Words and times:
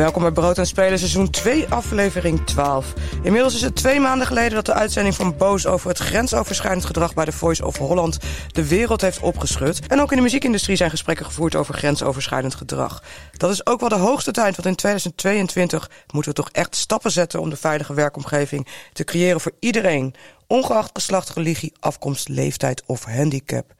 Welkom 0.00 0.22
bij 0.22 0.32
Brood 0.32 0.58
en 0.58 0.66
Spelen, 0.66 0.98
seizoen 0.98 1.30
2, 1.30 1.66
aflevering 1.68 2.46
12. 2.46 2.92
Inmiddels 3.22 3.54
is 3.54 3.60
het 3.60 3.76
twee 3.76 4.00
maanden 4.00 4.26
geleden 4.26 4.54
dat 4.54 4.66
de 4.66 4.72
uitzending 4.72 5.14
van 5.14 5.36
Boos 5.36 5.66
over 5.66 5.88
het 5.88 5.98
grensoverschrijdend 5.98 6.84
gedrag 6.84 7.14
bij 7.14 7.24
de 7.24 7.32
Voice 7.32 7.66
of 7.66 7.76
Holland 7.76 8.18
de 8.46 8.68
wereld 8.68 9.00
heeft 9.00 9.20
opgeschud. 9.20 9.86
En 9.86 10.00
ook 10.00 10.10
in 10.10 10.16
de 10.16 10.22
muziekindustrie 10.22 10.76
zijn 10.76 10.90
gesprekken 10.90 11.26
gevoerd 11.26 11.54
over 11.54 11.74
grensoverschrijdend 11.74 12.54
gedrag. 12.54 13.02
Dat 13.32 13.50
is 13.50 13.66
ook 13.66 13.80
wel 13.80 13.88
de 13.88 13.94
hoogste 13.94 14.30
tijd, 14.30 14.56
want 14.56 14.68
in 14.68 14.74
2022 14.74 15.90
moeten 16.12 16.30
we 16.30 16.36
toch 16.36 16.50
echt 16.52 16.76
stappen 16.76 17.10
zetten 17.10 17.40
om 17.40 17.50
de 17.50 17.56
veilige 17.56 17.94
werkomgeving 17.94 18.66
te 18.92 19.04
creëren 19.04 19.40
voor 19.40 19.52
iedereen, 19.58 20.14
ongeacht 20.46 20.90
geslacht, 20.92 21.30
religie, 21.30 21.72
afkomst, 21.80 22.28
leeftijd 22.28 22.82
of 22.86 23.04
handicap. 23.04 23.74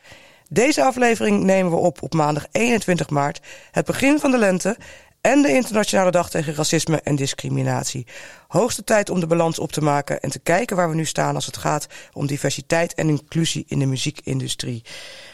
Deze 0.49 0.85
aflevering 0.85 1.43
nemen 1.43 1.71
we 1.71 1.79
op 1.79 2.03
op 2.03 2.15
maandag 2.15 2.47
21 2.51 3.11
maart, 3.11 3.41
het 3.71 3.87
begin 3.87 4.19
van 4.19 4.31
de 4.31 4.39
lente 4.39 4.77
en 5.21 5.43
de 5.43 5.55
Internationale 5.55 6.11
Dag 6.11 6.31
tegen 6.31 6.55
Racisme 6.55 7.01
en 7.01 7.17
Discriminatie. 7.17 8.07
Hoogste 8.49 8.85
tijd 8.85 9.11
om 9.11 9.21
de 9.21 9.27
balans 9.27 9.59
op 9.59 9.73
te 9.73 9.81
maken 9.81 10.21
en 10.21 10.31
te 10.31 10.39
kijken 10.39 10.77
waar 10.77 10.89
we 10.89 10.95
nu 10.95 11.05
staan 11.05 11.35
als 11.35 11.47
het 11.47 11.57
gaat 11.57 11.87
om 12.13 12.27
diversiteit 12.27 12.95
en 12.95 13.09
inclusie 13.09 13.65
in 13.69 13.79
de 13.79 13.87
muziekindustrie. 13.87 14.85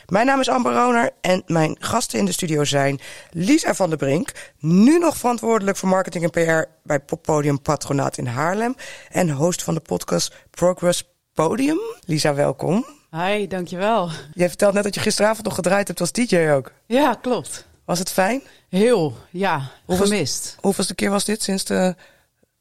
Mijn 0.07 0.27
naam 0.27 0.41
is 0.41 0.49
Amber 0.49 0.73
Roner 0.73 1.11
en 1.21 1.43
mijn 1.47 1.77
gasten 1.81 2.19
in 2.19 2.25
de 2.25 2.33
studio 2.33 2.65
zijn 2.65 3.01
Lisa 3.31 3.75
van 3.75 3.89
der 3.89 3.99
Brink, 3.99 4.33
nu 4.59 4.99
nog 4.99 5.17
verantwoordelijk 5.17 5.77
voor 5.77 5.89
marketing 5.89 6.25
en 6.25 6.31
PR 6.31 6.69
bij 6.83 7.01
Poppodium 7.01 7.63
Patronaat 7.63 8.19
in 8.19 8.27
Haarlem 8.27 8.75
en 9.11 9.31
host 9.31 9.63
van 9.63 9.75
de 9.75 9.81
podcast 9.81 10.35
Progress 10.51 11.05
Podium. 11.35 11.79
Lisa, 12.05 12.35
welkom. 12.35 12.87
Hi, 13.11 13.47
dankjewel. 13.47 14.11
Jij 14.33 14.49
vertelt 14.49 14.75
net 14.75 14.85
dat 14.85 14.95
je 14.95 15.01
gisteravond 15.01 15.45
nog 15.45 15.55
gedraaid 15.55 15.87
hebt 15.87 16.01
als 16.01 16.13
DJ 16.13 16.49
ook. 16.51 16.73
Ja, 16.87 17.15
klopt. 17.15 17.67
Was 17.87 17.99
het 17.99 18.11
fijn? 18.11 18.43
Heel, 18.69 19.17
ja. 19.31 19.71
Hoeveel- 19.85 20.07
gemist. 20.07 20.57
Hoeveelste 20.61 20.95
keer 20.95 21.11
was 21.11 21.25
dit 21.25 21.43
sinds 21.43 21.65
de, 21.65 21.95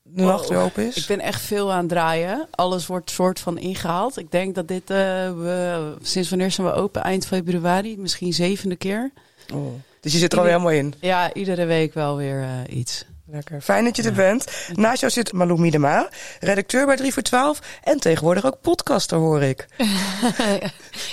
de 0.01 0.21
nacht 0.23 0.49
weer 0.49 0.59
open 0.59 0.87
is? 0.87 0.95
Ik 0.95 1.05
ben 1.07 1.19
echt 1.19 1.41
veel 1.41 1.71
aan 1.71 1.79
het 1.79 1.89
draaien. 1.89 2.47
Alles 2.51 2.85
wordt 2.87 3.09
soort 3.11 3.39
van 3.39 3.57
ingehaald. 3.57 4.17
Ik 4.17 4.31
denk 4.31 4.55
dat 4.55 4.67
dit, 4.67 4.89
eh, 4.89 4.97
we, 5.31 5.95
sinds 6.01 6.29
wanneer 6.29 6.51
zijn 6.51 6.67
we 6.67 6.73
open? 6.73 7.03
Eind 7.03 7.25
februari, 7.25 7.97
misschien 7.97 8.33
zevende 8.33 8.75
keer. 8.75 9.11
Oh. 9.53 9.73
Dus 9.99 10.13
je 10.13 10.19
zit 10.19 10.31
er 10.31 10.37
alweer 10.37 10.53
helemaal 10.53 10.73
in. 10.77 10.93
Ja, 11.01 11.33
iedere 11.33 11.65
week 11.65 11.93
wel 11.93 12.15
weer 12.17 12.41
eh, 12.41 12.77
iets. 12.77 13.05
Lekker. 13.27 13.61
Fijn 13.61 13.83
dat 13.83 13.95
je 13.95 14.03
er 14.03 14.13
bent. 14.13 14.45
Naast 14.73 14.99
jou 14.99 15.11
zit 15.11 15.33
Malou 15.33 15.59
Miedema, 15.59 16.09
redacteur 16.39 16.85
bij 16.85 16.95
3 16.95 17.13
voor 17.13 17.21
12 17.23 17.59
en 17.83 17.99
tegenwoordig 17.99 18.45
ook 18.45 18.61
podcaster, 18.61 19.17
hoor 19.17 19.41
ik. 19.41 19.65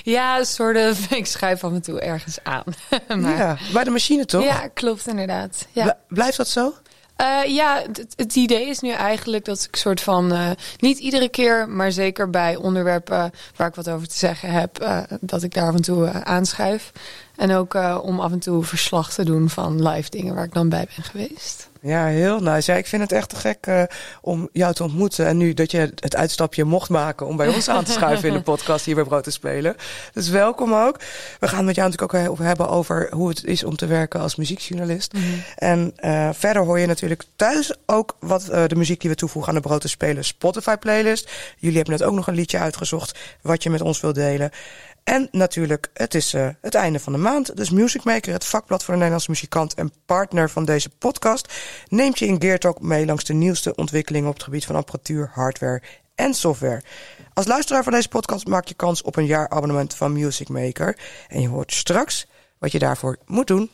Ja, 0.04 0.44
soort 0.44 0.76
of. 0.76 1.10
Ik 1.20 1.26
schrijf 1.26 1.64
af 1.64 1.72
en 1.72 1.82
toe 1.82 2.00
ergens 2.00 2.38
aan. 2.42 2.64
maar, 3.20 3.36
Ja, 3.36 3.56
bij 3.72 3.84
de 3.84 3.90
machine 3.90 4.24
toch? 4.24 4.44
ja, 4.44 4.68
klopt 4.74 5.06
inderdaad. 5.06 5.66
Ja, 5.72 5.84
Bl- 5.84 6.14
Blijft 6.14 6.36
dat 6.36 6.48
zo? 6.48 6.74
Eh, 7.16 7.40
ja 7.46 7.82
het, 7.92 8.12
het 8.16 8.34
idee 8.36 8.66
is 8.68 8.80
nu 8.80 8.90
eigenlijk 8.90 9.44
dat 9.44 9.64
ik 9.70 9.76
soort 9.76 10.00
van, 10.00 10.32
eh, 10.32 10.50
niet 10.78 10.98
iedere 10.98 11.28
keer, 11.28 11.68
maar 11.68 11.92
zeker 11.92 12.30
bij 12.30 12.56
onderwerpen 12.56 13.30
waar 13.56 13.68
ik 13.68 13.74
wat 13.74 13.88
over 13.90 14.08
te 14.08 14.18
zeggen 14.18 14.50
heb, 14.50 14.78
eh, 14.78 14.98
dat 15.20 15.42
ik 15.42 15.54
daar 15.54 15.68
af 15.68 15.74
en 15.74 15.82
toe 15.82 16.06
eh, 16.06 16.20
aanschuif. 16.20 16.92
En 17.36 17.52
ook 17.54 17.74
eh, 17.74 17.98
om 18.02 18.20
af 18.20 18.32
en 18.32 18.38
toe 18.38 18.64
verslag 18.64 19.12
te 19.12 19.24
doen 19.24 19.50
van 19.50 19.88
live 19.88 20.10
dingen 20.10 20.34
waar 20.34 20.44
ik 20.44 20.52
dan 20.54 20.68
bij 20.68 20.86
ben 20.96 21.04
geweest. 21.04 21.70
Ja, 21.84 22.06
heel 22.06 22.40
nice. 22.40 22.72
Ja, 22.72 22.78
ik 22.78 22.86
vind 22.86 23.02
het 23.02 23.12
echt 23.12 23.28
te 23.28 23.36
gek 23.36 23.66
eh, 23.66 23.82
om 24.20 24.48
jou 24.52 24.74
te 24.74 24.82
ontmoeten. 24.82 25.26
En 25.26 25.36
nu 25.36 25.54
dat 25.54 25.70
je 25.70 25.92
het 25.94 26.16
uitstapje 26.16 26.64
mocht 26.64 26.88
maken 26.88 27.26
om 27.26 27.36
bij 27.36 27.48
ons 27.48 27.68
aan 27.68 27.84
te 27.84 27.92
schuiven 27.92 28.28
in 28.28 28.34
de 28.34 28.42
podcast 28.52 28.84
hier 28.84 28.94
bij 28.94 29.04
Brood 29.04 29.24
te 29.24 29.30
Spelen. 29.30 29.76
Dus 30.12 30.28
welkom 30.28 30.74
ook. 30.74 30.98
We 31.40 31.48
gaan 31.48 31.64
met 31.64 31.74
jou 31.74 31.90
natuurlijk 31.90 32.30
ook 32.30 32.38
eh, 32.38 32.46
hebben 32.46 32.68
over 32.68 33.08
hoe 33.10 33.28
het 33.28 33.44
is 33.44 33.64
om 33.64 33.76
te 33.76 33.86
werken 33.86 34.20
als 34.20 34.36
muziekjournalist. 34.36 35.14
En 35.56 35.92
eh, 35.96 36.28
verder 36.32 36.62
hoor 36.62 36.78
je 36.78 36.86
natuurlijk 36.86 37.22
thuis 37.36 37.74
ook 37.86 38.16
wat 38.20 38.44
de 38.44 38.76
muziek 38.76 39.00
die 39.00 39.10
we 39.10 39.16
toevoegen 39.16 39.52
aan 39.52 39.60
de 39.60 39.68
Brood 39.68 39.80
te 39.80 39.88
Spelen 39.88 40.24
Spotify 40.24 40.76
playlist. 40.76 41.30
Jullie 41.56 41.76
hebben 41.76 41.98
net 41.98 42.08
ook 42.08 42.14
nog 42.14 42.26
een 42.26 42.34
liedje 42.34 42.58
uitgezocht 42.58 43.18
wat 43.40 43.62
je 43.62 43.70
met 43.70 43.80
ons 43.80 44.00
wilt 44.00 44.14
delen. 44.14 44.50
En 45.04 45.28
natuurlijk, 45.30 45.90
het 45.94 46.14
is 46.14 46.34
eh, 46.34 46.48
het 46.60 46.74
einde 46.74 47.00
van 47.00 47.12
de 47.12 47.18
maand. 47.18 47.56
Dus 47.56 47.70
Music 47.70 48.04
Maker, 48.04 48.32
het 48.32 48.44
vakblad 48.44 48.80
voor 48.80 48.92
de 48.92 48.98
Nederlandse 48.98 49.30
muzikant 49.30 49.74
en 49.74 49.92
partner 50.06 50.50
van 50.50 50.64
deze 50.64 50.88
podcast, 50.88 51.52
neemt 51.88 52.18
je 52.18 52.26
in 52.26 52.40
Geartalk 52.40 52.80
mee 52.80 53.06
langs 53.06 53.24
de 53.24 53.32
nieuwste 53.32 53.74
ontwikkelingen 53.74 54.28
op 54.28 54.34
het 54.34 54.42
gebied 54.42 54.64
van 54.64 54.76
apparatuur, 54.76 55.30
hardware 55.32 55.82
en 56.14 56.34
software. 56.34 56.82
Als 57.34 57.46
luisteraar 57.46 57.82
van 57.82 57.92
deze 57.92 58.08
podcast 58.08 58.46
maak 58.46 58.66
je 58.66 58.74
kans 58.74 59.02
op 59.02 59.16
een 59.16 59.26
jaarabonnement 59.26 59.94
van 59.94 60.12
Music 60.12 60.48
Maker. 60.48 60.98
En 61.28 61.40
je 61.40 61.48
hoort 61.48 61.72
straks 61.72 62.26
wat 62.58 62.72
je 62.72 62.78
daarvoor 62.78 63.16
moet 63.26 63.46
doen. 63.46 63.70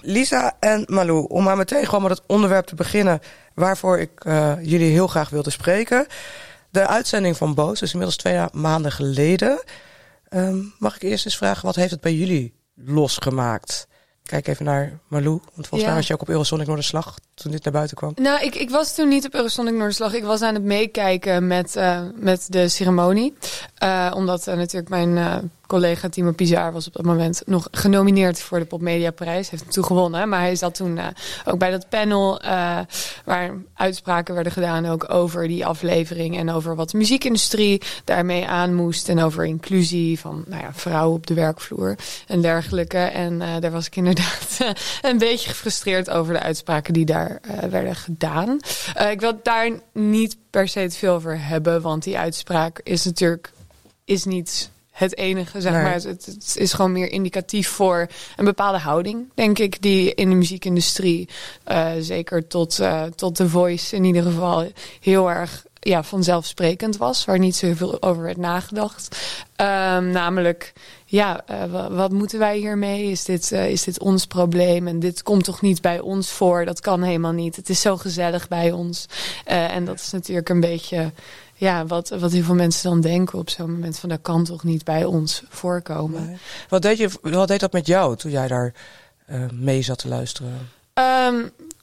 Lisa 0.00 0.56
en 0.60 0.84
Malou, 0.86 1.26
om 1.28 1.44
maar 1.44 1.56
meteen 1.56 1.84
gewoon 1.84 2.02
met 2.02 2.10
het 2.10 2.22
onderwerp 2.26 2.66
te 2.66 2.74
beginnen 2.74 3.20
waarvoor 3.54 3.98
ik 3.98 4.10
eh, 4.24 4.52
jullie 4.62 4.90
heel 4.90 5.06
graag 5.06 5.30
wilde 5.30 5.50
spreken. 5.50 6.06
De 6.70 6.86
uitzending 6.86 7.36
van 7.36 7.54
Boos 7.54 7.82
is 7.82 7.90
inmiddels 7.92 8.16
twee 8.18 8.44
maanden 8.52 8.92
geleden. 8.92 9.62
Ehm, 10.28 10.58
mag 10.78 10.94
ik 10.96 11.02
eerst 11.02 11.24
eens 11.24 11.36
vragen, 11.36 11.66
wat 11.66 11.74
heeft 11.76 11.90
het 11.90 12.00
bij 12.00 12.14
jullie 12.14 12.54
losgemaakt? 12.74 13.88
Kijk 14.22 14.46
even 14.48 14.64
naar 14.64 14.98
Malou, 15.08 15.40
want 15.54 15.66
volgens 15.66 15.80
Ja. 15.80 15.86
mij 15.86 15.94
was 15.96 16.06
je 16.06 16.14
ook 16.14 16.20
op 16.20 16.28
Eurosonic 16.28 16.66
Noorderslag 16.66 17.18
toen 17.34 17.52
dit 17.52 17.64
naar 17.64 17.72
buiten 17.72 17.96
kwam. 17.96 18.12
Nou, 18.14 18.44
ik, 18.44 18.54
ik 18.54 18.70
was 18.70 18.94
toen 18.94 19.08
niet 19.08 19.26
op 19.26 19.34
Eurosonic 19.34 19.72
Noorderslag. 19.74 20.14
Ik 20.14 20.24
was 20.24 20.42
aan 20.42 20.54
het 20.54 20.62
meekijken 20.62 21.46
met, 21.46 21.76
eh, 21.76 22.02
met 22.14 22.46
de 22.48 22.68
ceremonie. 22.68 23.34
Eh, 23.74 24.12
omdat 24.14 24.46
eh, 24.46 24.56
natuurlijk 24.56 24.88
mijn 24.90 25.50
collega 25.70 26.08
Timo 26.08 26.32
Pizar 26.32 26.72
was 26.72 26.86
op 26.86 26.92
dat 26.92 27.04
moment 27.04 27.42
nog 27.46 27.68
genomineerd 27.70 28.40
voor 28.40 28.58
de 28.58 28.64
Popmedia 28.64 29.10
Prijs. 29.10 29.50
Heeft 29.50 29.62
hem 29.62 29.72
toen 29.72 29.84
gewonnen. 29.84 30.28
Maar 30.28 30.40
hij 30.40 30.56
zat 30.56 30.74
toen 30.74 30.98
eh, 30.98 31.06
ook 31.44 31.58
bij 31.58 31.70
dat 31.70 31.88
panel 31.88 32.40
eh, 32.40 32.78
waar 33.24 33.54
uitspraken 33.74 34.34
werden 34.34 34.52
gedaan 34.52 34.86
ook 34.86 35.12
over 35.12 35.48
die 35.48 35.66
aflevering. 35.66 36.38
En 36.38 36.50
over 36.50 36.76
wat 36.76 36.90
de 36.90 36.98
muziekindustrie 36.98 37.82
daarmee 38.04 38.46
aan 38.46 38.74
moest. 38.74 39.08
En 39.08 39.22
over 39.22 39.44
inclusie 39.46 40.18
van 40.18 40.44
nou 40.46 40.62
ja, 40.62 40.70
vrouwen 40.72 41.16
op 41.16 41.26
de 41.26 41.34
werkvloer 41.34 41.96
en 42.26 42.40
dergelijke. 42.40 42.98
En 42.98 43.42
eh, 43.42 43.48
daar 43.60 43.70
was 43.70 43.86
ik 43.86 43.96
inderdaad 43.96 44.58
een 45.02 45.18
beetje 45.18 45.48
gefrustreerd 45.48 46.10
over 46.10 46.32
de 46.32 46.40
uitspraken 46.40 46.92
die 46.92 47.04
daar 47.04 47.40
werden 47.70 47.96
gedaan. 47.96 48.58
Ik 49.10 49.20
wil 49.20 49.32
het 49.32 49.44
daar 49.44 49.70
niet 49.92 50.36
per 50.50 50.68
se 50.68 50.88
te 50.88 50.96
veel 50.96 51.14
over 51.14 51.46
hebben, 51.46 51.82
want 51.82 52.02
die 52.02 52.18
uitspraak 52.18 52.80
is 52.82 53.04
natuurlijk 53.04 53.52
is 54.04 54.24
niet 54.24 54.70
het 55.00 55.16
enige, 55.16 55.60
zeg 55.60 55.72
Nee. 55.72 55.82
maar. 55.82 55.92
Het, 55.92 56.04
het 56.04 56.54
is 56.56 56.72
gewoon 56.72 56.92
meer 56.92 57.10
indicatief 57.10 57.68
voor 57.68 58.06
een 58.36 58.44
bepaalde 58.44 58.78
houding, 58.78 59.28
denk 59.34 59.58
ik, 59.58 59.82
die 59.82 60.14
in 60.14 60.28
de 60.28 60.34
muziekindustrie, 60.36 61.28
eh, 61.64 61.90
zeker 62.00 62.46
tot, 62.46 62.78
eh, 62.78 63.02
tot 63.02 63.34
The 63.34 63.48
Voice 63.48 63.96
in 63.96 64.04
ieder 64.04 64.22
geval, 64.22 64.66
heel 65.00 65.30
erg 65.30 65.64
ja, 65.82 66.02
vanzelfsprekend 66.02 66.96
was, 66.96 67.24
waar 67.24 67.38
niet 67.38 67.56
zoveel 67.56 68.02
over 68.02 68.22
werd 68.22 68.36
nagedacht. 68.36 69.16
Ehm, 69.56 70.10
namelijk, 70.10 70.72
ja, 71.04 71.42
eh, 71.46 71.64
wa- 71.70 71.90
wat 71.90 72.12
moeten 72.12 72.38
wij 72.38 72.56
hiermee? 72.56 73.10
Is 73.10 73.24
dit, 73.24 73.52
is 73.52 73.84
dit 73.84 74.00
ons 74.00 74.26
probleem? 74.26 74.86
En 74.86 74.98
dit 74.98 75.22
komt 75.22 75.44
toch 75.44 75.60
niet 75.60 75.80
bij 75.80 76.00
ons 76.00 76.30
voor? 76.30 76.64
Dat 76.64 76.80
kan 76.80 77.02
helemaal 77.02 77.32
niet. 77.32 77.56
Het 77.56 77.68
is 77.68 77.80
zo 77.80 77.96
gezellig 77.96 78.48
bij 78.48 78.72
ons. 78.72 79.06
En 79.44 79.84
dat 79.84 79.94
is 80.00 80.10
natuurlijk 80.10 80.48
een 80.48 80.60
beetje 80.60 81.12
ja, 81.60 81.86
wat, 81.86 82.08
wat 82.08 82.32
heel 82.32 82.42
veel 82.42 82.54
mensen 82.54 82.90
dan 82.90 83.00
denken 83.00 83.38
op 83.38 83.50
zo'n 83.50 83.72
moment 83.72 83.98
van 83.98 84.08
dat 84.08 84.18
kan 84.22 84.44
toch 84.44 84.64
niet 84.64 84.84
bij 84.84 85.04
ons 85.04 85.42
voorkomen. 85.48 86.26
Nee. 86.26 86.36
Wat, 86.68 86.82
deed 86.82 86.98
je, 86.98 87.10
wat 87.22 87.48
deed 87.48 87.60
dat 87.60 87.72
met 87.72 87.86
jou 87.86 88.16
toen 88.16 88.30
jij 88.30 88.48
daar 88.48 88.74
eh, 89.26 89.40
mee 89.52 89.82
zat 89.82 89.98
te 89.98 90.08
luisteren? 90.08 90.68
Ehm, 90.92 91.34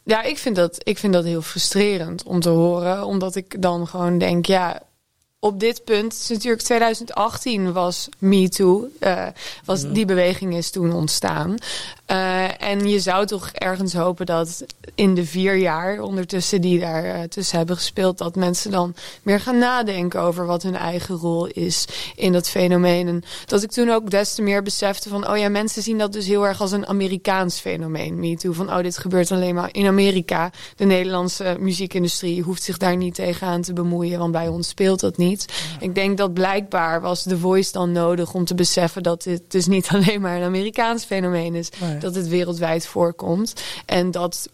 ja, 0.03 0.21
ik 0.23 0.37
vind, 0.37 0.55
dat, 0.55 0.77
ik 0.83 0.97
vind 0.97 1.13
dat 1.13 1.23
heel 1.23 1.41
frustrerend 1.41 2.23
om 2.23 2.39
te 2.39 2.49
horen. 2.49 3.05
Omdat 3.05 3.35
ik 3.35 3.61
dan 3.61 3.87
gewoon 3.87 4.17
denk, 4.17 4.45
ja, 4.45 4.81
op 5.39 5.59
dit 5.59 5.83
punt, 5.83 6.13
is 6.13 6.27
natuurlijk 6.29 6.61
2018 6.61 7.73
was 7.73 8.09
Me 8.17 8.49
Too. 8.49 8.87
eh, 8.99 9.27
was, 9.65 9.91
Die 9.91 10.05
beweging 10.05 10.55
is 10.55 10.69
toen 10.69 10.93
ontstaan. 10.93 11.55
Eh, 12.05 12.61
En 12.61 12.87
je 12.87 12.99
zou 12.99 13.25
toch 13.25 13.49
ergens 13.53 13.93
hopen 13.93 14.25
dat 14.25 14.65
in 14.95 15.15
de 15.15 15.25
vier 15.25 15.55
jaar 15.55 15.99
ondertussen 16.01 16.61
die 16.61 16.79
daar 16.79 17.05
uh, 17.05 17.23
tussen 17.23 17.57
hebben 17.57 17.75
gespeeld, 17.75 18.17
dat 18.17 18.35
mensen 18.35 18.71
dan 18.71 18.93
meer 19.21 19.39
gaan 19.39 19.57
nadenken 19.57 20.21
over 20.21 20.45
wat 20.45 20.63
hun 20.63 20.75
eigen 20.75 21.15
rol 21.15 21.45
is 21.47 21.85
in 22.15 22.31
dat 22.31 22.49
fenomeen. 22.49 23.07
En 23.07 23.23
dat 23.45 23.63
ik 23.63 23.71
toen 23.71 23.89
ook 23.89 24.09
des 24.09 24.33
te 24.35 24.41
meer 24.41 24.63
besefte 24.63 25.09
van, 25.09 25.29
oh 25.29 25.37
ja, 25.37 25.49
mensen 25.49 25.81
zien 25.81 25.97
dat 25.97 26.13
dus 26.13 26.25
heel 26.27 26.45
erg 26.45 26.61
als 26.61 26.71
een 26.71 26.87
Amerikaans 26.87 27.59
fenomeen. 27.59 28.19
Me 28.19 28.37
too, 28.37 28.53
van, 28.53 28.69
oh, 28.69 28.81
dit 28.81 28.97
gebeurt 28.97 29.31
alleen 29.31 29.55
maar 29.55 29.69
in 29.71 29.87
Amerika. 29.87 30.51
De 30.75 30.85
Nederlandse 30.85 31.55
muziekindustrie 31.59 32.41
hoeft 32.41 32.63
zich 32.63 32.77
daar 32.77 32.97
niet 32.97 33.15
tegenaan 33.15 33.61
te 33.61 33.73
bemoeien, 33.73 34.19
want 34.19 34.31
bij 34.31 34.47
ons 34.47 34.67
speelt 34.67 34.99
dat 34.99 35.17
niet. 35.17 35.26
Ik 35.79 35.95
denk 35.95 36.17
dat 36.17 36.33
blijkbaar 36.33 37.01
was 37.01 37.23
The 37.23 37.37
Voice 37.37 37.71
dan 37.71 37.91
nodig 37.91 38.33
om 38.33 38.45
te 38.45 38.55
beseffen 38.55 39.03
dat 39.03 39.23
dit 39.23 39.41
dus 39.47 39.67
niet 39.67 39.87
alleen 39.93 40.21
maar 40.21 40.37
een 40.37 40.43
Amerikaans 40.43 41.03
fenomeen 41.03 41.55
is. 41.55 41.69
Dat 41.99 42.15
het 42.15 42.27
wereldwijd 42.27 42.87
voorkomt. 42.87 43.53
En 43.85 44.11
dat 44.11 44.49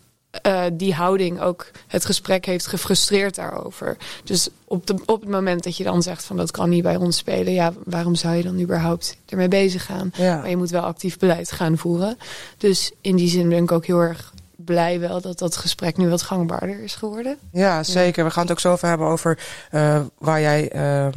uh, 0.47 0.63
die 0.73 0.93
houding 0.93 1.41
ook 1.41 1.71
het 1.87 2.05
gesprek 2.05 2.45
heeft 2.45 2.67
gefrustreerd 2.67 3.35
daarover. 3.35 3.97
Dus 4.23 4.49
op, 4.65 4.87
de, 4.87 4.95
op 5.05 5.21
het 5.21 5.29
moment 5.29 5.63
dat 5.63 5.77
je 5.77 5.83
dan 5.83 6.03
zegt 6.03 6.23
van 6.23 6.37
dat 6.37 6.51
kan 6.51 6.69
niet 6.69 6.83
bij 6.83 6.95
ons 6.95 7.17
spelen, 7.17 7.53
ja, 7.53 7.73
waarom 7.83 8.15
zou 8.15 8.35
je 8.35 8.43
dan 8.43 8.59
überhaupt 8.59 9.17
ermee 9.25 9.47
bezig 9.47 9.85
gaan? 9.85 10.11
Ja. 10.15 10.37
Maar 10.37 10.49
je 10.49 10.57
moet 10.57 10.69
wel 10.69 10.81
actief 10.81 11.17
beleid 11.17 11.51
gaan 11.51 11.77
voeren. 11.77 12.17
Dus 12.57 12.91
in 13.01 13.15
die 13.15 13.29
zin 13.29 13.49
ben 13.49 13.63
ik 13.63 13.71
ook 13.71 13.85
heel 13.85 13.99
erg 13.99 14.32
blij 14.65 15.00
wel 15.00 15.21
dat 15.21 15.39
dat 15.39 15.57
gesprek 15.57 15.98
nu 15.98 16.10
wat 16.10 16.21
gangbaarder 16.21 16.80
is 16.80 16.95
geworden. 16.95 17.38
Ja, 17.51 17.83
zeker. 17.83 18.24
We 18.24 18.31
gaan 18.31 18.44
het 18.44 18.51
ook 18.51 18.60
zo 18.60 18.71
over 18.71 18.88
hebben 18.88 19.07
over 19.07 19.39
uh, 19.71 20.01
waar 20.18 20.42
jij, 20.42 20.75
uh, 20.75 21.07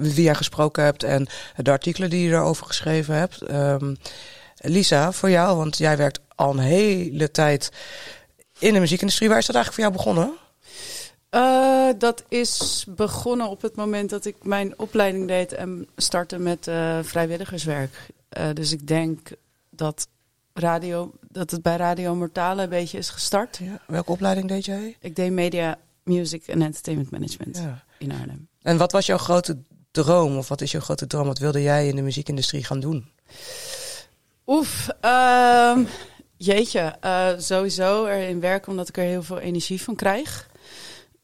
wie 0.00 0.22
jij 0.22 0.34
gesproken 0.34 0.84
hebt 0.84 1.02
en 1.02 1.26
de 1.56 1.70
artikelen 1.70 2.10
die 2.10 2.28
je 2.28 2.34
erover 2.34 2.66
geschreven 2.66 3.14
hebt. 3.14 3.50
Um, 3.50 3.96
Lisa, 4.60 5.12
voor 5.12 5.30
jou, 5.30 5.56
want 5.56 5.78
jij 5.78 5.96
werkt 5.96 6.20
al 6.34 6.50
een 6.50 6.58
hele 6.58 7.30
tijd 7.30 7.70
in 8.58 8.72
de 8.72 8.80
muziekindustrie. 8.80 9.28
Waar 9.28 9.38
is 9.38 9.46
dat 9.46 9.54
eigenlijk 9.54 9.84
voor 9.84 9.94
jou 9.94 10.04
begonnen? 10.04 10.36
Uh, 11.30 11.98
dat 11.98 12.24
is 12.28 12.84
begonnen 12.88 13.48
op 13.48 13.62
het 13.62 13.76
moment 13.76 14.10
dat 14.10 14.24
ik 14.24 14.36
mijn 14.42 14.78
opleiding 14.78 15.28
deed 15.28 15.52
en 15.52 15.88
startte 15.96 16.38
met 16.38 16.66
uh, 16.66 16.98
vrijwilligerswerk. 17.02 17.94
Uh, 18.38 18.44
dus 18.54 18.72
ik 18.72 18.86
denk 18.86 19.28
dat, 19.70 20.08
radio, 20.58 21.12
dat 21.28 21.50
het 21.50 21.62
bij 21.62 21.76
Radio 21.76 22.14
Mortale 22.14 22.62
een 22.62 22.68
beetje 22.68 22.98
is 22.98 23.08
gestart. 23.08 23.56
Ja. 23.62 23.80
Welke 23.86 24.10
opleiding 24.10 24.48
deed 24.48 24.64
jij? 24.64 24.96
Ik 25.00 25.16
deed 25.16 25.32
Media, 25.32 25.78
Music 26.02 26.46
en 26.46 26.62
Entertainment 26.62 27.10
Management 27.10 27.56
ja. 27.56 27.84
in 27.98 28.12
Arnhem. 28.12 28.48
En 28.62 28.76
wat 28.76 28.92
was 28.92 29.06
jouw 29.06 29.18
grote 29.18 29.58
droom? 29.90 30.36
Of 30.36 30.48
wat 30.48 30.60
is 30.60 30.70
jouw 30.70 30.80
grote 30.80 31.06
droom? 31.06 31.26
Wat 31.26 31.38
wilde 31.38 31.62
jij 31.62 31.88
in 31.88 31.96
de 31.96 32.02
muziekindustrie 32.02 32.64
gaan 32.64 32.80
doen? 32.80 33.10
Oef, 34.46 34.88
uh, 35.04 35.78
Jeetje, 36.36 36.96
uh, 37.04 37.28
sowieso 37.38 38.06
erin 38.06 38.40
werken 38.40 38.70
omdat 38.70 38.88
ik 38.88 38.96
er 38.96 39.04
heel 39.04 39.22
veel 39.22 39.38
energie 39.38 39.82
van 39.82 39.94
krijg. 39.94 40.48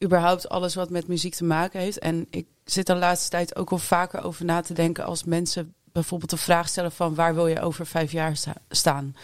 Überhaupt 0.05 0.49
alles 0.49 0.75
wat 0.75 0.91
met 0.91 1.09
muziek 1.09 1.35
te 1.35 1.45
maken 1.45 1.81
heeft. 1.81 1.99
En 1.99 2.27
ik 2.31 2.47
zit 2.65 2.87
de 2.87 2.95
laatste 2.95 3.31
tijd 3.31 3.57
ook 3.57 3.71
wel 3.71 3.79
vaker 3.79 4.25
over 4.25 4.45
na 4.45 4.61
te 4.61 4.75
denken 4.75 5.05
als 5.05 5.25
mensen 5.25 5.75
bijvoorbeeld 5.95 6.31
de 6.31 6.37
vraag 6.37 6.69
stellen 6.69 6.93
van 6.93 7.15
waar 7.15 7.35
wil 7.35 7.47
je 7.47 7.61
over 7.61 7.87
vijf 7.87 8.13
jaar 8.13 8.39
staan? 8.69 9.17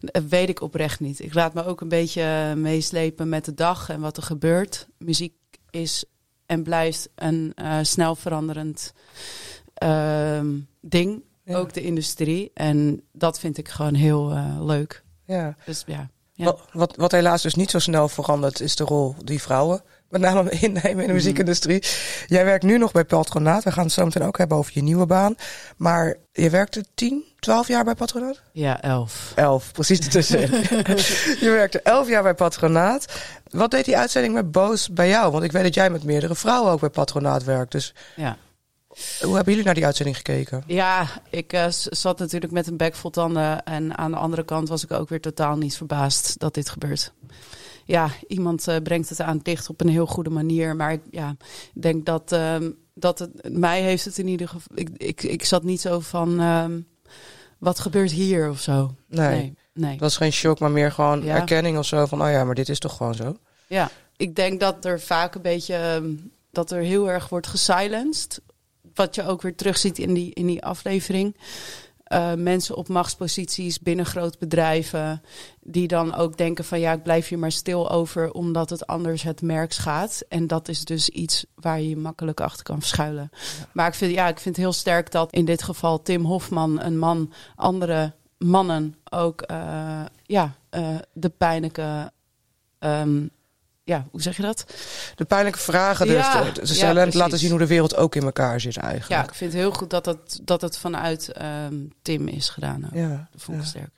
Dat 0.00 0.24
weet 0.28 0.48
ik 0.48 0.60
oprecht 0.60 1.00
niet. 1.00 1.20
Ik 1.20 1.34
laat 1.34 1.54
me 1.54 1.64
ook 1.64 1.80
een 1.80 1.88
beetje 1.88 2.54
meeslepen 2.56 3.28
met 3.28 3.44
de 3.44 3.54
dag 3.54 3.88
en 3.88 4.00
wat 4.00 4.16
er 4.16 4.22
gebeurt. 4.22 4.88
Muziek 4.98 5.34
is 5.70 6.04
en 6.46 6.62
blijft 6.62 7.08
een 7.14 7.52
uh, 7.56 7.78
snel 7.82 8.14
veranderend 8.14 8.92
uh, 9.82 10.40
ding. 10.80 11.22
Ook 11.46 11.72
de 11.72 11.82
industrie. 11.82 12.50
En 12.54 13.02
dat 13.12 13.38
vind 13.38 13.58
ik 13.58 13.68
gewoon 13.68 13.94
heel 13.94 14.32
uh, 14.32 14.64
leuk. 14.64 15.02
Ja. 15.24 15.56
Dus 15.64 15.82
ja. 15.86 16.10
ja. 16.32 16.44
Wat, 16.44 16.60
wat, 16.72 16.96
wat, 16.96 17.12
helaas 17.12 17.42
dus 17.42 17.54
niet 17.54 17.70
zo 17.70 17.78
snel 17.78 18.08
verandert, 18.08 18.60
is 18.60 18.76
de 18.76 18.84
rol 18.84 19.14
die 19.24 19.42
vrouwen 19.42 19.82
met 20.20 20.32
name 20.32 20.50
innemen 20.50 20.90
in 20.90 20.96
de 20.96 21.02
mhm. 21.02 21.12
muziekindustrie. 21.12 21.82
Jij 22.26 22.44
werkt 22.44 22.64
nu 22.64 22.78
nog 22.78 22.92
bij 22.92 23.04
Patronaat. 23.04 23.64
We 23.64 23.72
gaan 23.72 23.84
het 23.84 23.92
zo 23.92 24.04
meteen 24.04 24.22
ook 24.22 24.38
hebben 24.38 24.56
over 24.56 24.72
je 24.74 24.82
nieuwe 24.82 25.06
baan. 25.06 25.34
Maar 25.76 26.16
je 26.32 26.50
werkte 26.50 26.84
10, 26.94 27.24
12 27.38 27.68
jaar 27.68 27.84
bij 27.84 27.94
Patronaat? 27.94 28.40
Ja, 28.52 28.82
11. 28.82 29.32
11, 29.34 29.72
precies 29.72 29.98
ertussen. 29.98 30.40
je 31.46 31.50
werkte 31.50 31.80
11 31.80 32.08
jaar 32.08 32.22
bij 32.22 32.34
Patronaat. 32.34 33.12
Wat 33.50 33.70
deed 33.70 33.84
die 33.84 33.96
uitzending 33.96 34.34
met 34.34 34.52
Boos 34.52 34.90
bij 34.90 35.08
jou? 35.08 35.32
Want 35.32 35.44
ik 35.44 35.52
weet 35.52 35.62
dat 35.62 35.74
jij 35.74 35.90
met 35.90 36.04
meerdere 36.04 36.34
vrouwen 36.34 36.72
ook 36.72 36.80
bij 36.80 36.90
Patronaat 36.90 37.44
werkt. 37.44 37.72
Dus 37.72 37.94
ja. 38.16 38.36
Hoe 39.20 39.34
hebben 39.34 39.52
jullie 39.52 39.64
naar 39.64 39.74
die 39.74 39.84
uitzending 39.84 40.16
gekeken? 40.16 40.62
Ja, 40.66 41.06
ik 41.30 41.52
uh, 41.52 41.66
zat 41.68 42.18
natuurlijk 42.18 42.52
met 42.52 42.66
een 42.66 42.76
bek 42.76 42.94
vol 42.94 43.10
tanden. 43.10 43.64
En 43.64 43.98
aan 43.98 44.10
de 44.10 44.16
andere 44.16 44.44
kant 44.44 44.68
was 44.68 44.84
ik 44.84 44.92
ook 44.92 45.08
weer 45.08 45.20
totaal 45.20 45.56
niet 45.56 45.76
verbaasd 45.76 46.38
dat 46.38 46.54
dit 46.54 46.68
gebeurt. 46.68 47.12
Ja, 47.84 48.10
iemand 48.28 48.68
uh, 48.68 48.76
brengt 48.82 49.08
het 49.08 49.20
aan 49.20 49.40
dicht 49.42 49.68
op 49.68 49.80
een 49.80 49.88
heel 49.88 50.06
goede 50.06 50.30
manier. 50.30 50.76
Maar 50.76 50.92
ik 50.92 51.00
ja, 51.10 51.36
denk 51.74 52.06
dat, 52.06 52.32
uh, 52.32 52.56
dat 52.94 53.18
het, 53.18 53.52
mij 53.52 53.82
heeft 53.82 54.04
het 54.04 54.18
in 54.18 54.28
ieder 54.28 54.48
geval... 54.48 54.76
Ik, 54.78 54.88
ik, 54.96 55.22
ik 55.22 55.44
zat 55.44 55.62
niet 55.62 55.80
zo 55.80 56.00
van, 56.00 56.40
ehm, 56.40 56.80
wat 57.58 57.80
gebeurt 57.80 58.10
hier 58.10 58.50
of 58.50 58.60
zo. 58.60 58.94
Nee, 59.08 59.28
nee, 59.28 59.54
nee. 59.72 59.90
Dat 59.90 60.00
was 60.00 60.16
geen 60.16 60.32
shock, 60.32 60.58
maar 60.58 60.70
meer 60.70 60.92
gewoon 60.92 61.22
ja. 61.24 61.34
erkenning 61.34 61.78
of 61.78 61.86
zo. 61.86 62.06
Van, 62.06 62.22
oh 62.22 62.30
ja, 62.30 62.44
maar 62.44 62.54
dit 62.54 62.68
is 62.68 62.78
toch 62.78 62.96
gewoon 62.96 63.14
zo? 63.14 63.36
Ja, 63.66 63.90
ik 64.16 64.36
denk 64.36 64.60
dat 64.60 64.84
er 64.84 65.00
vaak 65.00 65.34
een 65.34 65.42
beetje... 65.42 65.74
Ehm, 65.74 66.12
dat 66.54 66.70
er 66.70 66.82
heel 66.82 67.10
erg 67.10 67.28
wordt 67.28 67.46
gesilenced 67.46 68.40
wat 68.94 69.14
je 69.14 69.26
ook 69.26 69.42
weer 69.42 69.54
terugziet 69.54 69.98
in 69.98 70.14
die, 70.14 70.34
in 70.34 70.46
die 70.46 70.64
aflevering. 70.64 71.36
Uh, 72.12 72.34
mensen 72.34 72.76
op 72.76 72.88
machtsposities 72.88 73.80
binnen 73.80 74.06
groot 74.06 74.38
bedrijven. 74.38 75.22
Die 75.60 75.88
dan 75.88 76.14
ook 76.14 76.36
denken 76.36 76.64
van 76.64 76.80
ja, 76.80 76.92
ik 76.92 77.02
blijf 77.02 77.28
hier 77.28 77.38
maar 77.38 77.52
stil 77.52 77.90
over 77.90 78.32
omdat 78.32 78.70
het 78.70 78.86
anders 78.86 79.22
het 79.22 79.42
merk 79.42 79.72
schaadt. 79.72 80.24
En 80.28 80.46
dat 80.46 80.68
is 80.68 80.84
dus 80.84 81.08
iets 81.08 81.44
waar 81.54 81.80
je 81.80 81.88
je 81.88 81.96
makkelijk 81.96 82.40
achter 82.40 82.64
kan 82.64 82.78
verschuilen. 82.78 83.30
Maar 83.72 83.88
ik 83.88 83.94
vind, 83.94 84.14
ja, 84.14 84.28
ik 84.28 84.38
vind 84.38 84.56
het 84.56 84.64
heel 84.64 84.74
sterk 84.74 85.10
dat 85.10 85.32
in 85.32 85.44
dit 85.44 85.62
geval 85.62 86.02
Tim 86.02 86.24
Hofman, 86.24 86.80
een 86.80 86.98
man, 86.98 87.32
andere 87.56 88.12
mannen 88.38 88.96
ook 89.10 89.50
uh, 89.50 90.04
ja, 90.22 90.54
uh, 90.70 90.96
de 91.12 91.28
pijnlijke 91.28 92.12
um, 92.78 93.30
ja, 93.84 94.06
hoe 94.10 94.22
zeg 94.22 94.36
je 94.36 94.42
dat? 94.42 94.64
De 95.14 95.24
pijnlijke 95.24 95.58
vragen. 95.58 96.06
Dus 96.06 96.78
ja, 96.78 96.90
ja, 96.90 97.06
laten 97.10 97.38
zien 97.38 97.50
hoe 97.50 97.58
de 97.58 97.66
wereld 97.66 97.96
ook 97.96 98.14
in 98.14 98.22
elkaar 98.22 98.60
zit 98.60 98.76
eigenlijk. 98.76 99.10
Ja, 99.10 99.22
ik 99.28 99.34
vind 99.34 99.52
het 99.52 99.60
heel 99.60 99.72
goed 99.72 99.90
dat 99.90 100.06
het, 100.06 100.40
dat 100.42 100.60
het 100.60 100.78
vanuit 100.78 101.32
um, 101.42 101.92
Tim 102.02 102.28
is 102.28 102.48
gedaan. 102.48 102.84
Ook. 102.84 102.94
Ja, 102.94 103.28
dat 103.32 103.42
vond 103.42 103.58
ik 103.58 103.66
sterk. 103.66 103.90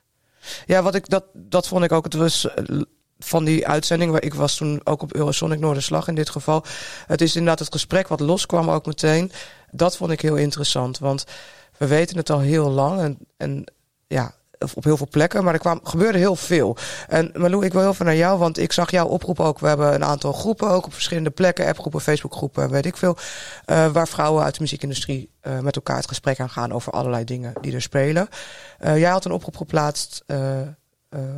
Ja, 0.67 0.83
wat 0.83 0.95
ik, 0.95 1.09
dat, 1.09 1.25
dat 1.33 1.69
vond 1.69 1.85
ik 1.85 1.93
ook. 1.93 2.05
Het 2.05 2.15
was 2.15 2.55
eh, 2.55 2.81
van 3.19 3.45
die 3.45 3.67
uitzending, 3.67 4.11
waar 4.11 4.23
ik 4.23 4.35
was 4.35 4.57
toen 4.57 4.81
ook 4.85 5.03
op 5.03 5.15
Eurosonic 5.15 5.59
Noorderslag 5.59 6.09
in 6.09 6.15
dit 6.15 6.31
geval. 6.31 6.65
Het 7.07 7.21
is 7.21 7.37
inderdaad 7.37 7.59
het 7.59 7.73
gesprek 7.73 8.09
wat 8.09 8.21
loskwam 8.21 8.71
ook 8.71 8.87
meteen. 8.87 9.33
Dat 9.71 9.97
vond 9.97 10.11
ik 10.11 10.21
heel 10.21 10.37
interessant, 10.37 10.99
want 10.99 11.25
we 11.79 11.87
weten 11.87 12.17
het 12.17 12.31
al 12.31 12.41
heel 12.41 12.71
lang. 12.71 13.01
En, 13.01 13.19
en 13.37 13.73
ja, 14.07 14.35
op 14.75 14.85
heel 14.85 14.97
veel 14.97 15.09
plekken, 15.11 15.45
maar 15.45 15.55
er 15.55 15.61
kwam, 15.61 15.81
gebeurde 15.83 16.19
heel 16.19 16.37
veel. 16.37 16.77
En 17.09 17.31
Malou, 17.35 17.65
ik 17.65 17.73
wil 17.73 17.83
heel 17.83 17.95
veel 17.95 18.07
naar 18.07 18.17
jou, 18.17 18.39
want 18.39 18.59
ik 18.59 18.73
zag 18.73 18.91
jouw 18.91 19.07
oproep 19.07 19.41
ook. 19.41 19.59
We 19.59 19.69
hebben 19.69 19.95
een 19.95 20.05
aantal 20.05 20.33
groepen 20.33 20.69
ook 20.69 20.85
op 20.85 20.93
verschillende 20.93 21.31
plekken, 21.31 21.67
appgroepen, 21.67 22.01
Facebookgroepen, 22.01 22.71
weet 22.71 22.87
ik 22.87 22.97
veel, 22.97 23.17
uh, 23.67 23.87
waar 23.87 24.09
vrouwen 24.09 24.45
uit 24.45 24.55
de 24.55 24.61
muziekindustrie 24.61 25.31
uh, 25.43 25.59
met 25.59 25.77
elkaar 25.77 25.97
het 25.97 26.09
gesprek 26.09 26.41
aan 26.41 26.51
gaan 26.51 26.73
over 26.73 26.93
allerlei 26.93 27.25
dingen 27.25 27.53
die 27.61 27.75
er 27.75 27.83
spelen. 27.83 28.29
Uh, 28.85 28.99
jij 28.99 29.11
had 29.11 29.25
een 29.25 29.33
oproep 29.33 29.57
geplaatst 29.57 30.25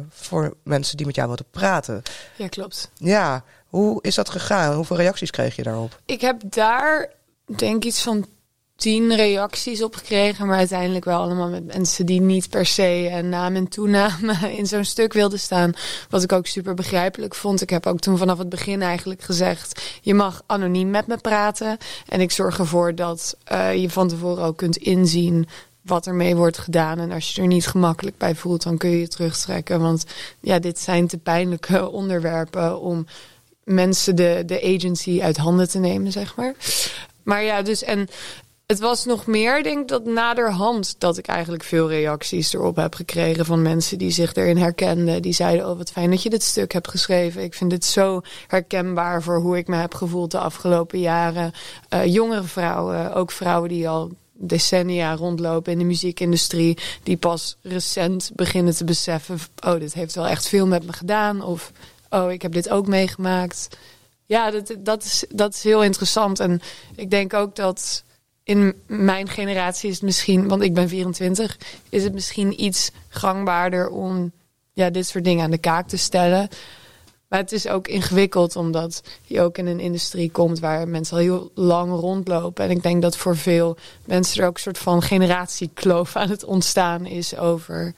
voor 0.09 0.57
mensen 0.65 0.97
die 0.97 1.07
met 1.07 1.15
jou 1.15 1.29
wilden 1.29 1.47
praten. 1.51 2.03
Ja, 2.37 2.49
klopt. 2.49 2.91
Ja, 2.95 3.45
hoe 3.67 4.03
is 4.03 4.15
dat 4.15 4.29
gegaan? 4.29 4.75
Hoeveel 4.75 4.97
reacties 4.97 5.31
kreeg 5.31 5.57
je 5.57 5.63
daarop? 5.63 6.01
Ik 6.05 6.21
heb 6.21 6.41
daar 6.45 7.11
denk 7.57 7.85
iets 7.85 8.03
van 8.03 8.27
tien 8.79 9.17
reacties 9.17 9.83
op 9.83 9.95
gekregen, 9.97 10.47
maar 10.47 10.59
uiteindelijk 10.59 11.05
wel 11.05 11.21
allemaal 11.21 11.49
met 11.49 11.67
mensen 11.67 12.07
die 12.07 12.21
niet 12.21 12.51
per 12.51 12.67
se 12.67 13.09
een 13.13 13.29
naam 13.29 13.55
en 13.55 13.69
toename 13.69 14.57
in 14.57 14.67
zo'n 14.67 14.85
stuk 14.85 15.13
wilden 15.13 15.39
staan. 15.39 15.73
Wat 16.11 16.23
ik 16.23 16.33
ook 16.33 16.47
super 16.47 16.75
begrijpelijk 16.75 17.35
vond. 17.35 17.63
Ik 17.63 17.71
heb 17.71 17.87
ook 17.87 18.01
toen 18.01 18.19
vanaf 18.19 18.39
het 18.39 18.49
begin 18.49 18.83
eigenlijk 18.83 19.23
gezegd: 19.23 19.99
je 20.03 20.15
mag 20.15 20.43
anoniem 20.47 20.91
met 20.91 21.07
me 21.07 21.17
praten. 21.17 21.79
En 22.09 22.21
ik 22.21 22.31
zorg 22.31 22.59
ervoor 22.59 22.95
dat 22.95 23.37
uh, 23.53 23.75
je 23.75 23.91
van 23.91 24.09
tevoren 24.09 24.45
ook 24.45 24.57
kunt 24.57 24.77
inzien 24.77 25.49
wat 25.83 26.07
ermee 26.07 26.37
wordt 26.37 26.59
gedaan. 26.59 26.99
En 26.99 27.13
als 27.13 27.35
je 27.35 27.41
er 27.41 27.47
niet 27.47 27.67
gemakkelijk 27.67 28.19
bij 28.19 28.35
voelt, 28.35 28.63
dan 28.63 28.77
kun 28.77 28.91
je 28.91 29.01
je 29.01 29.09
terugtrekken. 29.09 29.81
Want 29.81 30.05
ja, 30.41 30.59
dit 30.59 30.79
zijn 30.79 31.07
te 31.07 31.19
pijnlijke 31.19 31.89
onderwerpen 32.01 32.81
om 32.81 33.07
mensen 33.65 34.17
de, 34.17 34.43
de 34.47 34.63
agency 34.77 35.21
uit 35.23 35.37
handen 35.37 35.69
te 35.69 35.79
nemen, 35.79 36.13
zeg 36.13 36.37
maar. 36.37 36.55
Maar 37.23 37.43
ja, 37.43 37.63
dus 37.63 37.83
en 37.83 38.09
het 38.69 38.79
was 38.79 39.05
nog 39.05 39.27
meer, 39.27 39.63
denk 39.63 39.81
ik, 39.81 39.89
dat 39.89 40.05
naderhand 40.05 40.95
dat 40.99 41.19
ik 41.19 41.27
eigenlijk 41.27 41.63
veel 41.63 41.89
reacties 41.89 42.53
erop 42.53 42.77
heb 42.77 42.95
gekregen 42.95 43.45
van 43.45 43.63
mensen 43.63 43.99
die 43.99 44.11
zich 44.11 44.35
erin 44.35 44.57
herkenden. 44.57 45.23
Die 45.23 45.33
zeiden, 45.33 45.69
oh 45.69 45.77
wat 45.77 45.91
fijn 45.91 46.11
dat 46.11 46.23
je 46.23 46.31
dit 46.31 46.43
stuk 46.43 46.73
hebt 46.73 46.89
geschreven. 46.89 47.43
Ik 47.43 47.55
vind 47.55 47.73
het 47.73 47.85
zo 47.85 48.21
herkenbaar 48.47 49.23
voor 49.23 49.41
hoe 49.41 49.57
ik 49.57 49.69
me 49.69 49.77
heb 49.77 49.95
gevoeld 49.95 50.31
de 50.31 50.39
afgelopen 50.39 51.01
jaren. 51.01 51.53
Uh, 51.95 52.07
jongere 52.07 52.43
vrouwen, 52.43 53.15
ook 53.15 53.31
vrouwen 53.31 53.69
die 53.69 53.89
al 53.89 54.11
decennia 54.33 55.15
rondlopen 55.15 55.73
in 55.73 55.79
de 55.79 55.85
muziekindustrie, 55.85 56.79
die 57.03 57.17
pas 57.17 57.57
recent 57.63 58.31
beginnen 58.35 58.75
te 58.75 58.85
beseffen: 58.85 59.39
oh, 59.67 59.79
dit 59.79 59.95
heeft 59.95 60.15
wel 60.15 60.27
echt 60.27 60.49
veel 60.49 60.67
met 60.67 60.87
me 60.87 60.93
gedaan. 60.93 61.43
Of 61.43 61.73
oh, 62.11 62.33
ik 62.33 62.43
heb 62.43 62.53
dit 62.53 62.69
ook 62.69 62.87
meegemaakt. 62.87 63.69
Ja, 64.27 64.51
dat, 64.51 64.75
dat, 64.79 65.05
is, 65.05 65.25
dat 65.29 65.55
is 65.55 65.63
heel 65.63 65.83
interessant. 65.83 66.41
En 66.41 66.61
ik 66.97 67.11
denk 67.11 67.35
ook 67.35 67.57
dat 67.57 68.03
in 68.49 68.75
mijn 68.87 69.29
generatie 69.29 69.89
is 69.89 69.95
het 69.95 70.05
misschien, 70.05 70.49
want 70.49 70.63
ik 70.63 70.75
ben 70.75 70.89
24, 70.89 71.59
is 71.89 72.05
het 72.05 72.13
misschien 72.13 72.65
iets 72.65 72.91
gangbaarder 73.09 73.89
om 73.89 74.33
ja, 74.73 74.91
dit 74.91 75.07
soort 75.07 75.25
dingen 75.25 75.45
aan 75.45 75.51
de 75.51 75.59
kaak 75.59 75.89
te 75.89 75.97
stellen. 75.97 76.49
Maar 77.29 77.39
het 77.39 77.53
is 77.53 77.69
ook 77.69 77.89
ingewikkeld 77.89 78.57
omdat 78.57 79.03
je 79.25 79.41
ook 79.41 79.59
in 79.59 79.67
een 79.67 79.81
industrie 79.81 80.31
komt 80.31 80.59
waar 80.59 80.89
mensen 80.89 81.17
al 81.17 81.23
heel 81.23 81.51
lang 81.55 81.93
rondlopen. 81.93 82.65
En 82.65 82.71
ik 82.71 82.83
denk 82.83 83.03
dat 83.03 83.17
voor 83.17 83.37
veel 83.37 83.77
mensen 84.05 84.41
er 84.43 84.49
ook 84.49 84.55
een 84.55 84.61
soort 84.61 84.79
van 84.79 85.03
generatiekloof 85.03 86.17
aan 86.17 86.31
het 86.31 86.45
ontstaan 86.45 87.07
is 87.07 87.37
over 87.37 87.95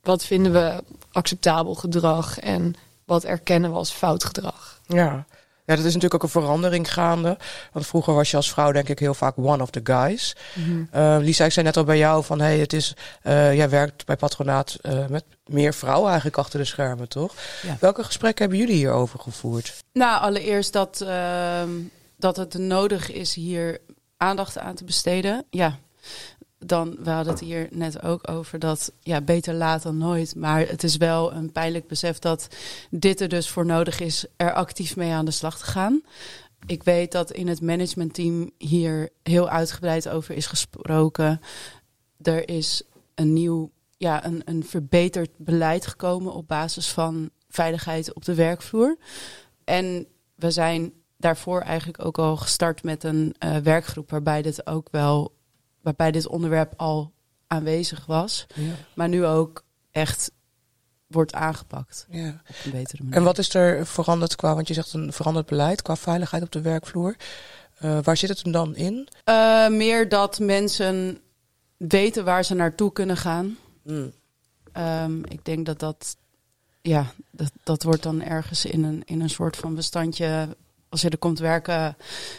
wat 0.00 0.24
vinden 0.24 0.52
we 0.52 0.82
acceptabel 1.12 1.74
gedrag 1.74 2.38
en 2.38 2.74
wat 3.04 3.24
erkennen 3.24 3.70
we 3.70 3.76
als 3.76 3.90
fout 3.90 4.24
gedrag. 4.24 4.80
Ja. 4.86 5.26
Ja, 5.64 5.76
dat 5.76 5.84
is 5.84 5.94
natuurlijk 5.94 6.14
ook 6.14 6.22
een 6.22 6.42
verandering 6.42 6.92
gaande. 6.92 7.36
Want 7.72 7.86
vroeger 7.86 8.14
was 8.14 8.30
je 8.30 8.36
als 8.36 8.50
vrouw 8.50 8.72
denk 8.72 8.88
ik 8.88 8.98
heel 8.98 9.14
vaak 9.14 9.38
one 9.38 9.62
of 9.62 9.70
the 9.70 9.80
guys. 9.84 10.36
Mm 10.54 10.88
Lisa, 11.20 11.44
ik 11.44 11.52
zei 11.52 11.66
net 11.66 11.76
al 11.76 11.84
bij 11.84 11.98
jou 11.98 12.24
van 12.24 12.40
hey, 12.40 12.58
het 12.58 12.72
is, 12.72 12.94
uh, 13.22 13.54
jij 13.54 13.68
werkt 13.68 14.06
bij 14.06 14.16
patronaat 14.16 14.78
uh, 14.82 15.06
met 15.06 15.24
meer 15.46 15.74
vrouwen 15.74 16.06
eigenlijk 16.06 16.38
achter 16.38 16.58
de 16.58 16.64
schermen, 16.64 17.08
toch? 17.08 17.34
Welke 17.80 18.04
gesprekken 18.04 18.44
hebben 18.44 18.66
jullie 18.66 18.76
hierover 18.76 19.18
gevoerd? 19.18 19.84
Nou, 19.92 20.20
allereerst 20.20 20.72
dat, 20.72 21.00
ehm, 21.00 21.70
dat 22.16 22.36
het 22.36 22.54
nodig 22.54 23.12
is 23.12 23.34
hier 23.34 23.80
aandacht 24.16 24.58
aan 24.58 24.74
te 24.74 24.84
besteden. 24.84 25.44
Ja, 25.50 25.78
dan, 26.64 26.96
we 27.02 27.10
hadden 27.10 27.32
het 27.32 27.42
hier 27.42 27.68
net 27.70 28.02
ook 28.02 28.30
over 28.30 28.58
dat, 28.58 28.92
ja, 29.00 29.20
beter 29.20 29.54
laat 29.54 29.82
dan 29.82 29.98
nooit. 29.98 30.34
Maar 30.34 30.68
het 30.68 30.82
is 30.82 30.96
wel 30.96 31.32
een 31.32 31.52
pijnlijk 31.52 31.86
besef 31.86 32.18
dat 32.18 32.46
dit 32.90 33.20
er 33.20 33.28
dus 33.28 33.48
voor 33.48 33.66
nodig 33.66 34.00
is 34.00 34.26
er 34.36 34.52
actief 34.52 34.96
mee 34.96 35.12
aan 35.12 35.24
de 35.24 35.30
slag 35.30 35.58
te 35.58 35.64
gaan. 35.64 36.02
Ik 36.66 36.82
weet 36.82 37.12
dat 37.12 37.30
in 37.30 37.48
het 37.48 37.60
managementteam 37.60 38.50
hier 38.58 39.10
heel 39.22 39.48
uitgebreid 39.48 40.08
over 40.08 40.34
is 40.34 40.46
gesproken. 40.46 41.40
Er 42.22 42.48
is 42.48 42.82
een 43.14 43.32
nieuw, 43.32 43.70
ja, 43.96 44.24
een, 44.26 44.42
een 44.44 44.64
verbeterd 44.64 45.30
beleid 45.36 45.86
gekomen 45.86 46.32
op 46.32 46.48
basis 46.48 46.88
van 46.88 47.30
veiligheid 47.48 48.12
op 48.14 48.24
de 48.24 48.34
werkvloer. 48.34 48.96
En 49.64 50.06
we 50.34 50.50
zijn 50.50 50.92
daarvoor 51.16 51.60
eigenlijk 51.60 52.04
ook 52.04 52.18
al 52.18 52.36
gestart 52.36 52.82
met 52.82 53.04
een 53.04 53.34
uh, 53.44 53.56
werkgroep 53.56 54.10
waarbij 54.10 54.42
dit 54.42 54.66
ook 54.66 54.88
wel 54.90 55.32
waarbij 55.82 56.10
dit 56.10 56.26
onderwerp 56.26 56.72
al 56.76 57.12
aanwezig 57.46 58.06
was, 58.06 58.46
ja. 58.54 58.74
maar 58.94 59.08
nu 59.08 59.26
ook 59.26 59.64
echt 59.90 60.32
wordt 61.06 61.34
aangepakt. 61.34 62.06
Ja. 62.10 62.28
Op 62.28 62.54
een 62.64 62.70
betere 62.70 63.02
manier. 63.02 63.18
En 63.18 63.24
wat 63.24 63.38
is 63.38 63.54
er 63.54 63.86
veranderd 63.86 64.36
qua, 64.36 64.54
want 64.54 64.68
je 64.68 64.74
zegt 64.74 64.92
een 64.92 65.12
veranderd 65.12 65.46
beleid 65.46 65.82
qua 65.82 65.96
veiligheid 65.96 66.42
op 66.42 66.52
de 66.52 66.60
werkvloer. 66.60 67.16
Uh, 67.84 67.98
waar 68.02 68.16
zit 68.16 68.28
het 68.28 68.42
hem 68.42 68.52
dan 68.52 68.76
in? 68.76 69.08
Uh, 69.28 69.68
meer 69.68 70.08
dat 70.08 70.38
mensen 70.38 71.20
weten 71.76 72.24
waar 72.24 72.44
ze 72.44 72.54
naartoe 72.54 72.92
kunnen 72.92 73.16
gaan. 73.16 73.58
Mm. 73.82 74.12
Um, 74.76 75.24
ik 75.24 75.44
denk 75.44 75.66
dat 75.66 75.78
dat, 75.78 76.16
ja, 76.80 77.12
dat, 77.30 77.52
dat 77.62 77.82
wordt 77.82 78.02
dan 78.02 78.22
ergens 78.22 78.64
in 78.64 78.84
een, 78.84 79.02
in 79.04 79.20
een 79.20 79.30
soort 79.30 79.56
van 79.56 79.74
bestandje 79.74 80.56
als 80.92 81.00
je 81.00 81.08
er 81.08 81.18
komt 81.18 81.38
werken 81.38 81.96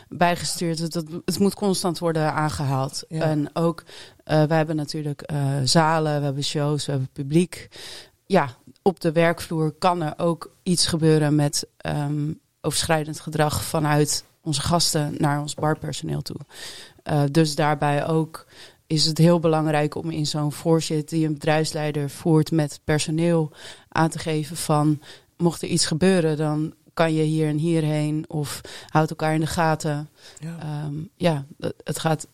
bijgestuurd. 0.10 0.80
Het, 0.80 0.94
het, 0.94 1.08
het 1.26 1.40
moet 1.40 1.54
constant 1.54 2.00
worden 2.00 2.34
aangehaald. 2.34 3.04
En 3.08 3.50
ook, 3.54 3.84
uh, 3.84 4.44
wij 4.44 4.58
hebben 4.58 4.76
natuurlijk 4.76 5.32
uh, 5.32 5.38
zalen, 5.64 6.18
we 6.18 6.26
hebben 6.26 6.44
shows, 6.44 6.86
we 6.86 6.92
hebben 6.92 7.10
publiek. 7.14 7.68
Ja, 8.26 8.50
op 8.82 9.00
de 9.00 9.12
werkvloer 9.12 9.72
kan 9.72 10.02
er 10.02 10.14
ook 10.18 10.52
iets 10.64 10.88
gebeuren 10.88 11.36
met 11.36 11.68
um, 11.86 12.40
overschrijdend 12.62 13.20
gedrag 13.20 13.64
vanuit 13.64 14.24
onze 14.42 14.62
gasten 14.62 15.16
naar 15.18 15.42
ons 15.42 15.54
barpersoneel 15.54 16.22
toe. 16.22 16.40
Uh, 17.04 17.24
dus 17.32 17.56
daarbij 17.56 18.08
ook 18.08 18.46
is 18.88 19.06
het 19.06 19.18
heel 19.18 19.40
belangrijk 19.40 19.96
om 19.96 20.10
in 20.10 20.26
zo'n 20.26 20.52
voorzit 20.52 21.10
die 21.10 21.26
een 21.26 21.34
bedrijfsleider 21.34 22.10
voert 22.10 22.52
met 22.52 22.80
personeel 22.84 23.52
aan 23.90 24.10
te 24.10 24.20
geven 24.20 24.58
van 24.58 25.00
mocht 25.38 25.62
er 25.62 25.68
iets 25.68 25.86
gebeuren, 25.86 26.38
dan 26.38 26.74
kan 26.94 27.14
je 27.14 27.24
hier 27.24 27.48
en 27.48 27.58
hierheen 27.58 28.26
of 28.28 28.62
houdt 28.88 29.10
elkaar 29.10 29.34
in 29.34 29.40
de 29.40 29.48
gaten. 29.48 30.10
Ja, 30.40 30.86
um, 30.86 31.10
ja 31.16 31.46
het 31.84 32.00
gaat 32.00 32.28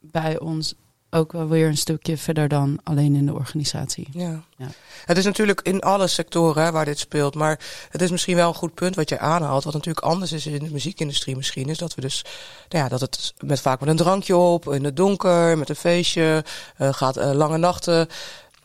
bij 0.00 0.38
ons 0.38 0.74
ook 1.14 1.32
wel 1.32 1.48
weer 1.48 1.68
een 1.68 1.76
stukje 1.76 2.16
verder 2.16 2.48
dan 2.48 2.78
alleen 2.82 3.14
in 3.14 3.26
de 3.26 3.34
organisatie. 3.34 4.08
Ja. 4.12 4.42
ja. 4.56 4.66
Het 5.04 5.16
is 5.16 5.24
natuurlijk 5.24 5.60
in 5.60 5.80
alle 5.80 6.06
sectoren 6.06 6.64
hè, 6.64 6.72
waar 6.72 6.84
dit 6.84 6.98
speelt, 6.98 7.34
maar 7.34 7.60
het 7.88 8.02
is 8.02 8.10
misschien 8.10 8.36
wel 8.36 8.48
een 8.48 8.54
goed 8.54 8.74
punt 8.74 8.94
wat 8.94 9.08
je 9.08 9.18
aanhaalt. 9.18 9.64
Wat 9.64 9.72
natuurlijk 9.72 10.06
anders 10.06 10.32
is 10.32 10.46
in 10.46 10.64
de 10.64 10.70
muziekindustrie 10.70 11.36
misschien, 11.36 11.68
is 11.68 11.78
dat 11.78 11.94
we 11.94 12.00
dus, 12.00 12.24
nou 12.68 12.84
ja, 12.84 12.90
dat 12.90 13.00
het 13.00 13.34
met 13.38 13.60
vaak 13.60 13.80
met 13.80 13.88
een 13.88 13.96
drankje 13.96 14.36
op, 14.36 14.72
in 14.72 14.84
het 14.84 14.96
donker, 14.96 15.58
met 15.58 15.68
een 15.68 15.76
feestje, 15.76 16.44
uh, 16.78 16.92
gaat 16.92 17.18
uh, 17.18 17.32
lange 17.32 17.58
nachten, 17.58 18.08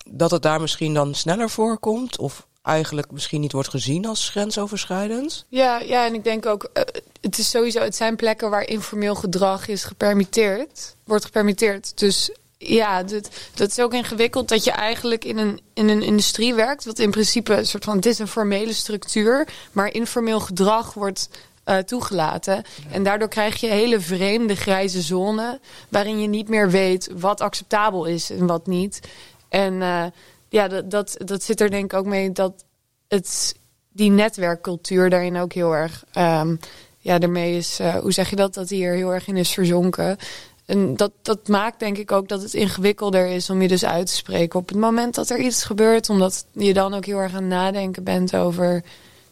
dat 0.09 0.31
het 0.31 0.41
daar 0.41 0.61
misschien 0.61 0.93
dan 0.93 1.15
sneller 1.15 1.49
voorkomt 1.49 2.17
of 2.17 2.47
eigenlijk 2.69 3.11
misschien 3.11 3.41
niet 3.41 3.51
wordt 3.51 3.69
gezien 3.69 4.05
als 4.05 4.29
grensoverschrijdend. 4.29 5.45
Ja, 5.47 5.79
ja 5.79 6.05
en 6.05 6.13
ik 6.13 6.23
denk 6.23 6.45
ook, 6.45 6.69
uh, 6.73 6.83
het 7.21 7.37
is 7.37 7.49
sowieso, 7.49 7.79
het 7.79 7.95
zijn 7.95 8.15
plekken 8.15 8.49
waar 8.49 8.67
informeel 8.67 9.15
gedrag 9.15 9.67
is 9.67 9.83
gepermitteerd, 9.83 10.95
wordt 11.03 11.25
gepermitteerd. 11.25 11.97
Dus 11.97 12.31
ja, 12.57 13.03
dat, 13.03 13.29
dat 13.53 13.69
is 13.69 13.79
ook 13.79 13.93
ingewikkeld 13.93 14.47
dat 14.47 14.63
je 14.63 14.71
eigenlijk 14.71 15.25
in 15.25 15.37
een, 15.37 15.59
in 15.73 15.89
een 15.89 16.01
industrie 16.01 16.53
werkt, 16.53 16.85
wat 16.85 16.99
in 16.99 17.11
principe 17.11 17.53
een 17.53 17.65
soort 17.65 17.83
van, 17.83 17.95
het 17.95 18.05
is 18.05 18.19
een 18.19 18.27
formele 18.27 18.73
structuur, 18.73 19.47
maar 19.71 19.93
informeel 19.93 20.39
gedrag 20.39 20.93
wordt 20.93 21.29
uh, 21.65 21.77
toegelaten. 21.77 22.63
En 22.91 23.03
daardoor 23.03 23.27
krijg 23.27 23.59
je 23.59 23.67
hele 23.67 23.99
vreemde 23.99 24.55
grijze 24.55 25.01
zone, 25.01 25.59
waarin 25.89 26.21
je 26.21 26.27
niet 26.27 26.49
meer 26.49 26.69
weet 26.69 27.09
wat 27.15 27.41
acceptabel 27.41 28.05
is 28.05 28.29
en 28.29 28.47
wat 28.47 28.67
niet. 28.67 28.99
En 29.49 29.73
uh, 29.73 30.05
ja, 30.49 30.67
dat, 30.67 30.91
dat, 30.91 31.15
dat 31.17 31.43
zit 31.43 31.61
er 31.61 31.69
denk 31.69 31.93
ik 31.93 31.99
ook 31.99 32.05
mee 32.05 32.31
dat 32.31 32.65
het, 33.07 33.55
die 33.89 34.09
netwerkcultuur 34.09 35.09
daarin 35.09 35.37
ook 35.37 35.53
heel 35.53 35.75
erg, 35.75 36.03
um, 36.17 36.59
ja, 36.99 37.19
daarmee 37.19 37.57
is, 37.57 37.79
uh, 37.79 37.95
hoe 37.95 38.11
zeg 38.11 38.29
je 38.29 38.35
dat, 38.35 38.53
dat 38.53 38.67
die 38.67 38.85
er 38.85 38.95
heel 38.95 39.13
erg 39.13 39.27
in 39.27 39.37
is 39.37 39.51
verzonken. 39.51 40.17
En 40.65 40.95
dat, 40.95 41.11
dat 41.21 41.47
maakt 41.47 41.79
denk 41.79 41.97
ik 41.97 42.11
ook 42.11 42.27
dat 42.27 42.41
het 42.41 42.53
ingewikkelder 42.53 43.27
is 43.27 43.49
om 43.49 43.61
je 43.61 43.67
dus 43.67 43.85
uit 43.85 44.07
te 44.07 44.13
spreken 44.13 44.59
op 44.59 44.67
het 44.67 44.77
moment 44.77 45.15
dat 45.15 45.29
er 45.29 45.39
iets 45.39 45.63
gebeurt. 45.63 46.09
Omdat 46.09 46.45
je 46.51 46.73
dan 46.73 46.93
ook 46.93 47.05
heel 47.05 47.17
erg 47.17 47.35
aan 47.35 47.47
nadenken 47.47 48.03
bent 48.03 48.35
over, 48.35 48.83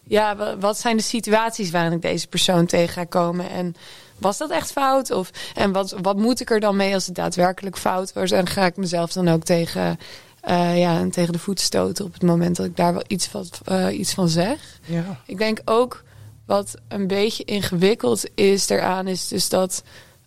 ja, 0.04 0.58
wat 0.60 0.80
zijn 0.80 0.98
de 0.98 1.04
situaties 1.04 1.72
waarin 1.72 1.92
ik 1.92 2.02
deze 2.02 2.28
persoon 2.28 2.66
tegen 2.66 2.94
ga 2.94 3.04
komen 3.04 3.50
en 3.50 3.76
was 4.20 4.38
dat 4.38 4.50
echt 4.50 4.72
fout? 4.72 5.12
Of, 5.12 5.32
en 5.54 5.72
wat, 5.72 5.96
wat 6.02 6.18
moet 6.18 6.40
ik 6.40 6.50
er 6.50 6.60
dan 6.60 6.76
mee 6.76 6.94
als 6.94 7.06
het 7.06 7.16
daadwerkelijk 7.16 7.78
fout 7.78 8.14
was? 8.14 8.32
En 8.32 8.48
ga 8.48 8.66
ik 8.66 8.78
mezelf 8.78 9.14
dan 9.14 9.28
ook 9.28 9.44
tegen 9.44 10.00
uh, 10.50 10.80
ja, 10.80 11.10
tegen 11.10 11.34
de 11.34 11.40
voet 11.40 11.60
stoten 11.60 12.06
op 12.06 12.14
het 12.14 12.22
moment 12.22 12.56
dat 12.56 12.66
ik 12.66 12.76
daar 12.76 12.94
wel 12.94 13.04
iets 13.08 13.28
van, 13.28 13.46
uh, 13.72 14.00
iets 14.00 14.14
van 14.14 14.30
zeg. 14.30 14.80
Ja. 14.86 15.20
Ik 15.26 15.38
denk 15.38 15.62
ook 15.66 16.04
wat 16.46 16.76
een 16.88 17.08
beetje 17.08 17.44
ingewikkeld 17.44 18.24
is 18.36 18.68
daaraan, 18.68 19.08
is 19.08 19.28
dus 19.28 19.50
dat 19.50 19.84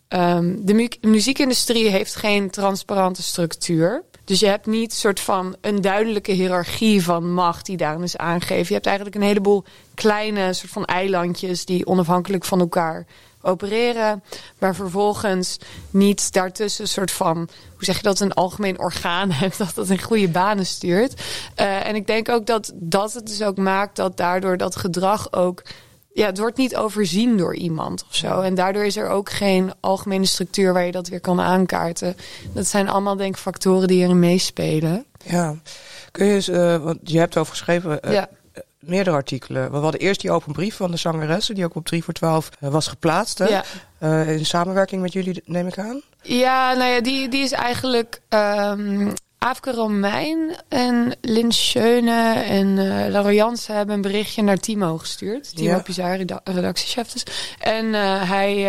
um, 0.08 0.66
de 0.66 0.74
mu 0.74 0.88
muziekindustrie 1.00 1.88
heeft 1.88 2.14
geen 2.14 2.50
transparante 2.50 3.22
structuur. 3.22 4.02
Dus 4.24 4.40
je 4.40 4.46
hebt 4.46 4.66
niet 4.66 4.92
soort 4.92 5.20
van 5.20 5.56
een 5.60 5.80
duidelijke 5.80 6.32
hiërarchie 6.32 7.02
van 7.02 7.32
macht 7.32 7.66
die 7.66 7.76
daarin 7.76 8.02
is 8.02 8.16
aangegeven. 8.16 8.66
Je 8.66 8.74
hebt 8.74 8.86
eigenlijk 8.86 9.16
een 9.16 9.22
heleboel 9.22 9.64
kleine 9.94 10.52
soort 10.52 10.72
van 10.72 10.84
eilandjes 10.84 11.64
die 11.64 11.86
onafhankelijk 11.86 12.44
van 12.44 12.60
elkaar 12.60 13.06
opereren. 13.42 14.22
Maar 14.58 14.74
vervolgens 14.74 15.58
niet 15.90 16.32
daartussen 16.32 16.82
een 16.82 16.90
soort 16.90 17.10
van, 17.10 17.36
hoe 17.36 17.84
zeg 17.84 17.96
je 17.96 18.02
dat, 18.02 18.20
een 18.20 18.32
algemeen 18.32 18.78
orgaan 18.78 19.30
hebt 19.42 19.58
dat 19.58 19.74
dat 19.74 19.90
in 19.90 20.02
goede 20.02 20.28
banen 20.28 20.66
stuurt. 20.66 21.22
Uh, 21.60 21.86
en 21.86 21.94
ik 21.94 22.06
denk 22.06 22.28
ook 22.28 22.46
dat 22.46 22.72
dat 22.74 23.12
het 23.12 23.26
dus 23.26 23.42
ook 23.42 23.56
maakt 23.56 23.96
dat 23.96 24.16
daardoor 24.16 24.56
dat 24.56 24.76
gedrag 24.76 25.32
ook. 25.32 25.62
Ja, 26.12 26.26
het 26.26 26.38
wordt 26.38 26.56
niet 26.56 26.76
overzien 26.76 27.36
door 27.36 27.54
iemand 27.54 28.04
of 28.08 28.14
zo. 28.14 28.40
En 28.40 28.54
daardoor 28.54 28.84
is 28.84 28.96
er 28.96 29.08
ook 29.08 29.30
geen 29.30 29.72
algemene 29.80 30.26
structuur 30.26 30.72
waar 30.72 30.84
je 30.84 30.92
dat 30.92 31.08
weer 31.08 31.20
kan 31.20 31.40
aankaarten. 31.40 32.16
Dat 32.52 32.66
zijn 32.66 32.88
allemaal, 32.88 33.16
denk 33.16 33.34
ik, 33.34 33.40
factoren 33.40 33.88
die 33.88 34.02
erin 34.02 34.18
meespelen. 34.18 35.04
Ja, 35.24 35.56
kun 36.10 36.26
je 36.26 36.34
eens, 36.34 36.48
uh, 36.48 36.76
want 36.76 36.98
je 37.02 37.18
hebt 37.18 37.36
over 37.36 37.52
geschreven. 37.52 37.98
Uh, 38.04 38.12
ja 38.12 38.28
meerdere 38.90 39.16
artikelen. 39.16 39.70
We 39.70 39.76
hadden 39.76 40.00
eerst 40.00 40.20
die 40.20 40.30
open 40.30 40.52
brief 40.52 40.76
van 40.76 40.90
de 40.90 40.96
zangeressen, 40.96 41.54
die 41.54 41.64
ook 41.64 41.74
op 41.74 41.86
3 41.86 42.04
voor 42.04 42.14
12 42.14 42.50
uh, 42.60 42.70
was 42.70 42.88
geplaatst. 42.88 43.38
Hè? 43.38 43.48
Ja. 43.48 43.64
Uh, 44.00 44.30
in 44.30 44.46
samenwerking 44.46 45.02
met 45.02 45.12
jullie, 45.12 45.42
neem 45.44 45.66
ik 45.66 45.78
aan? 45.78 46.02
Ja, 46.22 46.74
nou 46.74 46.90
ja, 46.90 47.00
die, 47.00 47.28
die 47.28 47.42
is 47.42 47.52
eigenlijk. 47.52 48.20
Um, 48.28 49.12
Aafke 49.38 49.72
Romein 49.72 50.56
en 50.68 51.16
Lin 51.20 51.52
Schöne 51.52 52.32
en 52.34 52.66
uh, 52.66 53.06
Laura 53.08 53.32
Jansen 53.32 53.76
hebben 53.76 53.94
een 53.94 54.00
berichtje 54.00 54.42
naar 54.42 54.56
Timo 54.56 54.98
gestuurd. 54.98 55.56
Timo 55.56 55.70
ja. 55.70 55.78
Pizar, 55.78 56.16
redactiechef 56.44 57.12
dus. 57.12 57.24
En 57.58 57.86
uh, 57.86 58.30
hij 58.30 58.66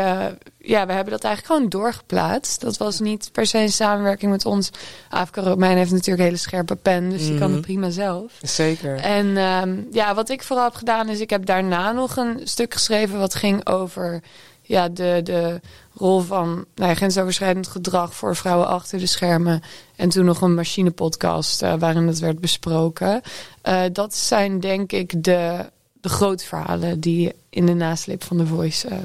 ja, 0.64 0.86
we 0.86 0.94
hebben 0.94 1.14
dat 1.14 1.24
eigenlijk 1.24 1.56
gewoon 1.56 1.70
doorgeplaatst. 1.70 2.62
Dat 2.62 2.78
was 2.78 3.00
niet 3.00 3.30
per 3.32 3.46
se 3.46 3.58
een 3.58 3.72
samenwerking 3.72 4.32
met 4.32 4.46
ons. 4.46 4.70
Afka 5.10 5.42
Romein 5.42 5.78
heeft 5.78 5.92
natuurlijk 5.92 6.20
een 6.20 6.26
hele 6.26 6.38
scherpe 6.38 6.76
pen, 6.76 7.10
dus 7.10 7.22
die 7.26 7.38
kan 7.38 7.48
Mhm. 7.48 7.56
het 7.56 7.62
prima 7.62 7.90
zelf. 7.90 8.32
Zeker. 8.42 8.96
En 8.96 9.38
ehm, 9.38 9.76
ja, 9.92 10.16
wat 10.16 10.30
ik 10.30 10.44
vooral 10.44 10.66
heb 10.66 10.74
gedaan 10.76 11.10
is, 11.10 11.20
ik 11.20 11.30
heb 11.30 11.46
daarna 11.46 11.92
nog 11.92 12.16
een 12.18 12.40
stuk 12.44 12.74
geschreven 12.74 13.20
wat 13.20 13.36
ging 13.36 13.68
over 13.68 14.22
ja, 14.62 14.90
de, 14.90 15.20
de 15.24 15.60
rol 15.94 16.20
van 16.20 16.66
nou 16.76 16.90
ja, 16.90 16.96
grensoverschrijdend 16.96 17.68
gedrag 17.68 18.16
voor 18.16 18.36
vrouwen 18.36 18.68
achter 18.68 19.00
de 19.00 19.06
schermen. 19.06 19.62
En 19.96 20.10
toen 20.10 20.26
nog 20.26 20.42
een 20.42 20.54
machinepodcast 20.56 21.62
eh, 21.62 21.74
waarin 21.80 22.08
het 22.08 22.20
werd 22.20 22.40
besproken. 22.40 23.22
Eh, 23.62 23.82
dat 23.92 24.16
zijn 24.16 24.60
denk 24.60 24.92
ik 24.92 25.24
de, 25.24 25.66
de 26.02 26.10
grote 26.10 26.46
verhalen 26.46 27.00
die 27.00 27.34
in 27.50 27.66
de 27.66 27.74
nasleep 27.74 28.24
van 28.24 28.38
de 28.38 28.46
Voice 28.46 28.88
eh, 28.88 28.98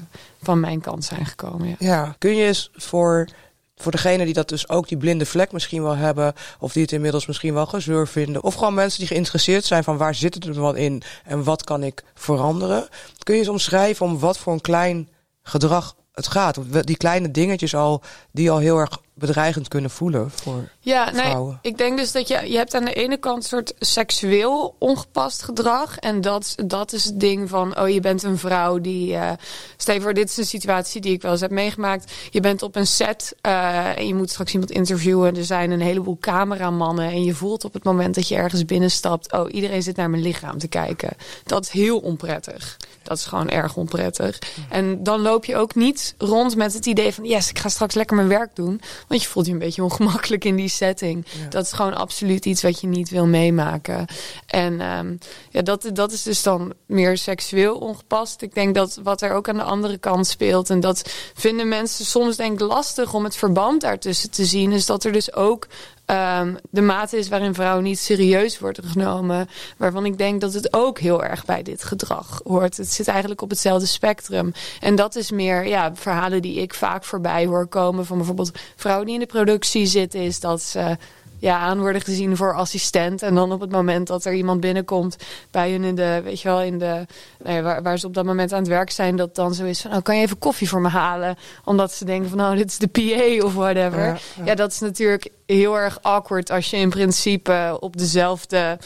van 0.47 0.61
mijn 0.61 0.81
kant 0.81 1.05
zijn 1.05 1.27
gekomen. 1.27 1.77
Ja. 1.79 2.15
Kun 2.19 2.37
je 2.37 2.45
eens 2.45 2.71
voor, 2.75 3.29
voor 3.77 3.93
degene 3.93 4.25
die 4.25 4.35
dat 4.35 4.49
dus 4.49 4.69
ook 4.69 4.89
die 4.89 4.99
blinde 4.99 5.27
vlek 5.27 5.53
misschien 5.53 5.83
wel 5.83 5.97
hebben, 5.97 6.35
of 6.59 6.73
die 6.73 6.83
het 6.83 6.93
inmiddels 6.93 7.27
misschien 7.27 7.55
wel 7.55 7.67
gezeur 7.67 8.09
vinden, 8.09 8.43
of 8.43 8.55
gewoon 8.55 8.75
mensen 8.75 8.99
die 8.99 9.09
geïnteresseerd 9.09 9.65
zijn 9.65 9.85
van 9.85 9.97
waar 9.97 10.15
zit 10.15 10.35
het 10.35 10.45
er 10.45 10.55
dan 10.55 10.77
in 10.77 11.03
en 11.25 11.45
wat 11.45 11.65
kan 11.65 11.83
ik 11.83 12.05
veranderen, 12.15 12.89
kun 13.23 13.35
je 13.35 13.41
eens 13.41 13.49
omschrijven 13.49 14.07
om 14.07 14.19
wat 14.19 14.39
voor 14.39 14.53
een 14.53 14.61
klein 14.61 15.09
gedrag 15.43 15.97
het 16.13 16.27
gaat? 16.27 16.59
Die 16.87 16.97
kleine 16.97 17.31
dingetjes 17.31 17.75
al, 17.75 18.03
die 18.33 18.51
al 18.51 18.59
heel 18.59 18.79
erg 18.79 19.01
bedreigend 19.19 19.69
kunnen 19.69 19.91
voelen 19.91 20.31
voor 20.31 20.69
Ja, 20.81 21.11
nee, 21.11 21.21
vrouwen. 21.25 21.59
ik 21.63 21.79
denk 21.79 21.99
dus 21.99 22.13
dat 22.13 22.29
je, 22.29 22.51
je 22.51 22.57
hebt 22.57 22.75
aan 22.75 22.85
de 22.85 22.93
ene 22.93 23.17
kant 23.17 23.37
een 23.37 23.49
soort 23.49 23.75
seksueel 23.79 24.75
ongepast 24.79 25.43
gedrag. 25.43 25.99
En 25.99 26.21
dat, 26.21 26.55
dat 26.67 26.93
is 26.93 27.05
het 27.05 27.21
ding 27.21 27.49
van, 27.49 27.79
oh 27.81 27.89
je 27.89 28.01
bent 28.01 28.23
een 28.23 28.39
vrouw 28.39 28.79
die... 28.79 29.15
eh 29.17 29.33
stel 29.77 30.01
voor, 30.01 30.15
dit 30.15 30.29
is 30.29 30.37
een 30.37 30.45
situatie 30.45 31.01
die 31.01 31.13
ik 31.13 31.23
wel 31.23 31.33
eens 31.33 31.41
heb 31.41 31.51
meegemaakt. 31.51 32.13
Je 32.31 32.41
bent 32.41 32.63
op 32.63 32.77
een 32.77 32.87
set 32.87 33.35
eh, 33.41 33.99
en 33.99 34.07
je 34.07 34.15
moet 34.15 34.31
straks 34.31 34.53
iemand 34.53 34.71
interviewen. 34.71 35.37
Er 35.37 35.45
zijn 35.45 35.71
een 35.71 35.81
heleboel 35.81 36.19
cameramannen. 36.21 37.11
En 37.11 37.25
je 37.25 37.35
voelt 37.35 37.65
op 37.65 37.73
het 37.73 37.85
moment 37.85 38.15
dat 38.15 38.29
je 38.29 38.35
ergens 38.35 38.65
binnenstapt... 38.65 39.33
oh, 39.33 39.53
iedereen 39.55 39.83
zit 39.83 39.97
naar 39.97 40.11
mijn 40.11 40.23
lichaam 40.23 40.59
te 40.59 40.69
kijken. 40.69 41.11
Dat 41.45 41.63
is 41.65 41.71
heel 41.71 41.99
onprettig. 41.99 42.77
Dat 43.03 43.17
is 43.19 43.25
gewoon 43.25 43.49
erg 43.49 43.77
onprettig. 43.77 44.39
En 44.69 45.03
dan 45.03 45.21
loop 45.21 45.45
je 45.45 45.57
ook 45.57 45.75
niet 45.75 46.15
rond 46.19 46.57
met 46.57 46.73
het 46.73 46.87
idee 46.87 47.13
van... 47.15 47.25
yes, 47.25 47.51
ik 47.51 47.59
ga 47.59 47.69
straks 47.69 47.95
lekker 47.95 48.17
mijn 48.17 48.29
werk 48.29 48.57
doen. 48.57 48.81
Want 49.07 49.23
je 49.23 49.29
voelt 49.29 49.47
je 49.47 49.53
een 49.53 49.59
beetje 49.59 49.83
ongemakkelijk 49.83 50.45
in 50.45 50.57
die 50.57 50.69
setting. 50.69 51.27
Ja. 51.27 51.49
Dat 51.49 51.65
is 51.65 51.73
gewoon 51.73 51.95
absoluut 51.95 52.45
iets 52.45 52.63
wat 52.63 52.81
je 52.81 52.87
niet 52.87 53.11
wil 53.11 53.27
meemaken. 53.27 54.07
En 54.47 54.81
ehm, 54.81 55.17
ja, 55.51 55.63
dat, 55.63 55.91
dat 55.93 56.13
is 56.13 56.23
dus 56.23 56.43
dan 56.43 56.73
meer 56.87 57.19
seksueel 57.19 57.77
ongepast. 57.77 58.43
Ik 58.43 58.55
denk 58.55 58.75
dat 58.75 59.01
wat 59.03 59.23
er 59.23 59.33
ook 59.33 59.49
aan 59.49 59.57
de 59.57 59.63
andere 59.63 59.99
kant 59.99 60.27
speelt... 60.27 60.71
en 60.71 60.81
dat 60.81 61.11
vinden 61.35 61.69
mensen 61.69 62.05
soms 62.05 62.37
denk 62.37 62.61
ik 62.61 62.67
lastig 62.67 63.15
om 63.15 63.25
het 63.25 63.37
verband 63.37 63.81
daartussen 63.81 64.31
te 64.31 64.45
zien... 64.45 64.73
is 64.73 64.87
dat 64.87 65.05
er 65.05 65.13
dus 65.13 65.33
ook 65.33 65.67
ehm, 66.07 66.55
de 66.71 66.81
mate 66.81 67.19
is 67.19 67.29
waarin 67.29 67.55
vrouwen 67.55 67.85
niet 67.85 67.99
serieus 67.99 68.59
worden 68.59 68.85
genomen. 68.85 69.49
Waarvan 69.77 70.05
ik 70.05 70.19
denk 70.19 70.41
dat 70.41 70.53
het 70.53 70.73
ook 70.73 70.99
heel 70.99 71.25
erg 71.25 71.45
bij 71.45 71.63
dit 71.63 71.85
gedrag 71.85 72.41
hoort. 72.45 72.77
Het 72.77 72.93
zit 72.93 73.09
eigenlijk 73.09 73.43
op 73.43 73.51
hetzelfde 73.51 73.87
spectrum. 73.87 74.53
En 74.81 74.95
dat 74.95 75.17
is 75.17 75.31
meer 75.31 75.67
ja, 75.67 75.95
verhalen 75.95 76.43
die 76.43 76.61
ik 76.61 76.75
vaak 76.75 77.05
voorbij 77.05 77.47
hoor 77.47 77.67
komen. 77.67 78.07
Van 78.07 78.17
bijvoorbeeld 78.17 78.59
vrouwen 78.77 79.07
die 79.07 79.15
in 79.15 79.21
de 79.21 79.27
productie 79.27 79.87
zitten, 79.87 80.21
is 80.21 80.41
dat 80.41 80.63
ze 80.63 80.97
ja, 81.39 81.59
aan 81.59 81.81
worden 81.81 82.01
gezien 82.01 82.37
voor 82.37 82.55
assistent. 82.55 83.23
En 83.23 83.35
dan 83.35 83.53
op 83.53 83.61
het 83.61 83.71
moment 83.71 84.07
dat 84.07 84.25
er 84.25 84.35
iemand 84.35 84.61
binnenkomt 84.61 85.17
bij 85.51 85.71
hun 85.71 85.85
in 85.85 85.95
de, 85.95 86.21
weet 86.25 86.41
je 86.41 86.49
wel, 86.49 86.63
in 86.63 86.79
de, 86.79 87.07
nou 87.43 87.57
ja, 87.57 87.63
waar, 87.63 87.83
waar 87.83 87.99
ze 87.99 88.07
op 88.07 88.15
dat 88.15 88.25
moment 88.25 88.53
aan 88.53 88.59
het 88.59 88.69
werk 88.69 88.91
zijn, 88.91 89.17
dat 89.17 89.35
dan 89.35 89.55
zo 89.55 89.65
is 89.65 89.81
van, 89.81 89.93
oh, 89.93 90.03
kan 90.03 90.17
je 90.17 90.23
even 90.23 90.39
koffie 90.39 90.69
voor 90.69 90.81
me 90.81 90.89
halen? 90.89 91.37
Omdat 91.65 91.93
ze 91.93 92.05
denken 92.05 92.29
van, 92.29 92.39
nou, 92.39 92.57
dit 92.57 92.71
is 92.71 92.79
de 92.79 92.87
PA 92.87 93.47
of 93.47 93.55
whatever. 93.55 94.05
Ja, 94.05 94.17
Ja, 94.37 94.45
ja. 94.45 94.55
dat 94.55 94.73
is 94.73 94.79
natuurlijk 94.79 95.31
heel 95.47 95.79
erg 95.79 95.99
awkward 96.03 96.51
als 96.51 96.71
je 96.71 96.77
in 96.77 96.91
principe 96.91 97.77
op 97.81 97.97
dezelfde 97.97 98.79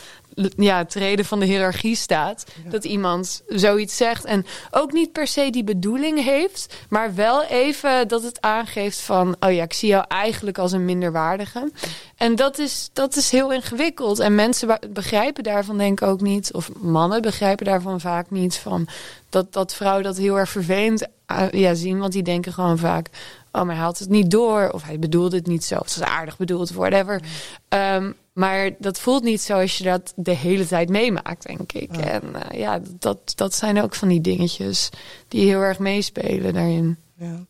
ja, 0.56 0.84
treden 0.84 1.24
van 1.24 1.40
de 1.40 1.46
hiërarchie 1.46 1.96
staat. 1.96 2.44
Dat 2.64 2.84
iemand 2.84 3.42
zoiets 3.48 3.96
zegt. 3.96 4.24
En 4.24 4.46
ook 4.70 4.92
niet 4.92 5.12
per 5.12 5.26
se 5.26 5.50
die 5.50 5.64
bedoeling 5.64 6.24
heeft. 6.24 6.74
Maar 6.88 7.14
wel 7.14 7.44
even 7.44 8.08
dat 8.08 8.22
het 8.22 8.40
aangeeft 8.40 9.00
van... 9.00 9.36
oh 9.40 9.52
ja, 9.52 9.62
ik 9.62 9.72
zie 9.72 9.88
jou 9.88 10.04
eigenlijk 10.08 10.58
als 10.58 10.72
een 10.72 10.84
minderwaardige. 10.84 11.70
En 12.16 12.34
dat 12.36 12.58
is, 12.58 12.90
dat 12.92 13.16
is 13.16 13.30
heel 13.30 13.52
ingewikkeld. 13.52 14.18
En 14.18 14.34
mensen 14.34 14.66
be- 14.66 14.88
begrijpen 14.88 15.42
daarvan 15.42 15.78
denk 15.78 16.00
ik 16.00 16.08
ook 16.08 16.20
niet... 16.20 16.52
of 16.52 16.70
mannen 16.74 17.22
begrijpen 17.22 17.66
daarvan 17.66 18.00
vaak 18.00 18.30
niet... 18.30 18.56
van 18.56 18.88
dat, 19.28 19.52
dat 19.52 19.74
vrouwen 19.74 20.04
dat 20.04 20.16
heel 20.16 20.38
erg 20.38 20.50
vervelend 20.50 21.06
uh, 21.32 21.50
ja, 21.50 21.74
zien. 21.74 21.98
Want 21.98 22.12
die 22.12 22.22
denken 22.22 22.52
gewoon 22.52 22.78
vaak... 22.78 23.08
oh, 23.52 23.62
maar 23.62 23.74
hij 23.74 23.84
had 23.84 23.98
het 23.98 24.08
niet 24.08 24.30
door. 24.30 24.70
Of 24.70 24.82
hij 24.82 24.98
bedoelde 24.98 25.36
het 25.36 25.46
niet 25.46 25.64
zo. 25.64 25.74
Of 25.74 25.86
het 25.86 25.96
was 25.96 26.08
aardig 26.08 26.36
bedoeld, 26.36 26.70
whatever. 26.70 27.20
Ehm, 27.68 28.12
maar 28.32 28.70
dat 28.78 29.00
voelt 29.00 29.22
niet 29.22 29.40
zo 29.40 29.60
als 29.60 29.78
je 29.78 29.84
dat 29.84 30.12
de 30.16 30.34
hele 30.34 30.66
tijd 30.66 30.88
meemaakt, 30.88 31.46
denk 31.46 31.72
ik. 31.72 31.96
Ja. 31.96 32.02
En 32.02 32.22
eh, 32.34 32.58
ja, 32.58 32.80
dat, 32.98 33.32
dat 33.34 33.54
zijn 33.54 33.82
ook 33.82 33.94
van 33.94 34.08
die 34.08 34.20
dingetjes 34.20 34.88
die 35.28 35.46
heel 35.46 35.60
erg 35.60 35.78
meespelen 35.78 36.54
daarin. 36.54 36.98
Ja. 37.14 37.44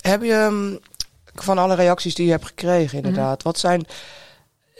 Heb 0.00 0.22
je 0.22 0.48
mm, 0.50 0.78
van 1.34 1.58
alle 1.58 1.74
reacties 1.74 2.14
die 2.14 2.24
je 2.24 2.30
hebt 2.30 2.46
gekregen, 2.46 2.96
inderdaad, 2.96 3.42
wat 3.42 3.58
zijn, 3.58 3.86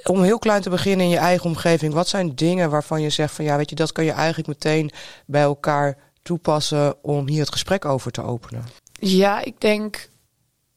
om 0.04 0.22
heel 0.22 0.38
klein 0.38 0.62
te 0.62 0.70
beginnen 0.70 1.06
in 1.06 1.12
je 1.12 1.18
eigen 1.18 1.46
omgeving, 1.46 1.92
wat 1.92 2.08
zijn 2.08 2.34
dingen 2.34 2.70
waarvan 2.70 3.02
je 3.02 3.10
zegt 3.10 3.34
van 3.34 3.44
ja, 3.44 3.56
weet 3.56 3.70
je, 3.70 3.76
dat 3.76 3.92
kan 3.92 4.04
je 4.04 4.12
eigenlijk 4.12 4.48
meteen 4.48 4.90
bij 5.26 5.42
elkaar 5.42 5.96
toepassen 6.22 7.04
om 7.04 7.28
hier 7.28 7.40
het 7.40 7.52
gesprek 7.52 7.84
over 7.84 8.10
te 8.10 8.22
openen? 8.22 8.64
Ja, 8.92 9.44
ik 9.44 9.60
denk 9.60 10.08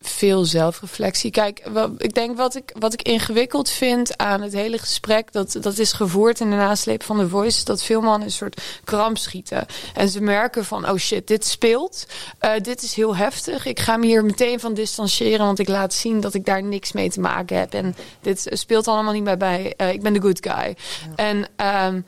veel 0.01 0.45
zelfreflectie. 0.45 1.31
Kijk, 1.31 1.61
wel, 1.73 1.93
ik 1.97 2.13
denk 2.13 2.37
wat 2.37 2.55
ik, 2.55 2.73
wat 2.79 2.93
ik 2.93 3.01
ingewikkeld 3.01 3.69
vind 3.69 4.17
aan 4.17 4.41
het 4.41 4.53
hele 4.53 4.77
gesprek, 4.77 5.31
dat, 5.31 5.57
dat 5.61 5.77
is 5.77 5.93
gevoerd 5.93 6.39
in 6.39 6.49
de 6.49 6.55
nasleep 6.55 7.03
van 7.03 7.17
de 7.17 7.29
voice, 7.29 7.65
dat 7.65 7.83
veel 7.83 8.01
mannen 8.01 8.27
een 8.27 8.33
soort 8.33 8.61
kramp 8.83 9.17
schieten. 9.17 9.65
En 9.93 10.09
ze 10.09 10.21
merken 10.21 10.65
van, 10.65 10.89
oh 10.89 10.97
shit, 10.97 11.27
dit 11.27 11.45
speelt. 11.45 12.07
Eh, 12.39 12.51
dit 12.61 12.83
is 12.83 12.93
heel 12.93 13.15
heftig. 13.15 13.65
Ik 13.65 13.79
ga 13.79 13.97
me 13.97 14.05
hier 14.05 14.25
meteen 14.25 14.59
van 14.59 14.73
distancieren, 14.73 15.45
want 15.45 15.59
ik 15.59 15.67
laat 15.67 15.93
zien 15.93 16.19
dat 16.19 16.33
ik 16.33 16.45
daar 16.45 16.63
niks 16.63 16.91
mee 16.91 17.09
te 17.09 17.19
maken 17.19 17.57
heb. 17.57 17.73
En 17.73 17.95
dit 18.21 18.47
speelt 18.49 18.87
allemaal 18.87 19.13
niet 19.13 19.23
bij 19.23 19.37
bij. 19.37 19.73
Eh, 19.77 19.93
ik 19.93 20.01
ben 20.01 20.13
de 20.13 20.21
good 20.21 20.47
guy. 20.47 20.75
En 21.15 21.47
ehm, 21.55 22.01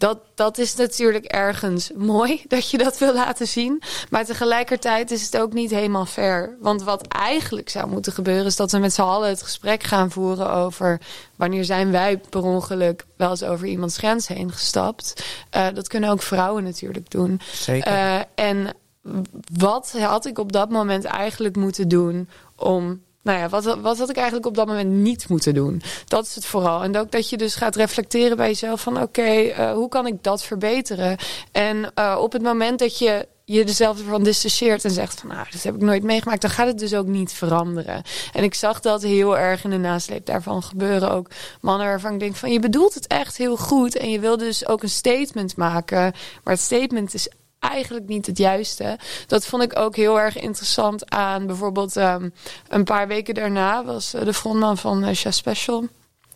dat, 0.00 0.18
dat 0.34 0.58
is 0.58 0.74
natuurlijk 0.74 1.24
ergens 1.24 1.90
mooi 1.96 2.42
dat 2.48 2.70
je 2.70 2.78
dat 2.78 2.98
wil 2.98 3.14
laten 3.14 3.46
zien. 3.46 3.82
Maar 4.10 4.24
tegelijkertijd 4.24 5.10
is 5.10 5.22
het 5.22 5.38
ook 5.38 5.52
niet 5.52 5.70
helemaal 5.70 6.06
fair. 6.06 6.56
Want 6.60 6.82
wat 6.82 7.06
eigenlijk 7.06 7.68
zou 7.68 7.88
moeten 7.88 8.12
gebeuren... 8.12 8.46
is 8.46 8.56
dat 8.56 8.72
we 8.72 8.78
met 8.78 8.92
z'n 8.92 9.00
allen 9.00 9.28
het 9.28 9.42
gesprek 9.42 9.82
gaan 9.82 10.10
voeren 10.10 10.50
over... 10.52 11.00
wanneer 11.36 11.64
zijn 11.64 11.90
wij 11.90 12.18
per 12.18 12.42
ongeluk 12.42 13.06
wel 13.16 13.30
eens 13.30 13.42
over 13.42 13.66
iemands 13.66 13.98
grens 13.98 14.28
heen 14.28 14.52
gestapt. 14.52 15.24
Eh, 15.50 15.66
dat 15.74 15.88
kunnen 15.88 16.10
ook 16.10 16.22
vrouwen 16.22 16.64
natuurlijk 16.64 17.10
doen. 17.10 17.40
Zeker. 17.52 17.92
Eh, 17.92 18.20
en 18.34 18.74
wat 19.52 19.94
had 19.98 20.26
ik 20.26 20.38
op 20.38 20.52
dat 20.52 20.70
moment 20.70 21.04
eigenlijk 21.04 21.56
moeten 21.56 21.88
doen 21.88 22.28
om. 22.56 23.02
Nou 23.22 23.38
ja, 23.38 23.48
wat, 23.48 23.64
wat 23.64 23.98
had 23.98 24.10
ik 24.10 24.16
eigenlijk 24.16 24.46
op 24.46 24.54
dat 24.54 24.66
moment 24.66 24.90
niet 24.90 25.28
moeten 25.28 25.54
doen? 25.54 25.82
Dat 26.06 26.26
is 26.26 26.34
het 26.34 26.44
vooral. 26.44 26.82
En 26.82 26.96
ook 26.96 27.10
dat 27.10 27.28
je 27.28 27.36
dus 27.36 27.54
gaat 27.54 27.76
reflecteren 27.76 28.36
bij 28.36 28.46
jezelf 28.46 28.80
van... 28.80 29.02
oké, 29.02 29.22
eh, 29.22 29.72
hoe 29.72 29.88
kan 29.88 30.06
ik 30.06 30.22
dat 30.22 30.42
verbeteren? 30.42 31.16
En 31.52 31.90
eh, 31.94 32.18
op 32.20 32.32
het 32.32 32.42
moment 32.42 32.78
dat 32.78 32.98
je 32.98 33.28
je 33.44 33.68
zelf 33.68 33.98
van 34.08 34.22
distancieert 34.22 34.84
en 34.84 34.90
zegt 34.90 35.20
van... 35.20 35.28
nou, 35.28 35.46
dat 35.50 35.62
heb 35.62 35.74
ik 35.74 35.80
nooit 35.80 36.02
meegemaakt... 36.02 36.40
dan 36.40 36.50
gaat 36.50 36.66
het 36.66 36.78
dus 36.78 36.94
ook 36.94 37.06
niet 37.06 37.32
veranderen. 37.32 38.02
En 38.32 38.44
ik 38.44 38.54
zag 38.54 38.80
dat 38.80 39.02
heel 39.02 39.38
erg 39.38 39.64
in 39.64 39.70
de 39.70 39.76
nasleep 39.76 40.26
daarvan 40.26 40.62
gebeuren. 40.62 41.10
Ook 41.10 41.30
mannen 41.60 41.86
waarvan 41.86 42.12
ik 42.12 42.20
denk 42.20 42.36
van... 42.36 42.52
je 42.52 42.60
bedoelt 42.60 42.94
het 42.94 43.06
echt 43.06 43.36
heel 43.36 43.56
goed... 43.56 43.96
en 43.96 44.10
je 44.10 44.20
wil 44.20 44.36
dus 44.36 44.66
ook 44.66 44.82
een 44.82 44.90
statement 44.90 45.56
maken... 45.56 46.12
maar 46.44 46.54
het 46.54 46.62
statement 46.62 47.14
is 47.14 47.28
eigenlijk 47.60 48.06
niet 48.06 48.26
het 48.26 48.38
juiste. 48.38 48.98
Dat 49.26 49.46
vond 49.46 49.62
ik 49.62 49.78
ook 49.78 49.96
heel 49.96 50.20
erg 50.20 50.38
interessant 50.38 51.10
aan 51.10 51.46
bijvoorbeeld 51.46 51.96
um, 51.96 52.32
een 52.68 52.84
paar 52.84 53.08
weken 53.08 53.34
daarna 53.34 53.84
was 53.84 54.10
de 54.10 54.34
frontman 54.34 54.78
van 54.78 55.04
uh, 55.04 55.14
Sha 55.14 55.30
Special. 55.30 55.88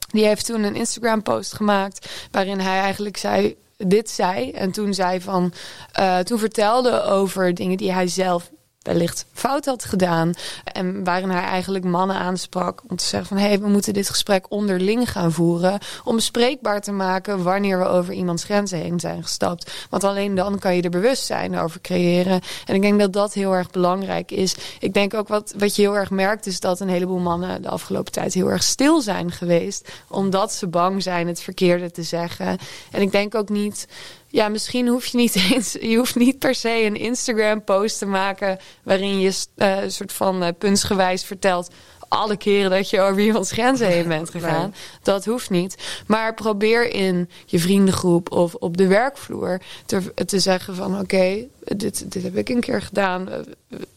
Die 0.08 0.24
heeft 0.24 0.46
toen 0.46 0.62
een 0.62 0.74
Instagram 0.74 1.22
post 1.22 1.52
gemaakt 1.52 2.28
waarin 2.30 2.60
hij 2.60 2.80
eigenlijk 2.80 3.16
zei 3.16 3.56
dit 3.76 4.10
zei 4.10 4.50
en 4.50 4.70
toen 4.70 4.94
zei 4.94 5.20
van 5.20 5.52
uh, 6.00 6.18
toen 6.18 6.38
vertelde 6.38 7.02
over 7.02 7.54
dingen 7.54 7.76
die 7.76 7.92
hij 7.92 8.06
zelf 8.06 8.50
wellicht 8.84 9.26
fout 9.32 9.64
had 9.64 9.84
gedaan. 9.84 10.32
En 10.64 11.04
waarin 11.04 11.30
hij 11.30 11.42
eigenlijk 11.42 11.84
mannen 11.84 12.16
aansprak 12.16 12.82
om 12.88 12.96
te 12.96 13.04
zeggen 13.04 13.28
van... 13.28 13.36
hé, 13.36 13.46
hey, 13.46 13.60
we 13.60 13.68
moeten 13.68 13.92
dit 13.92 14.08
gesprek 14.08 14.46
onderling 14.48 15.10
gaan 15.10 15.32
voeren... 15.32 15.78
om 16.04 16.16
bespreekbaar 16.16 16.80
te 16.80 16.92
maken 16.92 17.42
wanneer 17.42 17.78
we 17.78 17.84
over 17.84 18.14
iemands 18.14 18.44
grenzen 18.44 18.78
heen 18.78 19.00
zijn 19.00 19.22
gestapt. 19.22 19.86
Want 19.90 20.04
alleen 20.04 20.34
dan 20.34 20.58
kan 20.58 20.76
je 20.76 20.82
er 20.82 20.90
bewustzijn 20.90 21.58
over 21.58 21.80
creëren. 21.80 22.40
En 22.64 22.74
ik 22.74 22.82
denk 22.82 23.00
dat 23.00 23.12
dat 23.12 23.34
heel 23.34 23.52
erg 23.52 23.70
belangrijk 23.70 24.30
is. 24.30 24.54
Ik 24.80 24.94
denk 24.94 25.14
ook 25.14 25.28
wat, 25.28 25.54
wat 25.58 25.76
je 25.76 25.82
heel 25.82 25.96
erg 25.96 26.10
merkt... 26.10 26.46
is 26.46 26.60
dat 26.60 26.80
een 26.80 26.88
heleboel 26.88 27.18
mannen 27.18 27.62
de 27.62 27.68
afgelopen 27.68 28.12
tijd 28.12 28.34
heel 28.34 28.50
erg 28.50 28.62
stil 28.62 29.00
zijn 29.00 29.30
geweest... 29.30 29.88
omdat 30.08 30.52
ze 30.52 30.66
bang 30.66 31.02
zijn 31.02 31.26
het 31.26 31.40
verkeerde 31.40 31.90
te 31.90 32.02
zeggen. 32.02 32.58
En 32.90 33.02
ik 33.02 33.12
denk 33.12 33.34
ook 33.34 33.48
niet 33.48 33.86
ja, 34.34 34.48
misschien 34.48 34.88
hoef 34.88 35.06
je 35.06 35.16
niet 35.16 35.34
eens, 35.50 35.72
je 35.72 35.96
hoeft 35.96 36.14
niet 36.14 36.38
per 36.38 36.54
se 36.54 36.82
een 36.84 36.96
Instagram-post 36.96 37.98
te 37.98 38.06
maken 38.06 38.58
waarin 38.82 39.20
je 39.20 39.32
uh, 39.56 39.82
een 39.82 39.92
soort 39.92 40.12
van 40.12 40.42
uh, 40.42 40.48
puntsgewijs 40.58 41.24
vertelt 41.24 41.70
alle 42.08 42.36
keren 42.36 42.70
dat 42.70 42.90
je 42.90 43.00
over 43.00 43.22
iemands 43.22 43.52
grenzen 43.52 43.86
heen 43.86 44.08
bent 44.08 44.30
gegaan. 44.36 44.74
Dat 45.02 45.24
hoeft 45.24 45.50
niet. 45.50 46.02
Maar 46.06 46.34
probeer 46.34 46.90
in 46.90 47.30
je 47.46 47.58
vriendengroep 47.58 48.32
of 48.32 48.54
op 48.54 48.76
de 48.76 48.86
werkvloer 48.86 49.60
te, 49.86 50.14
te 50.26 50.38
zeggen 50.38 50.74
van 50.74 51.00
oké, 51.00 51.46
dit, 51.64 52.12
dit 52.12 52.22
heb 52.22 52.36
ik 52.36 52.48
een 52.48 52.60
keer 52.60 52.82
gedaan. 52.82 53.28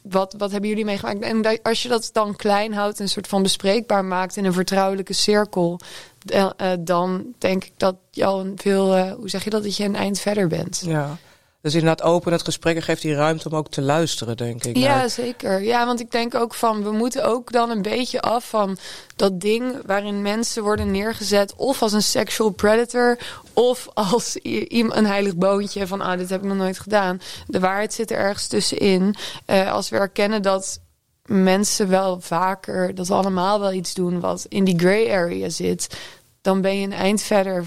Wat, 0.01 0.35
wat 0.37 0.51
hebben 0.51 0.69
jullie 0.69 0.85
meegemaakt? 0.85 1.21
En 1.21 1.61
als 1.61 1.83
je 1.83 1.89
dat 1.89 2.09
dan 2.13 2.35
klein 2.35 2.73
houdt, 2.73 2.99
een 2.99 3.09
soort 3.09 3.27
van 3.27 3.43
bespreekbaar 3.43 4.05
maakt 4.05 4.37
in 4.37 4.45
een 4.45 4.53
vertrouwelijke 4.53 5.13
cirkel, 5.13 5.79
uh, 6.31 6.49
dan 6.79 7.25
denk 7.37 7.63
ik 7.63 7.71
dat 7.77 7.95
je 8.11 8.25
al 8.25 8.39
een 8.39 8.53
veel, 8.55 8.97
uh, 8.97 9.11
hoe 9.11 9.29
zeg 9.29 9.43
je 9.43 9.49
dat, 9.49 9.63
dat 9.63 9.77
je 9.77 9.83
een 9.83 9.95
eind 9.95 10.19
verder 10.19 10.47
bent. 10.47 10.81
Ja. 10.85 11.17
Dus 11.61 11.75
inderdaad 11.75 12.07
open 12.07 12.31
het 12.31 12.43
gesprek 12.43 12.75
en 12.75 12.81
geeft 12.81 13.01
die 13.01 13.15
ruimte 13.15 13.49
om 13.49 13.55
ook 13.55 13.69
te 13.69 13.81
luisteren, 13.81 14.37
denk 14.37 14.63
ik. 14.63 14.77
Ja, 14.77 15.07
zeker. 15.07 15.61
Ja, 15.61 15.85
want 15.85 15.99
ik 15.99 16.11
denk 16.11 16.35
ook 16.35 16.53
van, 16.53 16.83
we 16.83 16.91
moeten 16.91 17.25
ook 17.25 17.51
dan 17.51 17.69
een 17.69 17.81
beetje 17.81 18.21
af 18.21 18.49
van 18.49 18.77
dat 19.15 19.39
ding 19.39 19.75
waarin 19.85 20.21
mensen 20.21 20.63
worden 20.63 20.91
neergezet 20.91 21.53
of 21.55 21.81
als 21.81 21.93
een 21.93 22.01
sexual 22.03 22.49
predator 22.49 23.17
of 23.53 23.87
als 23.93 24.39
een 24.41 25.05
heilig 25.05 25.35
boontje 25.35 25.87
van, 25.87 26.01
ah, 26.01 26.17
dit 26.17 26.29
heb 26.29 26.41
ik 26.41 26.47
nog 26.47 26.57
nooit 26.57 26.79
gedaan. 26.79 27.21
De 27.47 27.59
waarheid 27.59 27.93
zit 27.93 28.11
er 28.11 28.17
ergens 28.17 28.47
tussenin. 28.47 29.15
Uh, 29.47 29.71
als 29.71 29.89
we 29.89 29.97
erkennen 29.97 30.41
dat 30.41 30.79
mensen 31.25 31.89
wel 31.89 32.21
vaker, 32.21 32.95
dat 32.95 33.07
we 33.07 33.13
allemaal 33.13 33.59
wel 33.59 33.73
iets 33.73 33.93
doen 33.93 34.19
wat 34.19 34.45
in 34.49 34.63
die 34.63 34.79
gray 34.79 35.11
area 35.11 35.49
zit, 35.49 35.97
dan 36.47 36.61
ben 36.61 36.79
je 36.79 36.85
een 36.85 36.93
eind 36.93 37.21
verder 37.21 37.65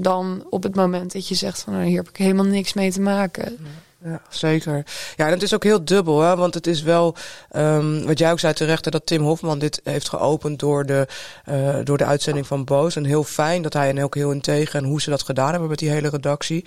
dan 0.00 0.46
op 0.50 0.62
het 0.62 0.74
moment 0.74 1.12
dat 1.12 1.28
je 1.28 1.34
zegt 1.34 1.60
van 1.60 1.72
nou, 1.72 1.84
hier 1.84 1.96
heb 1.96 2.08
ik 2.08 2.16
helemaal 2.16 2.44
niks 2.44 2.72
mee 2.72 2.92
te 2.92 3.00
maken. 3.00 3.58
Ja, 4.04 4.20
zeker. 4.28 4.84
Ja, 5.16 5.26
en 5.26 5.32
het 5.32 5.42
is 5.42 5.54
ook 5.54 5.62
heel 5.62 5.84
dubbel, 5.84 6.20
hè? 6.20 6.36
want 6.36 6.54
het 6.54 6.66
is 6.66 6.82
wel, 6.82 7.16
um, 7.56 8.06
wat 8.06 8.18
jij 8.18 8.30
ook 8.30 8.40
zei 8.40 8.52
terecht, 8.52 8.92
dat 8.92 9.06
Tim 9.06 9.22
Hofman 9.22 9.58
dit 9.58 9.80
heeft 9.84 10.08
geopend 10.08 10.58
door 10.58 10.86
de, 10.86 11.06
uh, 11.48 11.76
door 11.84 11.98
de 11.98 12.04
uitzending 12.04 12.46
van 12.46 12.64
Boos. 12.64 12.96
En 12.96 13.04
heel 13.04 13.24
fijn 13.24 13.62
dat 13.62 13.72
hij 13.72 13.88
en 13.88 14.02
ook 14.02 14.14
heel 14.14 14.30
integer 14.30 14.74
en 14.74 14.84
hoe 14.84 15.00
ze 15.00 15.10
dat 15.10 15.22
gedaan 15.22 15.50
hebben 15.50 15.68
met 15.68 15.78
die 15.78 15.90
hele 15.90 16.08
redactie. 16.08 16.64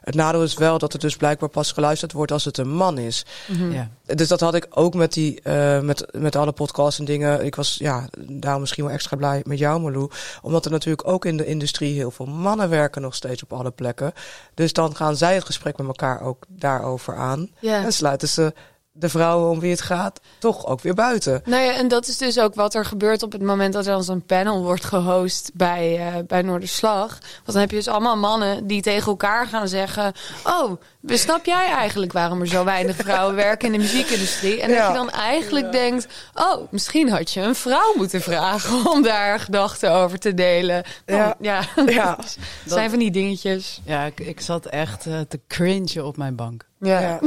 Het 0.00 0.14
nadeel 0.14 0.42
is 0.42 0.54
wel 0.54 0.78
dat 0.78 0.92
het 0.92 1.00
dus 1.00 1.16
blijkbaar 1.16 1.48
pas 1.48 1.72
geluisterd 1.72 2.12
wordt 2.12 2.32
als 2.32 2.44
het 2.44 2.58
een 2.58 2.70
man 2.70 2.98
is. 2.98 3.24
Mhm. 3.48 3.72
ja. 3.72 3.90
Dus 4.04 4.28
dat 4.28 4.40
had 4.40 4.54
ik 4.54 4.66
ook 4.70 4.94
met, 4.94 5.12
die, 5.12 5.40
uh, 5.44 5.80
met, 5.80 6.06
met 6.12 6.36
alle 6.36 6.52
podcasts 6.52 6.98
en 6.98 7.04
dingen. 7.04 7.44
Ik 7.44 7.54
was 7.54 7.76
ja, 7.78 8.08
daarom 8.18 8.60
misschien 8.60 8.84
wel 8.84 8.92
extra 8.92 9.16
blij 9.16 9.42
met 9.44 9.58
jou, 9.58 9.80
Malou. 9.80 10.10
Omdat 10.42 10.64
er 10.64 10.70
natuurlijk 10.70 11.08
ook 11.08 11.24
in 11.24 11.36
de 11.36 11.46
industrie 11.46 11.94
heel 11.94 12.10
veel 12.10 12.26
mannen 12.26 12.68
werken 12.68 13.02
nog 13.02 13.14
steeds 13.14 13.42
op 13.42 13.52
alle 13.52 13.70
plekken. 13.70 14.12
Dus 14.54 14.72
dan 14.72 14.96
gaan 14.96 15.16
zij 15.16 15.34
het 15.34 15.44
gesprek 15.44 15.78
met 15.78 15.86
elkaar 15.86 16.22
ook 16.22 16.44
daarover 16.48 17.16
aan. 17.16 17.50
Ja. 17.58 17.84
En 17.84 17.92
sluiten 17.92 18.28
ze 18.28 18.52
de 19.00 19.08
vrouwen 19.08 19.50
om 19.50 19.60
wie 19.60 19.70
het 19.70 19.80
gaat 19.80 20.20
toch 20.38 20.66
ook 20.66 20.80
weer 20.80 20.94
buiten. 20.94 21.42
Nou 21.44 21.64
ja, 21.64 21.72
en 21.72 21.88
dat 21.88 22.06
is 22.06 22.16
dus 22.18 22.38
ook 22.38 22.54
wat 22.54 22.74
er 22.74 22.84
gebeurt 22.84 23.22
op 23.22 23.32
het 23.32 23.42
moment 23.42 23.72
dat 23.72 23.86
er 23.86 23.92
dan 23.92 24.04
zo'n 24.04 24.26
panel 24.26 24.62
wordt 24.62 24.84
gehost 24.84 25.50
bij, 25.54 25.98
uh, 25.98 26.22
bij 26.26 26.42
Noorderslag. 26.42 27.08
Want 27.20 27.52
dan 27.52 27.60
heb 27.60 27.70
je 27.70 27.76
dus 27.76 27.88
allemaal 27.88 28.16
mannen 28.16 28.66
die 28.66 28.82
tegen 28.82 29.06
elkaar 29.06 29.46
gaan 29.46 29.68
zeggen: 29.68 30.12
Oh, 30.44 30.80
snap 31.06 31.44
jij 31.44 31.66
eigenlijk 31.66 32.12
waarom 32.12 32.40
er 32.40 32.46
zo 32.46 32.64
weinig 32.64 32.96
vrouwen 32.96 33.34
werken 33.34 33.66
in 33.66 33.72
de 33.72 33.78
muziekindustrie? 33.78 34.60
En 34.60 34.68
dat 34.68 34.86
je 34.86 34.92
dan 34.92 35.10
eigenlijk 35.10 35.72
denkt: 35.72 36.06
Oh, 36.34 36.72
misschien 36.72 37.10
had 37.10 37.30
je 37.30 37.40
een 37.40 37.54
vrouw 37.54 37.94
moeten 37.96 38.20
vragen 38.20 38.86
om 38.92 39.02
daar 39.02 39.40
gedachten 39.40 39.92
over 39.92 40.18
te 40.18 40.34
delen. 40.34 40.84
ja, 41.06 41.34
ja. 41.40 41.62
ja. 41.86 42.16
dat 42.16 42.36
zijn 42.64 42.90
van 42.90 42.98
die 42.98 43.10
dingetjes. 43.10 43.80
Ja, 43.84 44.04
ik, 44.04 44.20
ik 44.20 44.40
zat 44.40 44.66
echt 44.66 45.06
uh, 45.06 45.20
te 45.28 45.40
cringen 45.48 45.78
op 46.04 46.16
mijn 46.16 46.36
bank. 46.36 46.68
Ja. 46.80 47.00
ja. 47.00 47.20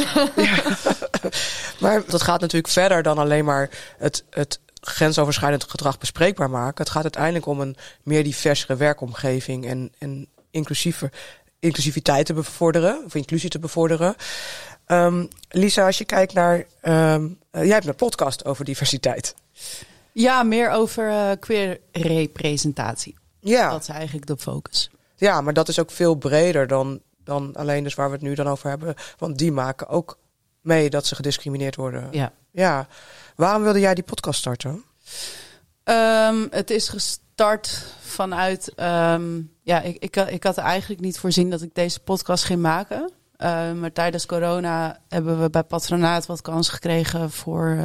maar 1.79 2.03
dat 2.07 2.21
gaat 2.21 2.41
natuurlijk 2.41 2.73
verder 2.73 3.03
dan 3.03 3.17
alleen 3.17 3.45
maar 3.45 3.69
het, 3.97 4.23
het 4.29 4.59
grensoverschrijdend 4.81 5.63
gedrag 5.63 5.97
bespreekbaar 5.97 6.49
maken. 6.49 6.83
Het 6.83 6.93
gaat 6.93 7.03
uiteindelijk 7.03 7.45
om 7.45 7.59
een 7.59 7.75
meer 8.03 8.23
diversere 8.23 8.75
werkomgeving 8.75 9.67
en, 9.67 9.91
en 9.97 10.27
inclusieve, 10.51 11.11
inclusiviteit 11.59 12.25
te 12.25 12.33
bevorderen, 12.33 13.01
of 13.05 13.15
inclusie 13.15 13.49
te 13.49 13.59
bevorderen. 13.59 14.15
Um, 14.87 15.27
Lisa, 15.49 15.85
als 15.85 15.97
je 15.97 16.05
kijkt 16.05 16.33
naar. 16.33 16.65
Um, 16.81 17.39
uh, 17.51 17.63
jij 17.63 17.73
hebt 17.73 17.85
een 17.85 17.95
podcast 17.95 18.45
over 18.45 18.65
diversiteit. 18.65 19.35
Ja, 20.11 20.43
meer 20.43 20.69
over 20.69 21.09
uh, 21.09 21.31
queer 21.39 21.79
representatie. 21.91 23.15
Ja. 23.39 23.69
Dat 23.69 23.81
is 23.81 23.87
eigenlijk 23.87 24.25
de 24.25 24.37
focus. 24.37 24.89
Ja, 25.15 25.41
maar 25.41 25.53
dat 25.53 25.67
is 25.67 25.79
ook 25.79 25.91
veel 25.91 26.15
breder 26.15 26.67
dan 26.67 27.01
dan 27.23 27.55
alleen 27.55 27.83
dus 27.83 27.93
waar 27.93 28.07
we 28.07 28.13
het 28.13 28.23
nu 28.23 28.33
dan 28.33 28.47
over 28.47 28.69
hebben. 28.69 28.95
Want 29.17 29.37
die 29.37 29.51
maken 29.51 29.87
ook 29.87 30.17
mee 30.63 30.89
dat 30.89 31.05
ze 31.05 31.15
gediscrimineerd 31.15 31.75
worden. 31.75 32.07
Ja. 32.11 32.31
Ja. 32.51 32.87
Waarom 33.35 33.63
wilde 33.63 33.79
jij 33.79 33.93
die 33.93 34.03
podcast 34.03 34.39
starten? 34.39 34.83
Um, 35.83 36.47
het 36.49 36.69
is 36.69 36.89
gestart 36.89 37.85
vanuit. 38.01 38.73
Um, 38.79 39.51
ja, 39.61 39.81
ik, 39.81 39.97
ik, 39.99 40.15
ik 40.15 40.43
had 40.43 40.57
eigenlijk 40.57 41.01
niet 41.01 41.19
voorzien 41.19 41.49
dat 41.49 41.61
ik 41.61 41.75
deze 41.75 41.99
podcast 41.99 42.43
ging 42.43 42.61
maken. 42.61 43.11
Uh, 43.37 43.71
maar 43.71 43.91
tijdens 43.93 44.25
corona 44.25 44.99
hebben 45.07 45.41
we 45.41 45.49
bij 45.49 45.63
Patronaat 45.63 46.25
wat 46.25 46.41
kans 46.41 46.69
gekregen 46.69 47.31
voor 47.31 47.77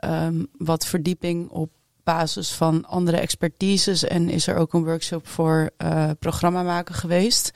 uh, 0.00 0.22
um, 0.26 0.46
wat 0.58 0.86
verdieping 0.86 1.50
op 1.50 1.70
basis 2.04 2.52
van 2.52 2.84
andere 2.84 3.16
expertises. 3.16 4.04
En 4.04 4.28
is 4.28 4.46
er 4.46 4.56
ook 4.56 4.72
een 4.72 4.84
workshop 4.84 5.28
voor 5.28 5.70
uh, 5.78 6.10
programma 6.18 6.62
maken 6.62 6.94
geweest. 6.94 7.50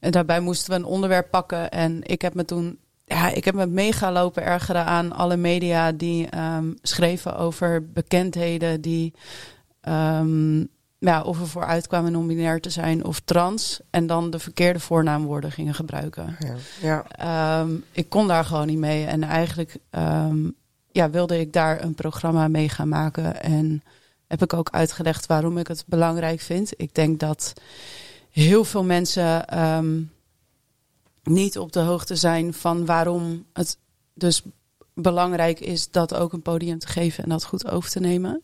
En 0.00 0.10
daarbij 0.10 0.40
moesten 0.40 0.70
we 0.70 0.76
een 0.76 0.84
onderwerp 0.84 1.30
pakken. 1.30 1.70
En 1.70 2.02
ik 2.02 2.22
heb 2.22 2.34
me 2.34 2.44
toen. 2.44 2.78
Ja, 3.12 3.28
ik 3.28 3.44
heb 3.44 3.54
me 3.54 3.66
mega 3.66 4.12
lopen 4.12 4.42
ergeren 4.42 4.84
aan 4.84 5.12
alle 5.12 5.36
media 5.36 5.92
die 5.92 6.28
um, 6.38 6.74
schreven 6.82 7.36
over 7.36 7.92
bekendheden 7.92 8.80
die. 8.80 9.14
Um, 9.88 10.68
ja, 10.98 11.22
of 11.22 11.40
er 11.40 11.48
voor 11.48 11.64
uitkwamen 11.64 12.12
non-binair 12.12 12.60
te 12.60 12.70
zijn 12.70 13.04
of 13.04 13.20
trans. 13.20 13.80
En 13.90 14.06
dan 14.06 14.30
de 14.30 14.38
verkeerde 14.38 14.80
voornaamwoorden 14.80 15.52
gingen 15.52 15.74
gebruiken. 15.74 16.36
Ja, 16.38 17.04
ja. 17.20 17.60
Um, 17.60 17.84
ik 17.92 18.08
kon 18.08 18.28
daar 18.28 18.44
gewoon 18.44 18.66
niet 18.66 18.78
mee. 18.78 19.04
En 19.04 19.22
eigenlijk 19.22 19.76
ja, 20.92 21.10
wilde 21.10 21.40
ik 21.40 21.52
daar 21.52 21.82
een 21.82 21.94
programma 21.94 22.48
mee 22.48 22.68
gaan 22.68 22.88
maken. 22.88 23.42
En 23.42 23.82
heb 24.26 24.42
ik 24.42 24.52
ook 24.52 24.70
uitgelegd 24.70 25.26
waarom 25.26 25.58
ik 25.58 25.68
het 25.68 25.84
belangrijk 25.86 26.40
vind. 26.40 26.72
Ik 26.76 26.94
denk 26.94 27.20
dat 27.20 27.52
heel 28.30 28.64
veel 28.64 28.84
mensen 28.84 29.44
niet 31.22 31.58
op 31.58 31.72
de 31.72 31.80
hoogte 31.80 32.16
zijn 32.16 32.54
van 32.54 32.86
waarom 32.86 33.44
het 33.52 33.78
dus 34.14 34.42
belangrijk 34.94 35.60
is 35.60 35.90
dat 35.90 36.14
ook 36.14 36.32
een 36.32 36.42
podium 36.42 36.78
te 36.78 36.86
geven 36.86 37.24
en 37.24 37.30
dat 37.30 37.44
goed 37.44 37.70
over 37.70 37.90
te 37.90 38.00
nemen. 38.00 38.42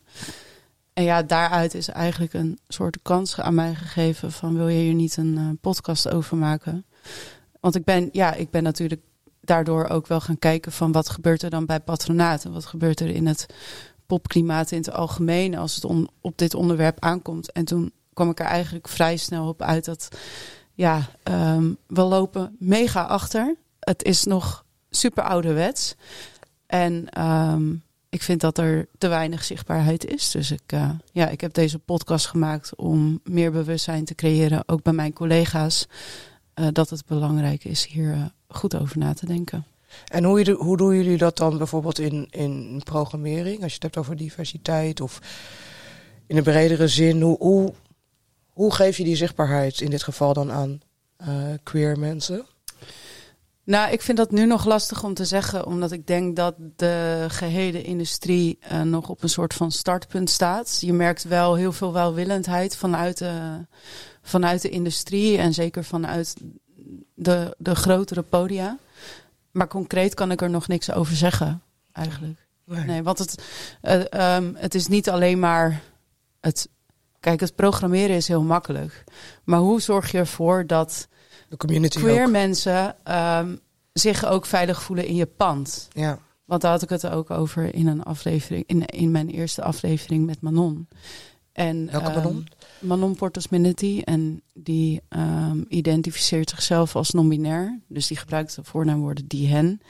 En 0.92 1.04
ja, 1.04 1.22
daaruit 1.22 1.74
is 1.74 1.88
eigenlijk 1.88 2.32
een 2.32 2.58
soort 2.68 2.98
kans 3.02 3.40
aan 3.40 3.54
mij 3.54 3.74
gegeven 3.74 4.32
van 4.32 4.56
wil 4.56 4.68
je 4.68 4.80
hier 4.80 4.94
niet 4.94 5.16
een 5.16 5.38
uh, 5.38 5.48
podcast 5.60 6.08
over 6.08 6.36
maken? 6.36 6.86
Want 7.60 7.74
ik 7.74 7.84
ben, 7.84 8.08
ja, 8.12 8.34
ik 8.34 8.50
ben 8.50 8.62
natuurlijk 8.62 9.02
daardoor 9.40 9.88
ook 9.88 10.06
wel 10.06 10.20
gaan 10.20 10.38
kijken 10.38 10.72
van 10.72 10.92
wat 10.92 11.08
gebeurt 11.08 11.42
er 11.42 11.50
dan 11.50 11.66
bij 11.66 11.80
patronaten? 11.80 12.52
Wat 12.52 12.66
gebeurt 12.66 13.00
er 13.00 13.08
in 13.08 13.26
het 13.26 13.46
popklimaat 14.06 14.70
in 14.70 14.78
het 14.78 14.92
algemeen 14.92 15.56
als 15.56 15.74
het 15.74 15.84
op 16.20 16.38
dit 16.38 16.54
onderwerp 16.54 17.00
aankomt? 17.00 17.52
En 17.52 17.64
toen 17.64 17.92
kwam 18.14 18.30
ik 18.30 18.40
er 18.40 18.46
eigenlijk 18.46 18.88
vrij 18.88 19.16
snel 19.16 19.48
op 19.48 19.62
uit 19.62 19.84
dat 19.84 20.08
ja, 20.78 21.08
um, 21.24 21.76
we 21.86 22.02
lopen 22.02 22.56
mega 22.58 23.02
achter. 23.02 23.56
Het 23.80 24.02
is 24.04 24.24
nog 24.24 24.64
super 24.90 25.22
ouderwets. 25.22 25.94
En 26.66 27.22
um, 27.24 27.82
ik 28.08 28.22
vind 28.22 28.40
dat 28.40 28.58
er 28.58 28.88
te 28.98 29.08
weinig 29.08 29.44
zichtbaarheid 29.44 30.04
is. 30.04 30.30
Dus 30.30 30.50
ik, 30.50 30.72
uh, 30.74 30.90
ja, 31.12 31.28
ik 31.28 31.40
heb 31.40 31.52
deze 31.52 31.78
podcast 31.78 32.26
gemaakt 32.26 32.76
om 32.76 33.20
meer 33.24 33.52
bewustzijn 33.52 34.04
te 34.04 34.14
creëren, 34.14 34.62
ook 34.66 34.82
bij 34.82 34.92
mijn 34.92 35.12
collega's, 35.12 35.86
uh, 36.54 36.66
dat 36.72 36.90
het 36.90 37.06
belangrijk 37.06 37.64
is 37.64 37.86
hier 37.86 38.14
uh, 38.14 38.24
goed 38.48 38.76
over 38.76 38.98
na 38.98 39.14
te 39.14 39.26
denken. 39.26 39.64
En 40.06 40.24
hoe, 40.24 40.52
hoe 40.52 40.76
doen 40.76 40.96
jullie 40.96 41.18
dat 41.18 41.36
dan 41.36 41.58
bijvoorbeeld 41.58 41.98
in, 41.98 42.26
in 42.30 42.80
programmering? 42.84 43.62
Als 43.62 43.68
je 43.68 43.74
het 43.74 43.82
hebt 43.82 43.96
over 43.96 44.16
diversiteit 44.16 45.00
of 45.00 45.20
in 46.26 46.36
een 46.36 46.42
bredere 46.42 46.88
zin, 46.88 47.20
hoe, 47.20 47.36
hoe, 47.38 47.72
hoe 48.58 48.74
geef 48.74 48.96
je 48.96 49.04
die 49.04 49.16
zichtbaarheid 49.16 49.80
in 49.80 49.90
dit 49.90 50.02
geval 50.02 50.32
dan 50.32 50.52
aan 50.52 50.80
queer 51.62 51.98
mensen? 51.98 52.46
Nou, 53.64 53.92
ik 53.92 54.02
vind 54.02 54.18
dat 54.18 54.30
nu 54.30 54.46
nog 54.46 54.64
lastig 54.64 55.04
om 55.04 55.14
te 55.14 55.24
zeggen, 55.24 55.66
omdat 55.66 55.92
ik 55.92 56.06
denk 56.06 56.36
dat 56.36 56.54
de 56.76 57.24
gehele 57.28 57.82
industrie 57.82 58.58
uh, 58.72 58.82
nog 58.82 59.08
op 59.08 59.22
een 59.22 59.28
soort 59.28 59.54
van 59.54 59.72
startpunt 59.72 60.30
staat. 60.30 60.78
Je 60.80 60.92
merkt 60.92 61.24
wel 61.24 61.54
heel 61.54 61.72
veel 61.72 61.92
welwillendheid 61.92 62.76
vanuit 62.76 63.18
de, 63.18 63.66
vanuit 64.22 64.62
de 64.62 64.68
industrie 64.68 65.38
en 65.38 65.54
zeker 65.54 65.84
vanuit 65.84 66.34
de, 67.14 67.54
de 67.58 67.74
grotere 67.74 68.22
podia. 68.22 68.78
Maar 69.50 69.68
concreet 69.68 70.14
kan 70.14 70.30
ik 70.30 70.42
er 70.42 70.50
nog 70.50 70.68
niks 70.68 70.92
over 70.92 71.16
zeggen, 71.16 71.62
eigenlijk. 71.92 72.46
Nee, 72.64 72.84
nee 72.84 73.02
want 73.02 73.18
het, 73.18 73.42
uh, 73.82 74.36
um, 74.36 74.54
het 74.56 74.74
is 74.74 74.86
niet 74.86 75.10
alleen 75.10 75.38
maar 75.38 75.82
het. 76.40 76.68
Kijk, 77.20 77.40
het 77.40 77.54
programmeren 77.54 78.16
is 78.16 78.28
heel 78.28 78.42
makkelijk. 78.42 79.04
Maar 79.44 79.58
hoe 79.58 79.80
zorg 79.80 80.10
je 80.10 80.18
ervoor 80.18 80.66
dat 80.66 81.08
De 81.48 81.56
community 81.56 81.98
queer 81.98 82.24
ook. 82.24 82.30
mensen 82.30 82.96
ehm, 83.04 83.56
zich 83.92 84.26
ook 84.26 84.46
veilig 84.46 84.82
voelen 84.82 85.06
in 85.06 85.14
je 85.14 85.26
pand. 85.26 85.88
Ja. 85.92 86.18
Want 86.44 86.60
daar 86.62 86.70
had 86.70 86.82
ik 86.82 86.88
het 86.88 87.06
ook 87.06 87.30
over 87.30 87.74
in 87.74 87.86
een 87.86 88.02
aflevering, 88.02 88.64
in, 88.66 88.84
in 88.84 89.10
mijn 89.10 89.28
eerste 89.28 89.62
aflevering 89.62 90.26
met 90.26 90.40
Manon. 90.40 90.88
En, 91.52 91.90
Welke 91.90 92.06
ehm, 92.06 92.16
Manon? 92.16 92.46
Manon 92.78 93.14
Portas 93.14 93.48
Minetti. 93.48 94.00
En 94.00 94.42
die 94.54 95.00
ehm, 95.08 95.62
identificeert 95.68 96.50
zichzelf 96.50 96.96
als 96.96 97.10
non-binair. 97.10 97.80
Dus 97.88 98.06
die 98.06 98.16
gebruikt 98.16 98.54
de 98.54 98.64
voornaamwoorden 98.64 99.26
die 99.26 99.48
hen. 99.48 99.80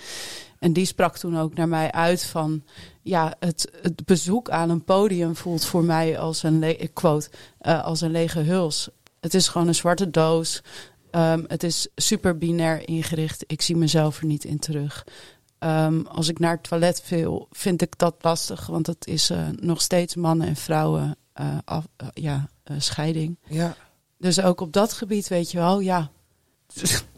En 0.58 0.72
die 0.72 0.84
sprak 0.84 1.16
toen 1.16 1.38
ook 1.38 1.54
naar 1.54 1.68
mij 1.68 1.92
uit 1.92 2.24
van... 2.24 2.62
Ja, 3.02 3.34
het, 3.38 3.70
het 3.82 4.04
bezoek 4.04 4.50
aan 4.50 4.70
een 4.70 4.84
podium 4.84 5.36
voelt 5.36 5.64
voor 5.64 5.84
mij 5.84 6.18
als 6.18 6.42
een, 6.42 6.62
ik 6.62 6.94
quote, 6.94 7.30
eh, 7.58 7.84
als 7.84 8.00
een 8.00 8.10
lege 8.10 8.40
huls. 8.40 8.88
Het 9.20 9.34
is 9.34 9.48
gewoon 9.48 9.68
een 9.68 9.74
zwarte 9.74 10.10
doos. 10.10 10.62
Ehm, 11.10 11.44
het 11.46 11.62
is 11.62 11.88
super 11.94 12.38
binair 12.38 12.88
ingericht. 12.88 13.44
Ik 13.46 13.62
zie 13.62 13.76
mezelf 13.76 14.20
er 14.20 14.26
niet 14.26 14.44
in 14.44 14.58
terug. 14.58 15.06
Ehm, 15.58 16.00
als 16.00 16.28
ik 16.28 16.38
naar 16.38 16.52
het 16.52 16.68
toilet 16.68 17.08
wil, 17.08 17.48
vind 17.50 17.82
ik 17.82 17.98
dat 17.98 18.14
lastig. 18.20 18.66
Want 18.66 18.86
het 18.86 19.06
is 19.06 19.30
eh, 19.30 19.48
nog 19.48 19.80
steeds 19.80 20.14
mannen 20.14 20.46
en 20.46 20.56
vrouwen 20.56 21.16
eh, 21.32 21.58
af, 21.64 21.86
ja, 22.12 22.48
scheiding. 22.78 23.38
Ja. 23.48 23.76
Dus 24.18 24.40
ook 24.40 24.60
op 24.60 24.72
dat 24.72 24.92
gebied 24.92 25.28
weet 25.28 25.50
je 25.50 25.58
wel, 25.58 25.80
ja. 25.80 26.10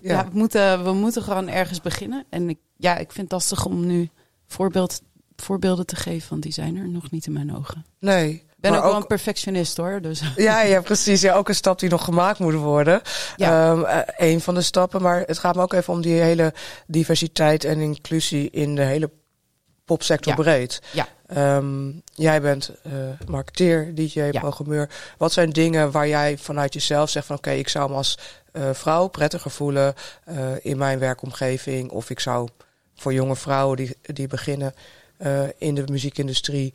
Ja, 0.00 0.24
we, 0.24 0.38
moeten, 0.38 0.84
we 0.84 0.92
moeten 0.92 1.22
gewoon 1.22 1.48
ergens 1.48 1.80
beginnen. 1.80 2.24
En 2.30 2.48
ik, 2.48 2.58
ja, 2.76 2.96
ik 2.96 3.12
vind 3.12 3.22
het 3.22 3.32
lastig 3.32 3.64
om 3.64 3.86
nu 3.86 4.08
voorbeeld, 4.46 5.00
voorbeelden 5.36 5.86
te 5.86 5.96
geven, 5.96 6.28
want 6.30 6.42
die 6.42 6.52
zijn 6.52 6.76
er 6.76 6.88
nog 6.88 7.10
niet 7.10 7.26
in 7.26 7.32
mijn 7.32 7.56
ogen. 7.56 7.84
Nee. 7.98 8.32
Ik 8.32 8.70
ben 8.70 8.76
ook, 8.78 8.84
wel 8.84 8.96
een 8.96 9.06
perfectionist 9.06 9.76
hoor. 9.76 10.00
Dus. 10.02 10.22
Ja, 10.36 10.62
ja, 10.62 10.80
precies. 10.80 11.20
Ja, 11.20 11.34
ook 11.34 11.48
een 11.48 11.54
stap 11.54 11.78
die 11.78 11.90
nog 11.90 12.04
gemaakt 12.04 12.38
moet 12.38 12.54
worden. 12.54 13.00
Ja. 13.36 13.70
Ehm, 13.72 13.84
eh, 13.84 14.30
een 14.30 14.40
van 14.40 14.54
de 14.54 14.62
stappen. 14.62 15.02
Maar 15.02 15.22
het 15.26 15.38
gaat 15.38 15.54
me 15.54 15.62
ook 15.62 15.72
even 15.72 15.92
om 15.92 16.00
die 16.00 16.20
hele 16.20 16.54
diversiteit 16.86 17.64
en 17.64 17.80
inclusie 17.80 18.50
in 18.50 18.74
de 18.74 18.82
hele 18.82 19.10
popsector 19.84 20.32
Ja. 20.36 20.42
breed. 20.42 20.80
Ja. 20.92 21.08
Ehm, 21.26 21.90
jij 22.14 22.40
bent 22.40 22.72
eh 22.82 22.92
marketeer, 23.26 23.94
DJ, 23.94 24.20
Ja. 24.20 24.40
programmeur. 24.40 24.90
Wat 25.18 25.32
zijn 25.32 25.50
dingen 25.50 25.90
waar 25.90 26.08
jij 26.08 26.38
vanuit 26.38 26.72
jezelf 26.74 27.10
zegt 27.10 27.26
van 27.26 27.36
oké, 27.36 27.50
ik 27.50 27.68
zou 27.68 27.90
me 27.90 27.96
als 27.96 28.18
vrouw 28.72 29.08
prettiger 29.08 29.50
voelen 29.50 29.94
eh, 30.24 30.52
in 30.62 30.78
mijn 30.78 30.98
werkomgeving. 30.98 31.90
Of 31.90 32.10
ik 32.10 32.20
zou 32.20 32.48
voor 32.94 33.12
jonge 33.12 33.36
vrouwen 33.36 33.76
die, 33.76 33.96
die 34.02 34.26
beginnen 34.26 34.74
eh, 35.16 35.42
in 35.58 35.74
de 35.74 35.84
muziekindustrie. 35.90 36.74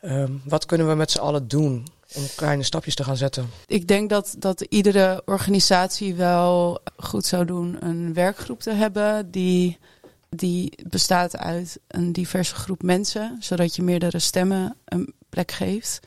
ehm, 0.00 0.32
wat 0.44 0.66
kunnen 0.66 0.88
we 0.88 0.94
met 0.94 1.10
z'n 1.10 1.18
allen 1.18 1.48
doen 1.48 1.86
om 2.14 2.22
kleine 2.36 2.62
stapjes 2.62 2.94
te 2.94 3.04
gaan 3.04 3.16
zetten? 3.16 3.50
Ik 3.66 3.88
denk 3.88 4.10
dat, 4.10 4.34
dat 4.38 4.60
iedere 4.60 5.22
organisatie 5.24 6.14
wel 6.14 6.80
goed 6.96 7.26
zou 7.26 7.44
doen 7.44 7.76
een 7.80 8.14
werkgroep 8.14 8.60
te 8.60 8.72
hebben 8.72 9.30
die, 9.30 9.78
die 10.28 10.72
bestaat 10.88 11.36
uit 11.36 11.78
een 11.86 12.12
diverse 12.12 12.54
groep 12.54 12.82
mensen, 12.82 13.36
zodat 13.40 13.76
je 13.76 13.82
meerdere 13.82 14.18
stemmen 14.18 14.76
een 14.84 15.14
plek 15.28 15.52
geeft. 15.52 16.00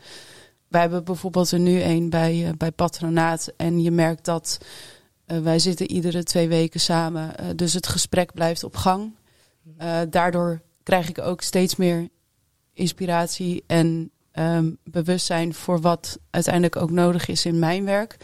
Wij 0.72 0.80
hebben 0.80 1.04
bijvoorbeeld 1.04 1.50
er 1.50 1.58
nu 1.58 1.82
een 1.82 2.10
bij, 2.10 2.46
eh, 2.46 2.52
bij 2.56 2.72
Patronaat 2.72 3.52
en 3.56 3.82
je 3.82 3.90
merkt 3.90 4.24
dat 4.24 4.58
eh, 5.24 5.38
wij 5.38 5.58
zitten 5.58 5.90
iedere 5.90 6.22
twee 6.22 6.48
weken 6.48 6.80
samen, 6.80 7.36
eh, 7.36 7.46
dus 7.56 7.72
het 7.72 7.86
gesprek 7.86 8.32
blijft 8.32 8.64
op 8.64 8.76
gang. 8.76 9.14
Daardoor 10.10 10.60
krijg 10.82 11.08
ik 11.08 11.18
ook 11.18 11.40
steeds 11.40 11.76
meer 11.76 12.08
inspiratie 12.72 13.64
en 13.66 14.10
ehm, 14.32 14.70
bewustzijn 14.84 15.54
voor 15.54 15.80
wat 15.80 16.18
uiteindelijk 16.30 16.76
ook 16.76 16.90
nodig 16.90 17.28
is 17.28 17.44
in 17.44 17.58
mijn 17.58 17.84
werk. 17.84 18.16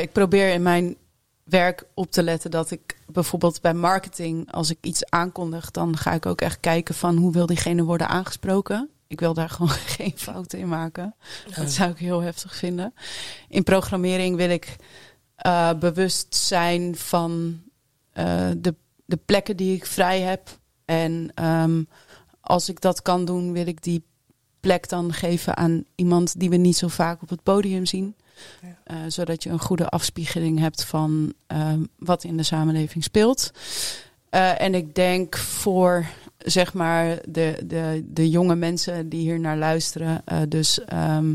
Ik 0.00 0.12
probeer 0.12 0.52
in 0.52 0.62
mijn 0.62 0.96
werk 1.44 1.84
op 1.94 2.10
te 2.10 2.22
letten 2.22 2.50
dat 2.50 2.70
ik 2.70 2.96
bijvoorbeeld 3.06 3.60
bij 3.60 3.74
marketing, 3.74 4.52
als 4.52 4.70
ik 4.70 4.78
iets 4.80 5.10
aankondig, 5.10 5.70
dan 5.70 5.96
ga 5.96 6.12
ik 6.12 6.26
ook 6.26 6.40
echt 6.40 6.60
kijken 6.60 6.94
van 6.94 7.16
hoe 7.16 7.32
wil 7.32 7.46
diegene 7.46 7.82
worden 7.82 8.08
aangesproken. 8.08 8.90
Ik 9.12 9.20
wil 9.20 9.34
daar 9.34 9.50
gewoon 9.56 9.68
geen 9.68 10.12
fouten 10.16 10.58
in 10.58 10.68
maken. 10.68 11.14
Dat 11.54 11.70
zou 11.70 11.90
ik 11.90 11.98
heel 11.98 12.20
heftig 12.20 12.56
vinden. 12.56 12.94
In 13.48 13.62
programmering 13.62 14.36
wil 14.36 14.50
ik 14.50 14.76
eh, 15.36 15.72
bewust 15.74 16.34
zijn 16.34 16.96
van 16.96 17.62
eh, 18.12 18.50
de, 18.56 18.74
de 19.04 19.16
plekken 19.16 19.56
die 19.56 19.76
ik 19.76 19.86
vrij 19.86 20.20
heb. 20.20 20.58
En 20.84 21.30
ehm, 21.34 21.82
als 22.40 22.68
ik 22.68 22.80
dat 22.80 23.02
kan 23.02 23.24
doen, 23.24 23.52
wil 23.52 23.66
ik 23.66 23.82
die 23.82 24.04
plek 24.60 24.88
dan 24.88 25.12
geven 25.12 25.56
aan 25.56 25.84
iemand 25.94 26.40
die 26.40 26.50
we 26.50 26.56
niet 26.56 26.76
zo 26.76 26.88
vaak 26.88 27.22
op 27.22 27.28
het 27.28 27.42
podium 27.42 27.86
zien. 27.86 28.16
Ja. 28.62 28.76
Eh, 28.84 28.96
zodat 29.08 29.42
je 29.42 29.50
een 29.50 29.60
goede 29.60 29.88
afspiegeling 29.88 30.58
hebt 30.58 30.84
van 30.84 31.32
ehm, 31.46 31.82
wat 31.98 32.24
in 32.24 32.36
de 32.36 32.42
samenleving 32.42 33.04
speelt. 33.04 33.50
En 34.30 34.74
ik 34.74 34.94
denk 34.94 35.36
voor 35.36 36.06
zeg 36.44 36.74
maar 36.74 37.18
de, 37.28 37.62
de, 37.66 38.04
de 38.06 38.30
jonge 38.30 38.54
mensen 38.54 39.08
die 39.08 39.20
hier 39.20 39.40
naar 39.40 39.56
luisteren. 39.56 40.22
eh, 40.24 40.40
dus 40.48 40.84
ehm, 40.84 41.34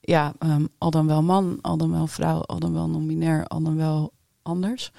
ja, 0.00 0.34
ehm, 0.38 0.66
al 0.78 0.90
dan 0.90 1.06
wel 1.06 1.22
man, 1.22 1.58
al 1.60 1.76
dan 1.76 1.90
wel 1.90 2.06
vrouw, 2.06 2.40
al 2.42 2.58
dan 2.58 2.72
wel 2.72 2.88
non-binair, 2.88 3.46
al 3.46 3.62
dan 3.62 3.76
wel 3.76 4.12
anders. 4.42 4.92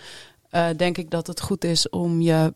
eh, 0.50 0.68
denk 0.78 0.98
ik 0.98 1.10
dat 1.12 1.28
het 1.28 1.42
goed 1.42 1.64
is 1.64 1.90
om 1.90 2.22
je 2.22 2.54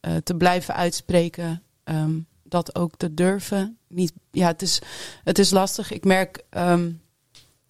eh, 0.00 0.16
te 0.16 0.34
blijven 0.36 0.74
uitspreken. 0.74 1.62
ehm, 1.84 2.18
dat 2.48 2.74
ook 2.78 2.96
te 2.96 3.14
durven. 3.14 3.78
Niet, 3.88 4.12
ja, 4.30 4.46
het 4.46 4.62
is, 4.62 4.80
het 5.24 5.38
is 5.38 5.50
lastig. 5.50 5.90
Ik 5.92 6.04
merk 6.04 6.44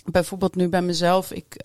bijvoorbeeld 0.04 0.54
nu 0.54 0.68
bij 0.68 0.82
mezelf. 0.82 1.32
Ik, 1.32 1.56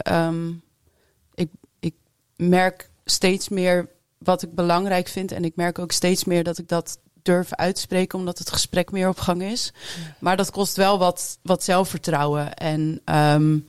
ik, 1.34 1.50
ik 1.80 1.94
merk 2.36 2.90
steeds 3.06 3.50
meer 3.50 3.90
wat 4.24 4.42
ik 4.42 4.56
belangrijk 4.56 5.08
vind. 5.08 5.32
En 5.32 5.44
ik 5.44 5.56
merk 5.56 5.80
ook 5.80 5.92
steeds 5.92 6.24
meer 6.24 6.44
dat 6.44 6.58
ik 6.58 6.68
dat 6.68 7.00
durf 7.22 7.54
uitspreken, 7.54 8.20
omdat 8.20 8.38
het 8.38 8.52
gesprek 8.52 8.92
meer 8.92 9.08
op 9.08 9.20
gang 9.20 9.44
is. 9.44 9.74
Maar 10.20 10.38
dat 10.38 10.52
kost 10.52 10.76
wel 10.76 11.00
wat, 11.00 11.40
wat 11.42 11.64
zelfvertrouwen. 11.64 12.54
En 12.54 13.02
ehm, 13.06 13.60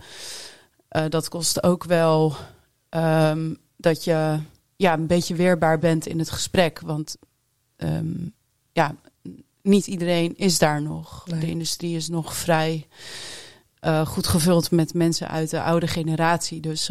eh, 0.88 1.04
dat 1.08 1.28
kost 1.28 1.62
ook 1.62 1.84
wel 1.84 2.36
ehm, 2.88 3.54
dat 3.76 4.04
je 4.04 4.38
ja, 4.76 4.92
een 4.92 5.06
beetje 5.06 5.34
weerbaar 5.34 5.78
bent 5.78 6.06
in 6.06 6.18
het 6.18 6.30
gesprek. 6.30 6.80
Want 6.80 7.16
ehm, 7.76 8.28
ja, 8.72 8.94
niet 9.62 9.86
iedereen 9.86 10.36
is 10.36 10.58
daar 10.58 10.82
nog. 10.82 11.26
Nee. 11.26 11.40
De 11.40 11.50
industrie 11.50 11.96
is 11.96 12.08
nog 12.08 12.34
vrij 12.34 12.88
eh, 13.78 14.06
goed 14.06 14.26
gevuld 14.26 14.70
met 14.70 14.94
mensen 14.94 15.28
uit 15.28 15.50
de 15.50 15.62
oude 15.62 15.86
generatie. 15.86 16.60
Dus 16.60 16.88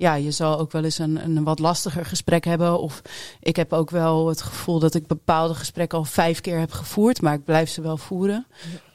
ja, 0.00 0.14
je 0.14 0.30
zal 0.30 0.58
ook 0.58 0.72
wel 0.72 0.84
eens 0.84 0.98
een, 0.98 1.24
een 1.24 1.44
wat 1.44 1.58
lastiger 1.58 2.04
gesprek 2.04 2.44
hebben. 2.44 2.80
Of 2.80 3.02
ik 3.40 3.56
heb 3.56 3.72
ook 3.72 3.90
wel 3.90 4.28
het 4.28 4.42
gevoel 4.42 4.78
dat 4.78 4.94
ik 4.94 5.06
bepaalde 5.06 5.54
gesprekken 5.54 5.98
al 5.98 6.04
vijf 6.04 6.40
keer 6.40 6.58
heb 6.58 6.72
gevoerd, 6.72 7.20
maar 7.22 7.34
ik 7.34 7.44
blijf 7.44 7.70
ze 7.70 7.80
wel 7.80 7.96
voeren. 7.96 8.46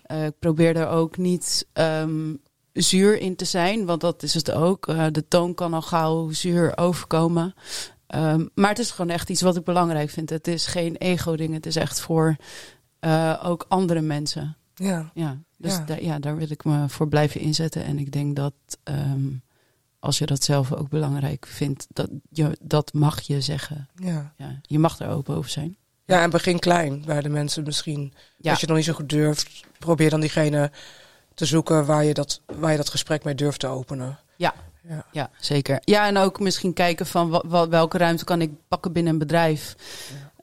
Eh, 0.04 0.26
ik 0.26 0.40
probeer 0.40 0.76
er 0.76 0.88
ook 0.88 1.18
niet 1.18 1.68
ehm, 1.74 2.34
zuur 2.74 3.20
in 3.20 3.36
te 3.36 3.46
zijn, 3.46 3.86
want 3.86 4.02
dat 4.02 4.24
is 4.24 4.34
het 4.34 4.52
ook. 4.52 4.88
Eh, 4.88 5.06
de 5.12 5.28
toon 5.28 5.54
kan 5.54 5.74
al 5.74 5.82
gauw 5.82 6.32
zuur 6.32 6.78
overkomen. 6.78 7.54
Ehm, 8.08 8.46
maar 8.54 8.70
het 8.70 8.80
is 8.80 8.92
gewoon 8.92 9.12
echt 9.12 9.30
iets 9.30 9.42
wat 9.42 9.56
ik 9.56 9.64
belangrijk 9.64 10.10
vind. 10.10 10.30
Het 10.30 10.48
is 10.48 10.66
geen 10.66 10.96
ego-ding, 10.96 11.54
het 11.54 11.66
is 11.66 11.76
echt 11.76 12.00
voor 12.00 12.36
eh, 13.00 13.42
ook 13.44 13.66
andere 13.68 14.02
mensen. 14.02 14.58
Ja. 14.76 15.12
Ja, 15.14 15.38
dus 15.58 15.74
Ja. 15.74 15.84
da- 15.84 15.98
ja, 16.00 16.20
daar 16.20 16.36
wil 16.38 16.50
ik 16.52 16.64
me 16.64 16.90
voor 16.90 17.08
blijven 17.08 17.42
inzetten. 17.42 17.84
En 17.86 18.00
ik 18.00 18.12
denk 18.12 18.36
dat 18.36 18.54
ehm, 18.84 19.28
als 20.06 20.18
je 20.18 20.26
dat 20.26 20.44
zelf 20.44 20.74
ook 20.74 20.90
belangrijk 20.90 21.46
vindt, 21.46 21.88
dat, 21.94 22.10
je, 22.30 22.58
dat 22.62 22.94
mag 22.94 23.22
je 23.22 23.42
zeggen. 23.42 23.88
Ja. 23.96 24.34
Ja, 24.38 24.60
je 24.62 24.80
mag 24.80 25.00
er 25.00 25.10
open 25.10 25.36
over 25.36 25.50
zijn. 25.50 25.76
ja, 26.06 26.22
en 26.22 26.30
begin 26.30 26.60
klein 26.60 27.04
bij 27.06 27.22
de 27.22 27.30
mensen 27.30 27.64
misschien. 27.64 28.14
Ja. 28.38 28.50
Als 28.52 28.60
je 28.60 28.66
het 28.66 28.68
nog 28.68 28.76
niet 28.78 28.86
zo 28.86 28.94
goed 28.94 29.10
durft, 29.10 29.64
probeer 29.80 30.10
dan 30.10 30.20
diegene 30.20 30.72
te 31.34 31.46
zoeken 31.46 31.86
waar 31.86 32.04
je 32.04 32.14
dat, 32.14 32.42
waar 32.60 32.72
je 32.72 32.78
dat 32.78 32.90
gesprek 32.90 33.24
mee 33.24 33.36
durft 33.36 33.60
te 33.60 33.68
openen. 33.68 34.18
Ja. 34.36 34.54
Ja. 34.88 35.06
Ja, 35.12 35.30
zeker. 35.40 35.78
Ja, 35.84 36.08
en 36.08 36.18
ook 36.18 36.40
misschien 36.40 36.74
kijken 36.74 37.06
van 37.06 37.30
wa- 37.30 37.44
wa- 37.46 37.70
welke 37.70 37.98
ruimte 37.98 38.24
kan 38.24 38.42
ik 38.42 38.52
pakken 38.68 38.92
binnen 38.92 39.14
een 39.14 39.20
bedrijf. 39.20 39.76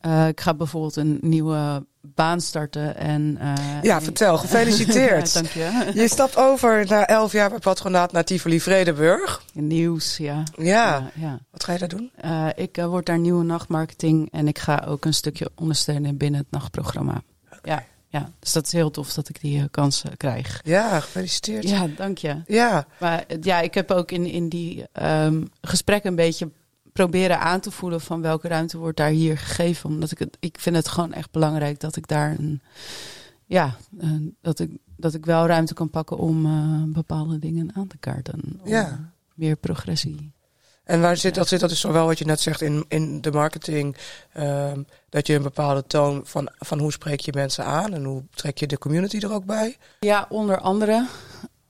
Eh, 0.01 0.29
ik 0.29 0.41
ga 0.41 0.55
bijvoorbeeld 0.55 0.97
een 0.97 1.19
nieuwe 1.21 1.87
baan 2.03 2.41
starten. 2.41 2.97
En, 2.97 3.37
eh, 3.41 3.83
Ja, 3.83 4.01
vertel. 4.01 4.39
Gefeliciteerd. 4.39 5.33
ja, 5.33 5.41
dank 5.41 5.53
je. 5.53 5.91
Je 6.01 6.09
stapt 6.09 6.37
over 6.37 6.87
na 6.89 7.07
elf 7.07 7.33
jaar 7.33 7.51
bij 7.51 7.59
patronaat 7.59 8.13
naar 8.13 8.25
Tivoli 8.25 8.61
Vredenburg. 8.61 9.43
Nieuws, 9.53 10.17
ja. 10.17 10.43
Ja. 10.57 11.11
ja. 11.15 11.39
Wat 11.51 11.65
ga 11.65 11.73
je 11.73 11.79
daar 11.79 11.89
doen? 11.89 12.11
Eh, 12.17 12.47
ik 12.55 12.79
eh, 12.79 12.87
word 12.87 13.07
daar 13.07 13.19
nieuwe 13.19 13.45
nachtmarketing 13.45 14.29
en 14.33 14.49
ik 14.49 14.59
ga 14.59 14.85
ook 14.89 15.05
een 15.05 15.15
stukje 15.15 15.51
ondersteunen 15.55 16.17
binnen 16.17 16.41
het 16.41 16.51
nachtprogramma. 16.51 17.23
Ja, 17.63 17.85
ja, 18.09 18.31
dus 18.39 18.53
dat 18.53 18.67
is 18.67 18.73
heel 18.73 18.91
tof 18.91 19.13
dat 19.13 19.29
ik 19.29 19.41
die 19.41 19.69
kans 19.69 20.03
krijg. 20.17 20.61
Ja, 20.65 21.01
gefeliciteerd. 21.01 21.69
Ja, 21.69 21.87
dank 21.97 22.19
je. 22.19 22.43
Ja. 22.47 22.87
Maar 22.99 23.25
ja, 23.41 23.61
ik 23.61 23.75
heb 23.75 23.91
ook 23.91 24.11
in, 24.11 24.27
in 24.27 24.49
die 24.49 24.85
ehm 24.93 25.43
gesprekken 25.61 26.11
een 26.11 26.17
beetje 26.17 26.51
proberen 26.93 27.41
aan 27.41 27.61
te 27.61 27.71
voelen 27.71 28.01
van 28.01 28.21
welke 28.21 28.49
ruimte 28.49 28.79
wordt 28.79 28.97
daar 28.97 29.11
hier 29.11 29.39
gegeven. 29.39 29.91
Omdat 29.91 30.11
ik 30.11 30.19
het, 30.19 30.37
ik 30.41 30.61
vind 30.61 30.77
het 30.77 30.89
gewoon 30.89 31.13
echt 31.13 31.31
belangrijk 31.31 31.81
dat 31.81 31.97
ik 31.97 32.09
daar 32.09 32.31
een, 32.39 32.63
ja, 33.47 33.77
dat 34.41 34.59
ik, 34.59 34.71
dat 34.97 35.15
ik 35.15 35.25
wel 35.27 35.47
ruimte 35.47 35.75
kan 35.75 35.91
pakken 35.91 36.17
om 36.17 36.47
eh, 36.47 36.83
bepaalde 36.95 37.39
dingen 37.39 37.71
aan 37.75 37.87
te 37.87 37.99
kaarten. 37.99 38.59
Om 38.63 38.69
Ja. 38.69 39.13
meer 39.35 39.57
progressie. 39.57 40.33
En 40.85 41.01
waar 41.01 41.17
zit 41.17 41.35
dat? 41.35 41.49
Zit 41.49 41.61
dat 41.61 41.69
dus 41.69 41.81
zowel 41.81 42.07
wat 42.07 42.19
je 42.19 42.25
net 42.25 42.41
zegt 42.41 42.61
in, 42.61 42.85
in 42.89 43.21
de 43.21 43.31
marketing, 43.31 43.97
ehm, 44.33 44.83
dat 45.09 45.27
je 45.27 45.35
een 45.35 45.43
bepaalde 45.43 45.85
toon 45.87 46.21
van, 46.25 46.51
van 46.59 46.79
hoe 46.79 46.93
spreek 46.93 47.21
je 47.21 47.33
mensen 47.35 47.65
aan 47.65 47.95
en 47.95 48.05
hoe 48.05 48.23
trek 48.35 48.59
je 48.59 48.67
de 48.67 48.79
community 48.79 49.19
er 49.19 49.33
ook 49.33 49.45
bij? 49.45 49.77
Ja, 50.01 50.27
onder 50.29 50.59
andere. 50.59 51.07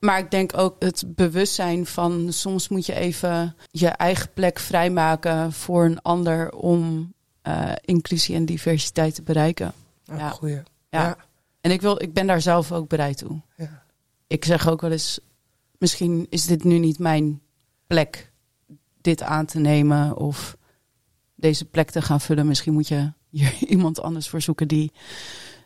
Maar 0.03 0.19
ik 0.19 0.31
denk 0.31 0.57
ook 0.57 0.75
het 0.79 1.03
bewustzijn 1.07 1.85
van 1.85 2.33
soms 2.33 2.67
moet 2.67 2.85
je 2.85 2.93
even 2.93 3.55
je 3.71 3.87
eigen 3.87 4.33
plek 4.33 4.59
vrijmaken 4.59 5.53
voor 5.53 5.85
een 5.85 6.01
ander 6.01 6.51
om 6.51 7.13
eh, 7.41 7.71
inclusie 7.81 8.35
en 8.35 8.45
diversiteit 8.45 9.15
te 9.15 9.21
bereiken. 9.21 9.73
Ja, 10.03 10.17
Ja. 10.17 10.29
goeie. 10.29 10.55
Ja. 10.55 10.63
Ja. 10.89 11.17
En 11.61 11.71
ik, 11.71 11.81
wil, 11.81 12.01
ik 12.01 12.13
ben 12.13 12.27
daar 12.27 12.41
zelf 12.41 12.71
ook 12.71 12.87
bereid 12.87 13.17
toe. 13.17 13.41
Ja. 13.57 13.83
Ik 14.27 14.45
zeg 14.45 14.69
ook 14.69 14.81
wel 14.81 14.91
eens, 14.91 15.19
misschien 15.77 16.27
is 16.29 16.45
dit 16.45 16.63
nu 16.63 16.77
niet 16.77 16.99
mijn 16.99 17.41
plek 17.87 18.31
dit 19.01 19.21
aan 19.21 19.45
te 19.45 19.59
nemen 19.59 20.17
of 20.17 20.57
deze 21.35 21.65
plek 21.65 21.91
te 21.91 22.01
gaan 22.01 22.21
vullen. 22.21 22.47
Misschien 22.47 22.73
moet 22.73 22.87
je 22.87 23.11
hier 23.29 23.53
iemand 23.75 24.01
anders 24.01 24.29
voor 24.29 24.41
zoeken 24.41 24.67
die 24.67 24.91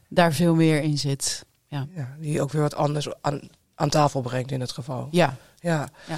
daar 0.10 0.34
veel 0.34 0.56
meer 0.56 0.82
in 0.82 0.98
zit. 0.98 1.46
Ja, 1.68 1.88
die 2.20 2.42
ook 2.42 2.52
weer 2.52 2.62
wat 2.62 2.76
anders 2.76 3.08
aan, 3.22 3.40
aan 3.78 3.90
tafel 3.90 4.22
brengt 4.22 4.52
in 4.52 4.62
het 4.62 4.72
geval. 4.72 5.08
Ja, 5.12 5.36
Ja. 5.60 5.90
Ja. 6.08 6.18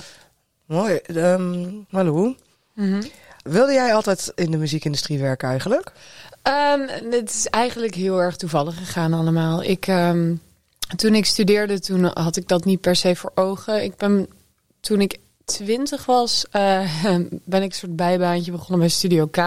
Mooi. 0.65 0.95
Ehm 0.95 1.67
Malou, 1.89 2.35
Mhm. 2.73 3.01
wilde 3.43 3.73
jij 3.73 3.93
altijd 3.93 4.31
in 4.35 4.51
de 4.51 4.57
muziekindustrie 4.57 5.19
werken 5.19 5.49
eigenlijk? 5.49 5.91
Ehm, 6.41 6.87
het 7.09 7.29
is 7.29 7.47
eigenlijk 7.47 7.95
heel 7.95 8.21
erg 8.21 8.35
toevallig 8.35 8.77
gegaan 8.77 9.13
allemaal. 9.13 9.63
Ik, 9.63 9.87
ehm, 9.87 10.35
toen 10.95 11.15
ik 11.15 11.25
studeerde, 11.25 11.79
toen 11.79 12.03
had 12.03 12.35
ik 12.35 12.47
dat 12.47 12.65
niet 12.65 12.81
per 12.81 12.95
se 12.95 13.15
voor 13.15 13.31
ogen. 13.35 13.83
Ik 13.83 13.95
ben, 13.97 14.27
toen 14.79 15.01
ik 15.01 15.17
twintig 15.45 16.05
was, 16.05 16.45
eh, 16.51 17.03
ben 17.45 17.61
ik 17.63 17.69
een 17.69 17.71
soort 17.71 17.95
bijbaantje 17.95 18.51
begonnen 18.51 18.79
bij 18.79 18.89
Studio 18.89 19.27
K. 19.27 19.37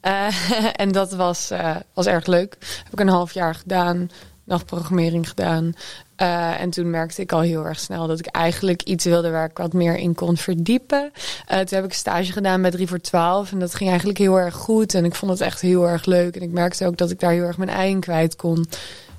Eh, 0.00 0.26
en 0.82 0.92
dat 0.92 1.12
was, 1.12 1.50
eh, 1.50 1.76
was 1.94 2.06
erg 2.06 2.26
leuk. 2.26 2.56
Heb 2.84 2.92
ik 2.92 3.00
een 3.00 3.08
half 3.08 3.32
jaar 3.32 3.54
gedaan, 3.54 4.10
nachtprogrammering 4.44 5.28
gedaan. 5.28 5.72
Eh, 6.18 6.60
en 6.60 6.70
toen 6.70 6.90
merkte 6.90 7.22
ik 7.22 7.32
al 7.32 7.40
heel 7.40 7.64
erg 7.64 7.80
snel 7.80 8.06
dat 8.06 8.18
ik 8.18 8.26
eigenlijk 8.26 8.82
iets 8.82 9.04
wilde 9.04 9.30
waar 9.30 9.50
ik 9.50 9.56
wat 9.58 9.72
meer 9.72 9.96
in 9.96 10.14
kon 10.14 10.36
verdiepen. 10.36 11.10
Eh, 11.46 11.58
toen 11.58 11.78
heb 11.78 11.84
ik 11.84 11.92
stage 11.92 12.32
gedaan 12.32 12.62
bij 12.62 12.70
3 12.70 12.88
voor 12.88 13.00
12 13.00 13.52
en 13.52 13.58
dat 13.58 13.74
ging 13.74 13.88
eigenlijk 13.88 14.18
heel 14.18 14.38
erg 14.38 14.54
goed. 14.54 14.94
En 14.94 15.04
ik 15.04 15.14
vond 15.14 15.30
het 15.32 15.40
echt 15.40 15.60
heel 15.60 15.88
erg 15.88 16.04
leuk. 16.04 16.36
En 16.36 16.42
ik 16.42 16.50
merkte 16.50 16.86
ook 16.86 16.96
dat 16.96 17.10
ik 17.10 17.20
daar 17.20 17.30
heel 17.30 17.44
erg 17.44 17.58
mijn 17.58 17.70
ei 17.70 17.90
in 17.90 18.00
kwijt 18.00 18.36
kon. 18.36 18.66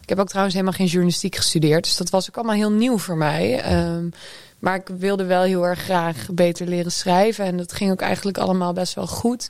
Ik 0.01 0.09
heb 0.09 0.19
ook 0.19 0.27
trouwens 0.27 0.55
helemaal 0.55 0.77
geen 0.77 0.88
journalistiek 0.88 1.35
gestudeerd. 1.35 1.83
Dus 1.83 1.97
dat 1.97 2.09
was 2.09 2.29
ook 2.29 2.35
allemaal 2.35 2.55
heel 2.55 2.71
nieuw 2.71 2.97
voor 2.97 3.17
mij. 3.17 3.62
Ehm, 3.62 4.09
maar 4.59 4.75
ik 4.75 4.88
wilde 4.97 5.25
wel 5.25 5.43
heel 5.43 5.67
erg 5.67 5.79
graag 5.79 6.25
beter 6.31 6.67
leren 6.67 6.91
schrijven. 6.91 7.45
En 7.45 7.57
dat 7.57 7.73
ging 7.73 7.91
ook 7.91 8.01
eigenlijk 8.01 8.38
allemaal 8.38 8.73
best 8.73 8.93
wel 8.93 9.07
goed. 9.07 9.49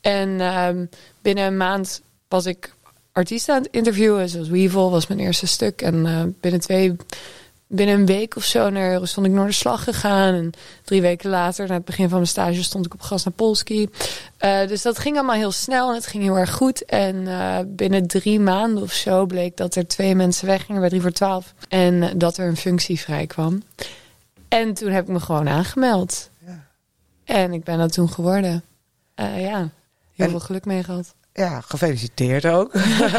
En 0.00 0.40
ehm, 0.40 0.86
binnen 1.22 1.44
een 1.44 1.56
maand 1.56 2.02
was 2.28 2.46
ik 2.46 2.74
artiesten 3.12 3.54
aan 3.54 3.62
het 3.62 3.72
interviewen. 3.72 4.28
Zoals 4.28 4.48
Weevil 4.48 4.90
was 4.90 5.06
mijn 5.06 5.20
eerste 5.20 5.46
stuk. 5.46 5.82
En 5.82 6.06
eh, 6.06 6.22
binnen 6.40 6.60
twee, 6.60 6.96
binnen 7.66 7.94
een 7.94 8.06
week 8.06 8.36
of 8.36 8.44
zo 8.44 8.70
naar, 8.70 9.06
stond 9.08 9.26
ik 9.26 9.32
Noorderslag 9.32 9.84
gegaan. 9.84 10.34
En 10.34 10.50
drie 10.84 11.00
weken 11.00 11.30
later, 11.30 11.68
na 11.68 11.74
het 11.74 11.84
begin 11.84 12.08
van 12.08 12.16
mijn 12.16 12.28
stage, 12.30 12.62
stond 12.62 12.86
ik 12.86 12.94
op 12.94 13.00
Gas 13.00 13.24
naar 13.24 13.34
Polski. 13.34 13.88
Eh, 14.36 14.66
dus 14.68 14.82
dat 14.82 14.98
ging 14.98 15.16
allemaal 15.16 15.36
heel 15.36 15.52
snel 15.52 15.88
en 15.88 15.94
het 15.94 16.06
ging 16.06 16.22
heel 16.22 16.38
erg 16.38 16.50
goed. 16.52 16.84
En 16.84 17.28
eh, 17.28 17.58
binnen 17.66 18.06
drie 18.06 18.40
maanden 18.40 18.82
of 18.82 18.92
zo 18.92 19.26
bleek 19.26 19.56
dat 19.56 19.74
er 19.74 19.86
twee 19.86 20.14
mensen 20.14 20.46
weggingen 20.46 20.80
bij 20.80 20.90
3 20.90 21.00
voor 21.00 21.10
12. 21.12 21.54
En 21.68 22.18
dat 22.18 22.36
er 22.36 22.46
een 22.48 22.56
functie 22.56 23.00
vrij 23.00 23.26
kwam. 23.26 23.62
En 24.48 24.74
toen 24.74 24.90
heb 24.90 25.02
ik 25.02 25.12
me 25.12 25.20
gewoon 25.20 25.48
aangemeld. 25.48 26.30
Ja. 26.46 26.66
En 27.24 27.52
ik 27.52 27.64
ben 27.64 27.78
dat 27.78 27.92
toen 27.92 28.08
geworden. 28.10 28.62
Ja, 29.14 29.24
heel 29.36 29.68
En- 30.16 30.30
veel 30.30 30.40
geluk 30.40 30.64
mee 30.64 30.82
gehad. 30.84 31.14
Ja, 31.40 31.60
gefeliciteerd 31.60 32.46
ook. 32.46 32.72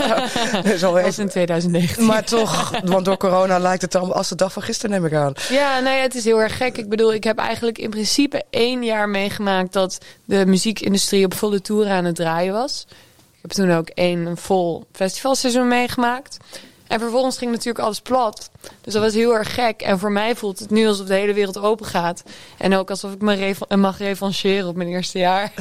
Dat 0.51 0.65
is 0.65 0.83
al 0.83 0.93
was 0.93 1.19
in 1.19 1.29
2019. 1.29 2.05
maar 2.05 2.23
toch, 2.23 2.79
want 2.83 3.05
door 3.05 3.17
corona 3.17 3.59
lijkt 3.59 3.81
het 3.81 3.91
dan 3.91 4.13
als 4.13 4.29
de 4.29 4.35
dag 4.35 4.53
van 4.53 4.61
gisteren, 4.61 4.91
neem 4.91 5.05
ik 5.05 5.13
aan. 5.13 5.33
Ja, 5.49 5.79
nee, 5.79 6.01
het 6.01 6.15
is 6.15 6.25
heel 6.25 6.41
erg 6.41 6.57
gek. 6.57 6.77
Ik 6.77 6.89
bedoel, 6.89 7.13
ik 7.13 7.23
heb 7.23 7.37
eigenlijk 7.37 7.77
in 7.77 7.89
principe 7.89 8.43
één 8.49 8.83
jaar 8.83 9.09
meegemaakt 9.09 9.73
dat 9.73 9.97
de 10.25 10.45
muziekindustrie 10.45 11.25
op 11.25 11.33
volle 11.33 11.61
toer 11.61 11.89
aan 11.89 12.05
het 12.05 12.15
draaien 12.15 12.53
was. 12.53 12.85
Ik 13.31 13.41
heb 13.41 13.51
toen 13.51 13.71
ook 13.71 13.89
één 13.89 14.37
vol 14.37 14.83
festivalseizoen 14.91 15.67
meegemaakt. 15.67 16.37
En 16.91 16.99
vervolgens 16.99 17.37
ging 17.37 17.51
natuurlijk 17.51 17.85
alles 17.85 18.01
plat. 18.01 18.49
Dus 18.81 18.93
dat 18.93 19.01
was 19.01 19.13
heel 19.13 19.35
erg 19.35 19.53
gek. 19.53 19.81
En 19.81 19.99
voor 19.99 20.11
mij 20.11 20.35
voelt 20.35 20.59
het 20.59 20.69
nu 20.69 20.87
alsof 20.87 21.07
de 21.07 21.13
hele 21.13 21.33
wereld 21.33 21.57
open 21.57 21.85
gaat. 21.85 22.23
En 22.57 22.75
ook 22.75 22.89
alsof 22.89 23.13
ik 23.13 23.21
me 23.21 23.55
mag 23.75 23.97
revancheren 23.97 24.67
op 24.67 24.75
mijn 24.75 24.89
eerste 24.89 25.19
jaar. 25.19 25.51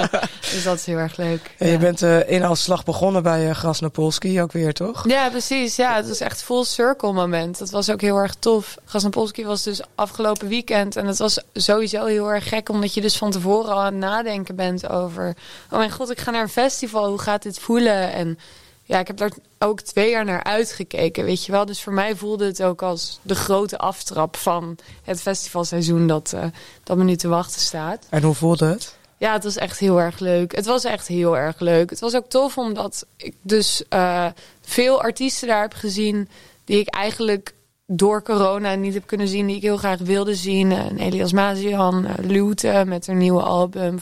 dus 0.52 0.64
dat 0.64 0.76
is 0.76 0.86
heel 0.86 0.96
erg 0.96 1.16
leuk. 1.16 1.54
En 1.58 1.68
je 1.68 1.78
bent 1.78 2.02
eh, 2.02 2.30
in 2.30 2.44
als 2.44 2.62
slag 2.62 2.84
begonnen 2.84 3.22
bij 3.22 3.48
uh, 3.48 3.54
Grasnopolski 3.54 4.42
ook 4.42 4.52
weer, 4.52 4.72
toch? 4.72 5.08
Ja, 5.08 5.28
precies. 5.28 5.76
Ja, 5.76 5.96
het 5.96 6.08
was 6.08 6.20
echt 6.20 6.42
full 6.42 6.64
circle 6.64 7.12
moment. 7.12 7.58
Dat 7.58 7.70
was 7.70 7.90
ook 7.90 8.00
heel 8.00 8.16
erg 8.16 8.34
tof. 8.34 8.76
Gasnapolski 8.84 9.44
was 9.44 9.62
dus 9.62 9.80
afgelopen 9.94 10.48
weekend. 10.48 10.96
En 10.96 11.06
het 11.06 11.18
was 11.18 11.40
sowieso 11.52 12.04
heel 12.04 12.32
erg 12.32 12.48
gek. 12.48 12.68
Omdat 12.68 12.94
je 12.94 13.00
dus 13.00 13.16
van 13.16 13.30
tevoren 13.30 13.72
al 13.72 13.80
aan 13.80 13.92
het 13.92 14.02
nadenken 14.02 14.56
bent 14.56 14.88
over... 14.88 15.36
Oh 15.70 15.78
mijn 15.78 15.90
god, 15.90 16.10
ik 16.10 16.20
ga 16.20 16.30
naar 16.30 16.42
een 16.42 16.48
festival. 16.48 17.08
Hoe 17.08 17.20
gaat 17.20 17.42
dit 17.42 17.58
voelen? 17.58 18.12
En 18.12 18.38
ja, 18.88 18.98
ik 18.98 19.06
heb 19.06 19.16
daar 19.16 19.32
ook 19.58 19.80
twee 19.80 20.10
jaar 20.10 20.24
naar 20.24 20.42
uitgekeken, 20.42 21.24
weet 21.24 21.44
je 21.44 21.52
wel. 21.52 21.66
Dus 21.66 21.82
voor 21.82 21.92
mij 21.92 22.16
voelde 22.16 22.46
het 22.46 22.62
ook 22.62 22.82
als 22.82 23.18
de 23.22 23.34
grote 23.34 23.78
aftrap 23.78 24.36
van 24.36 24.78
het 25.02 25.20
festivalseizoen... 25.20 26.06
dat, 26.06 26.32
eh, 26.32 26.44
dat 26.84 26.96
me 26.96 27.04
nu 27.04 27.16
te 27.16 27.28
wachten 27.28 27.60
staat. 27.60 28.06
En 28.10 28.22
hoe 28.22 28.34
voelde 28.34 28.66
het? 28.66 28.96
Ja, 29.16 29.32
het 29.32 29.44
was 29.44 29.56
echt 29.56 29.78
heel 29.78 30.00
erg 30.00 30.18
leuk. 30.18 30.56
Het 30.56 30.66
was 30.66 30.84
echt 30.84 31.06
heel 31.06 31.36
erg 31.36 31.60
leuk. 31.60 31.90
Het 31.90 32.00
was 32.00 32.14
ook 32.14 32.28
tof 32.28 32.58
omdat 32.58 33.06
ik 33.16 33.34
dus 33.42 33.82
eh, 33.88 34.26
veel 34.60 35.02
artiesten 35.02 35.48
daar 35.48 35.62
heb 35.62 35.74
gezien 35.74 36.28
die 36.64 36.78
ik 36.78 36.88
eigenlijk 36.88 37.54
door 37.90 38.22
corona 38.22 38.74
niet 38.74 38.94
heb 38.94 39.06
kunnen 39.06 39.28
zien, 39.28 39.46
die 39.46 39.56
ik 39.56 39.62
heel 39.62 39.76
graag 39.76 39.98
wilde 39.98 40.34
zien. 40.34 40.72
En 40.72 40.98
Elias 40.98 41.32
Mazian, 41.32 42.04
uh, 42.04 42.10
Lute 42.20 42.82
met 42.86 43.06
haar 43.06 43.16
nieuwe 43.16 43.42
album. 43.42 43.98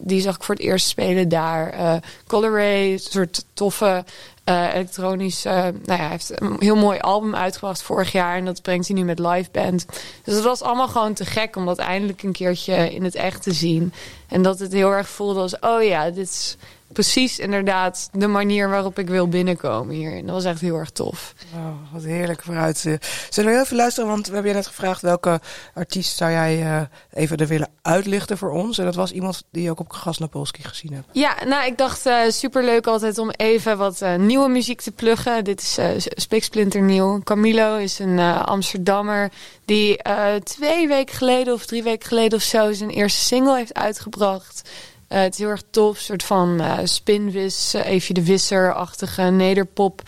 Die 0.00 0.20
zag 0.20 0.36
ik 0.36 0.42
voor 0.42 0.54
het 0.54 0.64
eerst 0.64 0.86
spelen 0.86 1.28
daar. 1.28 1.70
Eh 1.70 1.94
Ray, 2.26 2.92
een 2.92 2.98
soort 2.98 3.44
toffe 3.52 4.04
eh 4.44 4.74
elektronisch. 4.74 5.44
eh, 5.44 5.54
nou 5.54 5.72
ja, 5.84 5.96
hij 5.96 6.08
heeft 6.08 6.40
een 6.40 6.56
heel 6.58 6.76
mooi 6.76 6.98
album 6.98 7.34
uitgebracht 7.34 7.82
vorig 7.82 8.12
jaar. 8.12 8.36
En 8.36 8.44
dat 8.44 8.62
brengt 8.62 8.86
hij 8.86 8.96
nu 8.96 9.04
met 9.04 9.18
live 9.18 9.48
band. 9.52 9.86
Dus 10.24 10.34
het 10.34 10.44
was 10.44 10.62
allemaal 10.62 10.88
gewoon 10.88 11.14
te 11.14 11.24
gek 11.24 11.56
om 11.56 11.66
dat 11.66 11.78
eindelijk 11.78 12.22
een 12.22 12.32
keertje 12.32 12.94
in 12.94 13.04
het 13.04 13.14
echt 13.14 13.42
te 13.42 13.52
zien. 13.52 13.92
En 14.28 14.42
dat 14.42 14.58
het 14.58 14.72
heel 14.72 14.90
erg 14.90 15.08
voelde 15.08 15.40
als: 15.40 15.58
oh 15.60 15.82
ja, 15.82 16.10
dit 16.10 16.28
is 16.28 16.56
precies 16.92 17.38
inderdaad 17.38 18.08
de 18.12 18.26
manier 18.26 18.68
waarop 18.68 18.98
ik 18.98 19.08
wil 19.08 19.28
binnenkomen 19.28 19.94
hier. 19.94 20.16
En 20.16 20.26
dat 20.26 20.34
was 20.34 20.44
echt 20.44 20.60
heel 20.60 20.76
erg 20.76 20.90
tof. 20.90 21.34
Oh, 21.54 21.92
wat 21.92 22.02
heerlijk 22.02 22.42
vooruit. 22.42 22.84
eh. 22.86 22.94
Zullen 23.28 23.50
we 23.50 23.56
heel 23.56 23.64
even 23.64 23.76
luisteren, 23.76 24.08
want 24.08 24.26
we 24.26 24.32
hebben 24.32 24.50
je 24.50 24.56
net 24.56 24.66
gevraagd 24.66 25.02
welke 25.02 25.40
artiest 25.74 26.16
zou 26.16 26.30
jij 26.30 26.62
eh, 26.62 26.80
even 27.12 27.36
er 27.36 27.46
willen 27.46 27.68
uitlichten 27.82 28.38
voor 28.38 28.50
ons. 28.50 28.78
En 28.78 28.84
dat 28.84 28.94
was 28.94 29.12
iemand 29.12 29.42
die 29.50 29.62
je 29.62 29.70
ook 29.70 29.80
op 29.80 29.92
Grasnopolski 29.92 30.62
gezien 30.62 30.92
hebt. 30.92 31.06
Ja, 31.12 31.36
nou, 31.44 31.66
ik 31.66 31.78
dacht 31.78 32.06
uh, 32.06 32.18
superleuk 32.28 32.86
altijd 32.86 33.18
om 33.18 33.30
even 33.30 33.78
wat 33.78 34.00
uh, 34.02 34.14
nieuwe 34.14 34.48
muziek 34.48 34.80
te 34.80 34.90
pluggen. 34.90 35.44
Dit 35.44 35.60
is 35.60 35.78
Spiksplinter 36.06 36.82
nieuw. 36.82 37.20
Camilo 37.22 37.76
is 37.76 37.98
een 37.98 38.18
Amsterdammer 38.18 39.30
die 39.64 40.00
twee 40.42 40.88
weken 40.88 41.14
geleden 41.14 41.54
of 41.54 41.66
drie 41.66 41.82
weken 41.82 42.08
geleden 42.08 42.38
of 42.38 42.44
zo 42.44 42.72
zijn 42.72 42.90
eerste 42.90 43.20
single 43.20 43.56
heeft 43.56 43.74
uitgebracht. 43.74 44.70
Uh, 45.12 45.20
het 45.20 45.32
is 45.32 45.38
heel 45.38 45.48
erg 45.48 45.62
tof, 45.70 45.98
soort 45.98 46.22
van 46.22 46.60
uh, 46.60 46.78
spinvis, 46.84 47.74
uh, 47.74 47.86
even 47.86 48.14
de 48.14 48.24
wisser-achtige 48.24 49.22
nederpop, 49.22 50.02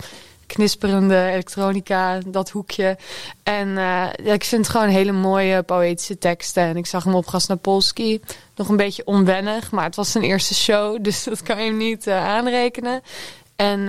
knisperende 0.46 1.26
elektronica, 1.26 2.18
dat 2.26 2.50
hoekje. 2.50 2.98
En 3.42 3.78
ik 4.24 4.44
vind 4.44 4.66
het 4.66 4.76
gewoon 4.76 4.88
hele 4.88 5.12
mooie 5.12 5.62
poëtische 5.62 6.18
teksten. 6.18 6.62
En 6.62 6.76
ik 6.76 6.86
zag 6.86 7.04
hem 7.04 7.14
op 7.14 7.26
Gasnapolski, 7.26 8.20
nog 8.56 8.68
een 8.68 8.76
beetje 8.76 9.06
onwennig, 9.06 9.70
maar 9.70 9.84
het 9.84 9.96
was 9.96 10.12
zijn 10.12 10.24
eerste 10.24 10.54
show, 10.54 10.98
dus 11.04 11.24
dat 11.24 11.42
kan 11.42 11.58
je 11.58 11.64
hem 11.64 11.76
niet 11.76 12.08
aanrekenen. 12.08 13.02
En 13.56 13.88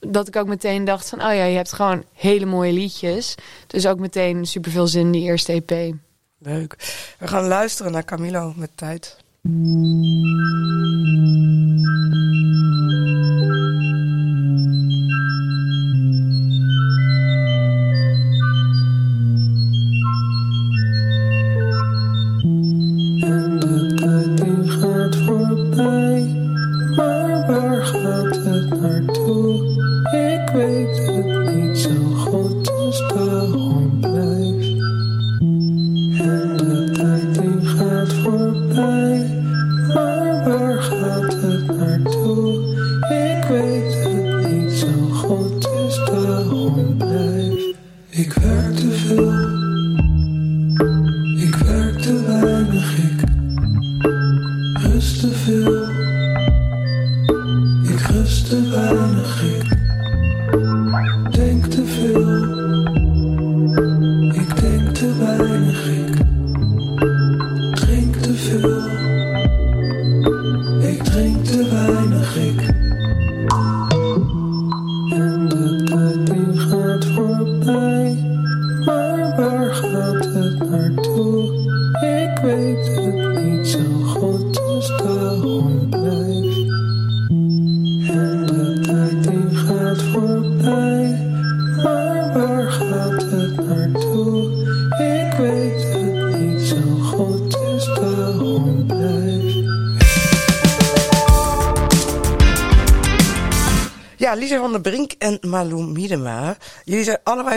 dat 0.00 0.28
ik 0.28 0.36
ook 0.36 0.46
meteen 0.46 0.84
dacht 0.84 1.08
van, 1.08 1.18
oh 1.18 1.34
ja, 1.34 1.44
je 1.44 1.56
hebt 1.56 1.72
gewoon 1.72 2.04
hele 2.12 2.46
mooie 2.46 2.72
liedjes. 2.72 3.34
Dus 3.66 3.86
ook 3.86 3.98
meteen 3.98 4.46
superveel 4.46 4.86
zin 4.86 5.00
in 5.00 5.12
die 5.12 5.22
eerste 5.22 5.52
EP. 5.52 5.94
Leuk. 6.38 6.76
We 7.18 7.28
gaan 7.28 7.46
luisteren 7.46 7.92
naar 7.92 8.04
Camilo 8.04 8.52
met 8.56 8.70
tijd. 8.74 9.24
Thank 9.46 9.66
you. 9.66 9.76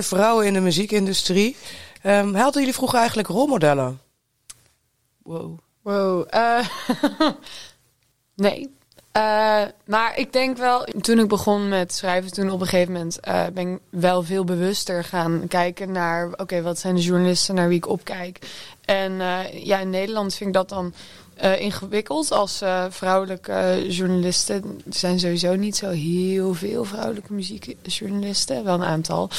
Vrouwen 0.04 0.46
in 0.46 0.54
de 0.54 0.60
muziekindustrie. 0.60 1.56
Hadden 2.02 2.52
jullie 2.54 2.74
vroeger 2.74 2.98
eigenlijk 2.98 3.28
rolmodellen? 3.28 4.00
Wow. 5.24 5.60
Wow. 5.82 6.26
eh, 6.30 6.68
nee. 8.36 8.78
Eh, 9.12 9.64
maar 9.86 10.18
ik 10.18 10.34
denk 10.34 10.58
wel, 10.58 10.84
toen 11.02 11.20
ik 11.20 11.28
begon 11.28 11.68
met 11.68 11.94
schrijven, 11.94 12.32
toen 12.32 12.50
op 12.50 12.62
een 12.62 12.68
gegeven 12.68 12.94
moment 12.94 13.20
eh, 13.20 13.46
ben 13.54 13.74
ik 13.74 13.80
wel 13.90 14.24
veel 14.24 14.44
bewuster 14.44 15.04
gaan 15.04 15.48
kijken 15.48 15.92
naar, 15.92 16.30
oké, 16.36 16.62
wat 16.62 16.80
zijn 16.80 16.96
de 16.96 17.02
journalisten 17.02 17.56
naar 17.56 17.68
wie 17.68 17.78
ik 17.78 17.88
opkijk. 17.88 18.40
En 18.86 19.14
ja, 19.52 19.80
in 19.80 19.90
Nederland 19.90 20.36
vind 20.36 20.50
ik 20.50 20.56
dat 20.56 20.70
dan 20.70 20.94
eh, 21.40 21.60
ingewikkeld 21.62 22.32
als 22.32 22.62
eh, 22.62 22.86
vrouwelijke 22.90 23.86
journalisten. 23.88 24.82
Er 24.86 24.94
zijn 24.94 25.20
sowieso 25.20 25.56
niet 25.56 25.76
zo 25.76 25.90
heel 25.90 26.54
veel 26.54 26.84
vrouwelijke 26.84 27.34
muziekjournalisten, 27.34 28.64
wel 28.64 28.74
een 28.74 28.84
aantal. 28.84 29.30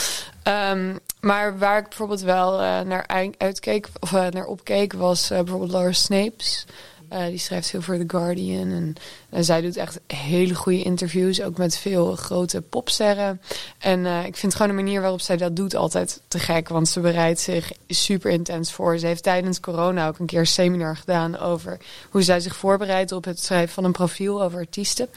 Ehm, 0.42 0.94
maar 1.20 1.59
waar 1.59 1.78
ik 1.78 1.88
bijvoorbeeld 1.88 2.20
wel 2.20 2.61
eh, 2.61 2.80
naar 2.80 3.32
uitkeek, 3.38 3.88
of 4.01 4.12
eh, 4.12 4.26
naar 4.26 4.46
opkeek, 4.46 4.92
was 4.92 5.30
eh, 5.30 5.38
bijvoorbeeld 5.38 5.70
Laura 5.70 5.92
Snapes. 5.92 6.66
Eh, 7.11 7.26
die 7.26 7.38
schrijft 7.38 7.70
veel 7.70 7.82
voor 7.82 7.98
The 7.98 8.04
Guardian. 8.06 8.70
En, 8.70 8.94
en 9.30 9.44
zij 9.44 9.61
doet 9.61 9.76
echt 9.76 10.00
hele 10.06 10.54
goede 10.54 10.82
interviews, 10.82 11.42
ook 11.42 11.58
met 11.58 11.76
veel 11.76 12.16
grote 12.16 12.61
popsterren. 12.61 13.40
En 13.78 14.06
eh, 14.06 14.24
ik 14.24 14.36
vind 14.36 14.54
gewoon 14.54 14.76
de 14.76 14.82
manier 14.82 15.00
waarop 15.00 15.20
zij 15.20 15.36
dat 15.36 15.56
doet 15.56 15.74
altijd 15.74 16.20
te 16.28 16.38
gek. 16.38 16.68
Want 16.68 16.88
ze 16.88 17.00
bereidt 17.00 17.40
zich 17.40 17.72
super 17.88 18.30
intens 18.30 18.72
voor. 18.72 18.98
Ze 18.98 19.06
heeft 19.06 19.22
tijdens 19.22 19.61
corona 19.61 20.08
ook 20.08 20.18
een 20.18 20.26
keer 20.26 20.38
een 20.38 20.46
seminar 20.46 20.96
gedaan 20.96 21.38
over 21.38 21.78
hoe 22.11 22.22
zij 22.22 22.40
zich 22.40 22.56
voorbereidt 22.56 23.12
op 23.12 23.24
het 23.24 23.40
schrijven 23.40 23.74
van 23.74 23.84
een 23.84 23.92
profiel 23.92 24.42
over 24.42 24.58
artiesten. 24.58 25.08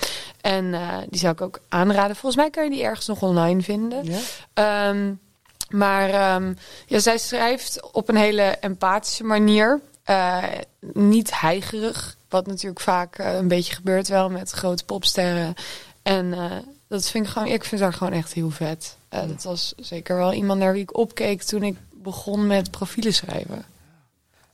En 0.41 0.74
eh, 0.74 0.98
die 1.10 1.20
zou 1.20 1.34
ik 1.34 1.41
ook 1.41 1.60
aanraden. 1.70 2.16
Volgens 2.16 2.41
mij 2.41 2.50
kan 2.50 2.64
je 2.64 2.70
die 2.70 2.84
ergens 2.84 3.08
nog 3.08 3.22
online 3.22 3.62
vinden. 3.62 4.04
Ja. 4.06 4.20
Ehm, 4.54 5.14
maar 5.70 6.10
ehm, 6.10 6.54
ja, 6.86 7.00
zij 7.00 7.18
schrijft 7.18 7.91
op 7.91 8.10
een 8.10 8.16
hele 8.16 8.44
empathische 8.44 9.24
manier. 9.24 9.82
Eh, 10.04 10.43
niet 10.93 11.39
heigerig. 11.39 12.18
Wat 12.30 12.47
natuurlijk 12.47 12.82
vaak 12.82 13.18
eh, 13.18 13.34
een 13.36 13.47
beetje 13.47 13.74
gebeurt 13.76 14.08
wel 14.08 14.30
met 14.30 14.51
grote 14.51 14.86
popsterren. 14.86 15.54
En 16.04 16.34
eh, 16.34 16.51
dat 16.88 17.10
vind 17.10 17.26
ik 17.26 17.32
gewoon, 17.32 17.47
ik 17.47 17.64
vind 17.64 17.82
haar 17.82 17.93
gewoon 17.93 18.14
echt 18.14 18.34
heel 18.34 18.49
vet. 18.49 18.97
Eh, 19.10 19.28
Dat 19.28 19.43
was 19.43 19.74
zeker 19.78 20.16
wel 20.18 20.34
iemand 20.34 20.60
naar 20.60 20.74
wie 20.74 20.82
ik 20.82 20.97
opkeek 20.97 21.43
toen 21.43 21.64
ik 21.64 21.78
begon 21.93 22.47
met 22.47 22.72
profielen 22.72 23.14
schrijven. 23.14 23.66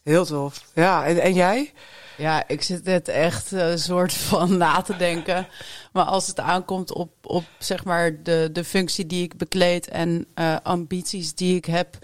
Heel 0.04 0.26
tof. 0.26 0.64
Ja, 0.74 1.06
en, 1.06 1.20
en 1.22 1.34
jij? 1.34 1.74
Ja, 2.18 2.44
ik 2.48 2.62
zit 2.62 2.84
net 2.84 3.08
echt 3.08 3.52
een 3.52 3.80
soort 3.80 4.14
van 4.14 4.58
na 4.58 4.82
te 4.82 4.98
denken. 4.98 5.48
Maar 5.92 6.06
als 6.06 6.28
het 6.28 6.40
aankomt 6.40 6.94
op, 6.94 7.10
op 7.22 7.44
zeg 7.60 7.84
maar 7.84 8.24
de, 8.24 8.50
de 8.54 8.64
functie 8.64 9.06
die 9.06 9.24
ik 9.24 9.38
bekleed 9.38 9.88
en 9.88 10.26
eh, 10.34 10.56
ambities 10.64 11.36
die 11.36 11.56
ik 11.56 11.66
heb, 11.66 11.98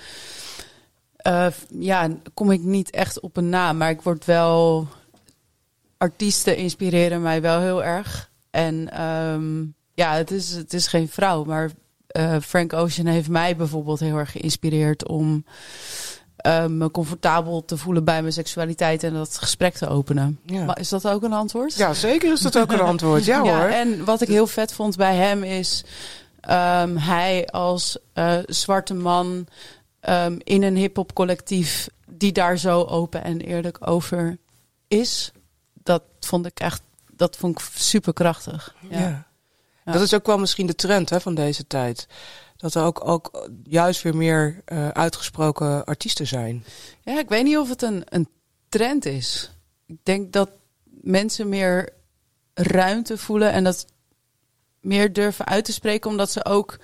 eh, 1.25 1.47
ja, 1.79 2.09
kom 2.33 2.51
ik 2.51 2.61
niet 2.61 2.89
echt 2.89 3.19
op 3.19 3.37
een 3.37 3.49
naam. 3.49 3.77
Maar 3.77 3.89
ik 3.89 4.01
word 4.01 4.25
wel. 4.25 4.87
Artiesten 5.97 6.57
inspireren 6.57 7.21
mij 7.21 7.41
wel 7.41 7.59
heel 7.59 7.83
erg. 7.83 8.29
En 8.51 8.91
ehm, 8.91 9.63
ja, 9.93 10.13
het 10.13 10.31
is, 10.31 10.51
het 10.51 10.73
is 10.73 10.87
geen 10.87 11.09
vrouw, 11.09 11.43
maar 11.43 11.71
eh, 12.07 12.35
Frank 12.41 12.73
Ocean 12.73 13.07
heeft 13.07 13.29
mij 13.29 13.55
bijvoorbeeld 13.55 13.99
heel 13.99 14.17
erg 14.17 14.31
geïnspireerd 14.31 15.07
om 15.07 15.45
eh, 16.35 16.65
me 16.65 16.91
comfortabel 16.91 17.65
te 17.65 17.77
voelen 17.77 18.03
bij 18.03 18.21
mijn 18.21 18.33
seksualiteit 18.33 19.03
en 19.03 19.13
dat 19.13 19.37
gesprek 19.37 19.73
te 19.73 19.87
openen. 19.87 20.39
Ja. 20.45 20.63
Maar 20.63 20.79
is 20.79 20.89
dat 20.89 21.07
ook 21.07 21.23
een 21.23 21.33
antwoord? 21.33 21.75
Ja, 21.75 21.93
zeker 21.93 22.31
is 22.31 22.41
dat 22.41 22.57
ook 22.57 22.71
een 22.71 22.79
antwoord. 22.79 23.25
Ja, 23.25 23.39
hoor. 23.49 23.69
En 23.69 24.05
wat 24.05 24.21
ik 24.21 24.27
heel 24.27 24.47
vet 24.47 24.73
vond 24.73 24.97
bij 24.97 25.15
hem 25.15 25.43
is 25.43 25.85
ehm, 26.39 26.95
hij 26.95 27.47
als 27.47 27.97
zwarte 28.45 28.93
man 28.93 29.47
ehm, 30.05 30.37
in 30.43 30.63
een 30.63 30.75
hip-hop 30.75 31.13
collectief 31.13 31.89
die 32.07 32.31
daar 32.31 32.57
zo 32.57 32.83
open 32.83 33.23
en 33.23 33.41
eerlijk 33.41 33.87
over 33.87 34.37
is. 34.87 35.31
Dat 35.73 36.03
vond 36.19 36.45
ik 36.45 36.59
echt, 36.59 36.81
dat 37.11 37.35
vond 37.35 37.59
ik 37.59 37.65
super 37.73 38.13
krachtig. 38.13 38.75
Ja. 38.89 38.99
Ja. 38.99 39.27
Ja. 39.85 39.91
Dat 39.91 40.01
is 40.01 40.13
ook 40.13 40.25
wel 40.25 40.37
misschien 40.37 40.65
de 40.65 40.75
trend 40.75 41.09
hè, 41.09 41.21
van 41.21 41.35
deze 41.35 41.67
tijd. 41.67 42.07
Dat 42.57 42.73
er 42.73 42.83
ook, 42.83 43.07
ook 43.07 43.49
juist 43.63 44.01
weer 44.01 44.15
meer 44.15 44.61
eh, 44.65 44.87
uitgesproken 44.87 45.85
artiesten 45.85 46.27
zijn. 46.27 46.65
Ja, 47.01 47.19
ik 47.19 47.29
weet 47.29 47.43
niet 47.43 47.57
of 47.57 47.69
het 47.69 47.81
een, 47.81 48.03
een 48.05 48.29
trend 48.69 49.05
is. 49.05 49.51
Ik 49.85 49.97
denk 50.03 50.33
dat 50.33 50.49
mensen 50.85 51.49
meer 51.49 51.93
ruimte 52.53 53.17
voelen 53.17 53.51
en 53.51 53.63
dat 53.63 53.85
meer 54.79 55.13
durven 55.13 55.45
uit 55.45 55.65
te 55.65 55.73
spreken, 55.73 56.09
omdat 56.09 56.31
ze 56.31 56.45
ook 56.45 56.77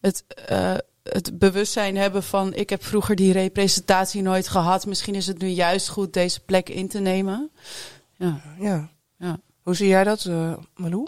het, 0.00 0.24
eh, 0.46 0.74
het 1.02 1.38
bewustzijn 1.38 1.96
hebben 1.96 2.22
van: 2.22 2.54
ik 2.54 2.70
heb 2.70 2.84
vroeger 2.84 3.16
die 3.16 3.32
representatie 3.32 4.22
nooit 4.22 4.48
gehad. 4.48 4.86
Misschien 4.86 5.14
is 5.14 5.26
het 5.26 5.38
nu 5.38 5.48
juist 5.48 5.88
goed 5.88 6.12
deze 6.12 6.40
plek 6.40 6.68
in 6.68 6.88
te 6.88 6.98
nemen. 6.98 7.50
Ja, 8.16 8.40
Ja. 8.58 8.88
ja. 9.18 9.38
Hoe 9.62 9.74
zie 9.74 9.88
jij 9.88 10.04
dat, 10.04 10.24
eh 10.24 10.52
Malou? 10.76 11.06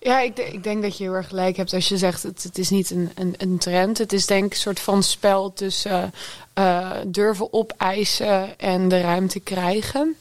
Ja, 0.00 0.20
ik, 0.20 0.36
de- 0.36 0.52
ik 0.52 0.62
denk 0.62 0.82
dat 0.82 0.96
je 0.98 1.04
heel 1.04 1.12
erg 1.12 1.28
gelijk 1.28 1.56
hebt 1.56 1.72
als 1.72 1.88
je 1.88 1.96
zegt 1.98 2.22
het, 2.22 2.42
het 2.42 2.58
is 2.58 2.70
niet 2.70 2.90
een, 2.90 3.10
een, 3.14 3.34
een 3.36 3.58
trend. 3.58 3.98
Het 3.98 4.12
is 4.12 4.26
denk 4.26 4.44
ik 4.44 4.50
een 4.52 4.56
soort 4.58 4.80
van 4.80 5.02
spel 5.02 5.52
tussen 5.52 6.12
eh, 6.54 6.90
durven 7.06 7.52
opeisen 7.52 8.58
en 8.58 8.88
de 8.88 9.00
ruimte 9.00 9.40
krijgen. 9.40 10.16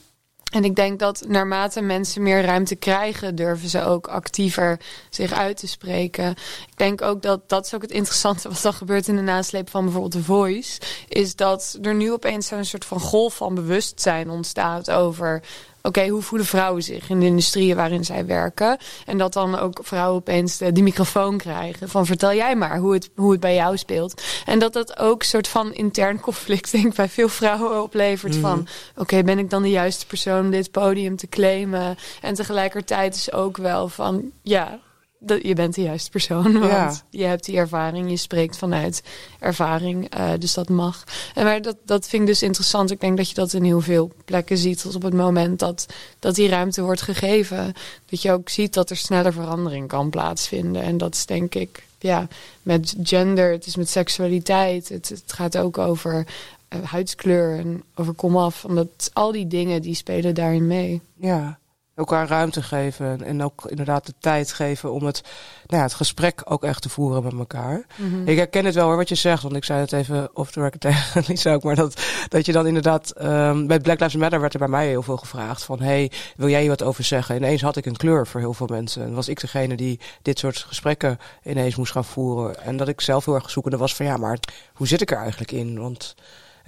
En 0.54 0.64
ik 0.64 0.76
denk 0.76 1.00
dat 1.00 1.24
naarmate 1.28 1.82
mensen 1.82 2.24
meer 2.24 2.42
ruimte 2.42 2.76
krijgen, 2.76 3.36
durven 3.36 3.70
ze 3.70 3.84
ook 3.84 4.08
actiever 4.08 4.80
zich 5.10 5.34
uit 5.34 5.58
te 5.58 5.68
spreken. 5.68 6.30
Ik 6.70 6.78
denk 6.78 7.02
ook 7.02 7.22
dat 7.22 7.50
dat 7.50 7.66
is 7.66 7.76
ook 7.76 7.82
het 7.82 7.92
interessante 7.92 8.50
wat 8.50 8.62
dan 8.62 8.74
gebeurt 8.74 9.08
in 9.08 9.16
de 9.16 9.22
nasleep 9.22 9.70
van 9.70 9.84
bijvoorbeeld 9.84 10.12
The 10.12 10.24
Voice. 10.24 10.80
Is 11.08 11.36
dat 11.36 11.78
er 11.82 11.96
nu 11.96 12.12
opeens 12.12 12.48
zo'n 12.48 12.66
soort 12.66 12.86
van 12.86 13.00
golf 13.00 13.36
van 13.36 13.56
bewustzijn 13.56 14.30
ontstaat 14.30 14.92
over 14.92 15.42
oké, 15.88 16.08
hoe 16.08 16.22
voelen 16.22 16.48
vrouwen 16.48 16.84
zich 16.84 17.10
in 17.10 17.20
de 17.20 17.26
industrieën 17.26 17.76
waarin 17.76 18.06
zij 18.06 18.26
werken? 18.26 18.78
En 19.06 19.18
dat 19.18 19.34
dan 19.34 19.60
ook 19.60 19.80
vrouwen 19.84 20.16
opeens 20.18 20.58
de, 20.58 20.72
die 20.72 20.84
microfoon 20.84 21.38
krijgen 21.38 21.90
van 21.90 22.06
vertel 22.06 22.34
jij 22.34 22.56
maar 22.56 22.78
hoe 22.78 22.94
het, 22.94 23.10
hoe 23.16 23.32
het 23.32 23.40
bij 23.40 23.56
jou 23.56 23.78
speelt. 23.78 24.22
En 24.46 24.60
dat 24.60 24.74
dat 24.74 25.00
ook 25.00 25.20
een 25.20 25.28
soort 25.28 25.48
van 25.48 25.74
intern 25.74 26.20
conflict 26.28 26.72
denk 26.72 26.86
ik 26.86 26.94
bij 26.94 27.10
veel 27.10 27.30
vrouwen 27.30 27.84
oplevert 27.84 28.36
van 28.36 28.68
oké, 28.96 29.24
ben 29.24 29.40
ik 29.40 29.50
dan 29.50 29.62
de 29.62 29.70
juiste 29.70 30.06
persoon 30.06 30.46
om 30.46 30.52
dit 30.52 30.72
podium 30.72 31.16
te 31.16 31.28
claimen? 31.28 31.98
En 32.22 32.34
tegelijkertijd 32.34 33.16
is 33.16 33.32
ook 33.32 33.58
wel 33.58 33.90
van 33.90 34.32
ja, 34.42 34.80
dat, 35.28 35.44
je 35.44 35.54
bent 35.54 35.76
de 35.76 35.82
juiste 35.82 36.10
persoon, 36.10 36.60
want 36.60 36.72
Ja. 36.72 36.94
je 37.10 37.24
hebt 37.24 37.46
die 37.46 37.58
ervaring, 37.58 38.10
je 38.10 38.18
spreekt 38.18 38.58
vanuit 38.58 39.04
ervaring, 39.40 40.10
eh, 40.10 40.30
dus 40.40 40.54
dat 40.54 40.70
mag. 40.70 41.04
En 41.34 41.44
maar 41.44 41.62
dat, 41.62 41.76
dat 41.86 42.08
vind 42.08 42.22
ik 42.22 42.28
dus 42.28 42.42
interessant. 42.42 42.92
Ik 42.92 43.00
denk 43.00 43.18
dat 43.18 43.30
je 43.30 43.36
dat 43.36 43.54
in 43.54 43.64
heel 43.64 43.82
veel 43.82 44.12
plekken 44.26 44.58
ziet, 44.58 44.82
tot 44.82 44.96
op 44.96 45.02
het 45.02 45.14
moment 45.14 45.60
dat, 45.60 45.86
dat 46.20 46.36
die 46.36 46.50
ruimte 46.50 46.82
wordt 46.82 47.02
gegeven, 47.02 47.74
dat 48.10 48.22
je 48.22 48.32
ook 48.32 48.50
ziet 48.50 48.74
dat 48.74 48.90
er 48.90 48.98
sneller 48.98 49.34
verandering 49.34 49.88
kan 49.88 50.10
plaatsvinden. 50.10 50.82
En 50.82 50.98
dat 50.98 51.14
is 51.16 51.26
denk 51.26 51.56
ik, 51.56 51.84
ja, 52.00 52.28
met 52.62 52.96
gender, 53.04 53.52
het 53.52 53.66
is 53.66 53.76
met 53.76 53.90
seksualiteit, 53.90 54.90
het, 54.90 55.10
het 55.10 55.34
gaat 55.34 55.58
ook 55.58 55.78
over 55.78 56.26
eh, 56.68 56.80
huidskleur 56.84 57.58
en 57.60 57.84
over 57.96 58.14
komaf, 58.14 58.66
omdat 58.66 58.88
al 59.14 59.32
die 59.32 59.48
dingen 59.48 59.82
die 59.82 59.96
spelen 59.96 60.36
daarin 60.36 60.68
mee. 60.68 61.02
Ja. 61.16 61.58
Elkaar 61.98 62.28
ruimte 62.28 62.64
geven 62.64 63.24
en 63.24 63.44
ook 63.44 63.66
inderdaad 63.66 64.06
de 64.06 64.14
tijd 64.20 64.54
geven 64.54 64.92
om 64.92 65.06
het, 65.06 65.22
nou 65.66 65.78
ja, 65.80 65.88
het 65.88 65.94
gesprek 65.94 66.42
ook 66.46 66.64
echt 66.64 66.82
te 66.82 66.90
voeren 66.90 67.24
met 67.24 67.34
elkaar. 67.34 67.86
Mhm. 67.96 68.28
Ik 68.28 68.38
herken 68.38 68.66
het 68.66 68.76
wel 68.76 68.86
hoor, 68.86 68.96
wat 68.96 69.10
je 69.10 69.16
zegt, 69.16 69.44
want 69.44 69.56
ik 69.56 69.64
zei 69.64 69.80
het 69.80 69.92
even 69.92 70.30
off 70.34 70.52
the 70.52 70.62
record 70.62 70.82
tegen 70.82 71.24
Lisa 71.28 71.54
ook, 71.54 71.64
maar 71.64 71.76
dat, 71.76 72.02
dat 72.30 72.46
je 72.46 72.52
dan 72.52 72.68
inderdaad, 72.68 73.12
ehm, 73.12 73.68
bij 73.68 73.80
Black 73.80 74.00
Lives 74.00 74.16
Matter 74.16 74.40
werd 74.40 74.54
er 74.54 74.60
bij 74.60 74.68
mij 74.68 74.88
heel 74.88 75.02
veel 75.02 75.18
gevraagd 75.18 75.64
van, 75.64 75.82
hey, 75.82 76.12
wil 76.36 76.50
jij 76.50 76.60
hier 76.60 76.70
wat 76.70 76.84
over 76.84 77.04
zeggen? 77.04 77.36
Ineens 77.36 77.62
had 77.62 77.76
ik 77.76 77.86
een 77.86 77.98
kleur 77.98 78.28
voor 78.28 78.40
heel 78.40 78.54
veel 78.54 78.68
mensen 78.68 79.04
en 79.04 79.14
was 79.14 79.28
ik 79.28 79.40
degene 79.40 79.76
die 79.76 80.00
dit 80.22 80.40
soort 80.40 80.58
gesprekken 80.58 81.18
ineens 81.44 81.76
moest 81.76 81.92
gaan 81.92 82.06
voeren. 82.06 82.64
En 82.64 82.78
dat 82.78 82.88
ik 82.88 83.02
zelf 83.02 83.26
heel 83.26 83.36
erg 83.36 83.50
zoekende 83.50 83.78
was 83.78 83.96
van, 83.96 84.06
ja, 84.06 84.18
maar 84.18 84.40
hoe 84.74 84.88
zit 84.88 85.02
ik 85.02 85.12
er 85.12 85.18
eigenlijk 85.18 85.52
in? 85.52 85.80
Want 85.80 86.16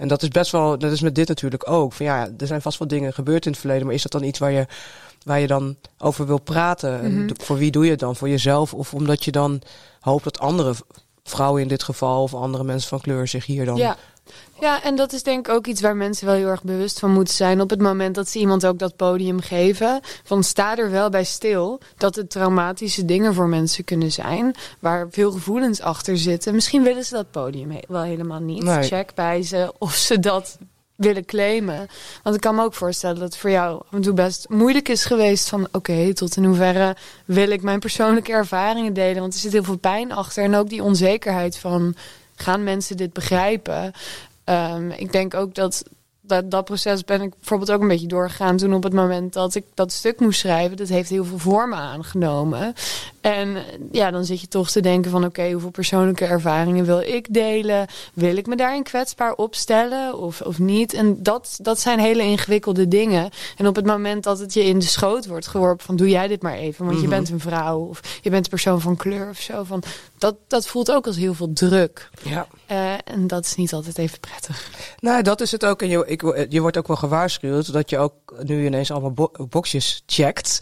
en 0.00 0.08
dat 0.08 0.22
is 0.22 0.28
best 0.28 0.52
wel, 0.52 0.78
dat 0.78 0.92
is 0.92 1.00
met 1.00 1.14
dit 1.14 1.28
natuurlijk 1.28 1.70
ook. 1.70 1.92
Van 1.92 2.06
ja, 2.06 2.28
er 2.38 2.46
zijn 2.46 2.62
vast 2.62 2.78
wel 2.78 2.88
dingen 2.88 3.12
gebeurd 3.12 3.44
in 3.44 3.50
het 3.50 3.60
verleden, 3.60 3.86
maar 3.86 3.94
is 3.94 4.02
dat 4.02 4.12
dan 4.12 4.22
iets 4.22 4.38
waar 4.38 4.50
je, 4.50 4.66
waar 5.24 5.40
je 5.40 5.46
dan 5.46 5.76
over 5.98 6.26
wil 6.26 6.40
praten? 6.40 7.00
En 7.00 7.24
Mhm. 7.24 7.30
voor 7.42 7.56
wie 7.56 7.70
doe 7.70 7.84
je 7.84 7.90
het 7.90 8.00
dan? 8.00 8.16
Voor 8.16 8.28
jezelf? 8.28 8.74
Of 8.74 8.94
omdat 8.94 9.24
je 9.24 9.30
dan 9.30 9.60
hoopt 10.00 10.24
dat 10.24 10.38
andere 10.38 10.74
vrouwen 11.24 11.62
in 11.62 11.68
dit 11.68 11.82
geval 11.82 12.22
of 12.22 12.34
andere 12.34 12.64
mensen 12.64 12.88
van 12.88 13.00
kleur 13.00 13.28
zich 13.28 13.46
hier 13.46 13.64
dan. 13.64 13.76
Ja. 13.76 13.96
ja, 14.60 14.82
en 14.82 14.96
dat 14.96 15.12
is 15.12 15.22
denk 15.22 15.48
ik 15.48 15.54
ook 15.54 15.66
iets 15.66 15.80
waar 15.80 15.96
mensen 15.96 16.26
wel 16.26 16.34
heel 16.34 16.46
erg 16.48 16.62
bewust 16.62 16.98
van 16.98 17.12
moeten 17.12 17.34
zijn. 17.34 17.60
Op 17.60 17.70
het 17.70 17.80
moment 17.80 18.14
dat 18.14 18.28
ze 18.28 18.38
iemand 18.38 18.66
ook 18.66 18.78
dat 18.78 18.96
podium 18.96 19.40
geven. 19.40 20.00
Van 20.24 20.44
sta 20.44 20.76
er 20.76 20.90
wel 20.90 21.10
bij 21.10 21.24
stil 21.24 21.80
dat 21.96 22.14
het 22.14 22.30
traumatische 22.30 23.04
dingen 23.04 23.34
voor 23.34 23.48
mensen 23.48 23.84
kunnen 23.84 24.12
zijn. 24.12 24.54
Waar 24.78 25.06
veel 25.10 25.32
gevoelens 25.32 25.80
achter 25.80 26.18
zitten. 26.18 26.54
Misschien 26.54 26.82
willen 26.82 27.04
ze 27.04 27.14
dat 27.14 27.30
podium 27.30 27.70
he- 27.70 27.80
wel 27.88 28.02
helemaal 28.02 28.40
niet. 28.40 28.62
Nee. 28.62 28.82
Check 28.82 29.14
bij 29.14 29.42
ze 29.42 29.72
of 29.78 29.94
ze 29.94 30.18
dat 30.18 30.58
willen 31.00 31.24
claimen. 31.24 31.86
Want 32.22 32.36
ik 32.36 32.40
kan 32.40 32.54
me 32.54 32.62
ook 32.62 32.74
voorstellen 32.74 33.18
dat 33.18 33.24
het 33.24 33.36
voor 33.36 33.50
jou 33.50 33.76
af 33.78 33.92
en 33.92 34.00
toe 34.00 34.14
best 34.14 34.48
moeilijk 34.48 34.88
is 34.88 35.04
geweest. 35.04 35.48
Van 35.48 35.68
oké, 35.72 36.14
tot 36.14 36.36
in 36.36 36.44
hoeverre 36.44 36.96
wil 37.24 37.50
ik 37.50 37.62
mijn 37.62 37.78
persoonlijke 37.78 38.32
ervaringen 38.32 38.92
delen. 38.92 39.20
Want 39.20 39.34
er 39.34 39.40
zit 39.40 39.52
heel 39.52 39.64
veel 39.64 39.78
pijn 39.78 40.12
achter. 40.12 40.44
En 40.44 40.54
ook 40.54 40.68
die 40.68 40.82
onzekerheid 40.82 41.58
van 41.58 41.94
gaan 42.34 42.64
mensen 42.64 42.96
dit 42.96 43.12
begrijpen? 43.12 43.92
Ehm, 44.44 44.90
ik 44.90 45.12
denk 45.12 45.34
ook 45.34 45.54
dat, 45.54 45.82
dat 46.20 46.50
dat 46.50 46.64
proces 46.64 47.04
ben 47.04 47.22
ik 47.22 47.30
bijvoorbeeld 47.36 47.72
ook 47.72 47.80
een 47.80 47.88
beetje 47.88 48.06
doorgegaan 48.06 48.56
toen 48.56 48.74
op 48.74 48.82
het 48.82 48.92
moment 48.92 49.32
dat 49.32 49.54
ik 49.54 49.64
dat 49.74 49.92
stuk 49.92 50.20
moest 50.20 50.40
schrijven. 50.40 50.76
Dat 50.76 50.88
heeft 50.88 51.10
heel 51.10 51.24
veel 51.24 51.38
vormen 51.38 51.78
aangenomen. 51.78 52.74
En 53.20 53.56
ja, 53.92 54.10
dan 54.10 54.24
zit 54.24 54.40
je 54.40 54.48
toch 54.48 54.70
te 54.70 54.80
denken 54.80 55.10
van 55.10 55.24
oké, 55.24 55.50
hoeveel 55.50 55.70
persoonlijke 55.70 56.24
ervaringen 56.24 56.84
wil 56.84 57.00
ik 57.00 57.34
delen? 57.34 57.86
Wil 58.14 58.36
ik 58.36 58.46
me 58.46 58.56
daarin 58.56 58.82
kwetsbaar 58.82 59.32
opstellen 59.34 60.18
of, 60.18 60.40
of 60.40 60.58
niet? 60.58 60.92
En 60.94 61.22
dat, 61.22 61.58
dat 61.62 61.80
zijn 61.80 61.98
hele 61.98 62.22
ingewikkelde 62.22 62.88
dingen. 62.88 63.30
En 63.56 63.66
op 63.66 63.76
het 63.76 63.86
moment 63.86 64.22
dat 64.24 64.38
het 64.38 64.54
je 64.54 64.64
in 64.64 64.78
de 64.78 64.84
schoot 64.84 65.26
wordt 65.26 65.46
geworpen 65.46 65.86
van 65.86 65.96
doe 65.96 66.08
jij 66.08 66.28
dit 66.28 66.42
maar 66.42 66.54
even, 66.56 66.84
want 66.84 66.96
je 66.96 67.06
Mhm. 67.06 67.10
bent 67.16 67.30
een 67.30 67.40
vrouw 67.40 67.78
of 67.78 68.00
je 68.22 68.30
bent 68.30 68.44
een 68.44 68.50
persoon 68.50 68.80
van 68.80 68.96
kleur 68.96 69.28
of 69.28 69.38
zo. 69.40 69.64
Van, 69.64 69.82
dat, 70.18 70.36
dat 70.46 70.66
voelt 70.66 70.92
ook 70.92 71.06
als 71.06 71.16
heel 71.16 71.34
veel 71.34 71.52
druk. 71.52 72.08
ja. 72.22 72.46
Eh, 72.66 72.92
en 73.04 73.26
dat 73.26 73.44
is 73.44 73.54
niet 73.54 73.72
altijd 73.72 73.98
even 73.98 74.20
prettig. 74.20 74.70
Nou, 75.00 75.22
dat 75.22 75.40
is 75.40 75.52
het 75.52 75.64
ook. 75.64 75.82
En 75.82 75.88
je, 75.88 76.04
ik, 76.06 76.46
je 76.48 76.60
wordt 76.60 76.76
ook 76.76 76.86
wel 76.86 76.96
gewaarschuwd 76.96 77.72
dat 77.72 77.90
je 77.90 77.98
ook 77.98 78.12
nu 78.42 78.66
ineens 78.66 78.90
allemaal 78.90 79.12
bo 79.12 79.30
boxjes 79.48 80.02
checkt. 80.06 80.60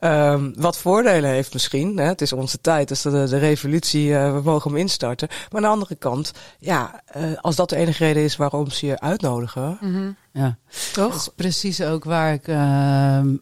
Ehm, 0.00 0.52
wat 0.56 0.78
voordelen 0.78 1.30
heeft 1.30 1.52
misschien. 1.52 1.95
Hè? 1.98 2.04
Het 2.04 2.20
is 2.20 2.32
onze 2.32 2.60
tijd, 2.60 2.88
dus 2.88 3.02
de, 3.02 3.10
de 3.10 3.38
revolutie, 3.38 4.16
eh, 4.16 4.34
we 4.34 4.40
mogen 4.44 4.70
hem 4.70 4.80
instarten. 4.80 5.28
Maar 5.28 5.56
aan 5.56 5.62
de 5.62 5.68
andere 5.68 5.94
kant, 5.94 6.32
ja, 6.58 7.02
eh, 7.06 7.22
als 7.40 7.56
dat 7.56 7.68
de 7.68 7.76
enige 7.76 8.04
reden 8.04 8.22
is 8.22 8.36
waarom 8.36 8.70
ze 8.70 8.86
je 8.86 9.00
uitnodigen, 9.00 9.78
Ja, 10.32 10.56
dat 10.68 10.92
toch? 10.92 11.14
is 11.14 11.28
precies 11.36 11.82
ook 11.82 12.04
waar 12.04 12.32
ik, 12.32 12.48
eh, 12.48 12.56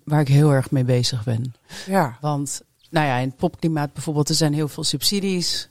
waar 0.05 0.21
ik 0.21 0.29
heel 0.29 0.51
erg 0.51 0.71
mee 0.71 0.85
bezig 0.85 1.25
ben. 1.25 1.55
Ja, 1.87 2.19
Want 2.21 2.63
nou 2.91 3.07
ja, 3.07 3.17
in 3.17 3.29
het 3.29 3.37
popklimaat 3.37 3.93
bijvoorbeeld, 3.93 4.29
er 4.29 4.35
zijn 4.35 4.55
heel 4.55 4.69
veel 4.69 4.85
subsidies. 4.85 5.69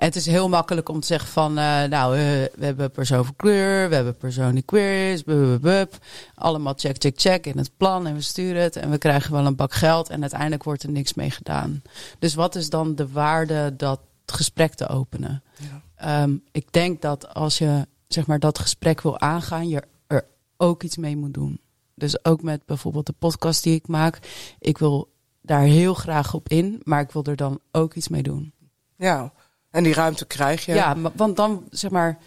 En 0.00 0.06
het 0.06 0.16
is 0.16 0.26
heel 0.26 0.48
makkelijk 0.48 0.88
om 0.88 1.00
te 1.00 1.06
zeggen 1.06 1.28
van, 1.28 1.58
eh, 1.58 1.82
nou, 1.84 2.16
eh, 2.16 2.22
we 2.54 2.64
hebben 2.64 2.90
persoon 2.90 3.24
van 3.24 3.36
kleur, 3.36 3.88
we 3.88 3.94
hebben 3.94 4.16
persoon 4.16 4.54
die 4.54 4.62
queer 4.62 5.12
is, 5.12 5.24
bub, 5.24 5.98
allemaal 6.34 6.72
check, 6.76 6.96
check, 6.98 7.20
check 7.20 7.46
in 7.46 7.58
het 7.58 7.70
plan 7.76 8.06
en 8.06 8.14
we 8.14 8.20
sturen 8.20 8.62
het 8.62 8.76
en 8.76 8.90
we 8.90 8.98
krijgen 8.98 9.32
wel 9.32 9.46
een 9.46 9.56
bak 9.56 9.72
geld 9.72 10.08
en 10.08 10.20
uiteindelijk 10.20 10.64
wordt 10.64 10.82
er 10.82 10.90
niks 10.90 11.14
mee 11.14 11.30
gedaan. 11.30 11.82
Dus 12.18 12.34
wat 12.34 12.54
is 12.54 12.70
dan 12.70 12.94
de 12.94 13.08
waarde 13.08 13.76
dat 13.76 14.00
gesprek 14.26 14.74
te 14.74 14.88
openen? 14.88 15.42
Ja. 15.56 15.82
Ehm, 15.94 16.36
ik 16.52 16.72
denk 16.72 17.02
dat 17.02 17.34
als 17.34 17.58
je 17.58 17.86
zeg 18.08 18.26
maar 18.26 18.38
dat 18.38 18.58
gesprek 18.58 19.00
wil 19.00 19.20
aangaan, 19.20 19.68
je 19.68 19.82
er 20.06 20.24
ook 20.56 20.82
iets 20.82 20.96
mee 20.96 21.16
moet 21.16 21.34
doen. 21.34 21.60
Dus 21.94 22.24
ook 22.24 22.42
met 22.42 22.66
bijvoorbeeld 22.66 23.06
de 23.06 23.14
podcast 23.18 23.62
die 23.62 23.74
ik 23.74 23.88
maak. 23.88 24.18
Ik 24.58 24.78
wil 24.78 25.12
daar 25.40 25.62
heel 25.62 25.94
graag 25.94 26.34
op 26.34 26.48
in, 26.48 26.80
maar 26.84 27.00
ik 27.00 27.10
wil 27.10 27.24
er 27.24 27.36
dan 27.36 27.60
ook 27.72 27.94
iets 27.94 28.08
mee 28.08 28.22
doen. 28.22 28.52
ja. 28.96 29.32
En 29.70 29.82
die 29.82 29.94
ruimte 29.94 30.24
krijg 30.26 30.64
je. 30.64 30.74
Ja, 30.74 30.94
maar- 30.94 31.12
want 31.14 31.36
dan 31.36 31.64
zeg 31.70 31.90
maar, 31.90 32.18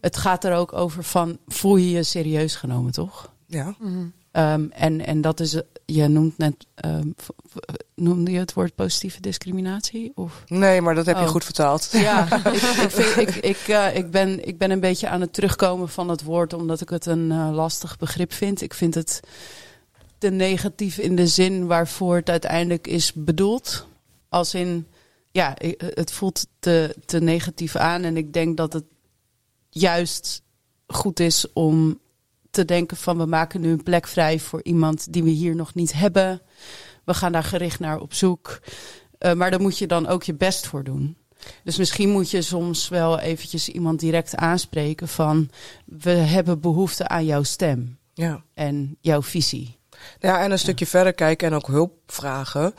het 0.00 0.16
gaat 0.16 0.44
er 0.44 0.54
ook 0.54 0.72
over 0.72 1.02
van 1.04 1.38
voel 1.46 1.76
je 1.76 1.90
je 1.90 2.02
serieus 2.02 2.54
genomen, 2.56 2.92
toch? 2.92 3.32
ja. 3.46 3.74
Ehm, 4.32 4.66
en, 4.70 5.06
en 5.06 5.20
dat 5.20 5.40
is, 5.40 5.60
je 5.86 6.08
noemt 6.08 6.38
net, 6.38 6.66
ehm, 6.74 7.08
noemde 7.94 8.30
je 8.30 8.38
het 8.38 8.52
woord 8.52 8.74
positieve 8.74 9.20
discriminatie? 9.20 10.12
Of? 10.14 10.42
Nee, 10.46 10.80
maar 10.80 10.94
dat 10.94 11.06
heb 11.06 11.16
je 11.16 11.22
Oh. 11.22 11.28
goed 11.28 11.44
vertaald. 11.44 11.88
Ja, 11.92 12.24
ik, 12.36 12.44
ik, 12.62 12.90
vind, 12.90 13.28
ik, 13.28 13.34
ik, 13.36 13.56
eh, 13.68 13.96
ik, 13.96 14.10
ben, 14.10 14.46
ik 14.48 14.58
ben 14.58 14.70
een 14.70 14.80
beetje 14.80 15.08
aan 15.08 15.20
het 15.20 15.32
terugkomen 15.32 15.88
van 15.88 16.08
het 16.08 16.22
woord, 16.22 16.52
omdat 16.52 16.80
ik 16.80 16.88
het 16.88 17.06
een 17.06 17.30
eh, 17.32 17.48
lastig 17.52 17.96
begrip 17.98 18.32
vind. 18.32 18.60
Ik 18.62 18.74
vind 18.74 18.94
het 18.94 19.20
te 20.18 20.28
negatief 20.30 20.98
in 20.98 21.16
de 21.16 21.26
zin 21.26 21.66
waarvoor 21.66 22.16
het 22.16 22.30
uiteindelijk 22.30 22.86
is 22.86 23.12
bedoeld. 23.12 23.86
Als 24.28 24.54
in, 24.54 24.86
ja, 25.36 25.56
het 25.78 26.12
voelt 26.12 26.46
te, 26.58 26.96
te 27.04 27.20
negatief 27.20 27.76
aan. 27.76 28.02
En 28.02 28.16
ik 28.16 28.32
denk 28.32 28.56
dat 28.56 28.72
het 28.72 28.84
juist 29.70 30.42
goed 30.86 31.20
is 31.20 31.52
om 31.52 31.98
te 32.50 32.64
denken 32.64 32.96
van 32.96 33.18
we 33.18 33.26
maken 33.26 33.60
nu 33.60 33.70
een 33.70 33.82
plek 33.82 34.06
vrij 34.06 34.38
voor 34.38 34.60
iemand 34.62 35.12
die 35.12 35.22
we 35.22 35.30
hier 35.30 35.54
nog 35.54 35.74
niet 35.74 35.92
hebben. 35.92 36.42
We 37.04 37.14
gaan 37.14 37.32
daar 37.32 37.44
gericht 37.44 37.80
naar 37.80 38.00
op 38.00 38.14
zoek. 38.14 38.60
Eh, 39.18 39.32
maar 39.32 39.50
daar 39.50 39.60
moet 39.60 39.78
je 39.78 39.86
dan 39.86 40.06
ook 40.06 40.22
je 40.22 40.34
best 40.34 40.66
voor 40.66 40.84
doen. 40.84 41.16
Dus 41.64 41.76
misschien 41.76 42.10
moet 42.10 42.30
je 42.30 42.42
soms 42.42 42.88
wel 42.88 43.18
eventjes 43.18 43.68
iemand 43.68 44.00
direct 44.00 44.36
aanspreken 44.36 45.08
van 45.08 45.50
we 45.84 46.10
hebben 46.10 46.60
behoefte 46.60 47.08
aan 47.08 47.24
jouw 47.24 47.42
stem 47.42 47.98
Ja. 48.14 48.42
en 48.54 48.96
jouw 49.00 49.22
visie. 49.22 49.78
Ja, 50.18 50.42
en 50.42 50.50
een 50.50 50.58
stukje 50.58 50.86
verder 50.86 51.12
kijken 51.12 51.48
en 51.48 51.54
ook 51.54 51.66
hulp 51.66 51.92
vragen, 52.06 52.74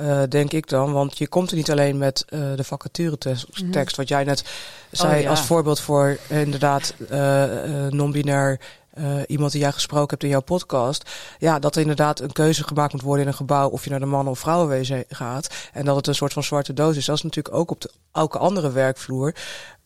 eh, 0.00 0.22
denk 0.28 0.52
ik 0.52 0.68
dan. 0.68 0.92
Want 0.92 1.18
je 1.18 1.28
komt 1.28 1.50
er 1.50 1.56
niet 1.56 1.70
alleen 1.70 1.98
met 1.98 2.24
eh, 2.28 2.40
de 2.56 2.64
vacaturetekst, 2.64 3.46
Mhm. 3.62 3.70
tekst, 3.70 3.96
wat 3.96 4.08
jij 4.08 4.24
net 4.24 4.44
zei 4.90 5.16
Oh, 5.16 5.22
ja. 5.22 5.30
als 5.30 5.40
voorbeeld 5.40 5.80
voor 5.80 6.18
eh, 6.28 6.40
inderdaad 6.40 6.94
eh, 7.10 7.44
non-binair. 7.88 8.60
iemand 9.26 9.52
die 9.52 9.60
jij 9.60 9.72
gesproken 9.72 10.08
hebt 10.10 10.22
in 10.22 10.28
jouw 10.28 10.40
podcast. 10.40 11.10
Ja, 11.38 11.58
dat 11.58 11.74
er 11.74 11.80
inderdaad 11.80 12.20
een 12.20 12.32
keuze 12.32 12.64
gemaakt 12.64 12.92
moet 12.92 13.02
worden 13.02 13.22
in 13.22 13.30
een 13.30 13.36
gebouw. 13.36 13.68
of 13.68 13.84
je 13.84 13.90
naar 13.90 14.00
de 14.00 14.06
mannen- 14.06 14.32
of 14.32 14.38
vrouwenwezen 14.38 15.04
gaat. 15.08 15.54
En 15.72 15.84
dat 15.84 15.96
het 15.96 16.06
een 16.06 16.14
soort 16.14 16.32
van 16.32 16.42
zwarte 16.42 16.72
doos 16.72 16.96
is. 16.96 17.04
Dat 17.04 17.16
is 17.16 17.22
natuurlijk 17.22 17.54
ook 17.54 17.70
op 17.70 17.80
de, 17.80 17.90
elke 18.12 18.38
andere 18.38 18.72
werkvloer. 18.72 19.34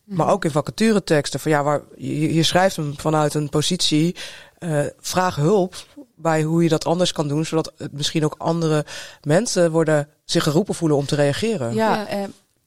Maar 0.05 0.29
ook 0.31 0.45
in 0.45 0.51
vacatureteksten. 0.51 1.41
Van 1.41 1.51
ja, 1.51 1.63
waar, 1.63 1.81
je, 1.97 2.35
je 2.35 2.43
schrijft 2.43 2.77
hem 2.77 2.95
vanuit 2.97 3.35
een 3.35 3.49
positie. 3.49 4.17
Eh, 4.65 4.87
vraag 5.01 5.37
hulp 5.37 5.75
bij 6.17 6.43
hoe 6.43 6.63
je 6.63 6.69
dat 6.69 6.85
anders 6.85 7.13
kan 7.13 7.29
doen. 7.29 7.45
Zodat 7.45 7.73
het 7.77 7.93
misschien 7.93 8.25
ook 8.25 8.35
andere 8.39 8.85
mensen 9.23 9.71
worden, 9.71 10.09
zich 10.25 10.43
geroepen 10.43 10.75
voelen 10.75 10.97
om 10.97 11.07
te 11.07 11.15
reageren. 11.15 11.75
Ja, 11.75 11.95
Ja. 11.95 12.07
eh, 12.07 12.23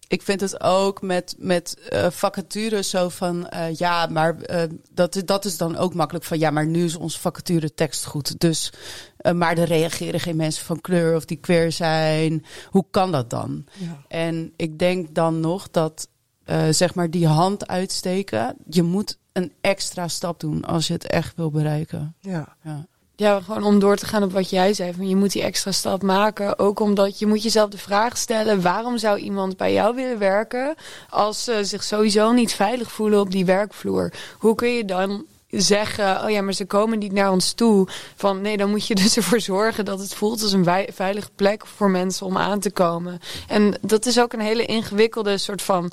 ik 0.08 0.22
vind 0.22 0.42
het 0.42 0.62
ook 0.62 1.02
met, 1.02 1.36
met 1.38 1.78
eh, 1.90 2.08
vacatures 2.10 2.90
zo 2.90 3.10
van 3.10 3.48
eh, 3.50 3.76
ja, 3.76 4.06
maar 4.06 4.40
eh, 4.42 4.62
dat, 4.94 5.16
is- 5.16 5.26
dat 5.26 5.46
is 5.46 5.58
dan 5.58 5.78
ook 5.78 5.94
makkelijk 5.94 6.26
van 6.26 6.40
ja, 6.40 6.50
maar 6.52 6.66
nu 6.68 6.84
is 6.84 6.96
onze 6.96 7.20
vacature 7.20 7.74
tekst 7.74 8.06
goed. 8.06 8.40
Dus, 8.40 8.74
eh, 9.18 9.34
maar 9.34 9.58
er 9.58 9.68
reageren 9.68 10.20
geen 10.20 10.36
mensen 10.36 10.66
van 10.66 10.82
kleur 10.82 11.16
of 11.16 11.26
die 11.26 11.38
queer 11.38 11.72
zijn. 11.72 12.46
Hoe 12.70 12.86
kan 12.92 13.12
dat 13.12 13.30
dan? 13.30 13.66
Ja. 13.74 14.02
En 14.08 14.54
ik 14.56 14.80
denk 14.80 15.16
dan 15.16 15.40
nog 15.40 15.68
dat 15.72 16.08
eh, 16.44 16.64
zeg 16.72 16.96
maar 16.96 17.10
die 17.10 17.28
hand 17.28 17.68
uitsteken. 17.68 18.56
Je 18.70 18.84
moet 18.84 19.18
een 19.38 19.52
extra 19.62 20.08
stap 20.08 20.40
doen 20.40 20.66
als 20.66 20.88
je 20.88 20.94
het 20.94 21.08
echt 21.08 21.36
wil 21.36 21.52
bereiken. 21.52 22.16
Ja. 22.20 22.56
Ja. 22.64 22.86
Ja, 23.16 23.40
gewoon 23.40 23.64
om 23.64 23.80
door 23.80 23.96
te 23.96 24.06
gaan 24.06 24.24
op 24.24 24.32
wat 24.32 24.50
jij 24.50 24.74
zei. 24.74 24.94
Van 24.94 25.10
je 25.10 25.16
moet 25.16 25.32
die 25.32 25.44
extra 25.44 25.72
stap 25.72 26.02
maken. 26.02 26.60
Ook 26.60 26.80
omdat 26.80 27.20
je 27.20 27.28
moet 27.28 27.44
jezelf 27.44 27.70
de 27.70 27.78
vraag 27.78 28.18
stellen... 28.18 28.62
waarom 28.62 28.98
zou 28.98 29.18
iemand 29.18 29.58
bij 29.58 29.74
jou 29.74 29.96
willen 29.96 30.20
werken... 30.20 30.76
als 31.10 31.44
ze 31.44 31.66
zich 31.66 31.84
sowieso 31.84 32.32
niet 32.32 32.54
veilig 32.54 32.92
voelen 32.92 33.20
op 33.20 33.32
die 33.32 33.46
werkvloer? 33.46 34.14
Hoe 34.40 34.56
kun 34.56 34.70
je 34.70 34.86
dan 34.86 35.26
zeggen, 35.50 36.24
oh 36.24 36.30
ja, 36.30 36.42
maar 36.42 36.54
ze 36.54 36.66
komen 36.66 37.00
niet 37.00 37.12
naar 37.12 37.32
ons 37.32 37.54
toe. 37.54 37.88
Van 38.16 38.42
nee, 38.42 38.58
dan 38.58 38.70
moet 38.70 38.88
je 38.88 38.96
dus 38.96 39.16
ervoor 39.18 39.40
zorgen 39.40 39.86
dat 39.86 40.00
het 40.00 40.14
voelt 40.14 40.42
als 40.42 40.52
een 40.52 40.86
veilige 40.94 41.30
plek 41.36 41.66
voor 41.66 41.90
mensen 41.90 42.26
om 42.26 42.38
aan 42.38 42.60
te 42.60 42.72
komen. 42.72 43.20
En 43.48 43.78
dat 43.82 44.06
is 44.06 44.20
ook 44.20 44.34
een 44.34 44.40
hele 44.40 44.66
ingewikkelde 44.66 45.38
soort 45.38 45.62
van, 45.62 45.92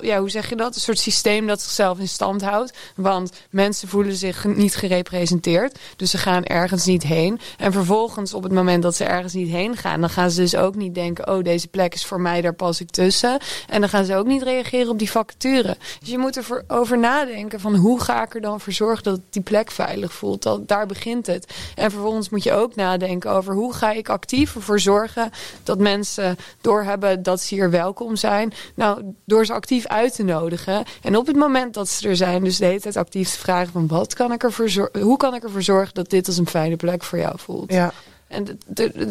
ja, 0.00 0.18
hoe 0.18 0.30
zeg 0.30 0.48
je 0.48 0.56
dat? 0.56 0.74
Een 0.74 0.80
soort 0.80 0.98
systeem 0.98 1.46
dat 1.46 1.60
zichzelf 1.60 1.98
in 1.98 2.08
stand 2.08 2.42
houdt. 2.42 2.78
Want 2.96 3.32
mensen 3.50 3.88
voelen 3.88 4.16
zich 4.16 4.44
niet 4.44 4.76
gerepresenteerd, 4.76 5.78
dus 5.96 6.10
ze 6.10 6.18
gaan 6.18 6.44
ergens 6.44 6.84
niet 6.84 7.02
heen. 7.02 7.40
En 7.58 7.72
vervolgens, 7.72 8.34
op 8.34 8.42
het 8.42 8.52
moment 8.52 8.82
dat 8.82 8.96
ze 8.96 9.04
ergens 9.04 9.32
niet 9.32 9.50
heen 9.50 9.76
gaan, 9.76 10.00
dan 10.00 10.10
gaan 10.10 10.30
ze 10.30 10.40
dus 10.40 10.56
ook 10.56 10.74
niet 10.74 10.94
denken, 10.94 11.28
oh, 11.28 11.44
deze 11.44 11.68
plek 11.68 11.94
is 11.94 12.04
voor 12.04 12.20
mij, 12.20 12.40
daar 12.40 12.54
pas 12.54 12.80
ik 12.80 12.90
tussen. 12.90 13.38
En 13.68 13.80
dan 13.80 13.88
gaan 13.88 14.04
ze 14.04 14.16
ook 14.16 14.26
niet 14.26 14.42
reageren 14.42 14.88
op 14.88 14.98
die 14.98 15.10
vacature. 15.10 15.76
Dus 16.00 16.08
je 16.08 16.18
moet 16.18 16.36
ervoor 16.36 16.64
over 16.68 16.98
nadenken 16.98 17.60
van 17.60 17.74
hoe 17.74 18.00
ga 18.00 18.24
ik 18.24 18.34
er 18.34 18.40
dan 18.40 18.60
voor 18.60 18.72
zorgen 18.86 19.04
dat 19.04 19.20
die 19.30 19.42
plek 19.42 19.70
veilig 19.70 20.12
voelt. 20.12 20.42
Dat, 20.42 20.68
daar 20.68 20.86
begint 20.86 21.26
het. 21.26 21.52
En 21.74 21.90
vervolgens 21.90 22.28
moet 22.28 22.42
je 22.42 22.52
ook 22.52 22.74
nadenken 22.74 23.30
over 23.30 23.54
hoe 23.54 23.72
ga 23.72 23.92
ik 23.92 24.08
actief 24.08 24.54
ervoor 24.54 24.80
zorgen 24.80 25.30
dat 25.62 25.78
mensen 25.78 26.36
doorhebben 26.60 27.22
dat 27.22 27.40
ze 27.40 27.54
hier 27.54 27.70
welkom 27.70 28.16
zijn. 28.16 28.52
Nou, 28.74 29.02
door 29.24 29.44
ze 29.44 29.52
actief 29.52 29.86
uit 29.86 30.14
te 30.14 30.22
nodigen. 30.22 30.84
En 31.02 31.16
op 31.16 31.26
het 31.26 31.36
moment 31.36 31.74
dat 31.74 31.88
ze 31.88 32.08
er 32.08 32.16
zijn, 32.16 32.44
dus 32.44 32.56
de 32.56 32.64
hele 32.64 32.80
tijd 32.80 32.96
actief 32.96 33.30
te 33.30 33.38
vragen 33.38 33.72
van 33.72 33.86
wat 33.86 34.14
kan 34.14 34.32
ik 34.32 34.42
ervoor 34.42 34.68
zorgen, 34.68 35.00
hoe 35.00 35.16
kan 35.16 35.34
ik 35.34 35.42
ervoor 35.42 35.62
zorgen 35.62 35.94
dat 35.94 36.10
dit 36.10 36.26
als 36.26 36.38
een 36.38 36.48
fijne 36.48 36.76
plek 36.76 37.02
voor 37.02 37.18
jou 37.18 37.34
voelt. 37.38 37.72
Ja. 37.72 37.92
En 38.28 38.58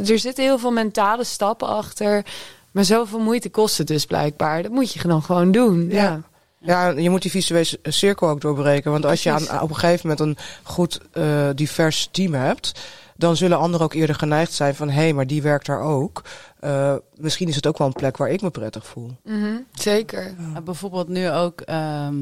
er 0.06 0.20
zitten 0.20 0.44
heel 0.44 0.60
veel 0.60 0.72
mentale 0.72 1.24
stappen 1.24 1.68
achter. 1.68 2.26
Maar 2.72 2.84
zoveel 2.84 3.20
moeite 3.20 3.50
kost 3.50 3.78
het 3.78 3.88
dus 3.88 4.06
blijkbaar. 4.06 4.64
Dat 4.64 4.72
moet 4.72 4.94
je 4.94 5.08
dan 5.08 5.24
gewoon 5.24 5.52
doen. 5.52 5.88
Ja. 5.90 6.04
Ja. 6.04 6.29
Ja, 6.60 6.90
je 6.90 7.10
moet 7.10 7.22
die 7.22 7.32
visuele 7.32 7.80
cirkel 7.84 8.30
ook 8.30 8.42
doorbreken. 8.42 8.92
Want 8.92 9.06
als 9.06 9.24
je 9.24 9.32
aan, 9.32 9.62
op 9.62 9.70
een 9.70 9.76
gegeven 9.76 10.10
moment 10.10 10.20
een 10.20 10.44
goed 10.64 11.00
eh, 11.12 11.50
divers 11.56 12.10
team 12.12 12.34
hebt, 12.34 12.82
dan 13.16 13.36
zullen 13.36 13.58
anderen 13.58 13.86
ook 13.86 13.94
eerder 13.94 14.16
geneigd 14.16 14.54
zijn 14.54 14.76
van 14.76 14.90
hé, 14.90 15.02
hey, 15.02 15.14
maar 15.14 15.28
die 15.28 15.42
werkt 15.42 15.66
daar 15.66 15.82
ook. 15.82 16.24
Eh, 16.60 16.96
misschien 17.16 17.48
is 17.48 17.56
het 17.56 17.68
ook 17.68 17.78
wel 17.78 17.88
een 17.88 17.94
plek 17.94 18.18
waar 18.18 18.30
ik 18.30 18.42
me 18.42 18.50
prettig 18.50 18.86
voel. 18.86 19.12
Mhm, 19.24 19.58
zeker. 19.74 20.34
Uh, 20.40 20.58
bijvoorbeeld 20.64 21.08
nu 21.08 21.30
ook, 21.30 21.62
ehm 21.62 22.16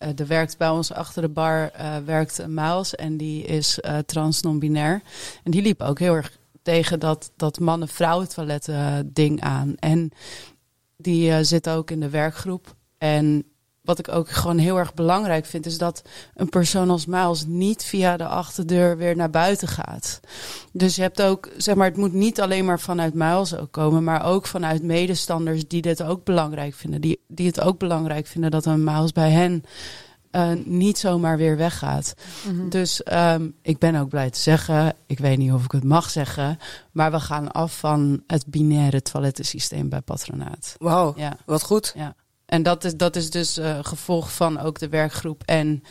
uh, 0.00 0.08
er 0.18 0.26
werkt 0.26 0.58
bij 0.58 0.68
ons 0.68 0.92
achter 0.92 1.22
de 1.22 1.28
bar, 1.28 1.70
uh, 1.80 1.96
werkt 2.04 2.46
Miles 2.46 2.94
en 2.94 3.16
die 3.16 3.44
is 3.44 3.78
uh, 3.82 3.98
trans 3.98 4.40
non-binair. 4.40 5.02
En 5.44 5.50
die 5.50 5.62
liep 5.62 5.82
ook 5.82 5.98
heel 5.98 6.14
erg 6.14 6.38
tegen 6.62 7.00
dat, 7.00 7.32
dat 7.36 7.58
mannen-vrouwen 7.58 8.28
toiletten 8.28 9.10
ding 9.12 9.40
aan. 9.40 9.74
En 9.78 10.10
die 10.96 11.30
uh, 11.30 11.38
zit 11.40 11.68
ook 11.68 11.90
in 11.90 12.00
de 12.00 12.08
werkgroep. 12.08 12.74
En 12.98 13.44
wat 13.90 13.98
ik 13.98 14.14
ook 14.14 14.30
gewoon 14.30 14.58
heel 14.58 14.78
erg 14.78 14.94
belangrijk 14.94 15.46
vind, 15.46 15.66
is 15.66 15.78
dat 15.78 16.02
een 16.34 16.48
persoon 16.48 16.90
als 16.90 17.06
Miles 17.06 17.44
niet 17.46 17.84
via 17.84 18.16
de 18.16 18.26
achterdeur 18.26 18.96
weer 18.96 19.16
naar 19.16 19.30
buiten 19.30 19.68
gaat. 19.68 20.20
Dus 20.72 20.96
je 20.96 21.02
hebt 21.02 21.22
ook, 21.22 21.48
zeg 21.56 21.74
maar, 21.74 21.86
het 21.86 21.96
moet 21.96 22.12
niet 22.12 22.40
alleen 22.40 22.64
maar 22.64 22.80
vanuit 22.80 23.14
Miles 23.14 23.56
ook 23.56 23.72
komen, 23.72 24.04
maar 24.04 24.24
ook 24.24 24.46
vanuit 24.46 24.82
medestanders 24.82 25.68
die 25.68 25.82
dit 25.82 26.02
ook 26.02 26.24
belangrijk 26.24 26.74
vinden. 26.74 27.00
Die, 27.00 27.20
die 27.28 27.46
het 27.46 27.60
ook 27.60 27.78
belangrijk 27.78 28.26
vinden 28.26 28.50
dat 28.50 28.66
een 28.66 28.84
Miles 28.84 29.12
bij 29.12 29.30
hen 29.30 29.64
uh, 30.32 30.50
niet 30.64 30.98
zomaar 30.98 31.36
weer 31.36 31.56
weggaat. 31.56 32.14
Mm-hmm. 32.46 32.68
Dus 32.68 33.02
um, 33.12 33.54
ik 33.62 33.78
ben 33.78 33.94
ook 33.94 34.08
blij 34.08 34.30
te 34.30 34.40
zeggen, 34.40 34.94
ik 35.06 35.18
weet 35.18 35.38
niet 35.38 35.52
of 35.52 35.64
ik 35.64 35.72
het 35.72 35.84
mag 35.84 36.10
zeggen, 36.10 36.58
maar 36.92 37.10
we 37.10 37.20
gaan 37.20 37.52
af 37.52 37.78
van 37.78 38.22
het 38.26 38.46
binaire 38.46 39.02
toilettensysteem 39.02 39.88
bij 39.88 40.00
patronaat. 40.00 40.74
Wauw, 40.78 41.12
ja. 41.16 41.36
wat 41.44 41.62
goed. 41.62 41.92
Ja. 41.96 42.14
En 42.50 42.62
dat 42.62 42.84
is, 42.84 42.96
dat 42.96 43.16
is 43.16 43.30
dus 43.30 43.58
uh, 43.58 43.78
gevolg 43.82 44.32
van 44.32 44.58
ook 44.58 44.78
de 44.78 44.88
werkgroep 44.88 45.42
en 45.46 45.84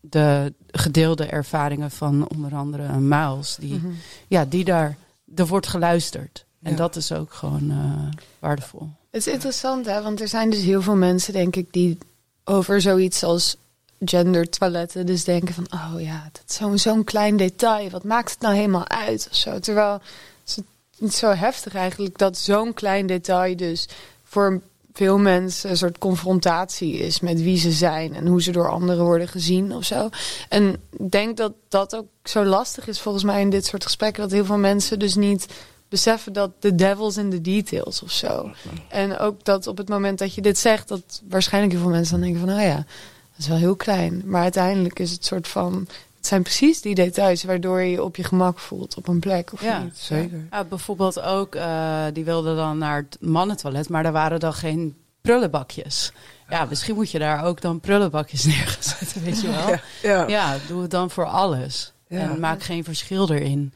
de 0.00 0.54
gedeelde 0.70 1.26
ervaringen 1.26 1.90
van 1.90 2.28
onder 2.28 2.54
andere 2.54 2.98
Miles. 2.98 3.56
Die, 3.60 3.74
mm-hmm. 3.74 3.96
ja, 4.28 4.44
die 4.44 4.64
daar, 4.64 4.96
er 5.34 5.46
wordt 5.46 5.66
geluisterd. 5.66 6.44
En 6.62 6.70
ja. 6.70 6.76
dat 6.76 6.96
is 6.96 7.12
ook 7.12 7.32
gewoon 7.32 7.70
uh, 7.70 8.20
waardevol. 8.38 8.88
Het 9.10 9.26
is 9.26 9.32
interessant, 9.32 9.86
hè? 9.86 10.02
Want 10.02 10.20
er 10.20 10.28
zijn 10.28 10.50
dus 10.50 10.62
heel 10.62 10.82
veel 10.82 10.96
mensen, 10.96 11.32
denk 11.32 11.56
ik, 11.56 11.72
die 11.72 11.98
over 12.44 12.80
zoiets 12.80 13.22
als 13.22 13.56
gendertoiletten 14.00 15.06
dus 15.06 15.24
denken 15.24 15.54
van... 15.54 15.66
oh 15.72 16.00
ja, 16.00 16.28
dat 16.32 16.42
is 16.48 16.54
zo'n 16.54 16.78
zo'n 16.78 17.04
klein 17.04 17.36
detail. 17.36 17.90
Wat 17.90 18.04
maakt 18.04 18.30
het 18.30 18.40
nou 18.40 18.54
helemaal 18.54 18.88
uit 18.88 19.26
of 19.30 19.36
zo? 19.36 19.58
Terwijl 19.58 19.92
het 19.92 20.02
is 20.44 20.58
niet 20.98 21.14
zo 21.14 21.30
heftig 21.30 21.74
eigenlijk 21.74 22.18
dat 22.18 22.38
zo'n 22.38 22.74
klein 22.74 23.06
detail 23.06 23.56
dus... 23.56 23.88
voor 24.24 24.60
veel 24.98 25.18
mensen 25.18 25.70
een 25.70 25.76
soort 25.76 25.98
confrontatie 25.98 26.92
is 26.92 27.20
met 27.20 27.42
wie 27.42 27.58
ze 27.58 27.72
zijn... 27.72 28.14
en 28.14 28.26
hoe 28.26 28.42
ze 28.42 28.52
door 28.52 28.70
anderen 28.70 29.04
worden 29.04 29.28
gezien 29.28 29.72
of 29.74 29.84
zo. 29.84 30.08
En 30.48 30.76
ik 30.90 31.10
denk 31.10 31.36
dat 31.36 31.52
dat 31.68 31.96
ook 31.96 32.06
zo 32.24 32.44
lastig 32.44 32.88
is 32.88 33.00
volgens 33.00 33.24
mij 33.24 33.40
in 33.40 33.50
dit 33.50 33.66
soort 33.66 33.84
gesprekken... 33.84 34.22
dat 34.22 34.32
heel 34.32 34.44
veel 34.44 34.58
mensen 34.58 34.98
dus 34.98 35.14
niet 35.14 35.46
beseffen 35.88 36.32
dat 36.32 36.50
de 36.58 36.74
devil's 36.74 37.16
in 37.16 37.30
the 37.30 37.40
details 37.40 38.02
of 38.02 38.10
zo. 38.10 38.50
En 38.88 39.18
ook 39.18 39.44
dat 39.44 39.66
op 39.66 39.76
het 39.76 39.88
moment 39.88 40.18
dat 40.18 40.34
je 40.34 40.40
dit 40.40 40.58
zegt... 40.58 40.88
dat 40.88 41.22
waarschijnlijk 41.28 41.72
heel 41.72 41.82
veel 41.82 41.92
mensen 41.92 42.20
dan 42.20 42.30
denken 42.30 42.48
van... 42.48 42.56
oh 42.58 42.64
ja, 42.64 42.76
dat 42.76 43.38
is 43.38 43.48
wel 43.48 43.56
heel 43.56 43.76
klein. 43.76 44.22
Maar 44.24 44.42
uiteindelijk 44.42 44.98
is 44.98 45.10
het 45.10 45.24
soort 45.24 45.48
van... 45.48 45.88
het 46.28 46.36
zijn 46.36 46.58
precies 46.58 46.80
die 46.80 46.94
details 46.94 47.42
waardoor 47.42 47.80
je 47.80 47.90
je 47.90 48.02
op 48.02 48.16
je 48.16 48.24
gemak 48.24 48.58
voelt 48.58 48.96
op 48.96 49.08
een 49.08 49.20
plek 49.20 49.52
of 49.52 49.62
ja, 49.62 49.82
niet. 49.82 49.96
Zeker. 49.96 50.46
Ja, 50.50 50.64
bijvoorbeeld 50.64 51.20
ook, 51.20 51.54
uh, 51.54 52.04
die 52.12 52.24
wilden 52.24 52.56
dan 52.56 52.78
naar 52.78 52.96
het 52.96 53.16
mannentoilet... 53.20 53.88
maar 53.88 54.02
daar 54.02 54.12
waren 54.12 54.40
dan 54.40 54.52
geen 54.52 54.96
prullenbakjes. 55.20 56.12
Ja, 56.48 56.64
misschien 56.64 56.94
moet 56.94 57.10
je 57.10 57.18
daar 57.18 57.44
ook 57.44 57.60
dan 57.60 57.80
prullenbakjes 57.80 58.44
neerzetten, 58.54 59.22
weet 59.22 59.40
je 59.40 59.48
wel. 59.48 59.68
Ja, 59.68 59.80
ja. 60.02 60.26
ja 60.26 60.56
doe 60.66 60.82
het 60.82 60.90
dan 60.90 61.10
voor 61.10 61.26
alles. 61.26 61.92
Ja. 62.08 62.18
En 62.18 62.40
maak 62.40 62.62
geen 62.62 62.84
verschil 62.84 63.30
erin. 63.30 63.72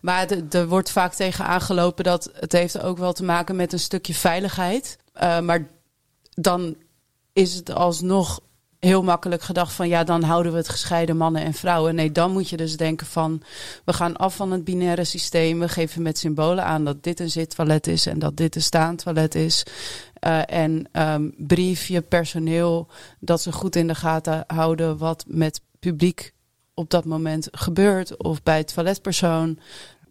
Maar 0.00 0.26
er 0.50 0.68
wordt 0.68 0.90
vaak 0.90 1.14
tegen 1.14 1.44
aangelopen 1.44 2.04
dat 2.04 2.30
het 2.34 2.52
heeft 2.52 2.80
ook 2.80 2.98
wel 2.98 3.12
te 3.12 3.24
maken 3.24 3.56
met 3.56 3.72
een 3.72 3.78
stukje 3.78 4.14
veiligheid. 4.14 4.98
Uh, 5.22 5.40
maar 5.40 5.66
dan 6.30 6.76
is 7.32 7.54
het 7.54 7.70
alsnog 7.70 8.40
heel 8.84 9.02
makkelijk 9.02 9.42
gedacht 9.42 9.72
van 9.72 9.88
ja, 9.88 10.04
dan 10.04 10.22
houden 10.22 10.52
we 10.52 10.58
het 10.58 10.68
gescheiden 10.68 11.16
mannen 11.16 11.42
en 11.42 11.54
vrouwen. 11.54 11.94
Nee, 11.94 12.12
dan 12.12 12.32
moet 12.32 12.48
je 12.48 12.56
dus 12.56 12.76
denken 12.76 13.06
van 13.06 13.42
we 13.84 13.92
gaan 13.92 14.16
af 14.16 14.36
van 14.36 14.50
het 14.50 14.64
binaire 14.64 15.04
systeem. 15.04 15.60
We 15.60 15.68
geven 15.68 16.02
met 16.02 16.18
symbolen 16.18 16.64
aan 16.64 16.84
dat 16.84 17.02
dit 17.02 17.20
een 17.20 17.30
zittoilet 17.30 17.86
is 17.86 18.06
en 18.06 18.18
dat 18.18 18.36
dit 18.36 18.56
een 18.56 18.62
staantoilet 18.62 19.34
is. 19.34 19.62
Uh, 20.26 20.40
en 20.46 20.88
um, 20.92 21.34
brief 21.36 21.86
je 21.86 22.00
personeel 22.00 22.88
dat 23.20 23.40
ze 23.40 23.52
goed 23.52 23.76
in 23.76 23.86
de 23.86 23.94
gaten 23.94 24.44
houden 24.46 24.98
wat 24.98 25.24
met 25.26 25.60
publiek 25.80 26.32
op 26.74 26.90
dat 26.90 27.04
moment 27.04 27.48
gebeurt 27.50 28.16
of 28.16 28.42
bij 28.42 28.64
toiletpersoon. 28.64 29.58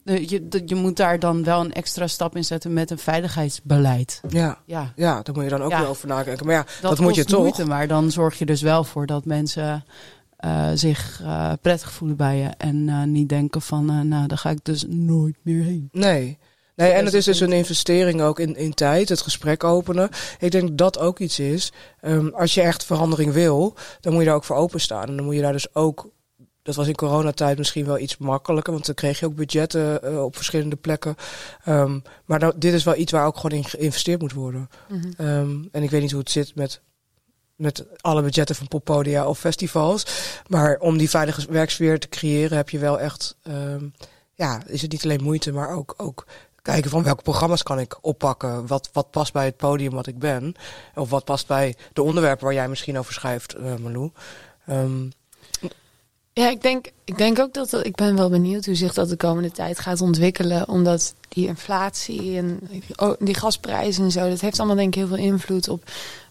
Je, 0.04 0.62
je 0.66 0.76
moet 0.76 0.98
daar 0.98 1.20
dan 1.20 1.44
wel 1.44 1.60
een 1.60 1.74
extra 1.74 2.08
stap 2.08 2.36
in 2.36 2.44
zetten 2.46 2.74
met 2.74 2.92
een 2.92 2.98
veiligheidsbeleid. 2.98 4.22
Ja, 4.30 4.58
ja. 4.66 4.94
ja 4.96 5.22
daar 5.22 5.36
moet 5.36 5.44
je 5.44 5.50
dan 5.50 5.62
ook 5.62 5.72
Ja. 5.72 5.80
wel 5.82 5.90
over 5.90 6.08
nadenken. 6.08 6.46
Maar 6.46 6.56
ja, 6.56 6.66
dat, 6.82 6.92
Dat, 6.92 7.00
moet 7.00 7.16
je 7.16 7.26
toch. 7.26 7.40
moeite, 7.40 7.66
maar 7.66 7.88
dan 7.88 8.12
zorg 8.12 8.38
je 8.40 8.46
dus 8.46 8.62
wel 8.62 8.84
voor 8.84 9.06
dat 9.06 9.26
mensen 9.26 9.86
eh, 10.38 10.70
zich 10.74 11.22
eh, 11.24 11.52
prettig 11.62 11.92
voelen 11.92 12.18
bij 12.18 12.38
je. 12.38 12.50
En 12.58 12.90
eh, 12.90 13.04
niet 13.04 13.30
denken 13.30 13.62
van, 13.62 13.90
eh, 13.90 14.00
nou, 14.00 14.28
daar 14.28 14.38
ga 14.38 14.50
ik 14.50 14.60
dus 14.64 14.86
nooit 14.88 15.36
meer 15.42 15.64
heen. 15.64 15.90
Nee. 15.92 16.38
Nee, 16.76 16.92
en 16.92 17.06
het 17.06 17.14
is 17.14 17.26
dus 17.26 17.40
een- 17.40 17.52
een 17.52 17.58
investering 17.58 18.22
ook 18.22 18.40
in, 18.40 18.56
in 18.56 18.74
tijd, 18.74 19.10
het 19.10 19.22
gesprek 19.22 19.64
openen. 19.64 20.10
Ik 20.40 20.52
denk 20.52 20.68
dat 20.68 20.78
dat 20.78 21.00
ook 21.00 21.20
iets 21.20 21.40
is. 21.40 21.72
Ehm, 22.02 22.28
als 22.28 22.54
je 22.54 22.62
echt 22.62 22.86
verandering 22.86 23.34
wil, 23.34 23.76
dan 24.00 24.12
moet 24.14 24.22
je 24.22 24.28
daar 24.28 24.38
ook 24.38 24.44
voor 24.44 24.56
openstaan. 24.56 25.08
En 25.08 25.16
dan 25.16 25.26
moet 25.26 25.36
je 25.36 25.42
daar 25.42 25.52
dus 25.52 25.76
ook, 25.76 26.10
dat 26.64 26.76
was 26.76 26.88
in 26.88 26.96
coronatijd 26.96 27.58
misschien 27.58 27.86
wel 27.86 27.98
iets 27.98 28.18
makkelijker, 28.18 28.74
want 28.74 28.86
dan 28.86 28.96
kreeg 28.96 29.20
je 29.20 29.26
ook 29.26 29.36
budgetten 29.36 30.04
eh, 30.04 30.24
op 30.24 30.36
verschillende 30.36 30.76
plekken. 30.76 31.16
Ehm, 31.64 32.00
maar 32.26 32.40
nou, 32.40 32.54
dit 32.56 32.74
is 32.74 32.84
wel 32.84 32.96
iets 32.96 33.12
waar 33.12 33.26
ook 33.26 33.36
gewoon 33.38 33.58
in 33.58 33.66
geïnvesteerd 33.66 34.22
moet 34.22 34.34
worden. 34.34 34.70
Mhm. 34.88 35.12
Ehm, 35.18 35.56
en 35.72 35.84
ik 35.84 35.90
weet 35.90 36.02
niet 36.02 36.12
hoe 36.12 36.20
het 36.20 36.32
zit 36.32 36.56
met, 36.56 36.82
met 37.56 37.86
alle 38.02 38.22
budgetten 38.22 38.56
van 38.56 38.68
poppodia 38.68 39.28
of 39.28 39.40
festivals. 39.40 40.06
Maar 40.48 40.78
om 40.80 40.98
die 40.98 41.10
veilige 41.10 41.52
werksfeer 41.52 42.00
te 42.00 42.10
creëren 42.10 42.58
heb 42.58 42.70
je 42.70 42.80
wel 42.80 43.00
echt... 43.00 43.38
ehm, 43.44 43.86
ja, 44.36 44.62
is 44.68 44.82
het 44.82 44.92
niet 44.92 45.04
alleen 45.04 45.24
moeite, 45.24 45.52
maar 45.52 45.70
ook, 45.70 45.94
ook 45.98 46.26
kijken 46.62 46.90
van 46.90 47.04
welke 47.04 47.24
programma's 47.24 47.64
kan 47.64 47.80
ik 47.80 47.98
oppakken. 48.02 48.68
Wat, 48.68 48.90
wat 48.94 49.12
past 49.12 49.34
bij 49.34 49.46
het 49.46 49.58
podium 49.58 49.92
wat 49.92 50.08
ik 50.08 50.20
ben. 50.20 50.56
Of 50.96 51.10
wat 51.10 51.26
past 51.26 51.48
bij 51.48 51.76
de 51.94 52.04
onderwerpen 52.04 52.46
waar 52.46 52.54
jij 52.54 52.68
misschien 52.68 52.98
over 52.98 53.14
schrijft, 53.14 53.56
Malou. 53.80 54.12
Ja, 56.34 56.50
ik 56.50 56.62
denk, 56.62 56.86
ik 57.04 57.18
denk 57.18 57.40
ook 57.40 57.54
dat 57.54 57.86
ik 57.86 57.96
ben 57.96 58.16
wel 58.16 58.30
benieuwd 58.30 58.66
hoe 58.66 58.76
zich 58.76 58.94
dat 58.94 59.10
de 59.10 59.16
komende 59.16 59.52
tijd 59.52 59.80
gaat 59.80 60.02
ontwikkelen. 60.02 60.68
Omdat 60.68 61.14
die 61.30 61.48
inflatie 61.48 62.38
en 62.38 62.60
die 63.20 63.36
gasprijzen 63.36 64.04
en 64.04 64.12
zo, 64.12 64.30
dat 64.30 64.42
heeft 64.42 64.58
allemaal 64.60 64.76
denk 64.76 64.88
ik 64.88 64.96
heel 64.96 65.08
veel 65.08 65.26
invloed 65.26 65.68
op 65.70 65.84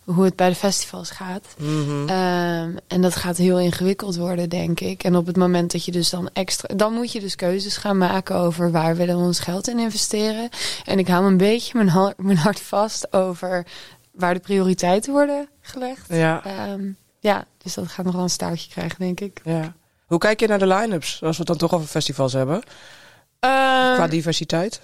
hoe 0.05 0.24
het 0.24 0.36
bij 0.36 0.48
de 0.48 0.55
festivals 0.55 1.11
gaat. 1.11 1.55
mhm. 1.59 2.09
Ehm, 2.09 2.76
en 2.86 3.00
dat 3.00 3.16
gaat 3.16 3.36
heel 3.36 3.61
ingewikkeld 3.61 4.16
worden, 4.16 4.48
denk 4.48 4.80
ik. 4.80 5.05
En 5.05 5.16
op 5.16 5.26
het 5.26 5.36
moment 5.36 5.72
dat 5.72 5.84
je 5.84 5.92
dus 5.92 6.11
dan 6.11 6.30
extra... 6.32 6.74
Dan 6.74 6.92
moet 6.92 7.12
je 7.12 7.20
dus 7.20 7.36
keuzes 7.36 7.76
gaan 7.76 7.98
maken 7.98 8.36
over 8.36 8.70
waar 8.70 8.96
willen 8.96 9.16
we 9.18 9.22
ons 9.24 9.40
geld 9.40 9.68
in 9.68 9.78
investeren. 9.78 10.48
En 10.84 10.98
ik 10.98 11.09
hou 11.09 11.24
een 11.26 11.36
beetje 11.36 11.72
mijn, 11.74 11.88
hart- 11.88 12.18
mijn 12.18 12.36
hart 12.36 12.61
vast 12.61 13.12
over 13.12 13.66
waar 14.12 14.34
de 14.34 14.40
prioriteiten 14.40 15.12
worden 15.12 15.48
gelegd. 15.61 16.07
ja. 16.09 16.44
Ehm, 16.44 16.90
ja, 17.20 17.44
dus 17.59 17.74
dat 17.74 17.88
gaat 17.88 18.05
nog 18.05 18.14
wel 18.14 18.22
een 18.22 18.30
staartje 18.30 18.70
krijgen, 18.70 18.98
denk 18.98 19.20
ik. 19.20 19.40
Ja. 19.44 19.74
Hoe 20.12 20.20
kijk 20.20 20.40
je 20.40 20.46
naar 20.46 20.58
de 20.58 20.66
line-ups, 20.66 21.22
als 21.22 21.36
we 21.36 21.38
het 21.38 21.46
dan 21.46 21.56
toch 21.56 21.74
over 21.74 21.88
festivals 21.88 22.32
hebben? 22.32 22.62
Ehm, 23.40 23.94
Qua 23.94 24.06
diversiteit? 24.06 24.80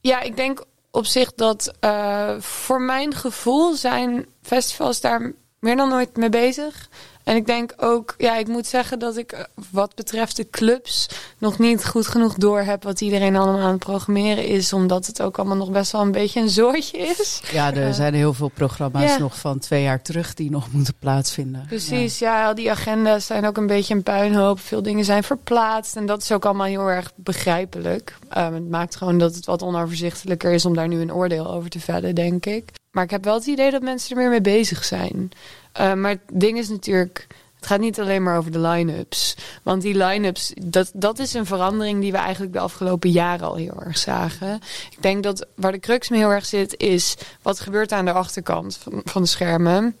Ja, 0.00 0.20
ik 0.20 0.36
denk 0.36 0.64
op 0.90 1.06
zich 1.06 1.34
dat 1.34 1.72
eh, 1.80 2.30
voor 2.38 2.80
mijn 2.80 3.14
gevoel 3.14 3.74
zijn 3.74 4.26
festivals 4.42 5.00
daar 5.00 5.32
meer 5.58 5.76
dan 5.76 5.88
nooit 5.88 6.16
mee 6.16 6.28
bezig. 6.28 6.88
En 7.26 7.36
ik 7.36 7.46
denk 7.46 7.72
ook, 7.76 8.14
ja, 8.18 8.36
ik 8.36 8.48
moet 8.48 8.66
zeggen 8.66 8.98
dat 8.98 9.16
ik 9.16 9.32
eh, 9.32 9.44
wat 9.70 9.94
betreft 9.94 10.36
de 10.36 10.50
clubs 10.50 11.08
nog 11.38 11.58
niet 11.58 11.86
goed 11.86 12.06
genoeg 12.06 12.34
door 12.34 12.60
heb 12.60 12.82
wat 12.82 13.00
iedereen 13.00 13.36
allemaal 13.36 13.60
aan 13.60 13.70
het 13.70 13.78
programmeren 13.78 14.46
is. 14.46 14.72
Omdat 14.72 15.06
het 15.06 15.22
ook 15.22 15.38
allemaal 15.38 15.56
nog 15.56 15.70
best 15.70 15.92
wel 15.92 16.00
een 16.00 16.12
beetje 16.12 16.40
een 16.40 16.48
zooitje 16.48 16.98
is. 16.98 17.40
Ja, 17.52 17.74
er 17.74 17.86
Eh, 17.86 17.92
zijn 17.92 18.14
heel 18.14 18.32
veel 18.32 18.48
programma's 18.48 19.18
nog 19.18 19.38
van 19.38 19.58
twee 19.58 19.82
jaar 19.82 20.02
terug 20.02 20.34
die 20.34 20.50
nog 20.50 20.72
moeten 20.72 20.94
plaatsvinden. 20.98 21.64
Precies, 21.66 22.18
ja. 22.18 22.46
al 22.46 22.54
die 22.54 22.70
agenda's 22.70 23.26
zijn 23.26 23.46
ook 23.46 23.56
een 23.56 23.66
beetje 23.66 23.94
een 23.94 24.02
puinhoop. 24.02 24.60
Veel 24.60 24.82
dingen 24.82 25.04
zijn 25.04 25.22
verplaatst 25.22 25.96
en 25.96 26.06
dat 26.06 26.22
is 26.22 26.32
ook 26.32 26.44
allemaal 26.44 26.66
heel 26.66 26.88
erg 26.90 27.12
begrijpelijk. 27.14 28.16
Ehm, 28.28 28.54
het 28.54 28.68
maakt 28.68 28.96
gewoon 28.96 29.18
dat 29.18 29.34
het 29.34 29.46
wat 29.46 29.62
onoverzichtelijker 29.62 30.52
is 30.52 30.64
om 30.64 30.74
daar 30.74 30.88
nu 30.88 31.00
een 31.00 31.14
oordeel 31.14 31.50
over 31.52 31.70
te 31.70 31.80
vellen, 31.80 32.14
denk 32.14 32.46
ik. 32.46 32.72
Maar 32.96 33.04
ik 33.04 33.10
heb 33.10 33.24
wel 33.24 33.34
het 33.34 33.46
idee 33.46 33.70
dat 33.70 33.82
mensen 33.82 34.10
er 34.10 34.22
meer 34.22 34.30
mee 34.30 34.40
bezig 34.40 34.84
zijn. 34.84 35.30
Ehm, 35.72 36.00
maar 36.00 36.10
het 36.10 36.20
ding 36.32 36.58
is 36.58 36.68
natuurlijk, 36.68 37.26
het 37.56 37.66
gaat 37.66 37.80
niet 37.80 38.00
alleen 38.00 38.22
maar 38.22 38.38
over 38.38 38.52
de 38.52 38.58
line-ups. 38.58 39.36
Want 39.62 39.82
die 39.82 39.96
line-ups, 39.96 40.52
dat, 40.64 40.90
dat 40.94 41.18
is 41.18 41.34
een 41.34 41.46
verandering 41.46 42.00
die 42.00 42.12
we 42.12 42.18
eigenlijk 42.18 42.52
de 42.52 42.58
afgelopen 42.58 43.10
jaren 43.10 43.46
al 43.46 43.54
heel 43.54 43.82
erg 43.82 43.98
zagen. 43.98 44.60
Ik 44.90 45.02
denk 45.02 45.22
dat 45.22 45.46
waar 45.54 45.72
de 45.72 45.78
crux 45.78 46.08
me 46.08 46.16
heel 46.16 46.30
erg 46.30 46.46
zit, 46.46 46.76
is 46.80 47.16
wat 47.42 47.60
gebeurt 47.60 47.92
aan 47.92 48.04
de 48.04 48.12
achterkant 48.12 48.76
van, 48.76 49.00
van 49.04 49.22
de 49.22 49.28
schermen. 49.28 49.96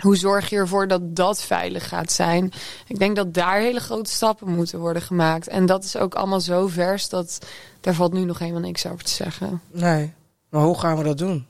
Hoe 0.00 0.16
zorg 0.16 0.50
je 0.50 0.56
ervoor 0.56 0.88
dat 0.88 1.16
dat 1.16 1.42
veilig 1.42 1.88
gaat 1.88 2.12
zijn? 2.12 2.52
Ik 2.86 2.98
denk 2.98 3.16
dat 3.16 3.34
daar 3.34 3.58
hele 3.58 3.80
grote 3.80 4.10
stappen 4.10 4.48
moeten 4.48 4.78
worden 4.78 5.02
gemaakt. 5.02 5.48
En 5.48 5.66
dat 5.66 5.84
is 5.84 5.96
ook 5.96 6.14
allemaal 6.14 6.40
zo 6.40 6.66
vers 6.66 7.08
dat 7.08 7.38
daar 7.80 7.94
valt 7.94 8.12
nu 8.12 8.24
nog 8.24 8.38
helemaal 8.38 8.60
niks 8.60 8.86
over 8.86 9.04
te 9.04 9.12
zeggen. 9.12 9.60
Nee. 9.70 10.12
Maar 10.48 10.62
hoe 10.62 10.78
gaan 10.78 10.96
we 10.96 11.04
dat 11.04 11.18
doen? 11.18 11.46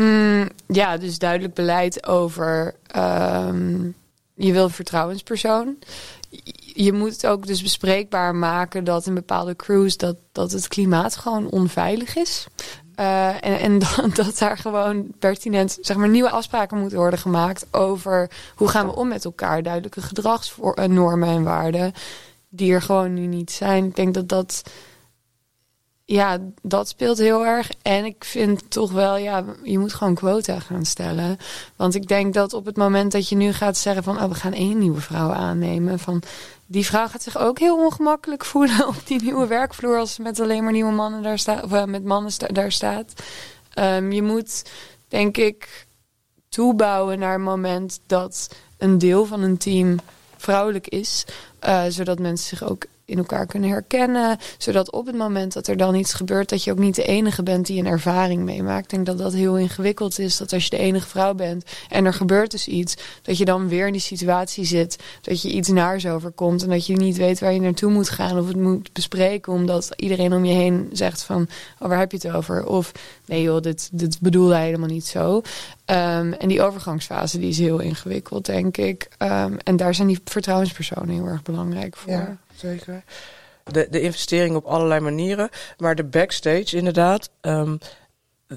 Mm, 0.00 0.48
ja, 0.66 0.96
dus 0.96 1.18
duidelijk 1.18 1.54
beleid 1.54 2.06
over 2.06 2.74
ehm, 2.86 3.84
je 4.34 4.52
wil 4.52 4.64
een 4.64 4.70
vertrouwenspersoon. 4.70 5.76
Je- 6.74 6.92
moet 6.92 7.12
het 7.12 7.26
ook 7.26 7.46
dus 7.46 7.62
bespreekbaar 7.62 8.34
maken 8.34 8.84
dat 8.84 9.06
in 9.06 9.14
bepaalde 9.14 9.56
crews 9.56 9.96
dat, 9.96 10.16
dat 10.32 10.52
het 10.52 10.68
klimaat 10.68 11.16
gewoon 11.16 11.50
onveilig 11.50 12.16
is. 12.16 12.46
Eh, 12.94 13.28
en 13.28 13.58
en 13.58 13.78
dat, 13.78 14.10
dat 14.24 14.38
daar 14.38 14.58
gewoon 14.58 15.06
pertinent 15.18 15.78
zeg 15.80 15.96
maar, 15.96 16.08
nieuwe 16.08 16.30
afspraken 16.30 16.78
moeten 16.78 16.98
worden 16.98 17.18
gemaakt 17.18 17.66
over 17.70 18.30
hoe 18.54 18.68
gaan 18.68 18.86
we 18.86 18.94
om 18.94 19.08
met 19.08 19.24
elkaar. 19.24 19.62
Duidelijke 19.62 20.00
gedragsnormen 20.02 21.28
en 21.28 21.42
waarden 21.42 21.92
die 22.48 22.72
er 22.72 22.82
gewoon 22.82 23.14
nu 23.14 23.26
niet 23.26 23.50
zijn. 23.50 23.84
Ik 23.84 23.96
denk 23.96 24.14
dat 24.14 24.28
dat 24.28 24.62
ja, 26.12 26.38
dat 26.62 26.88
speelt 26.88 27.18
heel 27.18 27.46
erg. 27.46 27.70
En 27.82 28.04
ik 28.04 28.24
vind 28.24 28.70
toch 28.70 28.92
wel, 28.92 29.16
ja, 29.16 29.44
je 29.62 29.78
moet 29.78 29.94
gewoon 29.94 30.14
quota 30.14 30.60
gaan 30.60 30.84
stellen. 30.84 31.36
Want 31.76 31.94
ik 31.94 32.08
denk 32.08 32.34
dat 32.34 32.52
op 32.52 32.64
het 32.64 32.76
moment 32.76 33.12
dat 33.12 33.28
je 33.28 33.36
nu 33.36 33.52
gaat 33.52 33.76
zeggen 33.76 34.02
van, 34.02 34.22
oh, 34.22 34.28
we 34.28 34.34
gaan 34.34 34.52
één 34.52 34.78
nieuwe 34.78 35.00
vrouw 35.00 35.32
aannemen, 35.32 35.98
van 35.98 36.22
die 36.66 36.86
vrouw 36.86 37.08
gaat 37.08 37.22
zich 37.22 37.38
ook 37.38 37.58
heel 37.58 37.84
ongemakkelijk 37.84 38.44
voelen 38.44 38.88
op 38.88 38.94
die 39.04 39.22
nieuwe 39.22 39.46
werkvloer 39.46 39.98
als 39.98 40.14
ze 40.14 40.22
met 40.22 40.40
alleen 40.40 40.62
maar 40.62 40.72
nieuwe 40.72 40.92
mannen 40.92 41.22
daar 41.22 41.38
staat, 41.38 41.62
of 41.64 41.72
eh, 41.72 41.84
met 41.84 42.04
mannen 42.04 42.32
daar 42.52 42.72
staat. 42.72 43.12
Ehm, 43.74 44.12
je 44.12 44.22
moet, 44.22 44.64
denk 45.08 45.36
ik, 45.36 45.86
toebouwen 46.48 47.18
naar 47.18 47.34
een 47.34 47.42
moment 47.42 48.00
dat 48.06 48.50
een 48.78 48.98
deel 48.98 49.24
van 49.24 49.42
een 49.42 49.58
team 49.58 49.98
vrouwelijk 50.36 50.88
is, 50.88 51.24
eh, 51.58 51.82
zodat 51.88 52.18
mensen 52.18 52.56
zich 52.56 52.68
ook 52.68 52.84
in 53.10 53.18
elkaar 53.18 53.46
kunnen 53.46 53.70
herkennen. 53.70 54.38
Zodat 54.58 54.92
op 54.92 55.06
het 55.06 55.16
moment 55.16 55.52
dat 55.52 55.66
er 55.66 55.76
dan 55.76 55.94
iets 55.94 56.14
gebeurt, 56.14 56.48
dat 56.48 56.64
je 56.64 56.70
ook 56.70 56.78
niet 56.78 56.94
de 56.94 57.04
enige 57.04 57.42
bent 57.42 57.66
die 57.66 57.78
een 57.80 57.86
ervaring 57.86 58.42
meemaakt. 58.42 58.84
Ik 58.84 58.90
denk 58.90 59.06
dat 59.06 59.18
dat 59.18 59.32
heel 59.32 59.58
ingewikkeld 59.58 60.18
is. 60.18 60.36
Dat 60.36 60.52
als 60.52 60.64
je 60.64 60.70
de 60.70 60.78
enige 60.78 61.08
vrouw 61.08 61.34
bent 61.34 61.64
en 61.88 62.04
er 62.04 62.14
gebeurt 62.14 62.50
dus 62.50 62.68
iets, 62.68 62.96
dat 63.22 63.38
je 63.38 63.44
dan 63.44 63.68
weer 63.68 63.86
in 63.86 63.92
die 63.92 64.00
situatie 64.00 64.64
zit. 64.64 64.98
Dat 65.20 65.42
je 65.42 65.50
iets 65.50 65.68
naars 65.68 66.06
overkomt 66.06 66.62
en 66.62 66.68
dat 66.68 66.86
je 66.86 66.96
niet 66.96 67.16
weet 67.16 67.40
waar 67.40 67.52
je 67.52 67.60
naartoe 67.60 67.90
moet 67.90 68.08
gaan 68.08 68.38
of 68.38 68.46
het 68.46 68.56
moet 68.56 68.92
bespreken. 68.92 69.52
Omdat 69.52 69.88
iedereen 69.96 70.32
om 70.32 70.44
je 70.44 70.54
heen 70.54 70.88
zegt 70.92 71.22
van, 71.22 71.48
oh, 71.78 71.88
waar 71.88 71.98
heb 71.98 72.12
je 72.12 72.18
het 72.22 72.36
over? 72.36 72.66
Of 72.66 72.92
nee 73.26 73.42
joh, 73.42 73.60
dit, 73.60 73.88
dit 73.92 74.20
bedoelde 74.20 74.54
hij 74.54 74.64
helemaal 74.64 74.88
niet 74.88 75.06
zo. 75.06 75.42
Ehm, 75.84 76.32
en 76.32 76.48
die 76.48 76.62
overgangsfase 76.62 77.38
die 77.38 77.48
is 77.48 77.58
heel 77.58 77.78
ingewikkeld, 77.78 78.46
denk 78.46 78.76
ik. 78.76 79.08
Ehm, 79.18 79.56
en 79.64 79.76
daar 79.76 79.94
zijn 79.94 80.08
die 80.08 80.20
vertrouwenspersonen 80.24 81.14
heel 81.14 81.26
erg 81.26 81.42
belangrijk 81.42 81.96
voor. 81.96 82.36
Zeker. 82.60 83.04
De, 83.64 83.86
de 83.90 84.00
investering 84.00 84.56
op 84.56 84.64
allerlei 84.64 85.00
manieren. 85.00 85.48
Maar 85.76 85.94
de 85.94 86.04
backstage, 86.04 86.76
inderdaad. 86.76 87.30
ehm, 87.40 87.76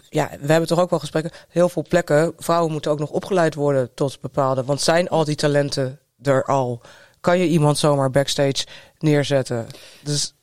ja, 0.09 0.29
we 0.39 0.51
hebben 0.51 0.67
toch 0.67 0.79
ook 0.79 0.89
wel 0.89 0.99
gesprekken. 0.99 1.31
Heel 1.49 1.69
veel 1.69 1.85
plekken. 1.89 2.33
Vrouwen 2.37 2.71
moeten 2.71 2.91
ook 2.91 2.99
nog 2.99 3.09
opgeleid 3.09 3.55
worden 3.55 3.93
tot 3.93 4.21
bepaalde. 4.21 4.63
Want 4.63 4.81
zijn 4.81 5.09
al 5.09 5.23
die 5.23 5.35
talenten 5.35 5.99
er 6.21 6.43
al? 6.45 6.81
Kan 7.21 7.39
je 7.39 7.47
iemand 7.47 7.77
zomaar 7.77 8.09
backstage 8.11 8.65
neerzetten? 8.99 9.67
Dus 10.03 10.33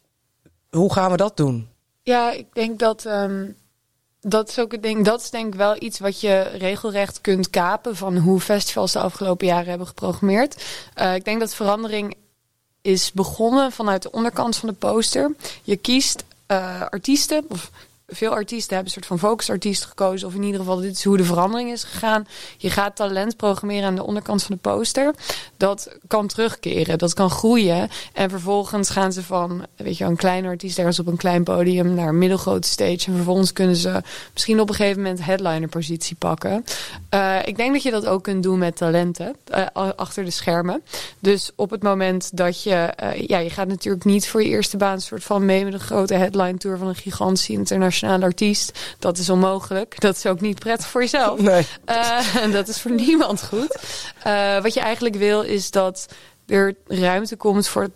hoe 0.70 0.92
gaan 0.92 1.10
we 1.10 1.16
dat 1.16 1.36
doen? 1.36 1.68
Ja, 2.02 2.32
ik 2.32 2.46
denk 2.52 2.78
dat 2.78 3.04
ehm, 3.04 3.46
dat 4.20 4.48
is 4.48 4.58
ook 4.58 4.72
het 4.72 4.82
ding. 4.82 5.04
Dat 5.04 5.20
is 5.20 5.30
denk 5.30 5.46
ik 5.46 5.58
wel 5.58 5.82
iets 5.82 5.98
wat 5.98 6.20
je 6.20 6.40
regelrecht 6.42 7.20
kunt 7.20 7.50
kapen 7.50 7.96
van 7.96 8.16
hoe 8.16 8.40
festivals 8.40 8.92
de 8.92 8.98
afgelopen 8.98 9.46
jaren 9.46 9.68
hebben 9.68 9.86
geprogrammeerd. 9.86 10.64
Eh, 10.94 11.14
ik 11.14 11.24
denk 11.24 11.40
dat 11.40 11.54
verandering 11.54 12.14
is 12.82 13.12
begonnen 13.12 13.72
vanuit 13.72 14.02
de 14.02 14.12
onderkant 14.12 14.56
van 14.56 14.68
de 14.68 14.74
poster. 14.74 15.34
Je 15.62 15.76
kiest 15.76 16.24
eh, 16.46 16.80
artiesten, 16.80 17.44
of 17.48 17.70
veel 18.10 18.30
artiesten 18.30 18.74
hebben 18.74 18.86
een 18.94 19.02
soort 19.02 19.20
van 19.20 19.28
focusartiest 19.28 19.84
gekozen. 19.84 20.28
Of 20.28 20.34
in 20.34 20.42
ieder 20.42 20.60
geval, 20.60 20.76
dit 20.76 20.92
is 20.92 21.04
hoe 21.04 21.16
de 21.16 21.24
verandering 21.24 21.70
is 21.70 21.84
gegaan. 21.84 22.26
Je 22.58 22.70
gaat 22.70 22.96
talent 22.96 23.36
programmeren 23.36 23.84
aan 23.84 23.94
de 23.94 24.04
onderkant 24.04 24.42
van 24.42 24.54
de 24.54 24.70
poster. 24.70 25.14
Dat 25.56 25.96
kan 26.06 26.26
terugkeren, 26.26 26.98
dat 26.98 27.14
kan 27.14 27.30
groeien. 27.30 27.88
En 28.12 28.30
vervolgens 28.30 28.90
gaan 28.90 29.12
ze 29.12 29.22
van 29.22 29.66
weet 29.76 29.98
je, 29.98 30.04
een 30.04 30.16
kleine 30.16 30.48
artiest 30.48 30.78
ergens 30.78 30.98
op 30.98 31.06
een 31.06 31.16
klein 31.16 31.44
podium 31.44 31.94
naar 31.94 32.08
een 32.08 32.18
middelgrote 32.18 32.68
stage. 32.68 33.06
En 33.06 33.14
vervolgens 33.14 33.52
kunnen 33.52 33.76
ze 33.76 34.02
misschien 34.32 34.60
op 34.60 34.68
een 34.68 34.74
gegeven 34.74 35.02
moment 35.02 35.24
headliner-positie 35.24 36.16
pakken. 36.16 36.64
Eh, 37.08 37.36
ik 37.44 37.56
denk 37.56 37.72
dat 37.72 37.82
je 37.82 37.90
dat 37.90 38.06
ook 38.06 38.22
kunt 38.22 38.42
doen 38.42 38.58
met 38.58 38.76
talenten 38.76 39.36
eh, 39.44 39.66
achter 39.96 40.24
de 40.24 40.30
schermen. 40.30 40.82
Dus 41.18 41.50
op 41.56 41.70
het 41.70 41.82
moment 41.82 42.36
dat 42.36 42.62
je, 42.62 42.74
eh, 42.74 43.26
ja, 43.26 43.38
je 43.38 43.50
gaat 43.50 43.68
natuurlijk 43.68 44.04
niet 44.04 44.28
voor 44.28 44.42
je 44.42 44.48
eerste 44.48 44.76
baan 44.76 44.92
een 44.92 45.00
soort 45.00 45.24
van 45.24 45.44
mee 45.44 45.64
met 45.64 45.72
een 45.72 45.80
grote 45.80 46.14
headline 46.14 46.56
tour 46.56 46.78
van 46.78 46.88
een 46.88 46.94
gigantische 46.94 47.52
internationale 47.52 47.98
artiest. 48.02 48.78
Dat 48.98 49.18
is 49.18 49.30
onmogelijk. 49.30 50.00
Dat 50.00 50.16
is 50.16 50.26
ook 50.26 50.40
niet 50.40 50.58
prettig 50.58 50.88
voor 50.88 51.00
jezelf. 51.00 51.40
Nee. 51.50 51.66
Eh, 51.84 52.36
en 52.36 52.50
dat 52.50 52.68
is 52.68 52.80
voor 52.80 52.90
niemand 52.90 53.44
goed. 53.44 53.76
Eh, 54.22 54.62
wat 54.62 54.74
je 54.74 54.80
eigenlijk 54.80 55.14
wil 55.14 55.42
is 55.42 55.70
dat 55.70 56.08
er 56.46 56.74
ruimte 56.86 57.36
komt 57.36 57.68
voor 57.68 57.88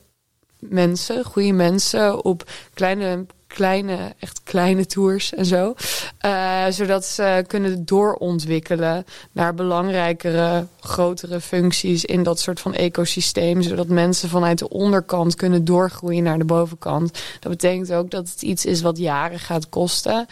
mensen, 0.58 1.24
goede 1.24 1.52
mensen 1.52 2.24
op 2.24 2.50
kleine, 2.74 3.26
kleine, 3.54 4.14
echt 4.18 4.42
kleine 4.42 4.86
tours 4.86 5.34
en 5.34 5.46
zo. 5.46 5.74
Eh, 6.18 6.66
zodat 6.70 7.04
ze 7.04 7.44
kunnen 7.46 7.84
doorontwikkelen 7.84 9.04
naar 9.32 9.54
belangrijkere, 9.54 10.66
grotere 10.80 11.40
functies 11.40 12.04
in 12.04 12.22
dat 12.22 12.40
soort 12.40 12.60
van 12.60 12.74
ecosysteem. 12.74 13.62
Zodat 13.62 13.88
mensen 13.88 14.28
vanuit 14.28 14.58
de 14.58 14.68
onderkant 14.68 15.34
kunnen 15.34 15.64
doorgroeien 15.64 16.22
naar 16.22 16.38
de 16.38 16.44
bovenkant. 16.44 17.22
Dat 17.40 17.52
betekent 17.52 17.92
ook 17.92 18.10
dat 18.10 18.28
het 18.28 18.42
iets 18.42 18.64
is 18.64 18.80
wat 18.80 18.98
jaren 18.98 19.38
gaat 19.38 19.68
kosten. 19.68 20.26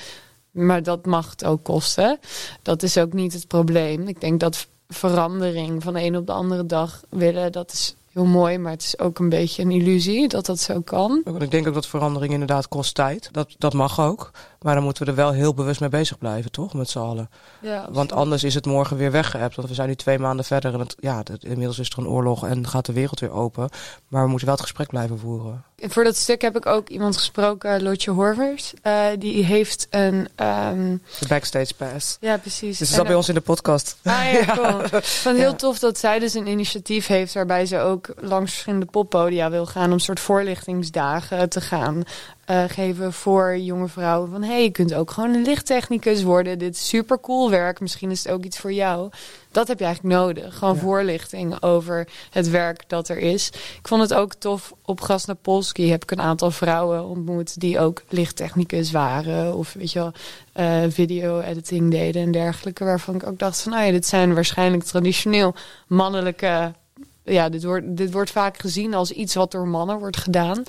Maar 0.50 0.82
dat 0.82 1.06
mag 1.06 1.30
het 1.30 1.44
ook 1.44 1.62
kosten. 1.62 2.18
Dat 2.62 2.82
is 2.82 2.98
ook 2.98 3.12
niet 3.12 3.32
het 3.32 3.46
probleem. 3.46 4.08
Ik 4.08 4.20
denk 4.20 4.40
dat 4.40 4.66
verandering 4.88 5.82
van 5.82 5.94
de 5.94 6.02
een 6.02 6.16
op 6.16 6.26
de 6.26 6.32
andere 6.32 6.66
dag 6.66 7.00
willen, 7.08 7.52
dat 7.52 7.72
is 7.72 7.94
heel 8.12 8.24
mooi, 8.24 8.58
maar 8.58 8.72
het 8.72 8.82
is 8.82 8.98
ook 8.98 9.18
een 9.18 9.28
beetje 9.28 9.62
een 9.62 9.70
illusie 9.70 10.28
dat 10.28 10.46
dat 10.46 10.60
zo 10.60 10.80
kan. 10.80 11.22
Ik 11.38 11.50
denk 11.50 11.66
ook 11.66 11.74
dat 11.74 11.86
verandering 11.86 12.32
inderdaad 12.32 12.68
kost 12.68 12.94
tijd. 12.94 13.28
Dat, 13.32 13.54
dat 13.58 13.72
mag 13.72 14.00
ook. 14.00 14.30
Maar 14.62 14.74
dan 14.74 14.84
moeten 14.84 15.04
we 15.04 15.10
er 15.10 15.16
wel 15.16 15.32
heel 15.32 15.54
bewust 15.54 15.80
mee 15.80 15.88
bezig 15.88 16.18
blijven, 16.18 16.50
toch? 16.50 16.74
Met 16.74 16.88
z'n 16.90 16.98
allen. 16.98 17.30
Ja, 17.60 17.88
Want 17.90 18.12
anders 18.12 18.44
is 18.44 18.54
het 18.54 18.66
morgen 18.66 18.96
weer 18.96 19.10
weggeëpt. 19.10 19.56
Want 19.56 19.68
we 19.68 19.74
zijn 19.74 19.88
nu 19.88 19.94
twee 19.94 20.18
maanden 20.18 20.44
verder. 20.44 20.72
En 20.74 20.80
het, 20.80 20.94
ja, 21.00 21.18
het- 21.24 21.44
inmiddels 21.44 21.78
is 21.78 21.88
er 21.90 21.98
een 21.98 22.06
oorlog 22.08 22.46
en 22.46 22.68
gaat 22.68 22.86
de 22.86 22.92
wereld 22.92 23.20
weer 23.20 23.30
open. 23.32 23.68
Maar 24.08 24.22
we 24.22 24.28
moeten 24.28 24.46
wel 24.46 24.56
het 24.56 24.64
gesprek 24.64 24.88
blijven 24.88 25.18
voeren. 25.18 25.64
En 25.78 25.90
voor 25.90 26.04
dat 26.04 26.16
stuk 26.16 26.42
heb 26.42 26.56
ik 26.56 26.66
ook 26.66 26.88
iemand 26.88 27.16
gesproken, 27.16 27.82
Lotje 27.82 28.10
Horvers. 28.10 28.72
Eh, 28.82 29.04
die 29.18 29.44
heeft 29.44 29.86
een. 29.90 30.28
ehm, 30.34 30.96
De 31.20 31.26
backstage 31.28 31.74
pass. 31.74 32.16
ja, 32.20 32.36
precies. 32.36 32.78
Dus 32.78 32.88
ze 32.88 32.92
En 32.94 32.98
zat 32.98 33.06
bij 33.06 33.16
ons 33.16 33.28
in 33.28 33.34
de 33.34 33.40
podcast. 33.40 33.96
Ah 34.04 34.32
ja, 34.32 34.44
cool. 34.56 34.80
Het 34.90 35.22
heel 35.24 35.36
Ja. 35.36 35.52
tof 35.52 35.78
dat 35.78 35.98
zij 35.98 36.18
dus 36.18 36.34
een 36.34 36.46
initiatief 36.46 37.06
heeft 37.06 37.34
waarbij 37.34 37.66
ze 37.66 37.78
ook 37.78 38.14
langs 38.20 38.50
verschillende 38.50 38.86
poppodia 38.86 39.50
wil 39.50 39.66
gaan 39.66 39.92
om 39.92 39.98
soort 39.98 40.20
voorlichtingsdagen 40.20 41.48
te 41.48 41.60
gaan 41.60 42.02
eh, 42.44 42.64
geven 42.68 43.12
voor 43.12 43.56
jonge 43.56 43.88
vrouwen. 43.88 44.30
Van 44.30 44.42
hé, 44.42 44.52
hey, 44.52 44.62
je 44.62 44.70
kunt 44.70 44.94
ook 44.94 45.10
gewoon 45.10 45.34
een 45.34 45.42
lichttechnicus 45.42 46.22
worden. 46.22 46.58
Dit 46.58 46.74
is 46.74 46.88
super 46.88 47.20
cool 47.20 47.50
werk. 47.50 47.80
Misschien 47.80 48.10
is 48.10 48.24
het 48.24 48.32
ook 48.32 48.44
iets 48.44 48.58
voor 48.58 48.72
jou. 48.72 49.10
Dat 49.50 49.68
heb 49.68 49.78
je 49.78 49.84
eigenlijk 49.84 50.14
nodig. 50.14 50.58
Gewoon 50.58 50.76
voorlichting 50.76 51.62
over 51.62 52.08
het 52.30 52.50
werk 52.50 52.84
dat 52.86 53.08
er 53.08 53.18
is. 53.18 53.48
Ik 53.78 53.88
vond 53.88 54.02
het 54.02 54.14
ook 54.14 54.34
tof. 54.34 54.72
Op 54.84 55.00
Gasnapolski 55.00 55.90
heb 55.90 56.02
ik 56.02 56.10
een 56.10 56.20
aantal 56.20 56.50
vrouwen 56.50 57.04
ontmoet 57.04 57.60
die 57.60 57.78
ook 57.78 58.02
lichttechnicus 58.08 58.90
waren. 58.90 59.56
Of 59.56 59.72
weet 59.72 59.92
je 59.92 59.98
wel, 59.98 60.12
eh, 60.52 60.90
video-editing 60.90 61.90
deden 61.90 62.22
en 62.22 62.30
dergelijke. 62.30 62.84
Waarvan 62.84 63.14
ik 63.14 63.26
ook 63.26 63.38
dacht 63.38 63.60
van, 63.60 63.72
nou 63.72 63.84
ja, 63.84 63.90
dit 63.90 64.06
zijn 64.06 64.34
waarschijnlijk 64.34 64.82
traditioneel 64.82 65.54
mannelijke... 65.86 66.72
Ja, 67.24 67.48
dit 67.48 67.64
wordt, 67.64 67.96
dit 67.96 68.12
wordt 68.12 68.30
vaak 68.30 68.58
gezien 68.58 68.94
als 68.94 69.10
iets 69.10 69.34
wat 69.34 69.50
door 69.50 69.68
mannen 69.68 69.98
wordt 69.98 70.16
gedaan. 70.16 70.62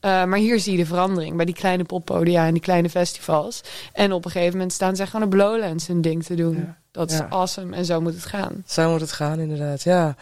Uh, 0.00 0.24
maar 0.24 0.38
hier 0.38 0.60
zie 0.60 0.72
je 0.72 0.78
de 0.78 0.86
verandering 0.86 1.36
bij 1.36 1.44
die 1.44 1.54
kleine 1.54 1.84
poppodia 1.84 2.46
en 2.46 2.52
die 2.52 2.62
kleine 2.62 2.90
festivals. 2.90 3.60
En 3.92 4.12
op 4.12 4.24
een 4.24 4.30
gegeven 4.30 4.52
moment 4.52 4.72
staan 4.72 4.96
ze 4.96 5.06
gewoon 5.06 5.26
op 5.26 5.34
Lowlands 5.34 5.86
hun 5.86 6.00
ding 6.00 6.24
te 6.24 6.34
doen. 6.34 6.56
Ja. 6.56 6.78
Dat 6.90 7.10
is 7.10 7.16
Ja. 7.18 7.26
awesome 7.28 7.76
en 7.76 7.84
zo 7.84 8.00
moet 8.00 8.14
het 8.14 8.26
gaan. 8.26 8.62
Zo 8.66 8.90
moet 8.90 9.00
het 9.00 9.12
gaan, 9.12 9.38
inderdaad. 9.38 9.82
Ja. 9.82 10.16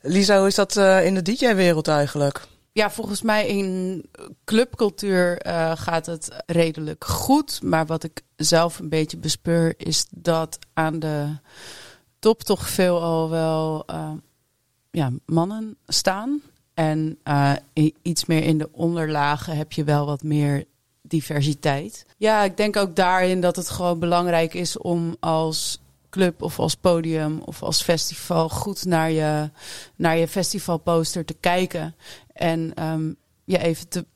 Lisa, 0.00 0.38
hoe 0.38 0.46
is 0.46 0.54
dat 0.54 0.76
eh, 0.76 1.04
in 1.06 1.14
de 1.14 1.22
DJ-wereld 1.22 1.88
eigenlijk? 1.88 2.40
Ja, 2.72 2.90
volgens 2.90 3.22
mij 3.22 3.46
in 3.46 4.04
clubcultuur 4.44 5.38
eh, 5.38 5.72
gaat 5.74 6.06
het 6.06 6.28
redelijk 6.46 7.04
goed. 7.04 7.62
Maar 7.62 7.86
wat 7.86 8.04
ik 8.04 8.20
zelf 8.36 8.78
een 8.78 8.88
beetje 8.88 9.16
bespeur 9.16 9.74
is 9.76 10.06
dat 10.10 10.58
aan 10.72 10.98
de 10.98 11.36
top 12.18 12.42
toch 12.42 12.68
veel 12.68 13.02
al 13.02 13.30
wel 13.30 13.82
eh, 13.86 14.10
ja, 14.90 15.10
mannen 15.26 15.76
staan. 15.86 16.40
En 16.80 17.18
eh, 17.22 17.52
iets 18.02 18.24
meer 18.24 18.42
in 18.42 18.58
de 18.58 18.68
onderlagen 18.72 19.56
heb 19.56 19.72
je 19.72 19.84
wel 19.84 20.06
wat 20.06 20.22
meer 20.22 20.64
diversiteit. 21.02 22.06
Ja, 22.16 22.42
ik 22.42 22.56
denk 22.56 22.76
ook 22.76 22.96
daarin 22.96 23.40
dat 23.40 23.56
het 23.56 23.70
gewoon 23.70 23.98
belangrijk 23.98 24.54
is 24.54 24.78
om 24.78 25.16
als 25.18 25.80
club 26.10 26.42
of 26.42 26.58
als 26.58 26.74
podium 26.74 27.40
of 27.40 27.62
als 27.62 27.82
festival 27.82 28.48
goed 28.48 28.84
naar 28.84 29.10
je, 29.10 29.50
naar 29.96 30.16
je 30.16 30.28
festivalposter 30.28 31.24
te 31.24 31.36
kijken. 31.40 31.94
En 32.32 32.74
ehm, 32.74 33.12
je 33.44 33.58
even 33.58 33.88
te 33.88 34.06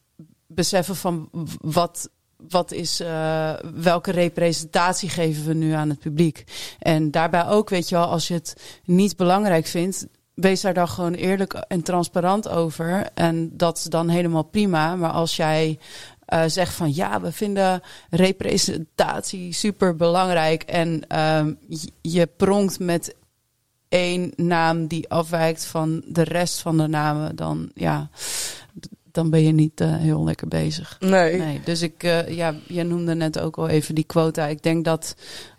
beseffen 0.46 0.96
van 0.96 1.28
wat, 1.60 2.10
wat 2.48 2.72
is, 2.72 3.00
eh, 3.00 3.54
welke 3.74 4.10
representatie 4.10 5.08
geven 5.08 5.46
we 5.46 5.54
nu 5.54 5.72
aan 5.72 5.88
het 5.88 5.98
publiek. 5.98 6.44
En 6.78 7.10
daarbij 7.10 7.46
ook, 7.46 7.68
weet 7.68 7.88
je 7.88 7.94
wel, 7.94 8.06
als 8.06 8.28
je 8.28 8.34
het 8.34 8.80
niet 8.84 9.16
belangrijk 9.16 9.66
vindt, 9.66 10.06
wees 10.34 10.60
daar 10.60 10.74
dan 10.74 10.88
gewoon 10.88 11.14
eerlijk 11.14 11.52
en 11.52 11.82
transparant 11.82 12.48
over. 12.48 13.06
En 13.14 13.56
dat 13.56 13.76
is 13.76 13.84
dan 13.84 14.08
helemaal 14.08 14.42
prima. 14.42 14.96
Maar 14.96 15.10
als 15.10 15.36
jij 15.36 15.78
eh, 16.24 16.42
zegt 16.46 16.74
van 16.74 16.94
ja, 16.94 17.20
we 17.20 17.32
vinden 17.32 17.80
representatie 18.10 19.52
super 19.52 19.96
belangrijk 19.96 20.62
en 20.62 21.06
ehm, 21.08 21.52
je- 22.02 22.26
pronkt 22.36 22.78
met 22.78 23.14
één 23.88 24.32
naam 24.36 24.86
die 24.86 25.08
afwijkt 25.08 25.64
van 25.64 26.02
de 26.06 26.22
rest 26.22 26.60
van 26.60 26.76
de 26.76 26.86
namen, 26.86 27.36
dan 27.36 27.70
ja, 27.74 28.08
dan 29.12 29.30
ben 29.30 29.42
je 29.42 29.52
niet 29.52 29.80
eh, 29.80 29.96
heel 29.96 30.24
lekker 30.24 30.48
bezig. 30.48 30.96
Nee. 31.00 31.36
Nee, 31.36 31.60
dus 31.64 31.82
ik, 31.82 32.02
eh, 32.02 32.28
ja, 32.28 32.54
je 32.66 32.82
noemde 32.82 33.14
net 33.14 33.38
ook 33.38 33.56
al 33.56 33.68
even 33.68 33.94
die 33.94 34.04
quota. 34.04 34.46
Ik 34.46 34.62
denk 34.62 34.84
dat 34.84 35.14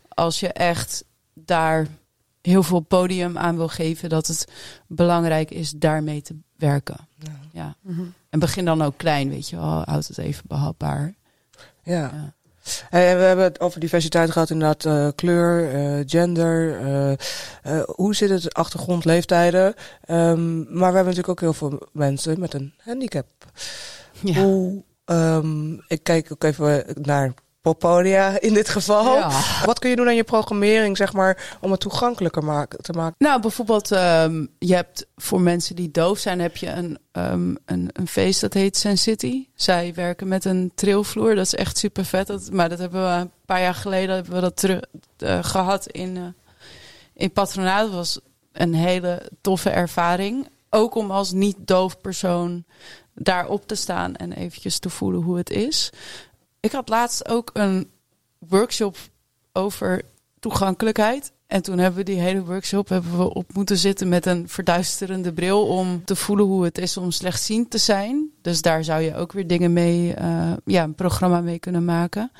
als 0.10 0.40
je 0.40 0.48
echt 0.48 1.04
daar 1.34 1.88
heel 2.46 2.64
veel 2.64 2.80
podium 2.80 3.38
aan 3.38 3.56
wil 3.56 3.68
geven, 3.68 4.10
dat 4.10 4.28
het 4.28 4.48
belangrijk 4.88 5.52
is 5.52 5.72
daarmee 5.72 6.22
te 6.22 6.36
werken. 6.58 7.08
Ja. 7.52 7.76
En 8.30 8.40
begin 8.40 8.66
dan 8.66 8.82
ook 8.82 8.98
klein, 8.98 9.30
weet 9.30 9.50
je 9.50 9.56
wel. 9.56 9.82
Houd 9.86 10.08
het 10.08 10.18
even 10.18 10.44
behapbaar. 10.48 11.14
Ja. 11.84 11.94
Ja. 12.02 12.34
Hey, 12.90 13.12
en 13.12 13.18
we 13.18 13.24
hebben 13.24 13.46
het 13.46 13.60
over 13.60 13.80
diversiteit 13.80 14.32
gehad, 14.32 14.50
inderdaad. 14.50 14.86
eh, 14.86 15.08
kleur, 15.16 15.74
eh, 15.74 16.04
gender. 16.06 16.80
eh, 16.80 17.12
eh, 17.64 17.84
hoe 17.86 18.16
zit 18.16 18.30
het? 18.30 18.54
Achtergrond, 18.54 19.06
leeftijden. 19.06 19.74
Ehm, 20.02 20.58
maar 20.58 20.90
we 20.90 20.96
hebben 20.96 21.04
natuurlijk 21.16 21.30
ook 21.30 21.40
heel 21.40 21.54
veel 21.54 21.88
mensen 21.92 22.40
met 22.40 22.54
een 22.54 22.74
handicap. 22.84 23.26
Ja. 24.24 24.42
Hoe, 24.44 24.84
ehm, 25.06 25.74
ik 25.88 26.04
kijk 26.04 26.32
ook 26.32 26.44
even 26.44 26.86
naar 27.02 27.34
poppodia 27.66 28.40
in 28.40 28.54
dit 28.54 28.70
geval. 28.70 29.16
Ja. 29.16 29.30
Wat 29.66 29.80
kun 29.80 29.90
je 29.90 29.96
doen 29.96 30.08
aan 30.08 30.16
je 30.16 30.24
programmering, 30.24 30.98
zeg 30.98 31.14
maar, 31.14 31.58
om 31.62 31.72
het 31.72 31.80
toegankelijker 31.80 32.44
maken, 32.44 32.82
te 32.82 32.92
maken? 32.94 33.16
Nou, 33.18 33.42
bijvoorbeeld, 33.42 33.92
ehm, 33.92 34.46
je 34.60 34.76
hebt 34.76 35.06
voor 35.16 35.42
mensen 35.42 35.76
die 35.76 35.92
doof 35.92 36.20
zijn, 36.20 36.40
heb 36.40 36.58
je 36.58 36.70
een, 36.70 36.98
ehm, 37.12 37.56
een, 37.66 37.90
een 37.94 38.08
feest 38.08 38.42
dat 38.42 38.54
heet 38.54 38.78
Sen 38.78 38.98
City. 38.98 39.48
Zij 39.56 39.94
werken 39.94 40.28
met 40.28 40.46
een 40.46 40.72
trilvloer. 40.76 41.36
Dat 41.36 41.46
is 41.46 41.56
echt 41.56 41.78
super 41.78 42.06
vet. 42.06 42.28
Dat, 42.28 42.52
maar 42.52 42.70
dat 42.70 42.80
hebben 42.80 43.02
we 43.02 43.20
een 43.20 43.32
paar 43.46 43.62
jaar 43.62 43.76
geleden 43.76 44.16
hebben 44.16 44.34
we 44.34 44.42
dat 44.42 44.56
terug, 44.58 44.82
eh, 45.18 45.44
gehad 45.44 45.88
in, 45.88 46.18
eh, 46.18 46.24
in 47.14 47.32
patronaat. 47.32 47.86
Dat 47.86 47.96
was 47.96 48.20
een 48.52 48.74
hele 48.74 49.22
toffe 49.42 49.70
ervaring. 49.70 50.48
Ook 50.70 50.96
om 50.96 51.12
als 51.12 51.32
niet-doof 51.32 52.02
persoon 52.02 52.64
daarop 53.16 53.68
te 53.68 53.76
staan 53.76 54.16
en 54.16 54.34
eventjes 54.34 54.80
te 54.80 54.90
voelen 54.90 55.22
hoe 55.22 55.38
het 55.38 55.50
is. 55.50 55.92
Ik 56.66 56.72
had 56.72 56.90
laatst 56.90 57.28
ook 57.28 57.50
een 57.54 57.90
workshop 58.40 58.98
over 59.54 60.02
toegankelijkheid. 60.40 61.32
En 61.48 61.62
toen 61.62 61.78
hebben 61.78 62.00
we 62.00 62.12
die 62.12 62.20
hele 62.20 62.44
workshop 62.44 62.90
hebben 62.90 63.18
we 63.18 63.34
op 63.34 63.54
moeten 63.54 63.78
zitten 63.78 64.10
met 64.10 64.26
een 64.26 64.50
verduisterende 64.50 65.34
bril 65.34 65.68
om 65.68 66.06
te 66.06 66.16
voelen 66.16 66.46
hoe 66.46 66.64
het 66.64 66.78
is 66.78 66.98
om 66.98 67.12
slechtziend 67.12 67.70
te 67.70 67.78
zijn. 67.78 68.30
Dus 68.42 68.62
daar 68.62 68.84
zou 68.84 69.02
je 69.02 69.16
ook 69.16 69.32
weer 69.32 69.48
dingen 69.48 69.74
mee, 69.74 70.14
eh, 70.14 70.54
ja, 70.66 70.84
een 70.84 70.96
programma 70.96 71.42
mee 71.42 71.60
kunnen 71.60 71.86
maken. 71.86 72.32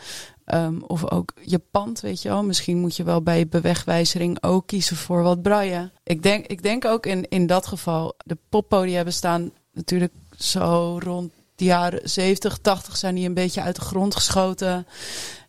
Ehm, 0.46 0.80
of 0.82 1.12
ook 1.12 1.34
je 1.42 1.60
pand, 1.72 2.00
weet 2.00 2.22
je 2.22 2.30
wel. 2.30 2.44
Misschien 2.44 2.78
moet 2.78 2.96
je 2.96 3.04
wel 3.04 3.22
bij 3.22 3.48
bewegwijzering 3.48 4.44
ook 4.44 4.68
kiezen 4.68 4.98
voor 4.98 5.22
wat 5.24 5.42
braille. 5.42 5.92
Ik 6.04 6.24
denk, 6.24 6.46
ik 6.46 6.64
denk 6.64 6.86
ook 6.86 7.06
in, 7.06 7.30
in 7.30 7.48
dat 7.48 7.68
geval, 7.68 8.14
de 8.18 8.38
poppodia 8.50 9.04
bestaan 9.04 9.52
natuurlijk 9.72 10.14
zo 10.38 11.00
rond 11.04 11.32
de 11.56 11.66
jaren 11.66 12.10
70, 12.10 12.58
80 12.58 12.98
zijn 12.98 13.16
die 13.16 13.28
een 13.28 13.34
beetje 13.34 13.62
uit 13.62 13.76
de 13.76 13.82
grond 13.82 14.16
geschoten. 14.16 14.88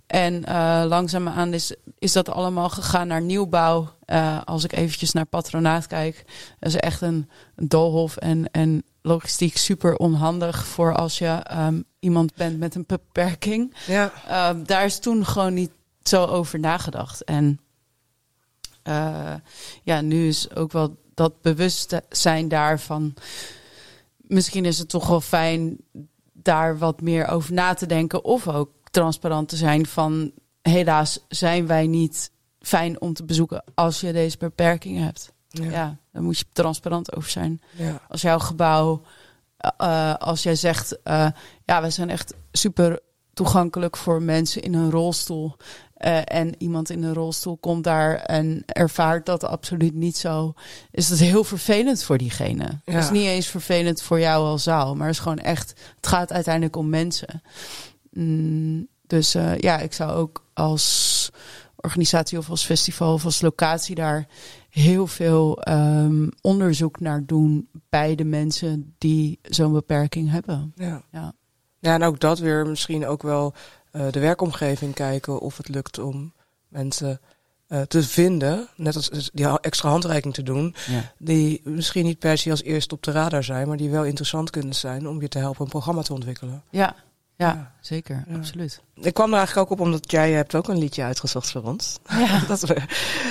En 0.07 0.45
eh 0.45 0.85
langzaamaan 0.87 1.55
is, 1.55 1.75
is 1.99 2.13
dat 2.13 2.29
allemaal 2.29 2.69
gegaan 2.69 3.07
naar 3.07 3.23
nieuwbouw. 3.23 3.95
Eh, 4.05 4.41
als 4.45 4.65
ik 4.65 4.73
eventjes 4.73 5.13
naar 5.13 5.27
patronaat 5.27 5.87
kijk, 5.87 6.25
dat 6.59 6.69
is 6.69 6.77
echt 6.77 7.01
een, 7.01 7.31
een 7.57 7.69
doolhof 7.69 8.17
en, 8.17 8.51
en 8.51 8.83
logistiek 9.03 9.57
super 9.57 9.97
onhandig 9.97 10.67
voor 10.67 10.95
als 10.95 11.19
je 11.19 11.27
ehm, 11.27 11.83
iemand 11.99 12.35
bent 12.35 12.59
met 12.59 12.75
een 12.75 12.85
beperking. 12.87 13.75
Ja. 13.87 14.13
Ehm, 14.29 14.65
daar 14.65 14.85
is 14.85 14.99
toen 14.99 15.27
gewoon 15.27 15.55
niet 15.55 15.71
zo 16.03 16.25
over 16.25 16.59
nagedacht. 16.59 17.25
En 17.25 17.61
eh, 18.83 19.35
ja, 19.83 20.01
nu 20.01 20.29
is 20.29 20.55
ook 20.55 20.73
wel 20.73 20.97
dat 21.15 21.43
bewustzijn 21.43 22.49
daarvan. 22.49 23.15
Misschien 24.27 24.65
is 24.65 24.79
het 24.79 24.89
toch 24.89 25.07
wel 25.07 25.21
fijn 25.21 25.77
daar 26.33 26.79
wat 26.79 27.01
meer 27.01 27.27
over 27.27 27.53
na 27.53 27.75
te 27.75 27.87
denken. 27.87 28.25
Of 28.25 28.49
ook 28.49 28.71
transparant 28.91 29.49
te 29.49 29.57
zijn 29.57 29.87
van 29.87 30.33
helaas 30.63 31.19
zijn 31.29 31.67
wij 31.67 31.87
niet 31.87 32.31
fijn 32.61 33.01
om 33.01 33.13
te 33.13 33.25
bezoeken 33.25 33.65
als 33.75 34.01
je 34.01 34.13
deze 34.13 34.39
beperking 34.39 34.99
hebt. 34.99 35.33
Ja. 35.49 35.71
Ja, 35.71 35.99
daar 36.13 36.23
moet 36.23 36.39
je 36.39 36.45
transparant 36.53 37.17
over 37.17 37.31
zijn 37.31 37.61
ja. 37.77 38.01
als 38.09 38.23
jouw 38.23 38.39
gebouw, 38.39 39.03
eh, 39.57 39.71
eh, 39.77 40.15
als 40.15 40.43
jij 40.43 40.55
zegt, 40.55 41.03
eh, 41.03 41.29
ja, 41.65 41.83
we 41.83 41.91
zijn 41.91 42.11
echt 42.11 42.35
super 42.53 43.01
toegankelijk 43.33 43.97
voor 43.97 44.23
mensen 44.23 44.63
in 44.63 44.75
een 44.75 44.91
rolstoel. 44.91 45.57
Eh, 45.97 46.21
en 46.25 46.55
iemand 46.59 46.91
in 46.91 47.03
een 47.03 47.15
rolstoel 47.15 47.57
komt 47.57 47.85
daar 47.85 48.15
en 48.15 48.63
ervaart 48.67 49.27
dat 49.27 49.45
absoluut 49.45 49.95
niet 49.95 50.17
zo. 50.17 50.55
Is 50.91 51.09
dat 51.09 51.19
heel 51.19 51.45
vervelend 51.45 52.03
voor 52.03 52.19
diegene. 52.19 52.81
Ja. 52.85 52.99
Is 52.99 53.11
niet 53.11 53.27
eens 53.27 53.47
vervelend 53.47 54.03
voor 54.03 54.21
jou 54.21 54.45
als 54.45 54.63
zaal, 54.63 54.95
maar 54.95 55.07
het 55.07 55.17
is 55.17 55.23
gewoon 55.23 55.39
echt. 55.39 55.75
Het 55.97 56.07
gaat 56.07 56.33
uiteindelijk 56.33 56.77
om 56.77 56.89
mensen. 56.89 57.43
Mm, 58.11 58.87
dus 59.07 59.35
eh, 59.35 59.59
ja, 59.59 59.79
ik 59.79 59.93
zou 59.93 60.13
ook 60.13 60.45
als 60.53 61.31
organisatie 61.77 62.39
of 62.39 62.51
als 62.51 62.65
festival 62.65 63.13
of 63.13 63.25
als 63.25 63.41
locatie 63.41 63.95
daar 63.95 64.27
heel 64.71 65.07
veel 65.07 65.63
ehm, 65.63 66.29
onderzoek 66.41 67.01
naar 67.01 67.23
doen 67.27 67.69
bij 67.89 68.15
de 68.15 68.25
mensen 68.25 68.95
die 68.99 69.39
zo'n 69.43 69.73
beperking 69.73 70.31
hebben. 70.31 70.73
Ja. 70.75 71.03
Ja. 71.11 71.35
Ja, 71.79 71.95
en 71.95 72.03
ook 72.03 72.21
dat 72.21 72.39
weer 72.39 72.67
misschien 72.67 73.07
ook 73.07 73.23
wel 73.23 73.55
de 74.11 74.21
werkomgeving 74.21 74.95
kijken 74.95 75.39
of 75.41 75.57
het 75.57 75.69
lukt 75.69 75.99
om 75.99 76.33
mensen 76.69 77.21
eh, 77.69 77.81
te 77.81 78.03
vinden, 78.03 78.69
net 78.77 78.97
als 78.97 79.11
als 79.11 79.31
die 79.33 79.61
extra 79.61 79.89
handreiking 79.89 80.35
te 80.35 80.43
doen, 80.43 80.75
Ja. 80.87 81.13
die 81.19 81.61
misschien 81.65 82.05
niet 82.05 82.19
per 82.19 82.39
se 82.39 82.51
als 82.51 82.63
eerste 82.63 82.95
op 82.95 83.03
de 83.03 83.11
radar 83.11 83.45
zijn, 83.45 83.69
maar 83.69 83.77
die 83.77 83.91
wel 83.91 84.05
interessant 84.05 84.51
kunnen 84.51 84.75
zijn 84.75 85.09
om 85.09 85.21
je 85.21 85.29
te 85.29 85.39
helpen 85.39 85.65
een 85.65 85.71
programma 85.71 86.03
te 86.03 86.13
ontwikkelen. 86.13 86.63
Ja, 86.71 86.95
ja, 87.37 87.47
Ja. 87.47 87.73
zeker, 87.81 88.25
Ja. 88.29 88.37
absoluut. 88.37 88.81
Ik 88.95 89.15
kwam 89.15 89.31
er 89.33 89.37
eigenlijk 89.39 89.71
ook 89.71 89.79
op 89.79 89.85
omdat 89.87 90.11
jij 90.11 90.33
hebt 90.33 90.55
ook 90.55 90.69
een 90.69 90.79
liedje 90.79 91.03
uitgezocht 91.03 91.51
voor 91.51 91.63
ons. 91.63 91.99
Ja. 92.09 92.41
Dat 92.49 92.61
we, 92.61 92.77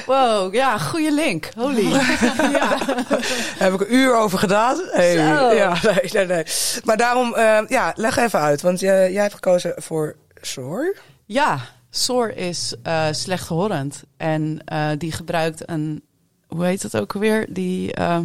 Wow, 0.06 0.54
ja, 0.54 0.78
goede 0.78 1.14
link. 1.14 1.52
Holy. 1.56 1.90
ja. 2.60 2.78
heb 3.64 3.74
ik 3.74 3.80
een 3.82 3.94
uur 3.96 4.16
over 4.16 4.40
gedaan. 4.40 4.78
Hey, 4.92 5.14
ja, 5.56 5.78
nee, 5.84 6.10
nee, 6.14 6.26
nee. 6.26 6.46
Maar 6.84 6.98
daarom, 6.98 7.34
eh, 7.36 7.60
ja, 7.68 7.94
leg 7.96 8.18
even 8.18 8.40
uit, 8.40 8.62
want 8.62 8.80
jij, 8.80 9.12
jij 9.12 9.22
hebt 9.22 9.34
gekozen 9.34 9.74
voor 9.78 10.16
Soar. 10.46 10.96
Ja, 11.26 11.60
Soor 11.90 12.30
is 12.30 12.76
uh, 12.84 13.08
slechthorend. 13.12 14.04
En 14.18 14.62
uh, 14.74 14.90
die 14.98 15.12
gebruikt 15.12 15.70
een, 15.70 16.04
hoe 16.48 16.66
heet 16.66 16.82
dat 16.82 16.98
ook 16.98 17.14
alweer? 17.14 17.54
Die, 17.54 18.00
uh, 18.00 18.20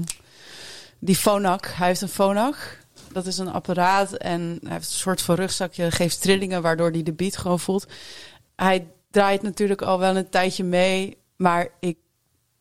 die 0.99 1.17
Phonak. 1.17 1.67
Hij 1.67 1.87
heeft 1.87 2.01
een 2.01 2.09
Phonak. 2.09 2.79
Dat 3.13 3.27
is 3.27 3.39
een 3.39 3.53
apparaat 3.53 4.13
en 4.13 4.59
hij 4.63 4.73
heeft 4.73 4.93
een 4.93 4.99
soort 4.99 5.23
van 5.23 5.35
rugzakje. 5.35 5.91
Geeft 5.91 6.23
trillingen 6.23 6.63
waardoor 6.63 6.91
hij 6.91 7.03
de 7.03 7.13
beat 7.13 7.37
gewoon 7.37 7.61
voelt. 7.61 7.87
Hij 8.57 8.87
draait 9.11 9.43
natuurlijk 9.43 9.83
al 9.83 9.99
wel 9.99 10.17
een 10.17 10.29
tijdje 10.29 10.65
mee. 10.65 11.19
Maar 11.37 11.69
ik 11.81 11.99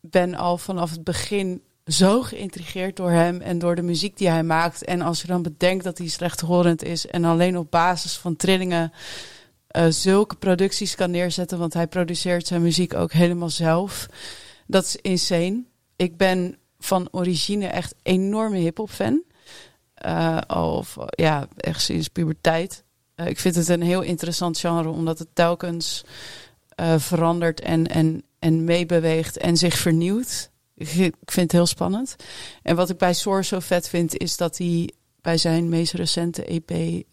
ben 0.01 0.35
al 0.35 0.57
vanaf 0.57 0.91
het 0.91 1.03
begin 1.03 1.61
zo 1.85 2.21
geïntrigeerd 2.21 2.95
door 2.95 3.11
hem 3.11 3.41
en 3.41 3.59
door 3.59 3.75
de 3.75 3.81
muziek 3.81 4.17
die 4.17 4.29
hij 4.29 4.43
maakt. 4.43 4.83
En 4.83 5.01
als 5.01 5.21
je 5.21 5.27
dan 5.27 5.41
bedenkt 5.41 5.83
dat 5.83 5.97
hij 5.97 6.07
slechthorend 6.07 6.83
is 6.83 7.07
en 7.07 7.25
alleen 7.25 7.57
op 7.57 7.71
basis 7.71 8.17
van 8.17 8.35
trillingen 8.35 8.91
uh, 9.77 9.85
zulke 9.89 10.35
producties 10.35 10.95
kan 10.95 11.11
neerzetten, 11.11 11.57
want 11.57 11.73
hij 11.73 11.87
produceert 11.87 12.47
zijn 12.47 12.61
muziek 12.61 12.93
ook 12.93 13.11
helemaal 13.11 13.49
zelf. 13.49 14.07
Dat 14.67 14.83
is 14.83 14.95
insane. 14.95 15.63
Ik 15.95 16.17
ben 16.17 16.57
van 16.79 17.07
origine 17.11 17.67
echt 17.67 17.95
enorme 18.03 18.57
hip-hop 18.57 18.89
fan. 18.89 19.23
Of 20.47 20.97
ja, 21.09 21.47
echt 21.57 21.81
sinds 21.81 22.07
puberteit. 22.07 22.83
Uh, 23.15 23.27
ik 23.27 23.39
vind 23.39 23.55
het 23.55 23.67
een 23.67 23.81
heel 23.81 24.01
interessant 24.01 24.57
genre, 24.57 24.89
omdat 24.89 25.19
het 25.19 25.27
telkens 25.33 26.03
verandert 26.97 27.59
en, 27.59 27.87
en, 27.87 28.23
en 28.39 28.63
meebeweegt 28.63 29.37
en 29.37 29.57
zich 29.57 29.77
vernieuwt. 29.77 30.49
Ik 30.75 30.87
vind 31.25 31.35
het 31.35 31.51
heel 31.51 31.65
spannend. 31.65 32.15
En 32.61 32.75
wat 32.75 32.89
ik 32.89 32.97
bij 32.97 33.13
Soar 33.13 33.45
zo 33.45 33.59
vet 33.59 33.89
vind, 33.89 34.17
is 34.17 34.37
dat 34.37 34.57
hij 34.57 34.89
bij 35.21 35.37
zijn 35.37 35.69
meest 35.69 35.93
recente 35.93 36.45
EP 36.45 36.69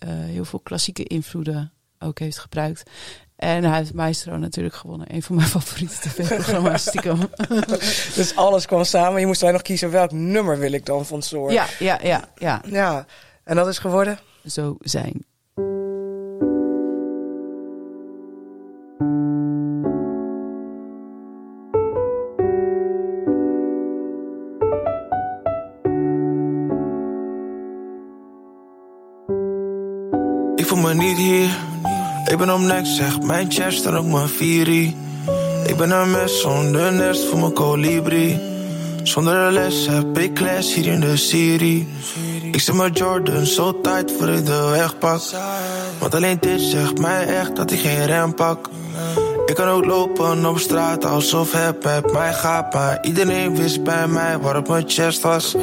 heel 0.06 0.44
veel 0.44 0.60
klassieke 0.60 1.04
invloeden 1.04 1.72
ook 2.06 2.18
heeft 2.18 2.38
gebruikt. 2.38 2.90
En 3.36 3.64
hij 3.64 3.78
heeft 3.78 3.94
Maestro 3.94 4.36
natuurlijk 4.36 4.74
gewonnen. 4.74 5.14
Een 5.14 5.22
van 5.22 5.36
mijn 5.36 5.48
favoriete 5.58 5.94
tv-programma's 6.00 6.82
stiekem. 6.82 7.18
dus 8.14 8.36
alles 8.36 8.66
kwam 8.66 8.84
samen. 8.84 9.20
Je 9.20 9.26
moest 9.26 9.40
wij 9.40 9.52
nog 9.52 9.62
kiezen 9.62 9.90
welk 9.90 10.12
nummer 10.12 10.58
wil 10.58 10.72
ik 10.72 10.86
dan 10.86 11.06
van 11.06 11.22
Soor. 11.22 11.52
Ja, 11.52 11.66
ja, 11.78 11.98
ja, 12.02 12.28
ja. 12.34 12.62
Ja, 12.66 13.06
en 13.44 13.56
dat 13.56 13.66
is 13.66 13.78
geworden? 13.78 14.18
Zo 14.46 14.76
zijn. 14.80 15.24
Ik 30.56 30.66
voel 30.66 30.78
me 30.78 30.94
niet 30.94 31.16
hier 31.16 31.65
ik 32.28 32.38
ben 32.38 32.54
op 32.54 32.60
niks, 32.60 32.96
zeg 32.96 33.20
mijn 33.20 33.52
chest 33.52 33.86
en 33.86 33.94
ook 33.94 34.06
mijn 34.06 34.28
vierie. 34.28 34.96
Ik 35.66 35.76
ben 35.76 35.90
een 35.90 36.10
mes 36.10 36.40
zonder 36.40 36.92
nest 36.92 37.24
voor 37.24 37.38
mijn 37.38 37.52
kolibri. 37.52 38.40
Zonder 39.02 39.52
les 39.52 39.86
heb 39.86 40.18
ik 40.18 40.40
les 40.40 40.74
hier 40.74 40.86
in 40.86 41.00
de 41.00 41.16
serie. 41.16 41.88
Ik 42.52 42.60
zet 42.60 42.74
mijn 42.74 42.92
Jordan 42.92 43.46
zo 43.46 43.80
tight 43.80 44.12
voor 44.18 44.28
ik 44.28 44.46
de 44.46 44.68
weg 44.70 44.98
pak. 44.98 45.20
Want 45.98 46.14
alleen 46.14 46.36
dit 46.40 46.60
zegt 46.60 46.98
mij 46.98 47.26
echt 47.26 47.56
dat 47.56 47.70
ik 47.70 47.80
geen 47.80 48.06
rem 48.06 48.34
pak. 48.34 48.68
Ik 49.46 49.54
kan 49.54 49.68
ook 49.68 49.84
lopen 49.84 50.46
op 50.46 50.58
straat 50.58 51.04
alsof 51.04 51.52
het 51.52 51.84
met 51.84 52.12
mij 52.12 52.32
gaat. 52.32 52.74
Maar 52.74 52.98
iedereen 53.02 53.56
wist 53.56 53.82
bij 53.82 54.06
mij 54.06 54.38
waarop 54.38 54.68
mijn 54.68 54.84
chest 54.86 55.20
was. 55.20 55.54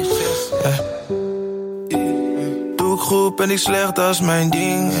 Yeah. 0.62 0.78
Doe 2.76 2.94
ik 2.94 3.00
goed, 3.00 3.36
ben 3.36 3.50
ik 3.50 3.58
slecht, 3.58 3.96
dat 3.96 4.10
is 4.10 4.20
mijn 4.20 4.50
ding. 4.50 4.92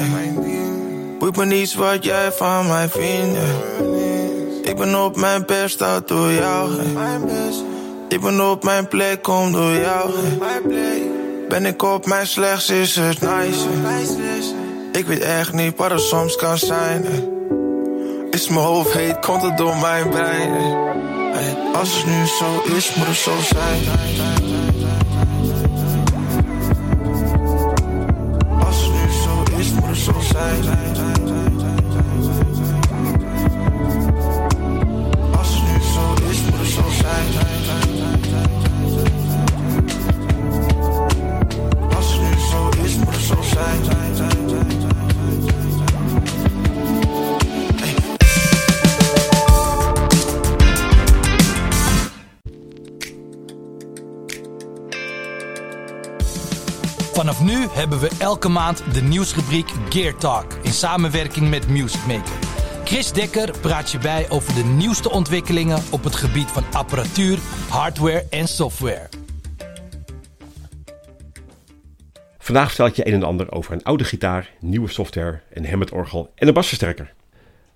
Boeit 1.24 1.36
me 1.36 1.44
niets 1.44 1.74
wat 1.74 2.04
jij 2.04 2.32
van 2.32 2.66
mij 2.66 2.88
vindt. 2.88 3.38
Ik 4.62 4.76
ben 4.76 5.04
op 5.04 5.16
mijn 5.16 5.46
best, 5.46 5.78
dat 5.78 6.08
door 6.08 6.32
jou. 6.32 6.70
Ik 8.08 8.20
ben 8.20 8.50
op 8.50 8.64
mijn 8.64 8.88
plek, 8.88 9.22
kom 9.22 9.52
door 9.52 9.72
jou. 9.72 10.10
Ben 11.48 11.66
ik 11.66 11.82
op 11.82 12.06
mijn 12.06 12.26
slechts, 12.26 12.70
is 12.70 12.96
het 12.96 13.20
nice. 13.20 13.64
Ik 14.92 15.06
weet 15.06 15.20
echt 15.20 15.52
niet 15.52 15.76
wat 15.76 15.90
er 15.90 16.00
soms 16.00 16.36
kan 16.36 16.58
zijn. 16.58 17.04
Is 18.30 18.48
mijn 18.48 18.64
hoofd 18.64 18.92
heet, 18.92 19.18
komt 19.20 19.42
het 19.42 19.56
door 19.56 19.76
mijn 19.76 20.08
brein. 20.08 20.52
Als 21.74 21.96
het 21.96 22.06
nu 22.06 22.26
zo 22.26 22.74
is, 22.76 22.94
moet 22.94 23.06
het 23.06 23.16
zo 23.16 23.32
zijn. 23.40 24.43
We 58.04 58.16
elke 58.18 58.48
maand 58.48 58.94
de 58.94 59.02
nieuwsrubriek 59.02 59.68
Gear 59.88 60.16
Talk 60.16 60.52
in 60.62 60.72
samenwerking 60.72 61.50
met 61.50 61.68
Music 61.68 62.06
Maker. 62.06 62.34
Chris 62.84 63.12
Dekker 63.12 63.58
praat 63.60 63.90
je 63.90 63.98
bij 63.98 64.30
over 64.30 64.54
de 64.54 64.64
nieuwste 64.64 65.10
ontwikkelingen 65.10 65.82
op 65.90 66.04
het 66.04 66.14
gebied 66.14 66.46
van 66.46 66.64
apparatuur, 66.72 67.38
hardware 67.68 68.26
en 68.30 68.48
software. 68.48 69.08
Vandaag 72.38 72.66
vertel 72.66 72.86
ik 72.86 72.94
je 72.94 73.06
een 73.06 73.12
en 73.12 73.22
ander 73.22 73.52
over 73.52 73.72
een 73.72 73.82
oude 73.82 74.04
gitaar, 74.04 74.50
nieuwe 74.60 74.88
software, 74.88 75.40
een 75.52 75.68
Hammond-orgel 75.68 76.32
en 76.34 76.48
een 76.48 76.54
basversterker. 76.54 77.12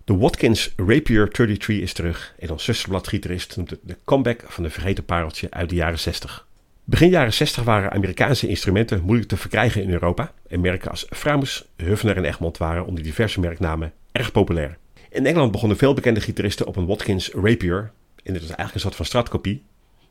De 0.04 0.16
Watkins 0.16 0.72
Rapier 0.76 1.28
33 1.28 1.80
is 1.80 1.92
terug 1.92 2.34
en 2.38 2.50
ons 2.50 2.64
zusterbladgitarist 2.64 3.56
noemt 3.56 3.70
het 3.70 3.80
de 3.82 3.96
comeback 4.04 4.44
van 4.46 4.62
de 4.62 4.70
vergeten 4.70 5.04
pareltje 5.04 5.50
uit 5.50 5.68
de 5.68 5.74
jaren 5.74 5.98
60. 5.98 6.47
Begin 6.90 7.10
jaren 7.10 7.32
60 7.32 7.64
waren 7.64 7.92
Amerikaanse 7.92 8.48
instrumenten 8.48 9.02
moeilijk 9.02 9.28
te 9.28 9.36
verkrijgen 9.36 9.82
in 9.82 9.90
Europa 9.90 10.32
en 10.48 10.60
merken 10.60 10.90
als 10.90 11.06
Framus, 11.10 11.64
Hufner 11.76 12.16
en 12.16 12.24
Egmont 12.24 12.58
waren 12.58 12.86
onder 12.86 13.02
diverse 13.02 13.40
merknamen 13.40 13.92
erg 14.12 14.32
populair. 14.32 14.78
In 15.10 15.26
Engeland 15.26 15.52
begonnen 15.52 15.76
veel 15.76 15.94
bekende 15.94 16.20
gitaristen 16.20 16.66
op 16.66 16.76
een 16.76 16.86
Watkins 16.86 17.30
Rapier 17.30 17.90
en 18.22 18.32
dit 18.32 18.32
was 18.32 18.42
eigenlijk 18.42 18.74
een 18.74 18.80
soort 18.80 18.94
van 18.94 19.04
straatkopie, 19.04 19.62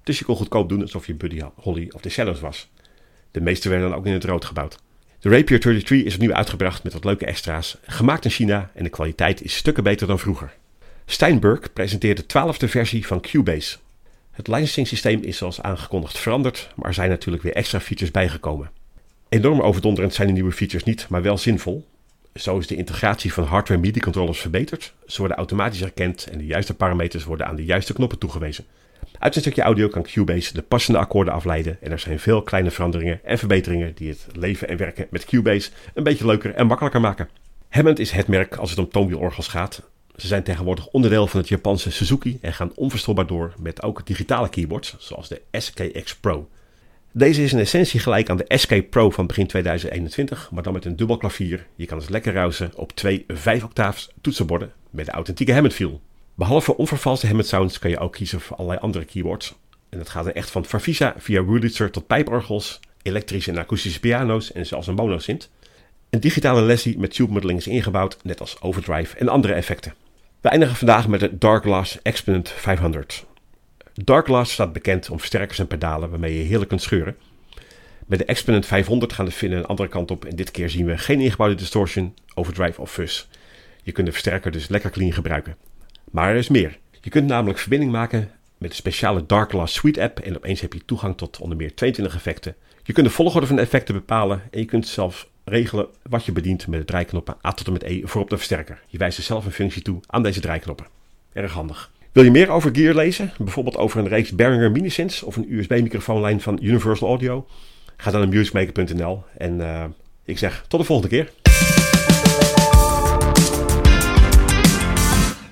dus 0.04 0.20
je 0.20 0.26
kon 0.26 0.36
goedkoop 0.36 0.70
doen 0.70 0.82
alsof 0.82 1.08
je 1.08 1.14
Buddy 1.14 1.42
Holly 1.56 1.90
of 1.92 2.02
de 2.02 2.10
Cellos 2.10 2.40
was. 2.40 2.70
De 3.32 3.42
meeste 3.42 3.70
werden 3.70 3.90
dan 3.90 3.98
ook 3.98 4.06
in 4.06 4.14
het 4.14 4.24
rood 4.24 4.46
gebouwd. 4.46 4.80
De 5.20 5.30
Rapier 5.30 5.60
33 5.60 6.06
is 6.06 6.14
opnieuw 6.14 6.34
uitgebracht 6.34 6.84
met 6.84 6.94
wat 6.94 7.04
leuke 7.04 7.26
extra's, 7.26 7.78
gemaakt 7.86 8.26
in 8.26 8.32
China 8.32 8.72
en 8.74 8.84
de 8.84 8.90
kwaliteit 8.90 9.44
is 9.44 9.56
stukken 9.56 9.84
beter 9.84 10.08
dan 10.08 10.20
vroeger. 10.20 10.54
Steinberg 11.06 11.74
presenteert 11.74 12.18
de 12.18 12.26
twaalfde 12.26 12.68
versie 12.68 13.08
van 13.08 13.22
Cubase, 13.22 13.78
het 14.38 14.48
licensing 14.48 14.88
systeem 14.88 15.24
is 15.24 15.38
zoals 15.38 15.62
aangekondigd 15.62 16.18
veranderd, 16.18 16.70
maar 16.76 16.88
er 16.88 16.94
zijn 16.94 17.10
natuurlijk 17.10 17.44
weer 17.44 17.54
extra 17.54 17.80
features 17.80 18.12
bijgekomen. 18.12 18.70
Enorm 19.30 19.62
overdonderend 19.62 20.14
zijn 20.14 20.28
de 20.28 20.34
nieuwe 20.34 20.52
features 20.52 20.84
niet, 20.84 21.06
maar 21.10 21.22
wel 21.22 21.38
zinvol. 21.38 21.88
Zo 22.34 22.58
is 22.58 22.68
de 22.68 22.76
integratie 22.76 23.34
van 23.34 23.44
hardware 23.44 23.80
MIDI-controllers 23.80 24.40
verbeterd. 24.40 24.94
Ze 25.06 25.18
worden 25.20 25.38
automatisch 25.38 25.80
herkend 25.80 26.28
en 26.32 26.38
de 26.38 26.46
juiste 26.46 26.74
parameters 26.74 27.24
worden 27.24 27.48
aan 27.48 27.56
de 27.56 27.66
juiste 27.66 27.94
knoppen 27.94 28.18
toegewezen. 28.18 28.66
Uit 29.20 29.36
een 29.36 29.42
stukje 29.42 29.62
audio 29.62 29.88
kan 29.88 30.04
Cubase 30.04 30.54
de 30.54 30.62
passende 30.62 31.00
akkoorden 31.00 31.34
afleiden 31.34 31.78
en 31.82 31.92
er 31.92 32.00
zijn 32.00 32.20
veel 32.20 32.42
kleine 32.42 32.72
veranderingen 32.72 33.20
en 33.24 33.38
verbeteringen 33.38 33.94
die 33.96 34.10
het 34.10 34.28
leven 34.34 34.68
en 34.68 34.78
werken 34.78 35.08
met 35.10 35.26
Cubase 35.26 35.70
een 35.94 36.04
beetje 36.04 36.26
leuker 36.26 36.54
en 36.54 36.68
makkelijker 36.68 37.02
maken. 37.02 37.30
Hammond 37.70 38.00
is 38.00 38.12
het 38.12 38.28
merk 38.28 38.56
als 38.56 38.70
het 38.70 38.80
om 38.80 38.90
toonwielorgels 38.90 39.48
gaat 39.48 39.82
ze 40.18 40.28
zijn 40.28 40.44
tegenwoordig 40.44 40.88
onderdeel 40.88 41.28
van 41.28 41.40
het 41.40 41.50
Japanse 41.50 41.92
Suzuki 41.92 42.38
en 42.42 42.54
gaan 42.54 42.72
onverstoorbaar 42.76 43.28
door 43.28 43.54
met 43.60 43.84
ook 43.84 44.06
digitale 44.06 44.50
keyboards, 44.50 44.96
zoals 45.00 45.28
de 45.28 45.42
SKX 45.52 46.16
Pro. 46.16 46.50
Deze 47.12 47.44
is 47.44 47.54
in 47.54 47.60
essentie 47.60 48.00
gelijk 48.00 48.30
aan 48.30 48.38
de 48.38 48.58
SK 48.58 48.90
Pro 48.90 49.10
van 49.10 49.28
begin 49.28 49.48
2021, 49.48 50.50
maar 50.52 50.64
dan 50.64 50.74
met 50.74 50.86
een 50.86 50.96
dubbel 50.96 51.18
klavier. 51.18 51.68
Je 51.76 51.86
kan 51.86 52.00
dus 52.00 52.10
lekker 52.10 52.34
ruisen 52.34 52.72
op 52.76 52.92
twee 52.92 53.24
5 53.28 53.64
octaafs 53.64 54.10
toetsenborden 54.22 54.72
met 54.90 55.06
de 55.06 55.12
authentieke 55.12 55.54
Hammond 55.54 55.74
feel. 55.74 56.02
Behalve 56.36 56.78
onvervalste 56.78 57.26
Hammond 57.28 57.48
sounds 57.48 57.80
kan 57.80 57.90
je 57.90 58.00
ook 58.00 58.14
kiezen 58.14 58.40
voor 58.40 58.58
allerlei 58.58 58.82
andere 58.82 59.06
keyboards. 59.06 59.56
En 59.90 59.98
dat 59.98 60.10
gaat 60.10 60.26
er 60.26 60.36
echt 60.36 60.52
van 60.52 60.66
Farfisa 60.66 61.14
via 61.18 61.46
Wurlitzer 61.46 61.92
tot 61.92 62.08
pijporgels, 62.08 62.80
elektrische 63.02 63.52
en 63.52 63.58
akoestische 63.58 64.00
piano's 64.00 64.52
en 64.52 64.66
zelfs 64.66 64.88
een 64.88 64.96
monosynth. 64.96 65.50
Een 66.10 66.20
digitale 66.20 66.62
Leslie 66.62 67.00
met 67.00 67.14
tube 67.14 67.34
modeling 67.34 67.60
is 67.60 67.68
ingebouwd, 67.68 68.18
net 68.24 68.40
als 68.40 68.62
overdrive 68.62 69.18
en 69.18 69.30
andere 69.30 69.54
effecten. 69.54 69.94
We 70.42 70.50
eindigen 70.50 70.76
vandaag 70.76 71.08
met 71.08 71.20
de 71.20 71.38
Darkglass 71.38 72.02
Exponent 72.02 72.50
500. 72.50 73.26
Darkglass 73.94 74.54
staat 74.54 74.74
bekend 74.74 75.10
om 75.10 75.20
versterkers 75.20 75.60
en 75.60 75.68
pedalen 75.68 76.10
waarmee 76.10 76.38
je 76.38 76.44
heerlijk 76.44 76.70
kunt 76.70 76.82
scheuren. 76.82 77.16
Met 78.06 78.20
de 78.20 78.26
Exponent 78.26 78.66
500 78.66 79.14
gaan 79.14 79.26
de 79.26 79.32
vinnen 79.32 79.60
een 79.60 79.66
andere 79.66 79.90
kant 79.90 80.12
op 80.12 80.26
en 80.26 80.36
dit 80.36 80.52
keer 80.52 80.70
zien 80.70 80.86
we 80.86 80.98
geen 80.98 81.20
ingebouwde 81.20 81.56
distortion, 81.56 82.14
overdrive 82.34 82.82
of 82.82 82.92
fuzz. 82.92 83.26
Je 83.84 83.92
kunt 83.92 84.06
de 84.06 84.12
versterker 84.12 84.52
dus 84.52 84.68
lekker 84.68 84.90
clean 84.90 85.14
gebruiken. 85.14 85.56
Maar 86.12 86.30
er 86.30 86.36
is 86.36 86.50
meer. 86.50 86.78
Je 87.02 87.10
kunt 87.10 87.28
namelijk 87.28 87.60
verbinding 87.60 87.92
maken 87.92 88.32
met 88.58 88.70
de 88.70 88.76
speciale 88.76 89.26
Darkglass 89.26 89.74
Suite 89.74 90.02
app 90.02 90.20
en 90.20 90.36
opeens 90.36 90.62
heb 90.62 90.74
je 90.74 90.86
toegang 90.86 91.18
tot 91.18 91.40
onder 91.40 91.58
meer 91.58 91.76
22 91.76 92.16
effecten. 92.16 92.56
Je 92.84 92.94
kunt 92.94 93.08
de 93.08 93.14
volgorde 93.14 93.48
van 93.48 93.56
de 93.56 93.62
effecten 93.62 93.94
bepalen 93.94 94.42
en 94.52 94.60
je 94.60 94.66
kunt 94.66 94.88
zelfs 94.88 95.28
regelen 95.50 95.88
wat 96.10 96.26
je 96.26 96.32
bedient 96.32 96.68
met 96.68 96.80
de 96.80 96.86
draaiknoppen 96.86 97.36
A 97.46 97.52
tot 97.52 97.68
en 97.68 97.74
met 97.74 97.84
E 97.84 98.02
voor 98.04 98.22
op 98.22 98.30
de 98.30 98.38
versterker. 98.38 98.82
Je 98.88 98.98
wijst 98.98 99.18
er 99.18 99.24
zelf 99.24 99.46
een 99.46 99.52
functie 99.52 99.82
toe 99.82 100.00
aan 100.08 100.24
deze 100.24 100.40
draaiknoppen. 100.40 100.88
Erg 101.34 101.54
handig. 101.54 101.92
Wil 102.12 102.24
je 102.24 102.32
meer 102.32 102.50
over 102.50 102.76
gear 102.76 102.96
lezen? 102.96 103.32
Bijvoorbeeld 103.38 103.78
over 103.78 104.00
een 104.00 104.08
reeks 104.08 104.32
Behringer 104.32 104.72
Minisynths 104.72 105.24
of 105.24 105.36
een 105.36 105.54
USB-microfoonlijn 105.54 106.42
van 106.42 106.60
Universal 106.62 107.08
Audio? 107.08 107.48
Ga 107.98 108.12
dan 108.12 108.20
naar 108.20 108.30
musicmaker.nl 108.30 109.24
en 109.38 109.60
uh, 109.60 109.84
ik 110.24 110.38
zeg 110.38 110.66
tot 110.68 110.80
de 110.80 110.86
volgende 110.86 111.16
keer. 111.16 111.47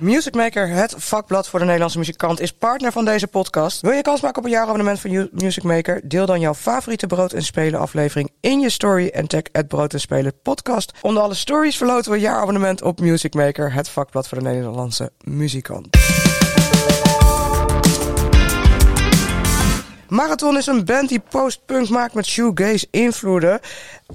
Music 0.06 0.36
Maker, 0.36 0.70
het 0.70 0.94
vakblad 0.98 1.50
voor 1.50 1.60
de 1.60 1.66
Nederlandse 1.66 1.98
muzikant, 1.98 2.40
is 2.40 2.54
partner 2.54 2.92
van 2.92 3.06
deze 3.06 3.28
podcast. 3.28 3.82
Wil 3.82 3.92
je 3.92 4.02
kans 4.02 4.22
maken 4.22 4.38
op 4.38 4.46
een 4.46 4.52
jaarabonnement 4.52 5.00
van 5.00 5.30
Music 5.32 5.64
Maker? 5.64 6.02
Deel 6.04 6.26
dan 6.26 6.40
jouw 6.40 6.54
favoriete 6.54 7.08
Brood 7.08 7.34
en 7.34 7.44
Spelen 7.44 7.80
aflevering 7.80 8.32
in 8.40 8.60
je 8.60 8.70
story 8.70 9.08
en 9.08 9.28
tag 9.28 9.42
het 9.52 9.68
Brood 9.68 9.94
en 9.94 10.00
Spelen 10.00 10.34
podcast. 10.42 10.92
Onder 11.02 11.24
alle 11.24 11.34
stories 11.34 11.78
verloten 11.78 12.12
we 12.12 12.18
een 12.18 12.24
jaarabonnement 12.24 12.82
op 12.82 13.00
Music 13.00 13.34
Maker, 13.34 13.74
het 13.74 13.90
vakblad 13.90 14.28
voor 14.28 14.38
de 14.38 14.44
Nederlandse 14.44 15.12
muzikant. 15.24 16.05
Marathon 20.10 20.58
is 20.58 20.68
een 20.68 20.86
band 20.86 21.10
die 21.10 21.22
post-punk 21.30 21.90
maakt 21.90 22.14
met 22.14 22.26
shoegaze 22.26 22.88
invloeden. 22.92 23.60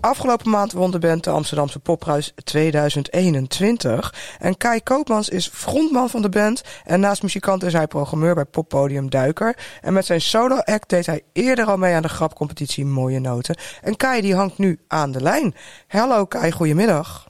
Afgelopen 0.01 0.51
maand 0.51 0.73
won 0.73 0.91
de 0.91 0.99
band 0.99 1.25
de 1.25 1.31
Amsterdamse 1.31 1.79
Popprijs 1.79 2.33
2021. 2.45 4.15
En 4.39 4.57
Kai 4.57 4.83
Koopmans 4.83 5.29
is 5.29 5.49
frontman 5.49 6.11
van 6.11 6.23
de 6.23 6.29
band. 6.29 6.63
En 6.85 7.01
naast 7.01 7.23
muzikant 7.23 7.63
is 7.63 7.73
hij 7.73 7.87
programmeur 7.87 8.35
bij 8.35 8.45
Poppodium 8.45 9.11
Duiker. 9.11 9.57
En 9.81 9.93
met 9.93 10.07
zijn 10.07 10.21
solo-act 10.21 10.89
deed 10.89 11.07
hij 11.07 11.23
eerder 11.33 11.65
al 11.65 11.77
mee 11.77 11.95
aan 11.95 12.03
de 12.03 12.09
grapcompetitie 12.09 12.85
Mooie 12.85 13.21
Noten. 13.21 13.57
En 13.83 13.97
Kai 13.97 14.21
die 14.21 14.35
hangt 14.35 14.59
nu 14.59 14.79
aan 14.89 15.13
de 15.13 15.23
lijn. 15.23 15.55
Hallo 15.87 16.25
Kai, 16.25 16.53
goedemiddag. 16.53 17.29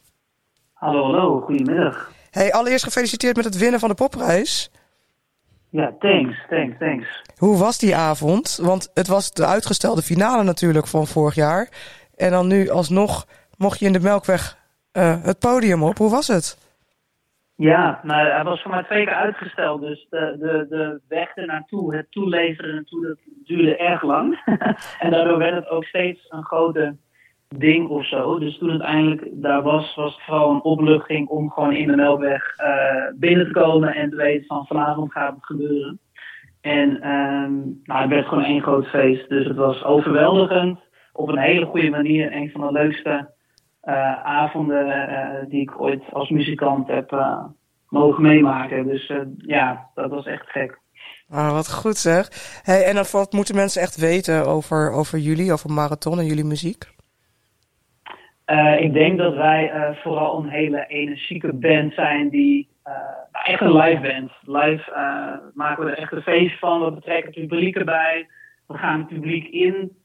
Hallo, 0.73 1.03
hallo, 1.03 1.41
goedemiddag. 1.41 2.11
Hey, 2.31 2.53
allereerst 2.53 2.85
gefeliciteerd 2.85 3.37
met 3.37 3.45
het 3.45 3.59
winnen 3.59 3.81
van 3.81 3.89
de 3.89 3.95
Popprijs. 3.95 4.71
Ja, 5.71 5.95
thanks, 5.99 6.47
thanks, 6.49 6.79
thanks. 6.79 7.23
Hoe 7.37 7.59
was 7.59 7.79
die 7.79 7.97
avond? 7.97 8.59
Want 8.63 8.91
het 8.95 9.07
was 9.07 9.33
de 9.33 9.47
uitgestelde 9.47 10.03
finale 10.03 10.43
natuurlijk 10.43 10.87
van 10.87 11.07
vorig 11.07 11.35
jaar. 11.35 11.69
En 12.17 12.31
dan 12.31 12.47
nu 12.47 12.69
alsnog 12.69 13.27
mocht 13.57 13.79
je 13.79 13.87
in 13.87 13.93
de 13.93 14.01
Melkweg 14.01 14.59
uh, 14.93 15.23
het 15.23 15.39
podium 15.39 15.83
op. 15.83 15.99
Hoe 15.99 16.11
was 16.11 16.29
het? 16.29 16.59
Ja, 17.55 18.01
nou, 18.03 18.29
hij 18.29 18.45
was 18.45 18.63
voor 18.63 18.71
mij 18.71 18.83
twee 18.83 19.05
keer 19.05 19.15
uitgesteld. 19.15 19.81
Dus 19.81 20.07
de, 20.11 20.37
de, 20.39 20.67
de 20.69 21.01
weg 21.09 21.37
ernaartoe, 21.37 21.97
het 21.97 22.07
toeleveren 22.11 22.75
naartoe, 22.75 23.07
dat 23.07 23.17
duurde 23.45 23.77
erg 23.77 24.03
lang. 24.03 24.43
en 24.99 25.11
daardoor 25.11 25.39
werd 25.39 25.55
het 25.55 25.69
ook 25.69 25.85
steeds 25.85 26.27
een 26.29 26.45
grote 26.45 26.97
ding 27.59 27.89
of 27.89 28.07
zo. 28.07 28.39
Dus 28.39 28.59
toen 28.59 28.71
het 28.71 28.81
eindelijk 28.81 29.29
daar 29.33 29.63
was, 29.63 29.95
was 29.95 30.15
het 30.15 30.25
vooral 30.25 30.51
een 30.51 30.63
opluchting 30.63 31.29
om 31.29 31.51
gewoon 31.51 31.73
in 31.73 31.87
de 31.87 31.97
Melkweg 31.97 32.55
uh, 32.59 33.19
binnen 33.19 33.47
te 33.47 33.53
komen 33.53 33.95
en 33.95 34.11
te 34.11 34.17
weten 34.17 34.47
van 34.47 34.67
vanavond 34.67 35.13
gaat 35.13 35.35
het 35.35 35.45
gebeuren. 35.45 36.01
En 36.61 37.09
um, 37.11 37.81
nou, 37.85 38.01
het 38.01 38.11
werd 38.11 38.27
gewoon 38.27 38.45
één 38.45 38.63
groot 38.63 38.87
feest. 38.87 39.29
Dus 39.29 39.47
het 39.47 39.57
was 39.57 39.85
overweldigend. 39.85 40.79
Op 41.13 41.29
een 41.29 41.39
hele 41.39 41.67
goede 41.67 41.91
manier. 41.91 42.33
Een 42.33 42.51
van 42.51 42.61
de 42.61 42.73
leukste 42.73 43.31
uh, 43.85 44.25
avonden 44.25 44.87
uh, 44.87 45.51
die 45.51 45.61
ik 45.61 45.81
ooit 45.81 46.03
als 46.13 46.29
muzikant 46.29 46.89
heb 46.89 47.25
mogen 47.89 48.23
meemaken. 48.23 48.87
Dus 48.87 49.13
ja, 49.37 49.91
dat 49.95 50.11
was 50.11 50.27
echt 50.27 50.51
gek. 50.51 50.79
Ah, 51.29 51.53
wat 51.53 51.73
goed 51.73 51.97
zeg. 51.97 52.29
Hey, 52.63 52.85
en 52.85 52.95
dan 52.95 53.05
wat 53.13 53.33
moeten 53.33 53.55
mensen 53.55 53.83
echt 53.83 53.97
weten 53.97 54.47
over, 54.47 54.91
over 54.91 55.19
jullie, 55.19 55.53
over 55.53 55.71
Marathon 55.71 56.19
en 56.19 56.27
jullie 56.27 56.45
muziek? 56.45 56.99
Uh, 58.51 58.81
ik 58.81 58.93
denk 58.93 59.19
dat 59.19 59.35
wij 59.35 59.75
uh, 59.75 59.97
vooral 60.03 60.39
een 60.39 60.49
hele 60.49 60.87
energieke 60.87 61.53
band 61.53 61.95
zijn 61.95 62.29
die 62.29 62.69
uh, 62.87 62.93
echt 63.43 63.61
een 63.61 63.77
live 63.77 64.01
band. 64.01 64.31
Live 64.41 64.93
maken 65.55 65.85
we 65.85 65.91
er 65.91 65.99
echt 65.99 66.13
een 66.13 66.23
feest 66.23 66.59
van. 66.59 66.85
We 66.85 66.93
betrekken 66.93 67.33
het 67.33 67.49
publiek 67.49 67.77
erbij. 67.77 68.29
We 68.67 68.79
gaan 68.79 68.99
het 68.99 69.09
publiek 69.09 69.49
in. 69.49 69.97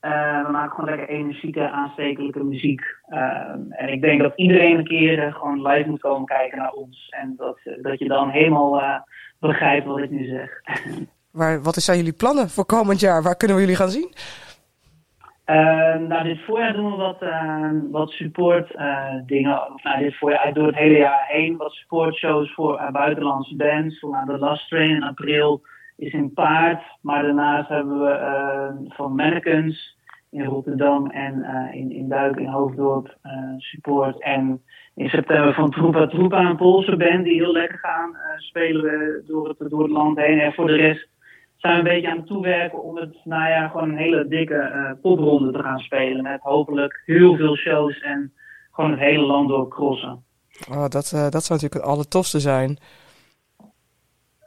we 0.00 0.48
maken 0.50 0.70
gewoon 0.70 0.90
lekker 0.90 1.08
energieke, 1.08 1.70
aanstekelijke 1.70 2.44
muziek. 2.44 2.82
en 3.70 3.88
ik 3.88 4.00
denk 4.00 4.20
dat 4.20 4.32
iedereen 4.36 4.78
een 4.78 4.84
keer 4.84 5.32
gewoon 5.32 5.66
live 5.66 5.88
moet 5.88 6.00
komen 6.00 6.26
kijken 6.26 6.58
naar 6.58 6.72
ons. 6.72 7.08
En 7.08 7.34
dat, 7.36 7.58
dat 7.82 7.98
je 7.98 8.08
dan 8.08 8.30
helemaal 8.30 9.04
begrijpt 9.38 9.86
wat 9.86 9.98
ik 9.98 10.10
nu 10.10 10.26
zeg. 10.26 10.50
Maar 11.30 11.62
wat 11.62 11.74
zijn 11.74 11.96
jullie 11.96 12.12
plannen 12.12 12.50
voor 12.50 12.64
komend 12.64 13.00
jaar? 13.00 13.22
Waar 13.22 13.36
kunnen 13.36 13.56
we 13.56 13.62
jullie 13.62 13.76
gaan 13.76 13.90
zien? 13.90 14.14
Uh, 15.50 15.96
nou, 15.96 16.24
dit 16.24 16.44
voorjaar 16.44 16.72
doen 16.72 16.90
we 16.90 16.96
wat, 16.96 17.22
uh, 17.22 17.70
wat 17.90 18.10
support 18.10 18.74
uh, 18.74 19.14
dingen. 19.26 19.60
Nou, 19.82 19.98
dit 19.98 20.16
voorjaar 20.16 20.52
door 20.52 20.66
het 20.66 20.76
hele 20.76 20.96
jaar 20.96 21.24
heen 21.28 21.56
wat 21.56 21.72
support 21.72 22.14
shows 22.14 22.54
voor 22.54 22.88
buitenlandse 22.92 23.56
bands. 23.56 23.98
Voor 23.98 24.22
de 24.26 24.38
Last 24.38 24.68
Train 24.68 24.90
in 24.90 25.02
april 25.02 25.62
is 25.96 26.12
in 26.12 26.32
Paard. 26.32 26.82
Maar 27.02 27.22
daarnaast 27.22 27.68
hebben 27.68 28.00
we 28.00 28.84
van 28.88 29.14
Mannequins 29.14 29.96
in 30.30 30.44
Rotterdam 30.44 31.10
en 31.10 31.44
in, 31.72 31.92
in 31.92 32.08
Duik 32.08 32.36
in 32.36 32.48
Hoofddorp 32.48 33.16
support. 33.56 34.22
En 34.22 34.62
in 34.94 35.08
september 35.08 35.54
van 35.54 35.70
Troepa 35.70 36.06
Troepa, 36.06 36.40
een 36.40 36.56
Poolse 36.56 36.96
band 36.96 37.24
die 37.24 37.34
heel 37.34 37.52
lekker 37.52 37.78
gaan. 37.78 38.16
spelen 38.36 38.82
we 38.82 39.22
door 39.26 39.48
het, 39.48 39.70
door 39.70 39.82
het 39.82 39.92
land 39.92 40.18
heen. 40.18 40.40
En 40.40 40.52
voor 40.52 40.66
de 40.66 40.76
rest 40.76 41.08
zijn 41.58 41.72
we 41.72 41.78
een 41.78 41.94
beetje 41.94 42.10
aan 42.10 42.16
het 42.16 42.26
toewerken 42.26 42.82
om 42.82 42.96
het 42.96 43.16
najaar 43.24 43.70
gewoon 43.70 43.88
een 43.88 43.96
hele 43.96 44.28
dikke 44.28 44.72
uh, 44.74 45.00
popronde 45.02 45.52
te 45.52 45.62
gaan 45.62 45.78
spelen. 45.78 46.22
Met 46.22 46.40
hopelijk 46.40 47.02
heel 47.04 47.36
veel 47.36 47.56
shows 47.56 48.00
en 48.00 48.32
gewoon 48.70 48.90
het 48.90 49.00
hele 49.00 49.26
land 49.26 49.48
door 49.48 49.68
crossen. 49.68 50.24
Oh, 50.70 50.88
dat, 50.88 51.12
uh, 51.14 51.20
dat 51.20 51.44
zou 51.44 51.60
natuurlijk 51.60 51.74
het 51.74 51.82
allertofste 51.82 52.40
zijn. 52.40 52.78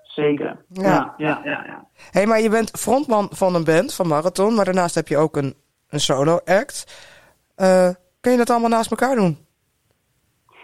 Zeker, 0.02 0.66
ja. 0.68 1.14
ja, 1.18 1.42
ja, 1.44 1.64
ja, 1.66 1.88
hey, 2.12 2.26
maar 2.26 2.42
je 2.42 2.50
bent 2.50 2.70
frontman 2.70 3.28
van 3.32 3.56
een 3.56 3.64
band, 3.64 3.96
van 3.96 4.08
Marathon, 4.08 4.56
maar 4.56 4.66
daarnaast 4.66 4.96
heb 4.96 5.08
je 5.08 5.18
ook 5.18 5.38
een, 5.38 5.54
een 5.90 6.00
solo 6.00 6.40
act. 6.46 7.10
Uh, 7.58 7.90
kun 8.20 8.32
je 8.32 8.38
dat 8.38 8.50
allemaal 8.50 8.70
naast 8.70 8.92
elkaar 8.92 9.16
doen? 9.16 9.38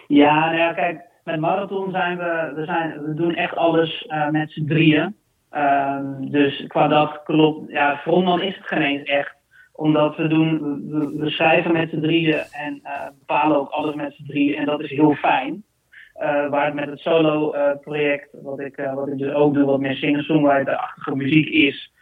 Ja, 0.07 0.45
nou 0.45 0.57
ja, 0.57 0.73
kijk, 0.73 1.01
met 1.23 1.39
Marathon 1.39 1.91
zijn 1.91 2.17
we, 2.17 2.51
we, 2.55 2.65
zijn, 2.65 3.03
we 3.03 3.13
doen 3.13 3.35
echt 3.35 3.55
alles 3.55 4.11
met 4.31 4.51
z'n 4.51 4.65
drieën. 4.65 5.15
Um, 5.55 6.31
dus 6.31 6.67
qua 6.67 6.87
dat 6.87 7.21
klopt, 7.23 7.71
ja, 7.71 7.97
frontman 7.97 8.41
is 8.41 8.55
het 8.55 8.67
geen 8.67 8.81
eens 8.81 9.09
echt. 9.09 9.35
Omdat 9.73 10.15
we 10.15 10.27
doen, 10.27 10.59
we, 11.17 11.29
schrijven 11.29 11.71
met 11.71 11.89
z'n 11.89 11.99
drieën 11.99 12.39
en 12.51 12.79
uh, 12.83 12.91
bepalen 13.19 13.57
ook 13.57 13.69
alles 13.69 13.95
met 13.95 14.13
z'n 14.13 14.25
drieën. 14.25 14.55
En 14.55 14.65
dat 14.65 14.79
is 14.79 14.89
heel 14.89 15.13
fijn. 15.13 15.63
Uh, 16.21 16.49
waar 16.49 16.65
het 16.65 16.73
met 16.73 16.89
het 16.89 16.99
solo 16.99 17.55
uh, 17.55 17.71
project, 17.81 18.29
wat 18.31 18.59
ik, 18.59 18.89
wat 18.93 19.07
ik 19.07 19.17
dus 19.17 19.33
ook 19.33 19.53
doe, 19.53 19.65
wat 19.65 19.79
meer 19.79 19.95
singer-songwriter-achtige 19.95 21.15
muziek 21.15 21.49
is. 21.49 21.93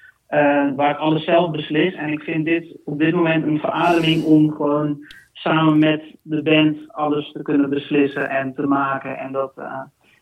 waar 0.76 0.90
ik 0.90 0.98
alles 0.98 1.24
zelf 1.24 1.52
beslis. 1.52 1.94
En 1.94 2.10
ik 2.10 2.22
vind 2.22 2.46
dit 2.46 2.78
op 2.86 3.00
dit 3.00 3.14
moment 3.14 3.46
een 3.46 3.60
verademing 3.60 4.24
om 4.24 4.52
gewoon 4.52 5.06
samen 5.34 5.80
met 5.80 6.04
de 6.22 6.42
band 6.42 6.78
alles 6.88 7.32
te 7.32 7.42
kunnen 7.42 7.70
beslissen 7.70 8.30
en 8.30 8.54
te 8.54 8.68
maken. 8.68 9.18
En 9.18 9.32
dat, 9.32 9.54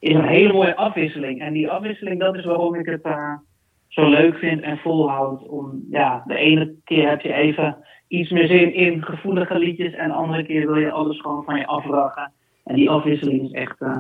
is 0.04 0.16
een 0.16 0.28
hele 0.28 0.54
mooie 0.54 0.76
afwisseling. 0.76 1.42
En 1.42 1.54
die 1.54 1.70
afwisseling, 1.70 2.20
dat 2.20 2.36
is 2.36 2.46
waarom 2.46 2.76
ik 2.76 2.86
het 2.86 3.06
uh, 3.06 3.34
zo 3.88 4.10
leuk 4.10 4.38
vind 4.38 4.62
en 4.62 4.78
volhoud. 4.78 5.48
Om, 5.48 5.86
ja, 5.90 6.24
de 6.28 6.36
ene 6.36 6.76
keer 6.84 7.10
heb 7.10 7.22
je 7.22 7.34
even 7.34 7.78
iets 8.08 8.32
meer 8.32 8.48
zin 8.48 8.74
in 8.74 9.04
gevoelige 9.04 9.60
liedjes. 9.60 9.94
En 9.94 10.08
de 10.08 10.14
andere 10.14 10.46
keer 10.46 10.68
wil 10.68 10.78
je 10.78 10.92
alles 10.92 11.22
gewoon 11.22 11.44
van 11.44 11.58
je 11.58 11.68
afragen. 11.68 12.32
En 12.64 12.76
die 12.76 12.90
afwisseling 12.90 13.44
is 13.44 13.52
echt 13.52 13.82
uh, 13.82 14.00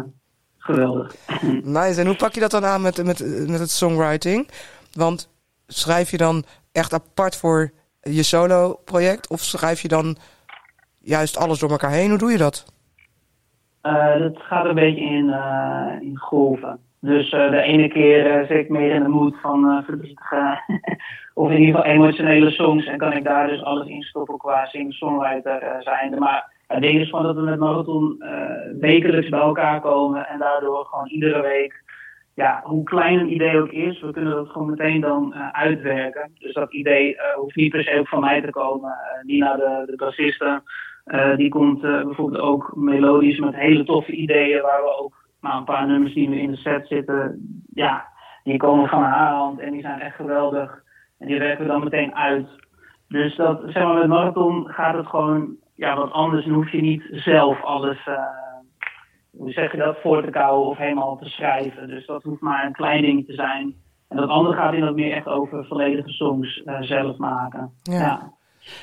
geweldig. 0.58 1.16
Nice. 1.80 2.00
En 2.00 2.08
hoe 2.08 2.16
pak 2.16 2.34
je 2.34 2.40
dat 2.40 2.52
dan 2.52 2.66
aan 2.66 2.82
met, 2.82 3.04
met, 3.04 3.48
met 3.48 3.60
het 3.60 3.72
songwriting? 3.72 4.50
Want 4.94 5.30
schrijf 5.68 6.12
je 6.12 6.18
dan 6.18 6.44
echt 6.72 6.94
apart 6.94 7.36
voor 7.36 7.72
je 8.02 8.24
solo 8.24 8.80
project? 8.86 9.30
Of 9.30 9.40
schrijf 9.40 9.82
je 9.82 9.88
dan 9.88 10.18
juist 11.00 11.38
alles 11.38 11.60
door 11.60 11.72
elkaar 11.72 11.92
heen? 11.92 12.10
Hoe 12.10 12.18
doe 12.18 12.32
je 12.32 12.38
dat? 12.38 12.73
Uh, 13.84 14.20
dat 14.20 14.38
gaat 14.42 14.66
een 14.66 14.76
beetje 14.76 15.04
in, 15.04 15.26
uh, 15.26 15.92
in 16.00 16.18
golven. 16.18 16.80
Dus 17.00 17.32
uh, 17.32 17.50
de 17.50 17.62
ene 17.62 17.88
keer 17.88 18.46
zit 18.48 18.58
ik 18.58 18.70
meer 18.70 18.94
in 18.94 19.04
de 19.04 19.10
mood 19.10 19.36
van 19.42 19.84
verdrietige 19.86 20.62
of 21.34 21.52
in 21.52 21.60
ieder 21.60 21.76
geval 21.76 21.92
emotionele 21.92 22.52
songs. 22.52 22.86
En 22.86 22.98
kan 22.98 23.14
ik 23.14 23.24
daar 23.24 23.48
dus 23.48 23.64
alles 23.64 23.88
in 23.88 24.02
stoppen 24.02 24.38
qua 24.38 24.66
singer-songwriter 24.66 25.76
zijn. 25.80 26.20
Maar 26.20 26.52
het 26.68 26.82
ding 26.82 27.00
is 27.00 27.10
gewoon 27.10 27.26
dat 27.26 27.36
we 27.36 27.42
met 27.42 27.60
Marathon 27.60 28.24
wekelijks 28.80 29.30
bij 29.30 29.40
elkaar 29.40 29.82
komen. 29.82 30.28
En 30.28 30.40
daardoor 30.40 30.86
gewoon 30.86 31.08
iedere 31.08 31.42
week, 31.42 31.84
ja, 32.34 32.62
hoe 32.64 32.84
klein 32.84 33.20
een 33.20 33.34
idee 33.34 33.62
ook 33.62 33.72
is, 33.72 34.02
we 34.02 34.12
kunnen 34.12 34.34
dat 34.34 34.50
gewoon 34.50 34.70
meteen 34.70 35.02
dan 35.02 35.36
uitwerken. 35.52 36.32
Dus 36.40 36.54
dat 36.54 36.74
idee 36.74 37.18
hoeft 37.36 37.56
niet 37.56 37.72
per 37.72 37.84
se 37.84 38.00
ook 38.00 38.08
van 38.08 38.20
mij 38.20 38.42
te 38.42 38.50
komen. 38.50 38.98
Nina, 39.22 39.56
de, 39.56 39.84
de 39.86 39.96
bassiste, 39.96 40.62
Eh, 41.04 41.36
die 41.36 41.50
komt 41.50 41.84
eh, 41.84 42.04
bijvoorbeeld 42.04 42.42
ook 42.42 42.72
melodisch 42.76 43.40
met 43.40 43.56
hele 43.56 43.84
toffe 43.84 44.12
ideeën, 44.12 44.62
waar 44.62 44.82
we 44.82 44.98
ook 45.00 45.28
nou, 45.42 45.58
een 45.58 45.64
paar 45.64 45.88
nummers 45.88 46.14
die 46.14 46.30
nu 46.30 46.40
in 46.40 46.52
de 46.52 46.58
set 46.58 46.88
zitten, 46.88 47.48
ja, 47.74 48.06
die 48.44 48.58
komen 48.58 48.90
van 48.90 49.04
haar 49.04 49.34
hand 49.34 49.60
en 49.60 49.72
die 49.72 49.82
zijn 49.82 50.00
echt 50.00 50.16
geweldig. 50.16 50.84
En 51.20 51.28
die 51.28 51.40
werken 51.40 51.66
we 51.66 51.72
dan 51.72 51.84
meteen 51.84 52.16
uit. 52.16 52.48
Dus 53.08 53.36
dat, 53.36 53.62
zeg 53.66 53.84
maar, 53.84 53.94
met 53.94 54.08
marathon 54.08 54.68
gaat 54.68 54.96
het 54.96 55.08
gewoon 55.08 55.56
ja, 55.76 55.96
wat 55.96 56.12
anders. 56.12 56.46
Dan 56.46 56.54
hoef 56.54 56.72
je 56.72 56.82
niet 56.82 57.04
zelf 57.12 57.64
alles, 57.64 58.06
uh, 58.08 58.16
hoe 59.32 59.52
zeg 59.52 59.72
je 59.72 59.78
dat, 59.78 59.98
voor 60.02 60.24
te 60.24 60.30
kouwen 60.30 60.68
of 60.68 60.78
helemaal 60.78 61.18
te 61.18 61.30
schrijven. 61.30 61.88
Dus 61.88 62.06
dat 62.06 62.24
hoeft 62.24 62.42
maar 62.42 62.66
een 62.66 62.74
klein 62.74 63.02
ding 63.02 63.26
te 63.26 63.34
zijn. 63.34 63.76
En 64.10 64.18
dat 64.18 64.30
andere 64.30 64.56
gaat 64.56 64.74
in 64.74 64.82
dat 64.82 64.96
meer 64.96 65.12
echt 65.12 65.28
over 65.28 65.66
volledige 65.66 66.10
songs 66.10 66.64
zelf 66.80 67.18
maken. 67.18 67.72
Ja. 67.84 68.00
ja. 68.00 68.34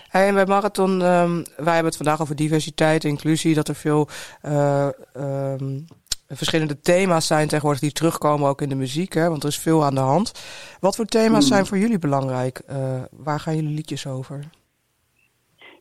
Hey, 0.09 0.29
en 0.29 0.35
bij 0.35 0.47
Marathon, 0.47 0.91
um, 0.91 1.45
wij 1.57 1.75
hebben 1.75 1.85
het 1.85 1.97
vandaag 1.97 2.21
over 2.21 2.37
diversiteit, 2.37 3.05
inclusie, 3.05 3.55
dat 3.55 3.69
er 3.69 3.75
veel 3.75 4.09
uh, 4.47 4.89
um, 5.17 5.85
verschillende 6.29 6.81
thema's 6.81 7.27
zijn 7.27 7.49
tegenwoordig 7.49 7.81
die 7.81 7.93
terugkomen 7.93 8.49
ook 8.49 8.63
in 8.63 8.69
de 8.69 8.75
muziek, 8.75 9.13
hè, 9.13 9.29
want 9.29 9.43
er 9.43 9.49
is 9.49 9.59
veel 9.59 9.85
aan 9.85 9.95
de 9.95 10.01
hand. 10.01 10.33
Wat 10.81 10.97
voor 10.97 11.05
thema's 11.05 11.47
zijn 11.47 11.67
voor 11.67 11.79
jullie 11.79 11.99
belangrijk? 11.99 12.63
Uh, 12.71 12.77
waar 13.11 13.41
gaan 13.41 13.57
jullie 13.57 13.75
liedjes 13.75 14.07
over? 14.07 14.45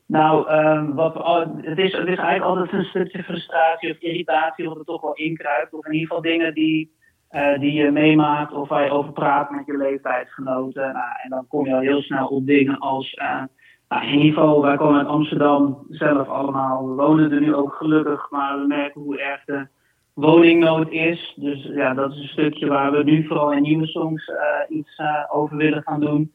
Nou, 0.06 0.52
um, 0.52 0.96
wat 0.96 1.14
het, 1.62 1.78
is, 1.78 1.92
het 1.92 2.08
is 2.08 2.18
eigenlijk 2.18 2.44
altijd 2.44 2.74
een 2.74 2.86
stukje 2.86 3.24
frustratie 3.24 3.92
of 3.92 3.98
irritatie 3.98 4.70
wat 4.70 4.78
er 4.78 4.86
toch 4.86 5.02
wel 5.02 5.14
inkruipt. 5.14 5.74
Of 5.74 5.86
in 5.86 5.94
ieder 5.94 6.08
geval 6.08 6.24
dingen 6.24 6.54
die, 6.54 6.96
uh, 7.32 7.60
die 7.60 7.74
je 7.74 7.92
meemaakt 7.92 8.54
of 8.54 8.70
waar 8.70 8.84
je 8.84 8.92
over 8.92 9.12
praat 9.12 9.52
met 9.52 9.66
je 9.66 9.78
leeftijdsgenoten. 9.78 10.94
Nou, 10.94 11.10
en 11.24 11.30
dan 11.30 11.48
kom 11.48 11.66
je 11.66 11.74
al 11.74 11.80
heel 11.80 12.02
snel 12.02 12.28
op 12.28 12.46
dingen 12.46 12.80
als... 12.80 13.14
Uh, 13.14 13.44
nou, 13.90 14.04
in 14.04 14.20
ieder 14.20 14.34
geval, 14.34 14.62
wij 14.62 14.78
komen 14.78 14.98
uit 14.98 15.08
Amsterdam 15.08 15.86
zelf 15.90 16.28
allemaal. 16.28 16.88
We 16.88 16.94
wonen 16.94 17.32
er 17.32 17.42
nu 17.42 17.54
ook 17.56 17.74
gelukkig, 17.74 18.30
maar 18.30 18.60
we 18.60 18.68
merken 18.68 19.02
hoe 19.02 19.20
erg 19.20 19.44
de 19.46 19.68
woningnood 20.14 20.90
is. 20.90 21.34
Dus 21.36 21.64
ja, 21.64 21.94
dat 21.94 22.12
is 22.12 22.18
een 22.18 22.28
stukje 22.28 22.68
waar 22.68 22.92
we 22.92 23.04
nu 23.04 23.28
vooral 23.28 23.54
in 23.54 23.62
nieuwe 23.62 23.88
songs 23.88 24.28
uh, 24.28 24.78
iets 24.78 25.00
uh, 25.00 25.26
over 25.30 25.58
willen 25.58 25.84
gaan 25.84 26.00
doen. 26.00 26.34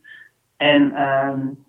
En, 0.56 0.82
um, 1.02 1.64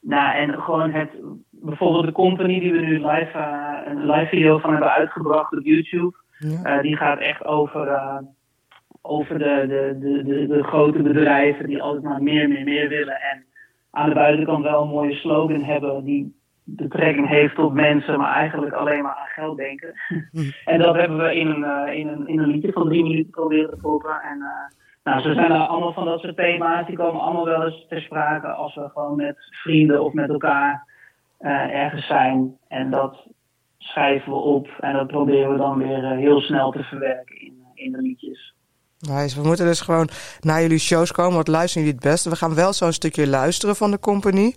nou, 0.00 0.36
en 0.36 0.62
gewoon 0.62 0.90
het, 0.90 1.10
bijvoorbeeld 1.50 2.04
de 2.04 2.12
company 2.12 2.60
die 2.60 2.72
we 2.72 2.78
nu 2.78 2.98
live, 2.98 3.38
uh, 3.38 3.78
een 3.84 4.06
live 4.06 4.26
video 4.26 4.58
van 4.58 4.70
hebben 4.70 4.92
uitgebracht 4.92 5.56
op 5.56 5.64
YouTube. 5.64 6.16
Ja. 6.38 6.82
die 6.82 6.96
gaat 6.96 7.18
echt 7.18 7.44
over, 7.44 8.00
over 9.02 9.38
de, 9.38 9.64
de, 9.68 9.96
de, 10.00 10.24
de, 10.24 10.46
de 10.46 10.62
grote 10.62 11.02
bedrijven 11.02 11.66
die 11.66 11.82
altijd 11.82 12.02
maar 12.02 12.22
meer, 12.22 12.48
meer, 12.48 12.64
meer 12.64 12.88
willen. 12.88 13.20
En 13.20 13.44
aan 13.90 14.08
de 14.08 14.14
buitenkant 14.14 14.62
wel 14.62 14.82
een 14.82 14.88
mooie 14.88 15.14
slogan 15.14 15.62
hebben 15.62 16.04
die 16.04 16.34
betrekking 16.66 17.28
heeft 17.28 17.54
tot 17.54 17.72
mensen, 17.72 18.18
maar 18.18 18.34
eigenlijk 18.34 18.72
alleen 18.72 19.02
maar 19.02 19.14
aan 19.14 19.26
geld 19.26 19.56
denken. 19.56 19.94
en 20.64 20.78
dat 20.78 20.94
hebben 20.94 21.18
we 21.18 21.34
in 21.34 21.46
een, 21.46 21.88
uh, 21.88 21.98
in 21.98 22.08
een, 22.08 22.26
in 22.26 22.38
een 22.38 22.48
liedje 22.48 22.72
van 22.72 22.88
drie 22.88 23.02
minuten 23.02 23.30
proberen 23.30 23.70
te 23.70 23.76
proppen. 23.76 24.20
En 24.22 24.38
uh, 24.38 24.78
nou, 25.04 25.20
zo 25.20 25.32
zijn 25.32 25.52
er 25.52 25.58
allemaal 25.58 25.92
van 25.92 26.04
dat 26.04 26.20
soort 26.20 26.36
thema's, 26.36 26.86
die 26.86 26.96
komen 26.96 27.20
allemaal 27.20 27.44
wel 27.44 27.64
eens 27.64 27.86
ter 27.88 28.00
sprake 28.00 28.46
als 28.46 28.74
we 28.74 28.88
gewoon 28.88 29.16
met 29.16 29.36
vrienden 29.62 30.04
of 30.04 30.12
met 30.12 30.30
elkaar 30.30 30.86
uh, 31.40 31.50
ergens 31.74 32.06
zijn. 32.06 32.56
En 32.68 32.90
dat 32.90 33.26
schrijven 33.78 34.32
we 34.32 34.38
op 34.38 34.68
en 34.80 34.92
dat 34.92 35.06
proberen 35.06 35.50
we 35.50 35.56
dan 35.56 35.78
weer 35.78 36.10
heel 36.10 36.40
snel 36.40 36.70
te 36.70 36.82
verwerken 36.82 37.40
in, 37.40 37.64
in 37.74 37.92
de 37.92 38.00
liedjes. 38.00 38.54
Nice. 38.98 39.40
We 39.40 39.46
moeten 39.46 39.66
dus 39.66 39.80
gewoon 39.80 40.08
naar 40.40 40.62
jullie 40.62 40.78
shows 40.78 41.12
komen. 41.12 41.36
Wat 41.36 41.48
luisteren 41.48 41.86
jullie 41.86 42.00
het 42.00 42.10
beste? 42.10 42.30
We 42.30 42.36
gaan 42.36 42.54
wel 42.54 42.72
zo'n 42.72 42.92
stukje 42.92 43.26
luisteren 43.26 43.76
van 43.76 43.90
de 43.90 43.98
compagnie. 43.98 44.54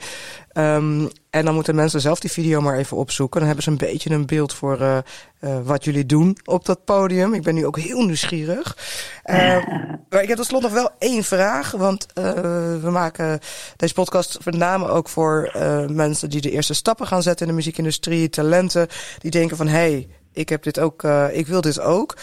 Um, 0.54 1.10
en 1.30 1.46
dan 1.46 1.54
moeten 1.54 1.76
mensen 1.76 2.02
zelf 2.02 2.20
die 2.20 2.32
video 2.32 2.62
maar 2.62 2.78
even 2.78 2.98
opzoeken. 2.98 3.40
Dan 3.40 3.48
hebben 3.48 3.64
ze 3.64 3.72
een 3.72 3.78
beetje 3.78 4.10
een 4.10 4.26
beeld 4.26 4.54
voor 4.54 4.82
uh, 4.82 4.98
uh, 5.42 5.58
wat 5.64 5.84
jullie 5.84 6.06
doen 6.06 6.38
op 6.46 6.66
dat 6.66 6.86
podium. 6.86 7.34
Ik 7.34 7.44
ben 7.44 7.56
nu 7.56 7.66
ook 7.66 7.80
heel 7.80 8.06
nieuwsgierig. 8.06 8.78
Uh, 9.26 9.36
maar 10.10 10.22
ik 10.22 10.28
heb 10.28 10.38
tot 10.38 10.46
slot 10.46 10.62
nog 10.62 10.72
wel 10.72 10.90
één 11.00 11.24
vraag. 11.24 11.72
Want 11.72 12.06
we 12.14 12.90
maken 12.92 13.40
deze 13.76 13.94
podcast 13.94 14.46
met 14.46 14.56
name 14.56 14.88
ook 14.88 15.10
voor 15.10 15.52
mensen 15.92 16.30
die 16.30 16.42
de 16.42 16.52
eerste 16.52 16.74
stappen 16.74 17.08
gaan 17.08 17.24
zetten 17.24 17.46
in 17.46 17.52
de 17.52 17.58
muziekindustrie. 17.58 18.30
Talenten 18.30 18.88
die 19.20 19.32
denken 19.32 19.58
van, 19.58 19.68
hé, 19.68 19.74
hey, 19.74 20.08
ik 20.34 20.50
heb 20.50 20.64
dit 20.64 20.80
ook, 20.80 21.04
ik 21.32 21.48
wil 21.48 21.62
dit 21.62 21.80
ook. 21.80 22.16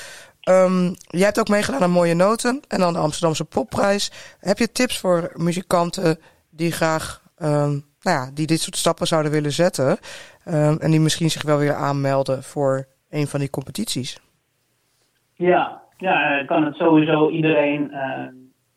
Um, 0.48 0.94
jij 1.06 1.24
hebt 1.24 1.38
ook 1.38 1.48
meegedaan 1.48 1.82
aan 1.82 1.90
Mooie 1.90 2.14
Noten 2.14 2.60
en 2.68 2.78
dan 2.78 2.92
de 2.92 2.98
Amsterdamse 2.98 3.44
Popprijs. 3.44 4.36
Heb 4.40 4.58
je 4.58 4.72
tips 4.72 4.98
voor 4.98 5.32
muzikanten 5.34 6.18
die 6.50 6.72
graag, 6.72 7.22
um, 7.38 7.84
nou 8.00 8.16
ja, 8.18 8.30
die 8.34 8.46
dit 8.46 8.60
soort 8.60 8.76
stappen 8.76 9.06
zouden 9.06 9.32
willen 9.32 9.52
zetten 9.52 9.88
um, 10.48 10.78
en 10.78 10.90
die 10.90 11.00
misschien 11.00 11.30
zich 11.30 11.42
wel 11.42 11.58
weer 11.58 11.74
aanmelden 11.74 12.42
voor 12.42 12.86
een 13.10 13.26
van 13.26 13.40
die 13.40 13.50
competities? 13.50 14.20
Ja, 15.34 15.82
ja, 15.96 16.38
ik 16.38 16.46
kan 16.46 16.64
het 16.64 16.74
sowieso 16.74 17.30
iedereen 17.30 17.90
uh, 17.92 18.26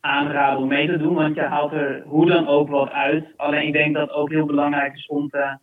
aanraden 0.00 0.58
om 0.58 0.68
mee 0.68 0.86
te 0.86 0.98
doen, 0.98 1.14
want 1.14 1.34
je 1.34 1.42
haalt 1.42 1.72
er 1.72 2.02
hoe 2.06 2.26
dan 2.26 2.48
ook 2.48 2.68
wat 2.68 2.90
uit. 2.90 3.24
Alleen 3.36 3.66
ik 3.66 3.72
denk 3.72 3.94
dat 3.94 4.08
het 4.08 4.16
ook 4.16 4.30
heel 4.30 4.46
belangrijk 4.46 4.94
is 4.94 5.06
om, 5.06 5.28
te, 5.28 5.58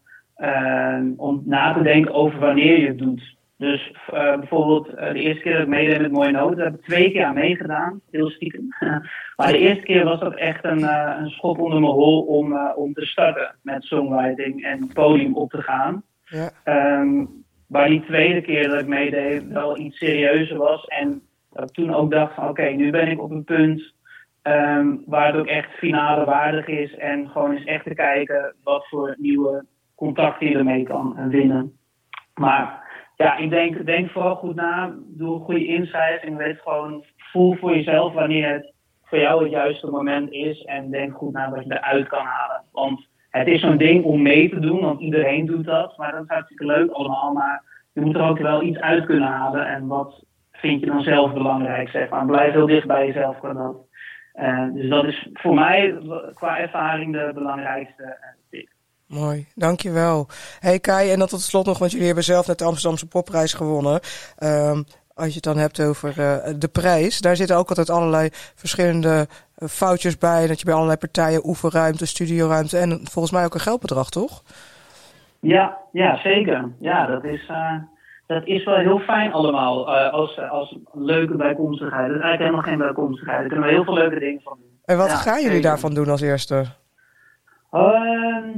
om 1.18 1.42
na 1.46 1.74
te 1.74 1.82
denken 1.82 2.14
over 2.14 2.40
wanneer 2.40 2.80
je 2.80 2.88
het 2.88 2.98
doet. 2.98 3.36
Dus 3.58 3.92
uh, 4.14 4.38
bijvoorbeeld 4.38 4.88
uh, 4.88 5.12
de 5.12 5.20
eerste 5.20 5.42
keer 5.42 5.54
dat 5.54 5.62
ik 5.62 5.68
meedeed 5.68 6.02
met 6.02 6.12
Mooie 6.12 6.32
Noten, 6.32 6.64
heb 6.64 6.74
ik 6.74 6.82
twee 6.82 7.12
keer 7.12 7.24
aan 7.24 7.34
meegedaan, 7.34 8.02
heel 8.12 8.30
stiekem. 8.30 8.68
maar 9.38 9.52
de 9.52 9.58
eerste 9.58 9.84
keer 9.84 10.04
was 10.04 10.20
dat 10.20 10.36
echt 10.36 10.64
een, 10.64 10.80
uh, 10.80 11.16
een 11.20 11.30
schop 11.30 11.60
onder 11.60 11.80
mijn 11.80 11.94
hol 11.94 12.22
om, 12.22 12.58
om 12.76 12.94
te 12.94 13.06
starten 13.06 13.56
met 13.62 13.84
songwriting 13.84 14.64
en 14.64 14.92
podium 14.94 15.36
op 15.36 15.50
te 15.50 15.62
gaan. 15.62 16.04
Ja. 16.24 16.50
Um, 17.00 17.46
waar 17.68 17.88
die 17.88 18.06
tweede 18.06 18.42
keer 18.42 18.70
dat 18.70 18.80
ik 18.80 18.88
meedeed 18.88 19.48
wel 19.48 19.78
iets 19.78 19.98
serieuzer 19.98 20.58
was. 20.58 20.86
En 20.86 21.22
dat 21.52 21.70
ik 21.70 21.76
toen 21.76 21.94
ook 21.94 22.12
dacht 22.12 22.34
van 22.34 22.44
oké, 22.44 22.62
okay, 22.62 22.74
nu 22.74 22.92
ben 22.92 23.08
ik 23.08 23.22
op 23.22 23.32
een 23.32 23.44
punt 23.44 23.94
um, 24.44 25.04
waar 25.06 25.28
het 25.28 25.36
ook 25.36 25.48
echt 25.48 25.72
finale 25.72 26.26
waardig 26.26 26.68
is. 26.68 26.96
En 26.96 27.30
gewoon 27.30 27.52
eens 27.52 27.66
echt 27.66 27.84
te 27.84 27.94
kijken 27.94 28.56
wat 28.64 28.88
voor 28.88 29.16
nieuwe 29.18 29.66
contacten 29.96 30.50
je 30.50 30.58
ermee 30.58 30.84
kan 30.84 31.30
winnen. 31.30 31.78
Maar 32.34 32.87
ja, 33.18 33.38
ik 33.38 33.50
denk, 33.50 33.86
denk 33.86 34.10
vooral 34.10 34.36
goed 34.36 34.56
na. 34.56 34.96
Doe 35.08 35.36
een 35.36 35.42
goede 35.42 36.20
en 36.22 36.38
weet 36.38 36.62
gewoon, 36.62 37.04
voel 37.18 37.56
voor 37.56 37.76
jezelf 37.76 38.14
wanneer 38.14 38.54
het 38.54 38.74
voor 39.04 39.20
jou 39.20 39.44
het 39.44 39.52
juiste 39.52 39.88
moment 39.88 40.32
is. 40.32 40.64
En 40.64 40.92
denk 40.92 41.16
goed 41.16 41.34
na 41.34 41.50
wat 41.50 41.64
je 41.64 41.74
eruit 41.74 42.08
kan 42.08 42.26
halen. 42.26 42.64
Want 42.72 43.08
het 43.30 43.48
is 43.48 43.62
zo'n 43.62 43.78
ding 43.78 44.04
om 44.04 44.22
mee 44.22 44.50
te 44.50 44.60
doen, 44.60 44.80
want 44.80 45.00
iedereen 45.00 45.46
doet 45.46 45.66
dat. 45.66 45.98
Maar 45.98 46.12
dat 46.12 46.22
is 46.22 46.28
hartstikke 46.28 46.66
leuk 46.66 46.92
allemaal. 46.92 47.34
Maar 47.34 47.64
je 47.94 48.02
moet 48.02 48.16
er 48.16 48.30
ook 48.30 48.40
wel 48.40 48.62
iets 48.62 48.80
uit 48.80 49.06
kunnen 49.06 49.28
halen. 49.28 49.68
En 49.68 49.88
wat 49.88 50.24
vind 50.52 50.80
je 50.80 50.86
dan 50.86 51.02
zelf 51.02 51.34
belangrijk, 51.34 51.90
zeg. 51.90 52.26
Blijf 52.26 52.54
heel 52.54 52.68
dicht 52.68 52.88
bij 52.88 53.08
jezelf 53.08 53.40
qua 53.40 53.54
dat. 53.54 53.86
Uh, 54.36 54.74
dus 54.74 54.90
dat 54.90 55.06
is 55.06 55.28
voor 55.34 55.54
mij 55.54 55.98
qua 56.34 56.60
ervaring 56.60 57.14
de 57.14 57.32
belangrijkste. 57.34 58.18
Mooi, 59.08 59.48
dankjewel. 59.56 60.28
Hey 60.60 60.80
Kai, 60.80 61.12
en 61.12 61.20
dan 61.20 61.28
tot 61.28 61.42
slot 61.42 61.66
nog, 61.66 61.78
want 61.78 61.92
jullie 61.92 62.06
hebben 62.06 62.24
zelf 62.24 62.48
net 62.48 62.58
de 62.58 62.66
Amsterdamse 62.66 63.08
popprijs 63.08 63.54
gewonnen. 63.54 64.00
Um, 64.44 64.86
als 65.14 65.28
je 65.28 65.34
het 65.34 65.44
dan 65.44 65.58
hebt 65.58 65.82
over 65.82 66.10
uh, 66.10 66.54
de 66.60 66.68
prijs, 66.68 67.22
daar 67.22 67.36
zitten 67.36 67.58
ook 67.58 67.70
altijd 67.70 67.90
allerlei 67.90 68.30
verschillende 68.56 69.28
uh, 69.58 69.70
foutjes 69.70 70.18
bij. 70.18 70.48
Dat 70.48 70.60
je 70.60 70.66
bij 70.66 70.74
allerlei 70.74 70.98
partijen 70.98 71.48
oefenruimte, 71.48 72.06
studioruimte 72.06 72.78
en 72.78 73.00
volgens 73.04 73.34
mij 73.34 73.46
ook 73.46 73.54
een 73.54 73.60
geldbedrag, 73.60 74.10
toch? 74.10 74.44
Ja, 75.40 75.78
ja 75.92 76.18
zeker. 76.18 76.72
Ja, 76.80 77.06
dat 77.06 77.24
is, 77.24 77.48
uh, 77.52 77.74
dat 78.26 78.46
is 78.46 78.64
wel 78.64 78.78
heel 78.78 79.00
fijn 79.00 79.34
allemaal 79.34 79.96
als, 80.12 80.40
als 80.50 80.78
leuke 80.94 81.36
bijkomstigheid. 81.36 82.08
Dat 82.08 82.18
is 82.18 82.24
eigenlijk 82.24 82.40
helemaal 82.40 82.62
geen 82.62 82.78
bijkomstigheid. 82.78 83.40
Daar 83.40 83.48
kunnen 83.48 83.68
we 83.68 83.74
heel 83.74 83.84
veel 83.84 83.94
leuke 83.94 84.20
dingen 84.20 84.42
van 84.42 84.58
doen. 84.60 84.80
En 84.86 84.98
wat 84.98 85.10
ja, 85.10 85.16
gaan 85.16 85.36
jullie 85.36 85.48
zeker. 85.48 85.70
daarvan 85.70 85.94
doen 85.94 86.10
als 86.10 86.22
eerste? 86.22 86.66
Uh, 87.72 87.82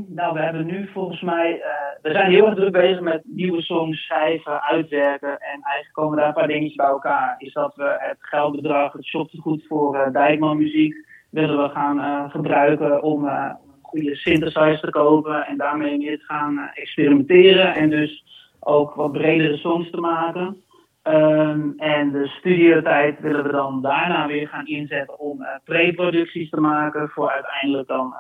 nou, 0.08 0.34
we 0.34 0.40
hebben 0.40 0.66
nu 0.66 0.90
volgens 0.94 1.22
mij. 1.22 1.56
Uh, 1.56 2.02
we 2.02 2.12
zijn 2.12 2.32
heel 2.32 2.46
erg 2.46 2.56
druk 2.56 2.72
bezig 2.72 3.00
met 3.00 3.22
nieuwe 3.26 3.62
songs 3.62 4.06
schrijven, 4.06 4.62
uitwerken. 4.62 5.30
En 5.30 5.62
eigenlijk 5.62 5.92
komen 5.92 6.18
daar 6.18 6.28
een 6.28 6.34
paar 6.34 6.48
dingetjes 6.48 6.76
bij 6.76 6.86
elkaar. 6.86 7.36
Is 7.38 7.54
dat 7.54 7.76
we 7.76 7.96
het 8.00 8.18
geldbedrag, 8.20 8.94
het 8.94 9.06
shoptegoed 9.06 9.66
voor 9.68 9.96
uh, 9.96 10.12
Dijkman 10.12 10.58
muziek. 10.58 10.96
willen 11.30 11.64
we 11.64 11.70
gaan 11.70 12.30
gebruiken 12.30 13.04
om 13.04 13.26
een 13.26 13.58
goede 13.82 14.16
synthesizer 14.16 14.80
te 14.80 14.90
kopen. 14.90 15.46
En 15.46 15.58
daarmee 15.58 15.98
meer 15.98 16.18
te 16.18 16.26
gaan 16.26 16.70
experimenteren. 16.74 17.76
En 17.76 17.90
dus 17.90 18.24
ook 18.60 18.94
wat 18.94 19.12
bredere 19.12 19.58
songs 19.58 19.90
te 19.90 20.00
maken. 20.00 20.64
Um, 21.04 21.74
en 21.78 22.12
de 22.12 22.28
studiotijd 22.28 23.20
willen 23.20 23.44
we 23.44 23.52
dan 23.52 23.82
daarna 23.82 24.28
weer 24.28 24.48
gaan 24.48 24.66
inzetten 24.66 25.20
om 25.20 25.46
pre-producties 25.64 26.50
te 26.50 26.60
maken. 26.60 27.10
Voor 27.10 27.32
uiteindelijk 27.32 27.88
dan 27.88 28.16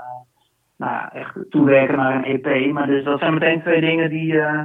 nou, 0.79 1.09
echt 1.13 1.35
toewerken 1.49 1.97
naar 1.97 2.15
een 2.15 2.41
EP. 2.41 2.71
Maar 2.71 2.87
dus 2.87 3.03
dat 3.03 3.19
zijn 3.19 3.33
meteen 3.33 3.61
twee 3.61 3.81
dingen 3.81 4.09
die, 4.09 4.33
uh, 4.33 4.61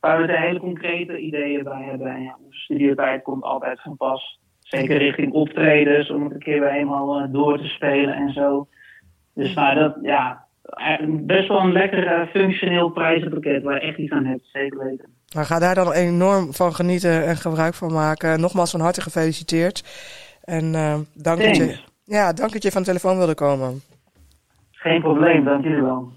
waar 0.00 0.26
we 0.26 0.38
hele 0.38 0.58
concrete 0.58 1.18
ideeën 1.18 1.64
bij 1.64 1.82
hebben. 1.82 2.06
En 2.06 2.22
ja, 2.22 2.36
onze 2.44 2.58
studiotijd 2.58 3.22
komt 3.22 3.42
altijd 3.42 3.80
van 3.82 3.96
pas. 3.96 4.40
Zeker 4.58 4.98
richting 4.98 5.32
optredens, 5.32 6.10
om 6.10 6.24
het 6.24 6.32
een 6.32 6.38
keer 6.38 6.60
weer 6.60 6.70
eenmaal 6.70 7.20
uh, 7.20 7.32
door 7.32 7.58
te 7.58 7.68
spelen 7.68 8.14
en 8.14 8.32
zo. 8.32 8.68
Dus 9.34 9.54
maar 9.54 9.74
dat, 9.74 9.96
ja, 10.02 10.46
eh, 10.62 11.06
best 11.08 11.48
wel 11.48 11.60
een 11.60 11.72
lekker 11.72 12.06
eh, 12.06 12.26
functioneel 12.28 12.90
prijzenpakket 12.90 13.62
waar 13.62 13.74
je 13.74 13.80
echt 13.80 13.98
iets 13.98 14.12
aan 14.12 14.24
hebt, 14.24 14.48
zeker 14.52 14.78
weten. 14.78 15.08
Maar 15.34 15.44
ga 15.44 15.58
daar 15.58 15.74
dan 15.74 15.92
enorm 15.92 16.52
van 16.54 16.74
genieten 16.74 17.26
en 17.26 17.36
gebruik 17.36 17.74
van 17.74 17.92
maken. 17.92 18.40
Nogmaals 18.40 18.70
van 18.70 18.80
harte 18.80 19.00
gefeliciteerd. 19.00 19.84
En 20.44 20.74
eh, 20.74 20.98
dank 21.14 21.42
dat 21.42 21.56
je, 21.56 21.78
ja, 22.04 22.32
dank 22.32 22.52
dat 22.52 22.62
je 22.62 22.70
van 22.70 22.80
de 22.82 22.88
telefoon 22.88 23.16
wilde 23.16 23.34
komen. 23.34 23.82
Geen 24.78 25.00
probleem, 25.00 25.44
dank 25.44 25.64
jullie 25.64 25.82
wel. 25.82 26.12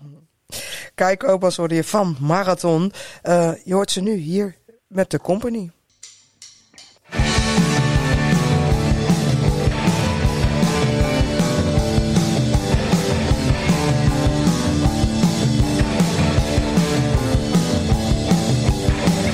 Kijk, 0.95 1.23
opa's 1.23 1.57
hoorde 1.57 1.75
je 1.75 1.83
van 1.83 2.15
Marathon. 2.19 2.91
Eh, 3.21 3.51
je 3.63 3.73
hoort 3.73 3.91
ze 3.91 4.01
nu 4.01 4.13
hier 4.13 4.55
met 4.87 5.11
de 5.11 5.19
company. 5.19 5.71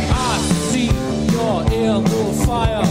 I 0.10 0.40
see 0.72 0.92
you're 1.32 1.64
in 1.74 2.04
the 2.04 2.44
fire. 2.46 2.87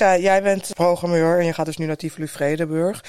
Lisa, 0.00 0.18
jij 0.18 0.42
bent 0.42 0.70
programmeur 0.74 1.38
en 1.38 1.44
je 1.44 1.52
gaat 1.52 1.66
dus 1.66 1.76
nu 1.76 1.86
naar 1.86 1.96
Tivoli 1.96 2.28
Vredenburg. 2.28 3.04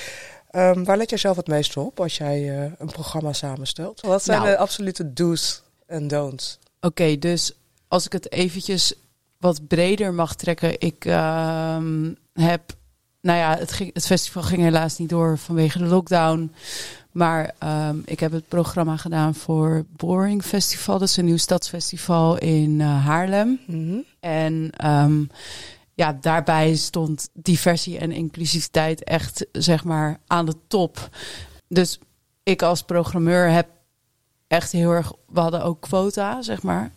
Ehm, 0.52 0.84
waar 0.84 0.98
let 0.98 1.10
jij 1.10 1.20
zelf 1.20 1.36
het 1.36 1.48
meest 1.48 1.78
op 1.78 2.00
als 2.00 2.18
jij 2.18 2.58
eh, 2.58 2.72
een 2.78 2.92
programma 2.92 3.34
samenstelt? 3.34 4.02
Wat 4.02 4.24
zijn 4.24 4.40
Nou. 4.40 4.52
de 4.52 4.58
absolute 4.58 5.14
do's 5.14 5.62
en 5.88 6.08
don'ts? 6.08 6.60
Oké, 6.82 7.18
dus 7.18 7.54
als 7.88 8.06
ik 8.06 8.12
het 8.12 8.32
eventjes 8.32 8.94
wat 9.38 9.68
breder 9.68 10.14
mag 10.14 10.36
trekken. 10.36 10.80
Ik 10.80 11.06
ehm, 11.06 12.14
heb, 12.34 12.62
nou 13.22 13.38
ja, 13.38 13.58
het, 13.58 13.72
ging, 13.72 13.94
het 13.94 14.06
festival 14.06 14.44
ging 14.44 14.62
helaas 14.62 14.98
niet 14.98 15.10
door 15.10 15.38
vanwege 15.38 15.78
de 15.78 15.86
lockdown. 15.86 16.54
Maar 17.12 17.52
ehm, 17.58 17.98
ik 18.06 18.20
heb 18.20 18.32
het 18.32 18.48
programma 18.48 18.98
gedaan 18.98 19.36
voor 19.36 19.86
Boring 19.96 20.44
Festival. 20.44 21.00
Dat 21.00 21.08
is 21.08 21.18
een 21.18 21.26
nieuw 21.26 21.38
stadsfestival 21.38 22.38
in 22.38 22.82
eh, 22.82 23.06
Haarlem. 23.06 23.60
Mhm. 23.68 23.98
En 24.20 24.70
ehm, 24.78 25.24
ja, 25.98 26.14
daarbij 26.14 26.76
stond 26.76 27.30
diversie 27.34 27.98
en 27.98 28.12
inclusiviteit 28.12 29.04
echt, 29.04 29.46
zeg 29.52 29.84
maar, 29.84 30.20
aan 30.28 30.46
de 30.46 30.56
top. 30.68 31.10
Dus 31.68 32.00
ik 32.44 32.62
als 32.62 32.84
programmeur 32.84 33.50
heb 33.50 33.68
echt 34.48 34.72
heel 34.72 34.92
erg... 34.92 35.14
We 35.28 35.40
hadden 35.40 35.64
ook 35.64 35.82
quota, 35.82 36.42
zeg 36.42 36.64
maar. 36.64 36.92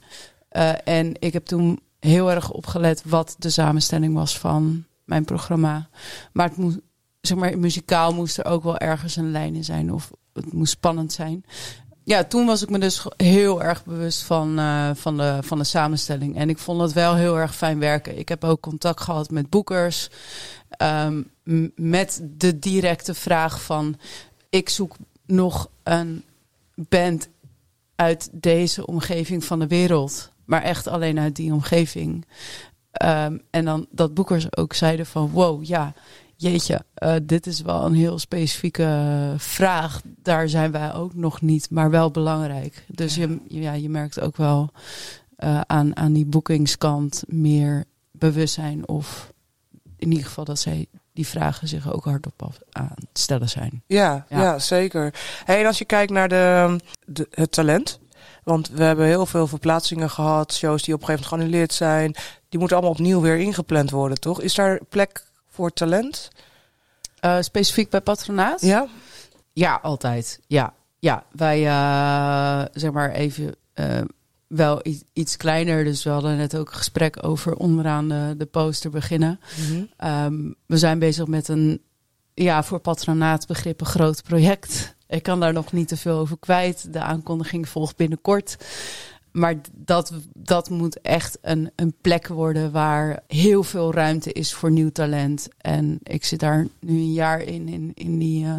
Eh, 0.49 0.73
en 0.85 1.15
ik 1.19 1.33
heb 1.33 1.45
toen 1.45 1.81
heel 2.01 2.31
erg 2.31 2.51
opgelet 2.51 3.03
wat 3.05 3.37
de 3.39 3.51
samenstelling 3.51 4.15
was 4.15 4.39
van 4.39 4.85
mijn 5.05 5.25
programma. 5.25 5.89
Maar 6.33 6.49
het 6.49 6.57
moest, 6.57 6.79
zeg 7.21 7.39
maar, 7.39 7.59
muzikaal 7.59 8.15
moest 8.15 8.39
er 8.39 8.45
ook 8.45 8.63
wel 8.63 8.79
ergens 8.79 9.17
een 9.17 9.31
lijn 9.31 9.55
in 9.55 9.65
zijn. 9.65 9.93
Of 9.93 10.11
het 10.33 10.53
moest 10.53 10.73
spannend 10.73 11.13
zijn. 11.13 11.45
Ja, 12.11 12.25
toen 12.25 12.47
was 12.47 12.63
ik 12.63 12.71
me 12.71 12.79
dus 12.79 13.07
heel 13.17 13.63
erg 13.63 13.85
bewust 13.85 14.23
van, 14.23 14.59
eh, 14.59 14.91
van, 14.95 15.17
de, 15.17 15.39
van 15.41 15.59
de 15.59 15.65
samenstelling. 15.65 16.37
En 16.37 16.49
ik 16.49 16.59
vond 16.59 16.81
het 16.81 16.93
wel 16.93 17.15
heel 17.15 17.39
erg 17.39 17.57
fijn 17.57 17.79
werken. 17.79 18.19
Ik 18.19 18.29
heb 18.29 18.45
ook 18.45 18.61
contact 18.61 19.01
gehad 19.01 19.31
met 19.31 19.51
boekers. 19.51 20.11
ehm, 20.69 21.23
met 21.75 22.21
de 22.37 22.59
directe 22.59 23.15
vraag 23.15 23.63
van... 23.63 23.97
ik 24.49 24.69
zoek 24.69 24.97
nog 25.27 25.71
een 25.83 26.25
band 26.75 27.29
uit 27.97 28.29
deze 28.33 28.87
omgeving 28.87 29.45
van 29.45 29.59
de 29.59 29.67
wereld. 29.67 30.31
Maar 30.45 30.63
echt 30.63 30.87
alleen 30.87 31.19
uit 31.19 31.37
die 31.37 31.53
omgeving. 31.53 32.27
Ehm, 32.91 33.39
en 33.51 33.65
dan 33.65 33.87
dat 33.91 34.15
boekers 34.15 34.57
ook 34.57 34.75
zeiden 34.75 35.07
van... 35.07 35.31
wow, 35.31 35.65
ja, 35.65 35.95
jeetje, 36.41 36.85
eh, 36.95 37.15
dit 37.23 37.47
is 37.47 37.61
wel 37.61 37.85
een 37.85 37.95
heel 37.95 38.19
specifieke 38.19 39.35
vraag. 39.37 40.01
Daar 40.05 40.49
zijn 40.49 40.71
wij 40.71 40.95
ook 40.95 41.15
nog 41.15 41.41
niet, 41.41 41.71
maar 41.71 41.91
wel 41.91 42.11
belangrijk. 42.11 42.85
Dus 42.89 43.15
je, 43.15 43.41
ja, 43.49 43.73
je 43.73 43.89
merkt 43.89 44.21
ook 44.21 44.37
wel 44.37 44.71
eh, 45.37 45.61
aan, 45.61 45.97
aan 45.97 46.13
die 46.13 46.27
boekingskant 46.27 47.23
meer 47.27 47.85
bewustzijn... 48.11 48.89
of 48.89 49.33
in 49.97 50.11
ieder 50.11 50.27
geval 50.27 50.45
dat 50.45 50.59
zij 50.59 50.87
die 51.13 51.27
vragen 51.27 51.69
zich 51.69 51.93
ook 51.93 52.05
hardop 52.05 52.43
af 52.43 52.59
aan 52.73 52.95
het 52.95 53.19
stellen 53.19 53.49
zijn. 53.49 53.83
Ja, 53.87 54.27
ja. 54.29 54.41
Ja. 54.41 54.59
zeker. 54.59 55.15
Hey, 55.45 55.61
en 55.61 55.67
als 55.67 55.79
je 55.79 55.85
kijkt 55.85 56.13
naar 56.13 56.29
de, 56.29 56.77
de, 57.07 57.27
het 57.31 57.53
talent. 57.53 57.99
Want 58.45 58.69
we 58.69 58.83
hebben 58.83 59.07
heel 59.07 59.27
veel 59.27 59.47
verplaatsingen 59.47 60.11
gehad. 60.11 60.55
Shows 60.55 60.83
die 60.83 60.95
op 60.95 61.01
een 61.01 61.07
gegeven 61.07 61.29
moment 61.31 61.51
geannuleerd 61.51 61.73
zijn. 61.73 62.15
Die 62.49 62.59
moeten 62.59 62.77
allemaal 62.77 62.95
opnieuw 62.95 63.21
weer 63.21 63.37
ingepland 63.39 63.91
worden, 63.91 64.21
toch? 64.21 64.41
Is 64.41 64.55
daar 64.55 64.81
plek 64.89 65.29
voor 65.51 65.73
talent? 65.73 66.31
Eh, 67.21 67.37
specifiek 67.41 67.91
bij 67.91 68.01
patronaat? 68.01 68.61
Ja? 68.61 68.87
Ja, 69.53 69.79
altijd. 69.83 70.41
Ja, 70.47 70.75
ja. 70.99 71.25
wij 71.31 71.67
eh, 71.67 72.65
zeg 72.73 72.93
maar 72.93 73.11
even 73.11 73.55
eh, 73.73 74.01
wel 74.47 74.83
iets 75.13 75.37
kleiner. 75.37 75.85
Dus 75.85 76.05
we 76.05 76.11
hadden 76.11 76.37
net 76.37 76.57
ook 76.57 76.69
een 76.69 76.77
gesprek 76.77 77.27
over 77.27 77.55
onderaan 77.55 78.09
de, 78.09 78.35
de 78.37 78.47
poster 78.47 78.91
beginnen. 78.91 79.41
Mhm. 79.69 79.85
Ehm, 79.97 80.53
we 80.67 80.79
zijn 80.79 80.99
bezig 80.99 81.27
met 81.27 81.49
een, 81.49 81.83
ja, 82.35 82.63
voor 82.63 82.79
patronaatbegrippen 82.79 83.87
groot 83.87 84.23
project. 84.23 84.95
Ik 85.09 85.23
kan 85.23 85.41
daar 85.41 85.53
nog 85.53 85.73
niet 85.73 85.89
te 85.89 85.97
veel 85.97 86.19
over 86.19 86.39
kwijt. 86.39 86.93
De 86.93 87.01
aankondiging 87.01 87.69
volgt 87.69 87.97
binnenkort. 87.97 88.57
Maar 89.33 89.55
dat, 89.73 90.13
dat 90.35 90.71
moet 90.71 91.01
echt 91.01 91.39
een, 91.43 91.71
een 91.77 91.95
plek 92.01 92.27
worden 92.27 92.73
waar 92.73 93.23
heel 93.27 93.63
veel 93.63 93.95
ruimte 93.95 94.33
is 94.33 94.53
voor 94.53 94.71
nieuw 94.71 94.91
talent. 94.91 95.49
En 95.59 95.99
ik 96.03 96.25
zit 96.25 96.41
daar 96.41 96.67
nu 96.81 96.93
een 96.93 97.13
jaar 97.13 97.43
in, 97.43 97.69
in, 97.69 97.93
in, 97.95 98.19
die, 98.19 98.45
eh, 98.45 98.55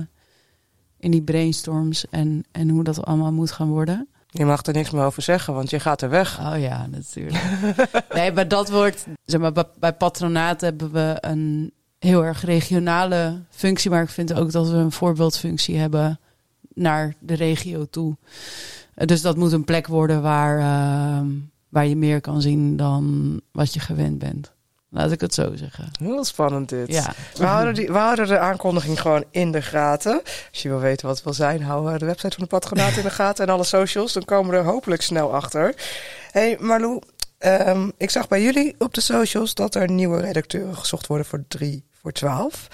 in 0.99 1.11
die 1.11 1.21
brainstorms 1.21 2.05
en, 2.09 2.43
en 2.51 2.69
hoe 2.69 2.83
dat 2.83 3.05
allemaal 3.05 3.31
moet 3.31 3.51
gaan 3.51 3.69
worden. 3.69 4.07
Je 4.33 4.45
mag 4.45 4.65
er 4.65 4.73
niks 4.73 4.89
meer 4.89 5.03
over 5.03 5.21
zeggen, 5.21 5.53
want 5.53 5.69
je 5.69 5.79
gaat 5.79 6.01
er 6.01 6.09
weg. 6.09 6.39
Oh 6.39 6.59
ja, 6.59 6.87
natuurlijk. 6.87 7.43
nee, 8.13 8.31
maar 8.31 8.47
dat 8.47 8.69
wordt, 8.69 9.05
zeg 9.25 9.41
maar, 9.41 9.51
bij, 9.51 9.65
bij 9.79 9.93
patronaat 9.93 10.61
hebben 10.61 10.91
we 10.91 11.17
een 11.19 11.73
heel 11.99 12.25
erg 12.25 12.41
regionale 12.41 13.41
functie. 13.49 13.89
Maar 13.89 14.03
ik 14.03 14.09
vind 14.09 14.33
ook 14.33 14.51
dat 14.51 14.69
we 14.69 14.75
een 14.75 14.91
voorbeeldfunctie 14.91 15.77
hebben 15.77 16.19
naar 16.73 17.15
de 17.19 17.33
regio 17.33 17.85
toe. 17.89 18.17
Eh, 18.95 19.07
Dus 19.07 19.21
dat 19.21 19.37
moet 19.37 19.51
een 19.51 19.63
plek 19.63 19.87
worden 19.87 20.21
waar, 20.21 20.59
ehm, 20.59 21.27
waar 21.69 21.85
je 21.85 21.95
meer 21.95 22.21
kan 22.21 22.41
zien 22.41 22.77
dan 22.77 23.41
wat 23.51 23.73
je 23.73 23.79
gewend 23.79 24.19
bent. 24.19 24.51
Laat 24.93 25.11
ik 25.11 25.21
het 25.21 25.33
zo 25.33 25.55
zeggen. 25.55 25.89
Heel 25.99 26.23
spannend 26.23 26.69
dit. 26.69 26.87
Ja. 26.87 27.13
We 27.37 27.45
houden, 27.45 27.73
die, 27.73 27.87
we 27.87 27.97
houden 27.97 28.27
de 28.27 28.39
aankondiging 28.39 29.01
gewoon 29.01 29.23
in 29.31 29.51
de 29.51 29.61
gaten. 29.61 30.21
Als 30.51 30.61
je 30.61 30.69
wil 30.69 30.79
weten 30.79 31.05
wat 31.05 31.15
het 31.15 31.23
wil 31.23 31.33
zijn, 31.33 31.61
hou 31.63 31.97
de 31.97 32.05
website 32.05 32.35
van 32.35 32.43
de 32.43 32.49
patronaat 32.49 32.97
in 32.97 33.03
de 33.03 33.09
gaten 33.09 33.47
en 33.47 33.53
alle 33.53 33.63
socials. 33.63 34.13
Dan 34.13 34.25
komen 34.25 34.51
we 34.51 34.57
er 34.57 34.63
hopelijk 34.63 35.01
snel 35.01 35.33
achter. 35.33 35.75
hey, 36.31 36.57
Marlou, 36.59 36.99
ehm, 37.37 37.89
ik 37.97 38.09
zag 38.09 38.27
bij 38.27 38.41
jullie 38.43 38.75
op 38.77 38.93
de 38.93 39.01
socials 39.01 39.53
dat 39.53 39.75
er 39.75 39.89
nieuwe 39.91 40.19
redacteuren 40.21 40.75
gezocht 40.77 41.07
worden 41.07 41.25
voor 41.25 41.43
3 41.47 41.83
voor 42.01 42.11
12. 42.11 42.67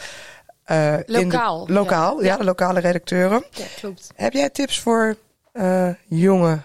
eh, 0.64 0.95
de- 1.06 1.22
Lokaal, 1.22 1.68
lokaal, 1.69 2.19
ja. 2.22 2.26
ja. 2.27 2.38
de 2.38 2.44
lokale 2.44 2.80
redacteuren. 2.80 3.44
Ja, 3.52 3.65
klopt. 3.80 4.10
Heb 4.15 4.34
jij 4.34 4.49
tips 4.49 4.80
voor 4.80 5.18
eh, 5.58 5.90
jonge 6.08 6.60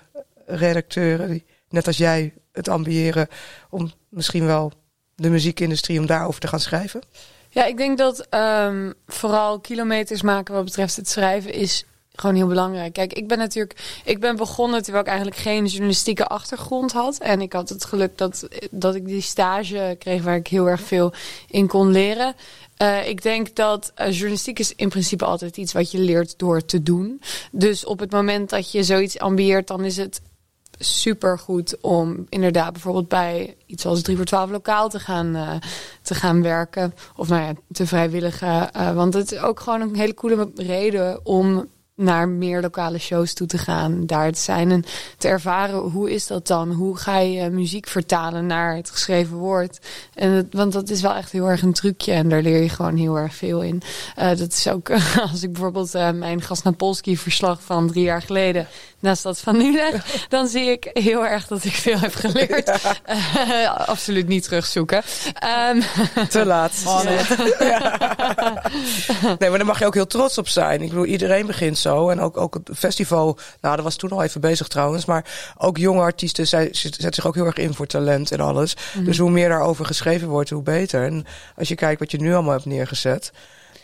redacteuren 0.46 1.30
die, 1.30 1.44
net 1.68 1.86
als 1.86 1.96
jij, 1.96 2.34
het 2.52 2.68
ambiëren 2.68 3.28
om 3.70 3.92
misschien 4.08 4.46
wel 4.46 4.72
de 5.14 5.30
muziekindustrie 5.30 5.98
om 5.98 6.06
daarover 6.06 6.40
te 6.40 6.46
gaan 6.46 6.60
schrijven? 6.60 7.00
Ja, 7.48 7.64
ik 7.64 7.76
denk 7.76 7.98
dat 7.98 8.26
ehm, 8.28 8.92
vooral 9.06 9.60
kilometers 9.60 10.22
maken 10.22 10.54
wat 10.54 10.64
betreft 10.64 10.96
het 10.96 11.08
schrijven 11.08 11.52
is 11.52 11.86
gewoon 12.14 12.34
heel 12.34 12.46
belangrijk. 12.46 12.92
Kijk, 12.92 13.12
ik 13.12 13.28
ben 13.28 13.38
natuurlijk, 13.38 14.00
ik 14.04 14.20
ben 14.20 14.36
begonnen 14.36 14.82
terwijl 14.82 15.04
ik 15.04 15.10
eigenlijk 15.10 15.40
geen 15.40 15.66
journalistieke 15.66 16.26
achtergrond 16.26 16.92
had. 16.92 17.18
En 17.18 17.40
ik 17.40 17.52
had 17.52 17.68
het 17.68 17.84
geluk 17.84 18.18
dat, 18.18 18.48
dat 18.70 18.94
ik 18.94 19.06
die 19.06 19.20
stage 19.20 19.96
kreeg 19.98 20.22
waar 20.22 20.36
ik 20.36 20.46
heel 20.46 20.68
erg 20.68 20.80
veel 20.80 21.12
in 21.48 21.66
kon 21.66 21.90
leren. 21.90 22.34
Eh, 22.76 23.08
ik 23.08 23.22
denk 23.22 23.56
dat 23.56 23.92
eh, 23.94 24.10
journalistiek 24.10 24.58
is 24.58 24.74
in 24.74 24.88
principe 24.88 25.24
altijd 25.24 25.56
iets 25.56 25.72
wat 25.72 25.90
je 25.90 25.98
leert 25.98 26.38
door 26.38 26.64
te 26.64 26.82
doen. 26.82 27.20
Dus 27.50 27.84
op 27.84 27.98
het 27.98 28.10
moment 28.10 28.50
dat 28.50 28.72
je 28.72 28.84
zoiets 28.84 29.18
ambieert, 29.18 29.66
dan 29.66 29.84
is 29.84 29.96
het 29.96 30.20
super 30.78 31.38
goed 31.38 31.80
om 31.80 32.26
inderdaad 32.28 32.72
bijvoorbeeld 32.72 33.08
bij 33.08 33.56
iets 33.66 33.86
als 33.86 34.02
3 34.02 34.16
voor 34.16 34.24
12 34.24 34.50
lokaal 34.50 34.88
te 34.88 34.98
gaan, 34.98 35.34
eh, 35.36 35.54
te 36.02 36.14
gaan 36.14 36.42
werken. 36.42 36.94
Of 37.16 37.28
nou 37.28 37.42
ja, 37.42 37.52
te 37.72 37.86
vrijwilligen. 37.86 38.70
Want 38.94 39.14
het 39.14 39.32
is 39.32 39.38
ook 39.38 39.60
gewoon 39.60 39.80
een 39.80 39.96
hele 39.96 40.14
coole 40.14 40.50
reden 40.54 41.26
om 41.26 41.68
naar 42.02 42.28
meer 42.28 42.60
lokale 42.60 42.98
shows 42.98 43.32
toe 43.32 43.46
te 43.46 43.58
gaan, 43.58 44.06
daar 44.06 44.32
te 44.32 44.40
zijn 44.40 44.70
en 44.70 44.84
te 45.18 45.28
ervaren 45.28 45.78
hoe 45.78 46.10
is 46.10 46.26
dat 46.26 46.46
dan? 46.46 46.72
Hoe 46.72 46.96
ga 46.96 47.18
je 47.18 47.40
eh, 47.40 47.50
muziek 47.50 47.86
vertalen 47.86 48.46
naar 48.46 48.76
het 48.76 48.90
geschreven 48.90 49.36
woord? 49.36 49.78
En 50.14 50.30
het, 50.30 50.46
want 50.50 50.72
dat 50.72 50.90
is 50.90 51.02
wel 51.02 51.14
echt 51.14 51.32
heel 51.32 51.48
erg 51.48 51.62
een 51.62 51.72
trucje 51.72 52.12
en 52.12 52.28
daar 52.28 52.42
leer 52.42 52.62
je 52.62 52.68
gewoon 52.68 52.96
heel 52.96 53.16
erg 53.16 53.34
veel 53.34 53.62
in. 53.62 53.82
Eh, 54.14 54.28
dat 54.28 54.52
is 54.52 54.68
ook 54.68 54.90
als 55.30 55.42
ik 55.42 55.52
bijvoorbeeld 55.52 55.94
eh, 55.94 56.10
mijn 56.10 56.42
Gasnapolski 56.42 57.16
verslag 57.16 57.62
van 57.62 57.86
drie 57.86 58.04
jaar 58.04 58.22
geleden 58.22 58.66
naast 58.98 59.22
dat 59.22 59.40
van 59.40 59.56
nu 59.56 59.72
leg, 59.72 60.26
dan 60.28 60.46
zie 60.46 60.70
ik 60.70 60.90
heel 60.92 61.26
erg 61.26 61.46
dat 61.46 61.64
ik 61.64 61.72
veel 61.72 61.98
heb 61.98 62.14
geleerd. 62.14 62.70
Absoluut 63.86 64.28
niet 64.28 64.44
terugzoeken. 64.44 65.02
Ehm, 65.38 65.80
Te 66.28 66.44
laat. 66.44 66.72
Nee, 69.38 69.48
maar 69.48 69.58
daar 69.58 69.66
mag 69.66 69.78
je 69.78 69.86
ook 69.86 69.94
heel 69.94 70.06
trots 70.06 70.38
op 70.38 70.48
zijn. 70.48 70.82
Ik 70.82 70.88
bedoel, 70.88 71.04
iedereen 71.04 71.46
begint 71.46 71.78
zo. 71.78 71.91
En 71.92 72.20
ook, 72.20 72.36
ook 72.36 72.54
het 72.64 72.78
festival, 72.78 73.38
nou, 73.60 73.74
dat 73.76 73.84
was 73.84 73.96
toen 73.96 74.10
al 74.10 74.22
even 74.22 74.40
bezig 74.40 74.68
trouwens. 74.68 75.04
Maar 75.04 75.54
ook 75.58 75.76
jonge 75.78 76.00
artiesten 76.00 76.46
zij- 76.46 76.68
zetten 76.72 77.12
zich 77.14 77.26
ook 77.26 77.34
heel 77.34 77.46
erg 77.46 77.56
in 77.56 77.74
voor 77.74 77.86
talent 77.86 78.32
en 78.32 78.40
alles. 78.40 78.76
Dus 78.98 79.18
hoe 79.18 79.30
meer 79.30 79.48
daarover 79.48 79.84
geschreven 79.86 80.28
wordt, 80.28 80.50
hoe 80.50 80.62
beter. 80.62 81.04
En 81.04 81.24
als 81.56 81.68
je 81.68 81.74
kijkt 81.74 82.00
wat 82.00 82.10
je 82.10 82.18
nu 82.20 82.32
allemaal 82.34 82.52
hebt 82.52 82.64
neergezet. 82.64 83.32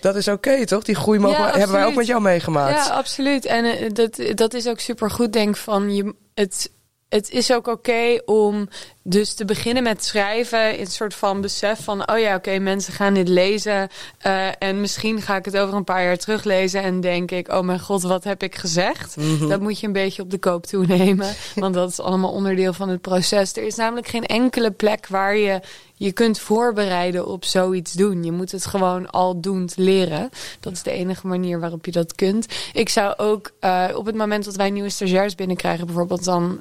Dat 0.01 0.17
is 0.17 0.29
oké, 0.29 0.67
toch? 0.67 0.83
Die 0.83 0.95
groei 0.95 1.19
mogen 1.19 1.39
Ja, 1.45 1.53
we- 1.53 1.59
hebben 1.59 1.77
wij 1.77 1.87
ook 1.87 1.95
met 1.95 2.07
jou 2.07 2.21
meegemaakt. 2.21 2.87
Ja, 2.87 2.93
absoluut. 2.95 3.45
En 3.45 3.65
eh, 3.65 3.91
dat, 3.93 4.21
dat 4.35 4.55
is 4.55 4.69
ook 4.69 4.81
super 4.81 5.11
goed, 5.11 5.33
denk 5.33 5.57
van 5.57 5.95
je, 5.95 6.15
het, 6.35 6.71
het 7.09 7.31
is 7.31 7.53
ook 7.53 7.67
oké 7.67 8.21
om 8.25 8.69
dus 9.03 9.35
te 9.35 9.45
beginnen 9.45 9.83
met 9.83 10.05
schrijven 10.05 10.75
in 10.75 10.81
een 10.81 10.87
soort 10.87 11.15
van 11.15 11.41
besef 11.41 11.85
van, 11.85 12.11
oh 12.11 12.19
ja, 12.19 12.35
oké, 12.35 12.59
mensen 12.59 12.93
gaan 12.93 13.15
dit 13.15 13.29
lezen 13.29 13.89
eh, 14.19 14.49
en 14.59 14.81
misschien 14.81 15.23
ga 15.23 15.37
ik 15.37 15.45
het 15.45 15.57
over 15.57 15.75
een 15.75 15.85
paar 15.85 16.03
jaar 16.03 16.17
teruglezen 16.17 16.83
en 16.83 17.01
denk 17.01 17.31
ik, 17.31 17.49
oh 17.49 17.61
mijn 17.61 17.81
god, 17.81 18.03
wat 18.03 18.25
heb 18.25 18.43
ik 18.43 18.55
gezegd? 18.55 19.17
Dat 19.49 19.61
moet 19.61 19.81
je 19.81 19.87
een 19.87 19.93
beetje 19.93 20.23
op 20.23 20.31
de 20.31 20.39
koop 20.39 20.67
toenemen, 20.67 21.35
want 21.55 21.75
dat 21.75 21.91
is 21.91 22.01
allemaal 22.01 22.33
onderdeel 22.33 22.73
van 22.73 22.89
het 22.89 23.01
proces. 23.01 23.57
Er 23.57 23.67
is 23.67 23.75
namelijk 23.75 24.09
geen 24.09 24.27
enkele 24.27 24.71
plek 24.71 25.07
waar 25.07 25.37
je 25.37 25.61
je 25.95 26.13
kunt 26.13 26.39
voorbereiden 26.39 27.27
op 27.27 27.45
zoiets 27.45 27.93
doen. 27.93 28.25
Je 28.25 28.33
moet 28.33 28.53
het 28.53 28.67
gewoon 28.67 29.11
al 29.11 29.41
doend 29.41 29.77
leren. 29.77 30.31
Dat 30.61 30.73
is 30.73 30.83
de 30.83 30.91
enige 30.91 31.27
manier 31.27 31.61
waarop 31.61 31.85
je 31.85 31.93
dat 31.93 32.15
kunt. 32.15 32.47
Ik 32.73 32.89
zou 32.89 33.15
ook 33.17 33.51
eh, 33.61 33.85
op 33.95 34.07
het 34.07 34.17
moment 34.17 34.45
dat 34.45 34.57
wij 34.57 34.71
nieuwe 34.71 34.91
stagiairs 34.91 35.35
binnenkrijgen, 35.35 35.87
bijvoorbeeld, 35.87 36.25
dan 36.25 36.61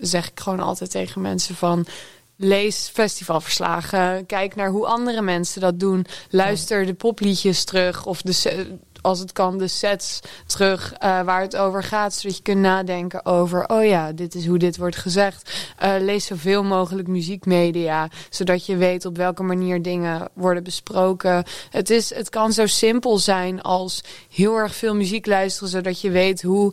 zeg 0.00 0.30
ik 0.30 0.40
gewoon 0.40 0.60
altijd 0.60 0.90
tegen 0.90 1.20
mensen 1.20 1.54
van. 1.54 1.86
Lees 2.40 2.90
festivalverslagen. 2.92 4.26
Kijk 4.26 4.56
naar 4.56 4.68
hoe 4.68 4.86
andere 4.86 5.22
mensen 5.22 5.60
dat 5.60 5.80
doen. 5.80 6.06
Luister 6.30 6.86
de 6.86 6.94
popliedjes 6.94 7.64
terug. 7.64 8.06
Of 8.06 8.22
de, 8.22 8.32
als 9.00 9.18
het 9.18 9.32
kan, 9.32 9.58
de 9.58 9.68
sets 9.68 10.20
terug 10.46 10.92
eh, 10.92 11.22
waar 11.22 11.40
het 11.40 11.56
over 11.56 11.82
gaat. 11.82 12.14
Zodat 12.14 12.36
je 12.36 12.42
kunt 12.42 12.60
nadenken 12.60 13.26
over, 13.26 13.68
oh 13.68 13.84
ja, 13.84 14.12
dit 14.12 14.34
is 14.34 14.46
hoe 14.46 14.58
dit 14.58 14.76
wordt 14.76 14.96
gezegd. 14.96 15.72
Eh, 15.76 15.94
lees 16.00 16.26
zoveel 16.26 16.64
mogelijk 16.64 17.08
muziekmedia. 17.08 18.08
Zodat 18.30 18.66
je 18.66 18.76
weet 18.76 19.04
op 19.04 19.16
welke 19.16 19.42
manier 19.42 19.82
dingen 19.82 20.28
worden 20.32 20.62
besproken. 20.62 21.44
Het, 21.70 21.90
is, 21.90 22.14
het 22.14 22.28
kan 22.28 22.52
zo 22.52 22.66
simpel 22.66 23.18
zijn 23.18 23.62
als 23.62 24.00
heel 24.30 24.56
erg 24.56 24.74
veel 24.74 24.94
muziek 24.94 25.26
luisteren. 25.26 25.68
Zodat 25.68 26.00
je 26.00 26.10
weet 26.10 26.42
hoe 26.42 26.72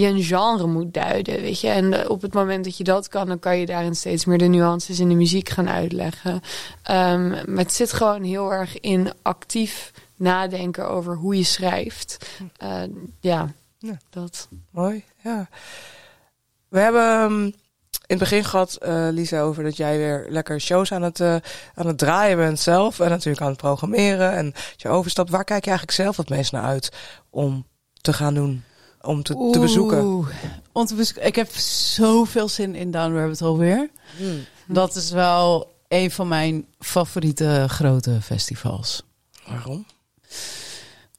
je 0.00 0.06
een 0.06 0.22
genre 0.22 0.66
moet 0.66 0.94
duiden, 0.94 1.40
weet 1.40 1.60
je. 1.60 1.68
En 1.68 1.92
eh, 2.02 2.10
op 2.10 2.22
het 2.22 2.34
moment 2.34 2.64
dat 2.64 2.76
je 2.76 2.84
dat 2.84 3.08
kan, 3.08 3.26
dan 3.26 3.38
kan 3.38 3.58
je 3.58 3.66
daarin 3.66 3.94
steeds 3.96 4.24
meer 4.24 4.38
de 4.38 4.46
nuances 4.46 5.00
in 5.00 5.08
de 5.08 5.14
muziek 5.14 5.48
gaan 5.48 5.68
uitleggen. 5.68 6.40
Ehm, 6.82 7.28
maar 7.28 7.64
het 7.64 7.72
zit 7.72 7.92
gewoon 7.92 8.22
heel 8.22 8.52
erg 8.52 8.80
in 8.80 9.12
actief 9.22 9.92
nadenken 10.16 10.88
over 10.88 11.16
hoe 11.16 11.36
je 11.36 11.44
schrijft. 11.44 12.30
Eh, 12.56 12.82
ja, 13.20 13.52
Ja. 13.78 13.96
dat. 14.10 14.48
Mooi, 14.70 15.04
ja. 15.22 15.48
We 16.68 16.78
hebben 16.78 17.02
ehm, 17.10 17.44
in 17.44 17.52
het 18.06 18.18
begin 18.18 18.44
gehad, 18.44 18.74
eh, 18.74 19.08
Lisa, 19.10 19.40
over 19.40 19.62
dat 19.62 19.76
jij 19.76 19.96
weer 19.96 20.26
lekker 20.28 20.60
shows 20.60 20.92
aan 20.92 21.02
het, 21.02 21.20
aan 21.74 21.86
het 21.86 21.98
draaien 21.98 22.36
bent 22.36 22.60
zelf. 22.60 23.00
En 23.00 23.08
natuurlijk 23.10 23.42
aan 23.42 23.48
het 23.50 23.56
programmeren. 23.56 24.32
En 24.32 24.52
je 24.76 24.88
overstapt. 24.88 25.30
Waar 25.30 25.44
kijk 25.44 25.64
je 25.64 25.70
eigenlijk 25.70 25.98
zelf 25.98 26.16
het 26.16 26.28
meest 26.28 26.52
naar 26.52 26.64
uit 26.64 26.92
om 27.30 27.66
te 28.00 28.12
gaan 28.12 28.34
doen? 28.34 28.64
Om 29.06 29.22
te, 29.22 29.48
te 29.52 29.58
bezoeken? 29.58 30.02
Oeh, 30.04 30.28
Om 30.72 30.86
te 30.86 30.94
bezoeken. 30.94 31.26
Ik 31.26 31.34
heb 31.36 31.54
zoveel 31.56 32.48
zin 32.48 32.74
in 32.74 32.90
Down 32.90 33.14
Rabbit 33.16 33.40
Hole 33.40 33.58
weer. 33.58 33.90
Dat 34.66 34.94
is 34.96 35.10
wel 35.10 35.74
een 35.88 36.10
van 36.10 36.28
mijn 36.28 36.66
favoriete 36.78 37.64
grote 37.68 38.18
festivals. 38.22 39.02
Waarom? 39.48 39.86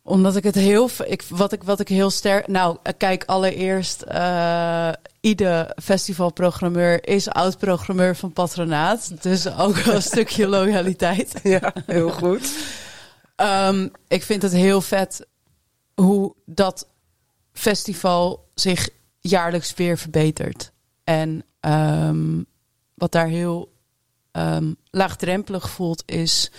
Omdat 0.03 0.35
ik 0.35 0.43
het 0.43 0.55
heel. 0.55 0.89
Ik, 1.05 1.23
wat, 1.29 1.51
ik, 1.51 1.63
wat 1.63 1.79
ik 1.79 1.87
heel 1.87 2.09
sterk. 2.09 2.47
Nou, 2.47 2.77
kijk, 2.97 3.23
allereerst. 3.25 4.01
eh 4.01 4.89
ieder 5.19 5.71
festivalprogrammeur 5.83 7.07
is 7.07 7.29
oud-programmeur 7.29 8.15
van 8.15 8.33
Patronaat. 8.33 9.11
Dus 9.23 9.47
ook 9.57 9.75
wel 9.75 9.95
een 9.95 10.01
stukje 10.13 10.47
loyaliteit. 10.47 11.39
Ja, 11.43 11.73
heel 11.85 12.09
goed. 12.09 12.51
Ehm, 13.35 13.87
ik 14.07 14.23
vind 14.23 14.41
het 14.41 14.51
heel 14.51 14.81
vet 14.81 15.25
hoe 15.95 16.33
dat 16.45 16.87
festival 17.57 18.49
zich 18.53 18.89
jaarlijks 19.19 19.73
weer 19.73 19.97
verbetert. 19.97 20.71
En 21.03 21.43
ehm, 21.59 22.43
wat 22.93 23.11
daar 23.11 23.27
heel 23.27 23.73
ehm, 24.31 24.73
laagdrempelig 24.89 25.69
voelt 25.69 26.03
is... 26.05 26.51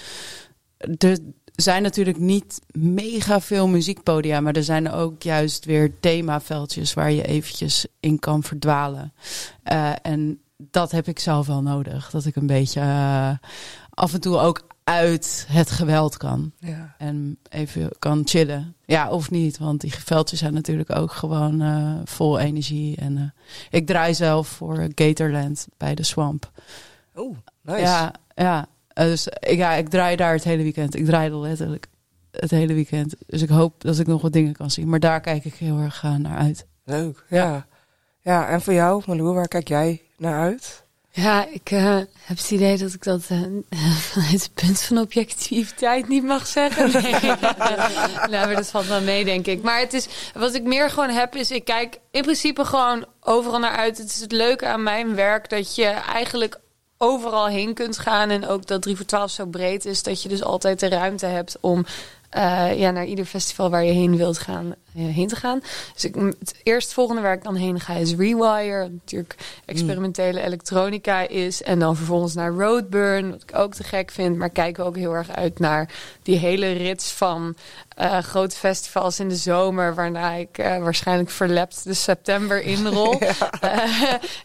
Er 0.99 1.19
zijn 1.55 1.83
natuurlijk 1.83 2.19
niet 2.19 2.61
mega 2.73 3.41
veel 3.41 3.69
muziekpodia... 3.69 4.41
maar 4.41 4.57
er 4.57 4.65
zijn 4.65 4.91
ook 4.91 5.23
juist 5.23 5.65
weer 5.65 6.01
themaveldjes... 6.01 6.95
waar 6.95 7.13
je 7.13 7.27
eventjes 7.27 7.87
in 8.01 8.19
kan 8.19 8.43
verdwalen. 8.43 9.13
Eh, 9.63 9.93
en 10.03 10.41
dat 10.57 10.91
heb 10.91 11.09
ik 11.09 11.19
zelf 11.19 11.47
wel 11.47 11.63
nodig. 11.63 12.11
Dat 12.11 12.25
ik 12.25 12.37
een 12.37 12.47
beetje 12.47 12.81
eh, 12.81 13.31
af 13.91 14.15
en 14.15 14.21
toe 14.21 14.39
ook 14.39 14.67
uit 14.89 15.47
het 15.49 15.71
geweld 15.71 16.17
kan. 16.17 16.53
Ja. 16.59 16.95
En 16.99 17.39
even 17.49 17.91
kan 17.99 18.23
chillen. 18.25 18.75
Ja, 18.85 19.11
of 19.11 19.31
niet, 19.31 19.59
want 19.59 19.81
die 19.81 19.95
veldjes 19.95 20.39
zijn 20.39 20.55
natuurlijk 20.55 20.97
ook 20.97 21.13
gewoon 21.13 21.61
eh, 21.61 21.95
vol 22.05 22.39
energie. 22.39 22.97
En 22.97 23.17
eh, 23.17 23.25
ik 23.71 23.87
draai 23.87 24.15
zelf 24.15 24.49
voor 24.49 24.89
Gatorland 24.95 25.67
bij 25.77 25.95
de 25.95 26.03
Swamp. 26.03 26.51
Oeh, 27.17 27.37
nice. 27.63 27.81
Ja, 27.81 28.13
ja. 28.35 28.67
Dus 28.95 29.27
ik, 29.29 29.57
ja, 29.57 29.73
ik 29.73 29.89
draai 29.89 30.17
daar 30.17 30.33
het 30.33 30.45
hele 30.45 30.63
weekend. 30.63 30.95
Ik 30.95 31.05
draai 31.05 31.31
er 31.31 31.39
letterlijk 31.39 31.87
het 32.31 32.51
hele 32.51 32.75
weekend. 32.75 33.15
Dus 33.27 33.43
ik 33.43 33.49
hoop 33.49 33.81
dat 33.83 33.99
ik 33.99 34.07
nog 34.07 34.23
wat 34.23 34.33
dingen 34.33 34.53
kan 34.53 34.71
zien. 34.71 34.89
Maar 34.89 35.01
daar 35.01 35.21
kijk 35.21 35.45
ik 35.45 35.55
heel 35.55 35.79
erg 35.79 36.05
eh, 36.05 36.15
naar 36.15 36.39
uit. 36.39 36.67
Leuk, 36.85 37.25
ja. 37.29 37.67
Ja, 38.21 38.49
en 38.49 38.61
voor 38.61 38.73
jou, 38.73 39.03
Malou, 39.07 39.35
waar 39.35 39.49
kijk 39.49 39.69
jij 39.69 40.03
naar 40.17 40.41
uit? 40.41 40.87
Ja, 41.21 41.47
ik 41.47 41.71
eh, 41.71 41.97
heb 42.21 42.37
het 42.37 42.51
idee 42.51 42.79
dat 42.79 42.93
ik 42.93 43.03
dat 43.05 43.23
eh, 43.29 43.41
vanuit 43.99 44.43
het 44.43 44.51
punt 44.55 44.83
van 44.83 44.99
objectiviteit 44.99 46.09
niet 46.09 46.25
mag 46.25 46.47
zeggen. 46.47 46.91
Nee. 47.03 47.13
nou, 48.31 48.47
maar 48.47 48.55
dat 48.55 48.71
valt 48.71 48.87
wel 48.87 49.01
mee, 49.01 49.25
denk 49.25 49.47
ik. 49.47 49.63
Maar 49.63 49.81
het 49.81 49.93
is, 49.93 50.07
wat 50.35 50.55
ik 50.55 50.63
meer 50.63 50.91
gewoon 50.91 51.11
heb, 51.11 51.35
is 51.35 51.51
ik 51.51 51.65
kijk 51.65 51.99
in 52.11 52.23
principe 52.23 52.65
gewoon 52.65 53.07
overal 53.21 53.59
naar 53.59 53.77
uit. 53.77 53.99
Het 53.99 54.09
is 54.09 54.21
het 54.21 54.33
leuke 54.33 54.67
aan 54.67 54.83
mijn 54.83 55.15
werk 55.15 55.51
dat 55.51 55.75
je 55.75 55.87
eigenlijk 55.87 56.61
overal 56.99 57.47
heen 57.47 57.75
kunt 57.75 57.99
gaan. 57.99 58.31
En 58.31 58.47
ook 58.47 58.67
dat 58.67 58.83
3 58.83 58.97
voor 58.97 59.07
12 59.07 59.31
zo 59.31 59.47
breed 59.47 59.85
is, 59.85 60.03
dat 60.03 60.23
je 60.23 60.29
dus 60.29 60.43
altijd 60.43 60.81
de 60.81 60.89
ruimte 60.89 61.27
hebt 61.27 61.57
om 61.61 61.87
eh, 62.29 62.79
ja, 62.79 62.91
naar 62.91 63.05
ieder 63.05 63.25
festival 63.25 63.71
waar 63.71 63.85
je 63.85 63.93
heen 63.93 64.17
wilt 64.17 64.39
gaan, 64.39 64.75
eh, 64.95 65.03
heen 65.03 65.29
te 65.29 65.37
gaan. 65.37 65.61
Dus 65.95 66.05
ik, 66.05 66.15
het 66.15 66.55
eerstvolgende 66.63 67.23
waar 67.23 67.35
ik 67.35 67.43
dan 67.43 67.55
heen 67.55 67.81
ga 67.81 67.95
is 67.95 68.15
Rewire. 68.15 68.79
wat 68.79 68.91
Natuurlijk 68.91 69.35
experimentele 69.65 70.41
elektronica 70.41 71.29
is. 71.29 71.63
En 71.63 71.79
dan 71.79 71.97
vervolgens 71.97 72.35
naar 72.35 72.51
Roadburn, 72.51 73.31
wat 73.31 73.43
ik 73.43 73.59
ook 73.59 73.75
te 73.75 73.85
gek 73.85 74.11
vind. 74.11 74.37
Maar 74.37 74.51
kijken 74.51 74.83
we 74.83 74.89
ook 74.89 74.97
heel 74.97 75.15
erg 75.15 75.31
uit 75.31 75.59
naar 75.59 75.91
die 76.23 76.37
hele 76.37 76.73
rits 76.73 77.13
van 77.13 77.57
eh, 77.89 78.19
grote 78.19 78.57
festivals 78.57 79.21
in 79.21 79.29
de 79.29 79.37
zomer. 79.37 79.95
Waarna 79.95 80.33
ik 80.33 80.57
waarschijnlijk 80.57 81.31
verlept 81.31 81.85
de 81.85 81.95
september 81.95 82.63
inrol. 82.63 83.19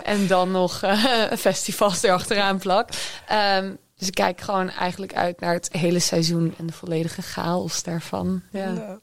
En 0.03 0.27
dan 0.27 0.51
nog 0.51 0.81
festivals 1.37 2.03
erachteraan 2.03 2.57
plak. 2.57 2.89
Ehm, 3.27 3.71
dus 4.03 4.11
ik 4.11 4.23
kijk 4.23 4.41
gewoon 4.41 4.69
eigenlijk 4.69 5.13
uit 5.13 5.39
naar 5.39 5.53
het 5.53 5.69
hele 5.71 5.99
seizoen 5.99 6.53
en 6.57 6.65
de 6.65 6.73
volledige 6.73 7.21
chaos 7.21 7.83
daarvan. 7.83 8.41
Ja. 8.51 8.99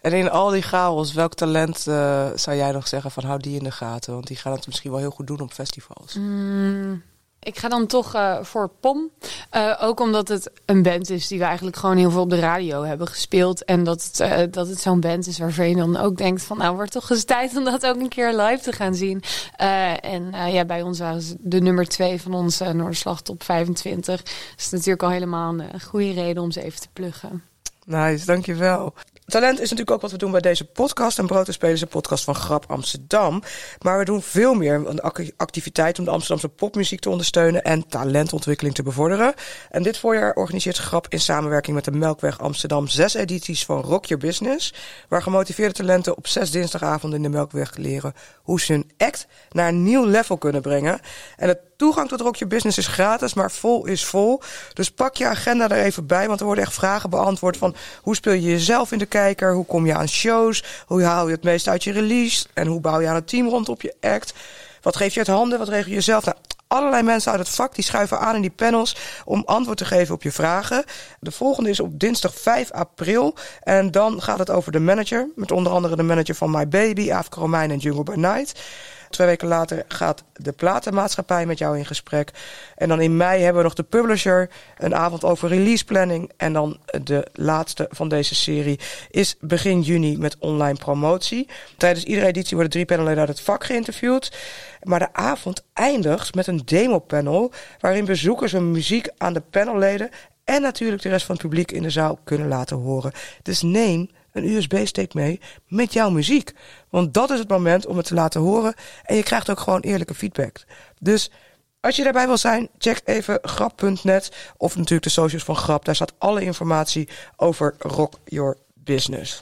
En 0.00 0.12
in 0.12 0.30
al 0.30 0.50
die 0.50 0.62
chaos, 0.62 1.12
welk 1.12 1.34
talent 1.34 1.86
eh, 1.86 2.28
zou 2.34 2.56
jij 2.56 2.72
nog 2.72 2.88
zeggen 2.88 3.10
van 3.10 3.24
hou 3.24 3.40
die 3.40 3.58
in 3.58 3.64
de 3.64 3.70
gaten? 3.70 4.12
Want 4.12 4.26
die 4.26 4.36
gaan 4.36 4.52
het 4.52 4.66
misschien 4.66 4.90
wel 4.90 5.00
heel 5.00 5.10
goed 5.10 5.26
doen 5.26 5.40
op 5.40 5.52
festivals. 5.52 6.14
Mm, 6.14 7.02
ik 7.44 7.58
ga 7.58 7.68
dan 7.68 7.86
toch 7.86 8.14
eh, 8.14 8.36
voor 8.42 8.70
Pom. 8.80 9.10
Eh, 9.50 9.78
ook 9.80 10.00
omdat 10.00 10.28
het 10.28 10.50
een 10.64 10.82
band 10.82 11.10
is 11.10 11.28
die 11.28 11.38
we 11.38 11.44
eigenlijk 11.44 11.76
gewoon 11.76 11.96
heel 11.96 12.10
veel 12.10 12.20
op 12.20 12.30
de 12.30 12.38
radio 12.38 12.82
hebben 12.82 13.06
gespeeld. 13.06 13.64
En 13.64 13.84
dat 13.84 14.04
het, 14.04 14.20
eh, 14.20 14.42
dat 14.50 14.68
het 14.68 14.80
zo'n 14.80 15.00
band 15.00 15.26
is 15.26 15.38
waarvan 15.38 15.68
je 15.68 15.76
dan 15.76 15.96
ook 15.96 16.16
denkt 16.16 16.42
van... 16.42 16.58
nou, 16.58 16.74
wordt 16.74 16.92
toch 16.92 17.10
eens 17.10 17.24
tijd 17.24 17.56
om 17.56 17.64
dat 17.64 17.86
ook 17.86 17.96
een 17.96 18.08
keer 18.08 18.32
live 18.32 18.62
te 18.62 18.72
gaan 18.72 18.94
zien. 18.94 19.22
En 19.56 20.52
ja, 20.52 20.64
bij 20.64 20.82
ons 20.82 20.98
waren 20.98 21.22
ze 21.22 21.36
de 21.38 21.60
nummer 21.60 21.88
twee 21.88 22.20
van 22.20 22.34
onze 22.34 22.72
Noorderslag 22.72 23.22
top 23.22 23.42
25. 23.42 24.22
Dus 24.22 24.32
het 24.50 24.60
is 24.60 24.70
natuurlijk 24.70 25.02
al 25.02 25.10
helemaal 25.10 25.54
een 25.58 25.80
goede 25.80 26.12
reden 26.12 26.42
om 26.42 26.50
ze 26.50 26.62
even 26.62 26.80
te 26.80 26.88
pluggen. 26.92 27.42
Nice, 27.84 28.26
dankjewel. 28.26 28.94
Talent 29.26 29.54
is 29.54 29.60
natuurlijk 29.60 29.90
ook 29.90 30.00
wat 30.00 30.10
we 30.10 30.18
doen 30.18 30.30
bij 30.30 30.40
deze 30.40 30.64
podcast. 30.64 31.18
En 31.18 31.26
Brood 31.26 31.48
is 31.48 31.80
een 31.80 31.88
podcast 31.88 32.24
van 32.24 32.34
Grap 32.34 32.64
Amsterdam. 32.68 33.42
Maar 33.78 33.98
we 33.98 34.04
doen 34.04 34.22
veel 34.22 34.54
meer 34.54 34.74
een 34.74 35.00
ac- 35.00 35.30
activiteit 35.36 35.98
om 35.98 36.04
de 36.04 36.10
Amsterdamse 36.10 36.48
popmuziek 36.48 37.00
te 37.00 37.10
ondersteunen 37.10 37.62
en 37.62 37.86
talentontwikkeling 37.88 38.74
te 38.74 38.82
bevorderen. 38.82 39.34
En 39.70 39.82
dit 39.82 39.98
voorjaar 39.98 40.34
organiseert 40.34 40.76
Grap 40.78 41.06
in 41.08 41.20
samenwerking 41.20 41.74
met 41.74 41.84
de 41.84 41.90
Melkweg 41.90 42.40
Amsterdam 42.40 42.88
zes 42.88 43.14
edities 43.14 43.64
van 43.64 43.80
Rock 43.80 44.04
Your 44.04 44.26
Business. 44.26 44.74
Waar 45.08 45.22
gemotiveerde 45.22 45.74
talenten 45.74 46.16
op 46.16 46.26
zes 46.26 46.50
dinsdagavonden 46.50 47.24
in 47.24 47.30
de 47.30 47.36
Melkweg 47.36 47.76
leren 47.76 48.12
hoe 48.42 48.60
ze 48.60 48.72
hun 48.72 48.90
act 48.98 49.26
naar 49.50 49.68
een 49.68 49.82
nieuw 49.82 50.04
level 50.04 50.38
kunnen 50.38 50.62
brengen. 50.62 51.00
En 51.36 51.48
de 51.48 51.58
toegang 51.76 52.08
tot 52.08 52.20
Rock 52.20 52.36
Your 52.36 52.54
Business 52.54 52.78
is 52.78 52.86
gratis, 52.86 53.34
maar 53.34 53.50
vol 53.50 53.86
is 53.86 54.04
vol. 54.04 54.40
Dus 54.72 54.90
pak 54.90 55.16
je 55.16 55.26
agenda 55.26 55.68
er 55.68 55.84
even 55.84 56.06
bij, 56.06 56.26
want 56.26 56.40
er 56.40 56.46
worden 56.46 56.64
echt 56.64 56.74
vragen 56.74 57.10
beantwoord 57.10 57.56
van 57.56 57.74
hoe 58.02 58.14
speel 58.14 58.32
je 58.32 58.40
jezelf 58.40 58.92
in 58.92 58.98
de 58.98 59.06
kijker, 59.06 59.54
hoe 59.54 59.66
kom 59.66 59.86
je 59.86 59.94
aan 59.94 60.08
shows, 60.08 60.64
hoe 60.86 61.02
haal 61.02 61.26
je 61.26 61.34
het 61.34 61.44
meest 61.44 61.68
uit 61.68 61.84
je 61.84 61.92
release 61.92 62.46
en 62.54 62.66
hoe 62.66 62.80
bouw 62.80 63.00
je 63.00 63.08
aan 63.08 63.14
het 63.14 63.28
team 63.28 63.48
rondom 63.48 63.76
je 63.78 63.94
act. 64.00 64.34
Wat 64.82 64.96
geef 64.96 65.12
je 65.12 65.18
uit 65.18 65.28
handen, 65.28 65.58
wat 65.58 65.68
regel 65.68 65.92
je 65.92 66.00
zelf? 66.00 66.24
Nou, 66.24 66.36
allerlei 66.66 67.02
mensen 67.02 67.30
uit 67.30 67.40
het 67.40 67.48
vak 67.48 67.74
die 67.74 67.84
schuiven 67.84 68.20
aan 68.20 68.34
in 68.34 68.40
die 68.40 68.50
panels 68.50 68.96
om 69.24 69.42
antwoord 69.46 69.78
te 69.78 69.84
geven 69.84 70.14
op 70.14 70.22
je 70.22 70.32
vragen. 70.32 70.84
De 71.20 71.30
volgende 71.30 71.70
is 71.70 71.80
op 71.80 71.98
dinsdag 72.00 72.34
5 72.34 72.70
april. 72.70 73.34
En 73.62 73.90
dan 73.90 74.22
gaat 74.22 74.38
het 74.38 74.50
over 74.50 74.72
de 74.72 74.80
manager. 74.80 75.28
Met 75.34 75.50
onder 75.50 75.72
andere 75.72 75.96
de 75.96 76.02
manager 76.02 76.34
van 76.34 76.50
My 76.50 76.68
Baby, 76.68 77.12
Afro 77.12 77.40
Romein 77.40 77.70
en 77.70 77.78
Jungle 77.78 78.02
by 78.02 78.14
Night. 78.16 78.60
Twee 79.14 79.26
weken 79.26 79.48
later 79.48 79.84
gaat 79.88 80.24
de 80.32 80.52
platenmaatschappij 80.52 81.46
met 81.46 81.58
jou 81.58 81.78
in 81.78 81.86
gesprek. 81.86 82.30
En 82.76 82.88
dan 82.88 83.00
in 83.00 83.16
mei 83.16 83.42
hebben 83.42 83.62
we 83.62 83.68
nog 83.68 83.74
de 83.74 83.82
publisher. 83.82 84.50
Een 84.78 84.94
avond 84.94 85.24
over 85.24 85.48
release 85.48 85.84
planning. 85.84 86.30
En 86.36 86.52
dan 86.52 86.78
de 87.02 87.26
laatste 87.32 87.88
van 87.90 88.08
deze 88.08 88.34
serie 88.34 88.80
is 89.10 89.36
begin 89.40 89.80
juni 89.80 90.18
met 90.18 90.36
online 90.38 90.78
promotie. 90.78 91.48
Tijdens 91.76 92.04
iedere 92.04 92.26
editie 92.26 92.52
worden 92.52 92.72
drie 92.72 92.84
panelleden 92.84 93.18
uit 93.18 93.28
het 93.28 93.40
vak 93.40 93.64
geïnterviewd. 93.64 94.36
Maar 94.82 94.98
de 94.98 95.12
avond 95.12 95.64
eindigt 95.72 96.34
met 96.34 96.46
een 96.46 96.62
demopanel... 96.64 97.52
waarin 97.80 98.04
bezoekers 98.04 98.52
hun 98.52 98.70
muziek 98.70 99.08
aan 99.16 99.32
de 99.32 99.42
panelleden... 99.50 100.10
en 100.44 100.62
natuurlijk 100.62 101.02
de 101.02 101.08
rest 101.08 101.26
van 101.26 101.34
het 101.34 101.44
publiek 101.44 101.72
in 101.72 101.82
de 101.82 101.90
zaal 101.90 102.18
kunnen 102.24 102.48
laten 102.48 102.76
horen. 102.76 103.12
Dus 103.42 103.62
neem 103.62 104.08
een 104.34 104.48
USB-stick 104.48 105.14
mee 105.14 105.40
met 105.66 105.92
jouw 105.92 106.10
muziek. 106.10 106.52
Want 106.88 107.14
dat 107.14 107.30
is 107.30 107.38
het 107.38 107.48
moment 107.48 107.86
om 107.86 107.96
het 107.96 108.06
te 108.06 108.14
laten 108.14 108.40
horen. 108.40 108.74
En 109.02 109.16
je 109.16 109.22
krijgt 109.22 109.50
ook 109.50 109.60
gewoon 109.60 109.80
eerlijke 109.80 110.14
feedback. 110.14 110.64
Dus 111.00 111.30
als 111.80 111.96
je 111.96 112.02
daarbij 112.02 112.26
wil 112.26 112.36
zijn, 112.36 112.68
check 112.78 113.00
even 113.04 113.38
grap.net. 113.42 114.32
Of 114.56 114.76
natuurlijk 114.76 115.02
de 115.02 115.10
socials 115.10 115.44
van 115.44 115.56
Grap. 115.56 115.84
Daar 115.84 115.94
staat 115.94 116.12
alle 116.18 116.42
informatie 116.42 117.08
over 117.36 117.74
Rock 117.78 118.14
Your 118.24 118.56
Business. 118.74 119.40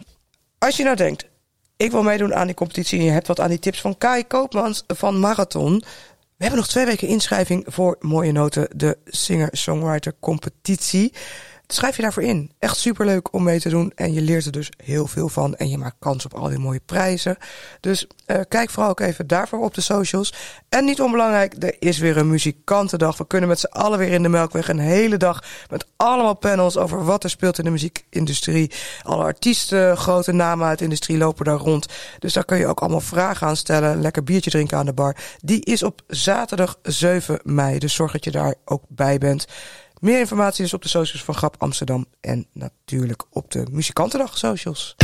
Als 0.58 0.76
je 0.76 0.84
nou 0.84 0.96
denkt, 0.96 1.24
ik 1.76 1.90
wil 1.90 2.02
meedoen 2.02 2.34
aan 2.34 2.46
die 2.46 2.54
competitie... 2.54 2.98
en 2.98 3.04
je 3.04 3.10
hebt 3.10 3.26
wat 3.26 3.40
aan 3.40 3.48
die 3.48 3.58
tips 3.58 3.80
van 3.80 3.98
Kai 3.98 4.26
Koopmans 4.26 4.84
van 4.86 5.20
Marathon... 5.20 5.82
We 6.42 6.48
hebben 6.48 6.66
nog 6.66 6.74
twee 6.74 6.86
weken 6.86 7.08
inschrijving 7.08 7.64
voor 7.66 7.96
Mooie 8.00 8.32
Noten, 8.32 8.68
de 8.76 8.98
singer-songwriter 9.04 10.14
competitie. 10.20 11.12
Schrijf 11.72 11.96
je 11.96 12.02
daarvoor 12.02 12.22
in. 12.22 12.50
Echt 12.58 12.76
superleuk 12.76 13.32
om 13.32 13.42
mee 13.42 13.60
te 13.60 13.68
doen. 13.68 13.92
En 13.94 14.12
je 14.12 14.20
leert 14.20 14.46
er 14.46 14.52
dus 14.52 14.70
heel 14.76 15.06
veel 15.06 15.28
van. 15.28 15.54
En 15.54 15.68
je 15.68 15.78
maakt 15.78 15.96
kans 15.98 16.24
op 16.24 16.34
al 16.34 16.48
die 16.48 16.58
mooie 16.58 16.80
prijzen. 16.86 17.36
Dus 17.80 18.06
eh, 18.26 18.40
kijk 18.48 18.70
vooral 18.70 18.90
ook 18.90 19.00
even 19.00 19.26
daarvoor 19.26 19.60
op 19.60 19.74
de 19.74 19.80
socials. 19.80 20.34
En 20.68 20.84
niet 20.84 21.00
onbelangrijk, 21.00 21.62
er 21.62 21.76
is 21.78 21.98
weer 21.98 22.16
een 22.16 22.28
muzikantendag. 22.28 23.16
We 23.16 23.26
kunnen 23.26 23.48
met 23.48 23.60
z'n 23.60 23.66
allen 23.66 23.98
weer 23.98 24.12
in 24.12 24.22
de 24.22 24.28
Melkweg 24.28 24.68
een 24.68 24.78
hele 24.78 25.16
dag... 25.16 25.42
met 25.70 25.86
allemaal 25.96 26.34
panels 26.34 26.76
over 26.76 27.04
wat 27.04 27.24
er 27.24 27.30
speelt 27.30 27.58
in 27.58 27.64
de 27.64 27.70
muziekindustrie. 27.70 28.70
Alle 29.02 29.24
artiesten, 29.24 29.96
grote 29.96 30.32
namen 30.32 30.66
uit 30.66 30.78
de 30.78 30.84
industrie 30.84 31.18
lopen 31.18 31.44
daar 31.44 31.58
rond. 31.58 31.86
Dus 32.18 32.32
daar 32.32 32.44
kun 32.44 32.58
je 32.58 32.66
ook 32.66 32.80
allemaal 32.80 33.00
vragen 33.00 33.46
aan 33.46 33.56
stellen. 33.56 34.00
Lekker 34.00 34.24
biertje 34.24 34.50
drinken 34.50 34.78
aan 34.78 34.86
de 34.86 34.92
bar. 34.92 35.16
Die 35.40 35.64
is 35.64 35.82
op 35.82 36.02
zaterdag 36.06 36.78
7 36.82 37.40
mei. 37.42 37.78
Dus 37.78 37.94
zorg 37.94 38.12
dat 38.12 38.24
je 38.24 38.30
daar 38.30 38.54
ook 38.64 38.82
bij 38.88 39.18
bent. 39.18 39.46
Meer 40.02 40.18
informatie 40.18 40.64
is 40.64 40.74
op 40.74 40.82
de 40.82 40.88
socials 40.88 41.24
van 41.24 41.34
Grap 41.34 41.54
Amsterdam. 41.58 42.06
En 42.20 42.46
natuurlijk 42.52 43.24
op 43.30 43.50
de 43.50 43.66
Muzikantendag 43.70 44.38
socials. 44.38 44.94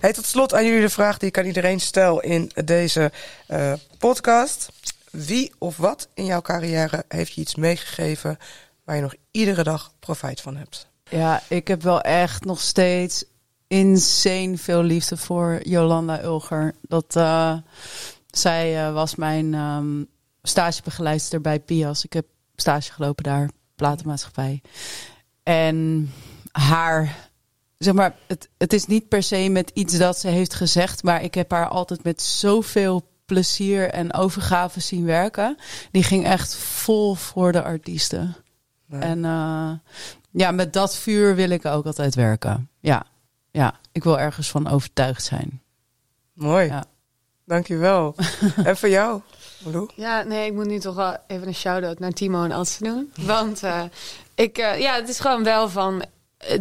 Hey, 0.00 0.12
tot 0.12 0.24
slot 0.24 0.54
aan 0.54 0.64
jullie 0.64 0.80
de 0.80 0.88
vraag 0.88 1.18
die 1.18 1.28
ik 1.28 1.38
aan 1.38 1.44
iedereen 1.44 1.80
stel 1.80 2.20
in 2.20 2.50
deze 2.64 3.12
eh, 3.46 3.72
podcast. 3.98 4.72
Wie 5.10 5.52
of 5.58 5.76
wat 5.76 6.08
in 6.14 6.24
jouw 6.24 6.40
carrière 6.40 7.04
heeft 7.08 7.32
je 7.32 7.40
iets 7.40 7.54
meegegeven 7.54 8.38
waar 8.84 8.96
je 8.96 9.02
nog 9.02 9.14
iedere 9.30 9.62
dag 9.62 9.92
profijt 10.00 10.40
van 10.40 10.56
hebt? 10.56 10.88
Ja, 11.10 11.42
ik 11.48 11.68
heb 11.68 11.82
wel 11.82 12.00
echt 12.00 12.44
nog 12.44 12.60
steeds 12.60 13.24
insane 13.66 14.58
veel 14.58 14.82
liefde 14.82 15.16
voor 15.16 15.60
Jolanda 15.62 16.22
Ulger. 16.22 16.74
Dat, 16.82 17.16
eh, 17.16 17.56
zij 18.26 18.86
eh, 18.86 18.92
was 18.92 19.14
mijn 19.14 19.54
ehm 19.54 20.02
stagebegeleidster 20.48 21.40
bij 21.40 21.60
Pias. 21.60 22.04
Ik 22.04 22.12
heb 22.12 22.26
stage 22.56 22.92
gelopen 22.92 23.24
daar, 23.24 23.50
platenmaatschappij. 23.74 24.62
En 25.42 26.10
haar, 26.52 27.30
zeg 27.78 27.94
maar, 27.94 28.14
het, 28.26 28.48
het 28.58 28.72
is 28.72 28.86
niet 28.86 29.08
per 29.08 29.22
se 29.22 29.48
met 29.48 29.70
iets 29.74 29.98
dat 29.98 30.18
ze 30.18 30.28
heeft 30.28 30.54
gezegd, 30.54 31.02
maar 31.02 31.22
ik 31.22 31.34
heb 31.34 31.50
haar 31.50 31.68
altijd 31.68 32.02
met 32.02 32.22
zoveel 32.22 33.08
plezier 33.24 33.90
en 33.90 34.14
overgave 34.14 34.80
zien 34.80 35.04
werken. 35.04 35.56
Die 35.90 36.02
ging 36.02 36.24
echt 36.24 36.54
vol 36.54 37.14
voor 37.14 37.52
de 37.52 37.62
artiesten. 37.62 38.36
En 38.88 39.24
eh, 39.24 39.70
ja, 40.30 40.50
met 40.50 40.72
dat 40.72 40.96
vuur 40.96 41.34
wil 41.34 41.50
ik 41.50 41.64
ook 41.64 41.86
altijd 41.86 42.14
werken. 42.14 42.68
Ja, 42.80 43.06
ja, 43.50 43.74
ik 43.92 44.04
wil 44.04 44.18
ergens 44.18 44.50
van 44.50 44.68
overtuigd 44.68 45.24
zijn. 45.24 45.62
Mooi. 46.32 46.66
Ja. 46.66 46.84
Dankjewel. 47.44 48.14
en 48.64 48.76
voor 48.76 48.88
jou, 48.88 49.20
Lou? 49.72 49.88
Ja, 49.94 50.22
nee, 50.22 50.46
ik 50.46 50.52
moet 50.52 50.66
nu 50.66 50.78
toch 50.78 50.94
wel 50.94 51.16
even 51.26 51.46
een 51.46 51.54
shout-out 51.54 51.98
naar 51.98 52.12
Timo 52.12 52.44
en 52.44 52.52
Adse 52.52 52.84
doen. 52.84 53.12
Want 53.20 53.62
eh, 53.62 53.82
ik, 54.34 54.58
eh, 54.58 54.80
ja, 54.80 54.94
het 54.94 55.08
is 55.08 55.20
gewoon 55.20 55.44
wel 55.44 55.68
van... 55.68 56.02
eh, 56.36 56.58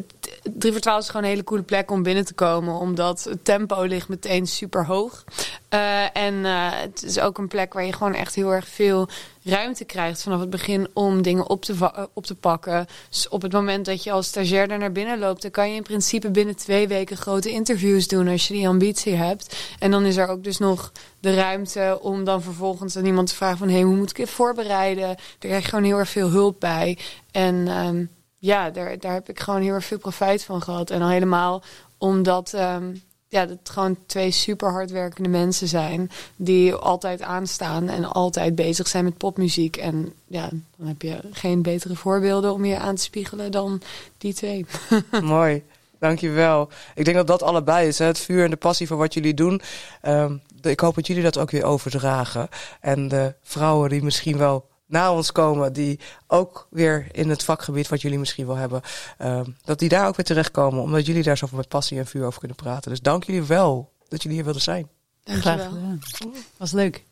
3 0.54 0.72
voor 0.72 0.82
12 0.82 1.00
is 1.00 1.08
gewoon 1.08 1.24
een 1.24 1.30
hele 1.30 1.44
coole 1.44 1.64
plek 1.64 1.92
om 1.92 2.04
binnen 2.04 2.26
te 2.26 2.34
komen. 2.34 2.80
Omdat 2.80 3.24
het 3.24 3.46
tempo 3.46 3.84
ligt 3.84 4.08
meteen 4.08 4.48
super 4.48 4.86
hoog. 4.86 5.24
Eh, 5.70 6.18
en 6.18 6.46
eh, 6.46 6.70
het 6.72 7.04
is 7.04 7.20
ook 7.20 7.38
een 7.38 7.48
plek 7.48 7.74
waar 7.74 7.86
je 7.86 7.94
gewoon 7.94 8.14
echt 8.14 8.36
heel 8.36 8.54
erg 8.54 8.68
veel 8.68 9.08
ruimte 9.44 9.86
krijgt 9.86 10.22
vanaf 10.22 10.40
het 10.40 10.50
begin 10.50 10.88
om 10.94 11.22
dingen 11.22 11.50
op 11.50 11.66
te, 11.66 11.74
eh, 11.74 12.04
op 12.14 12.26
te 12.26 12.36
pakken. 12.36 12.88
Dus 13.10 13.28
op 13.30 13.42
het 13.42 13.52
moment 13.52 13.86
dat 13.86 14.04
je 14.04 14.12
als 14.12 14.28
stagiair 14.28 14.68
daar 14.68 14.78
naar 14.78 14.92
binnen 14.92 15.20
loopt, 15.20 15.42
dan 15.42 15.52
kan 15.52 15.70
je 15.70 15.76
in 15.76 15.84
principe 15.84 16.32
binnen 16.32 16.56
twee 16.56 16.88
weken 16.88 17.18
grote 17.18 17.52
interviews 17.52 18.08
doen 18.08 18.28
als 18.28 18.48
je 18.48 18.54
die 18.54 18.68
ambitie 18.68 19.16
hebt. 19.16 19.56
En 19.80 19.92
dan 19.92 20.06
is 20.06 20.18
er 20.18 20.28
ook 20.28 20.44
dus 20.44 20.58
nog 20.58 20.92
de 21.20 21.34
ruimte 21.34 22.00
om 22.02 22.24
dan 22.24 22.42
vervolgens 22.42 22.98
aan 22.98 23.06
iemand 23.06 23.28
te 23.28 23.36
vragen 23.36 23.58
van 23.58 23.68
hé, 23.68 23.74
hey, 23.74 23.84
hoe 23.84 23.96
moet 23.96 24.10
ik 24.10 24.18
het 24.18 24.30
voorbereiden? 24.30 25.08
Daar 25.08 25.18
krijg 25.40 25.64
je 25.64 25.70
gewoon 25.70 25.86
heel 25.86 25.98
erg 25.98 26.10
veel 26.10 26.30
hulp 26.30 26.60
bij. 26.60 26.98
En 27.32 27.68
ehm, 27.68 28.06
ja, 28.46 28.70
daar, 28.70 29.00
daar 29.00 29.14
heb 29.14 29.30
ik 29.30 29.40
gewoon 29.40 29.62
heel 29.62 29.74
erg 29.74 29.86
veel 29.86 29.98
profijt 29.98 30.44
van 30.44 30.62
gehad. 30.62 30.90
En 30.90 31.02
al 31.02 31.10
helemaal 31.10 31.64
omdat, 31.98 32.54
ehm, 32.54 32.96
ja, 33.28 33.46
dat 33.46 33.58
gewoon 33.64 33.98
twee 34.06 34.32
super 34.32 34.72
hardwerkende 34.72 35.30
mensen 35.30 35.68
zijn. 35.68 36.12
Die 36.36 36.74
altijd 36.74 37.22
aanstaan 37.22 37.90
en 37.90 38.06
altijd 38.06 38.56
bezig 38.56 38.88
zijn 38.88 39.04
met 39.04 39.18
popmuziek. 39.18 39.78
En 39.78 40.14
ja, 40.28 40.50
dan 40.78 40.88
heb 40.88 41.02
je 41.02 41.20
geen 41.32 41.62
betere 41.62 41.96
voorbeelden 41.96 42.54
om 42.54 42.66
je 42.66 42.78
aan 42.78 42.96
te 42.96 43.02
spiegelen 43.02 43.52
dan 43.52 43.82
die 44.18 44.34
twee. 44.34 44.66
Mooi. 45.22 45.64
Dankjewel. 46.00 46.70
Ik 46.96 47.06
denk 47.06 47.18
dat 47.18 47.28
dat 47.28 47.44
allebei 47.44 47.88
is. 47.88 48.00
Hè? 48.00 48.06
Het 48.06 48.20
vuur 48.20 48.44
en 48.44 48.50
de 48.50 48.56
passie 48.56 48.88
voor 48.88 48.98
wat 48.98 49.14
jullie 49.14 49.34
doen. 49.34 49.62
Ehm, 50.02 50.38
ik 50.62 50.80
hoop 50.80 50.96
dat 50.96 51.08
jullie 51.08 51.24
dat 51.24 51.38
ook 51.38 51.52
weer 51.52 51.64
overdragen. 51.64 52.50
En 52.82 53.08
de 53.08 53.34
vrouwen 53.42 53.90
die 53.90 54.04
misschien 54.04 54.38
wel 54.38 54.66
na 54.96 55.14
ons 55.14 55.32
komen, 55.32 55.74
die 55.74 56.00
ook 56.28 56.68
weer 56.70 57.08
in 57.12 57.30
het 57.30 57.44
vakgebied 57.44 57.88
wat 57.88 58.02
jullie 58.02 58.20
misschien 58.20 58.46
wel 58.48 58.56
hebben, 58.56 58.82
ehm, 59.18 59.46
dat 59.64 59.80
die 59.80 59.90
daar 59.90 60.08
ook 60.08 60.16
weer 60.16 60.26
terechtkomen, 60.26 60.82
omdat 60.82 61.06
jullie 61.06 61.24
daar 61.24 61.38
zoveel 61.38 61.58
met 61.58 61.68
passie 61.68 61.98
en 62.00 62.06
vuur 62.08 62.26
over 62.26 62.40
kunnen 62.40 62.58
praten. 62.58 62.92
Dus 62.92 63.02
dank 63.02 63.24
jullie 63.24 63.44
wel 63.44 63.92
dat 64.08 64.22
jullie 64.22 64.38
hier 64.38 64.46
wilden 64.46 64.62
zijn. 64.62 64.88
Graag 65.24 65.44
Dankjewel. 65.44 65.98
gedaan. 66.18 66.34
Was 66.58 66.72
leuk. 66.72 67.04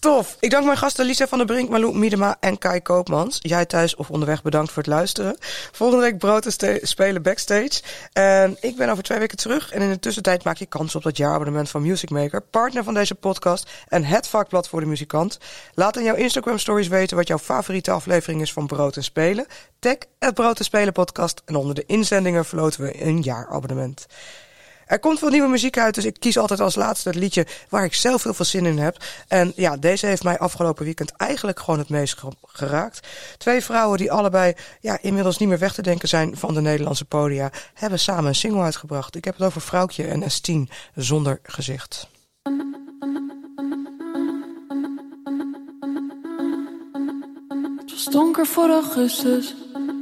Tof. 0.00 0.36
Ik 0.40 0.50
dank 0.50 0.64
mijn 0.64 0.76
gasten 0.76 1.06
Lisa 1.06 1.26
van 1.26 1.38
der 1.38 1.46
Brink, 1.46 1.68
Malou 1.68 1.98
Miedema 1.98 2.36
en 2.40 2.58
Kai 2.58 2.82
Koopmans. 2.82 3.38
Jij 3.40 3.66
thuis 3.66 3.96
of 3.96 4.10
onderweg 4.10 4.42
bedankt 4.42 4.72
voor 4.72 4.82
het 4.82 4.92
luisteren. 4.92 5.36
Volgende 5.72 6.04
week 6.04 6.18
brood 6.18 6.46
en 6.46 6.78
spelen 6.82 7.22
backstage. 7.22 7.82
En 8.12 8.56
ik 8.60 8.76
ben 8.76 8.88
over 8.88 9.02
twee 9.02 9.18
weken 9.18 9.36
terug. 9.36 9.72
En 9.72 9.82
in 9.82 9.88
de 9.90 9.98
tussentijd 9.98 10.44
maak 10.44 10.56
je 10.56 10.66
kans 10.66 10.94
op 10.94 11.02
dat 11.02 11.16
jaarabonnement 11.16 11.68
van 11.68 11.82
Music 11.82 12.10
Maker. 12.10 12.40
Partner 12.40 12.84
van 12.84 12.94
deze 12.94 13.14
podcast 13.14 13.70
en 13.88 14.04
het 14.04 14.28
vakblad 14.28 14.68
voor 14.68 14.80
de 14.80 14.86
muzikant. 14.86 15.38
Laat 15.74 15.96
in 15.96 16.04
jouw 16.04 16.14
Instagram 16.14 16.58
stories 16.58 16.88
weten 16.88 17.16
wat 17.16 17.28
jouw 17.28 17.38
favoriete 17.38 17.90
aflevering 17.90 18.40
is 18.40 18.52
van 18.52 18.66
Brood 18.66 18.96
en 18.96 19.04
Spelen. 19.04 19.46
Tag 19.78 19.96
het 20.18 20.34
Brood 20.34 20.58
en 20.58 20.64
Spelen 20.64 20.92
podcast. 20.92 21.42
En 21.44 21.56
onder 21.56 21.74
de 21.74 21.84
inzendingen 21.86 22.44
verloten 22.44 22.82
we 22.82 23.04
een 23.04 23.22
jaarabonnement. 23.22 24.06
Er 24.88 24.98
komt 24.98 25.18
veel 25.18 25.28
nieuwe 25.30 25.48
muziek 25.48 25.78
uit, 25.78 25.94
dus 25.94 26.04
ik 26.04 26.16
kies 26.18 26.38
altijd 26.38 26.60
als 26.60 26.74
laatste 26.74 27.08
het 27.08 27.18
liedje 27.18 27.46
waar 27.68 27.84
ik 27.84 27.94
zelf 27.94 28.22
heel 28.22 28.34
veel 28.34 28.44
zin 28.44 28.66
in 28.66 28.78
heb. 28.78 28.96
En 29.28 29.52
ja, 29.56 29.76
deze 29.76 30.06
heeft 30.06 30.22
mij 30.22 30.38
afgelopen 30.38 30.84
weekend 30.84 31.10
eigenlijk 31.16 31.60
gewoon 31.60 31.78
het 31.78 31.88
meest 31.88 32.18
ge- 32.18 32.32
geraakt. 32.42 33.06
Twee 33.38 33.64
vrouwen 33.64 33.98
die 33.98 34.12
allebei 34.12 34.54
ja, 34.80 34.98
inmiddels 35.00 35.38
niet 35.38 35.48
meer 35.48 35.58
weg 35.58 35.74
te 35.74 35.82
denken 35.82 36.08
zijn 36.08 36.36
van 36.36 36.54
de 36.54 36.60
Nederlandse 36.60 37.04
podia, 37.04 37.50
hebben 37.74 37.98
samen 37.98 38.24
een 38.24 38.34
single 38.34 38.62
uitgebracht. 38.62 39.16
Ik 39.16 39.24
heb 39.24 39.36
het 39.36 39.46
over 39.46 39.60
Vrouwtje 39.60 40.04
en 40.04 40.22
S10 40.22 40.72
zonder 40.94 41.38
gezicht. 41.42 42.08
Het 47.78 47.90
was 47.90 48.04
donker 48.04 48.46
voor 48.46 48.70
augustus. 48.70 49.54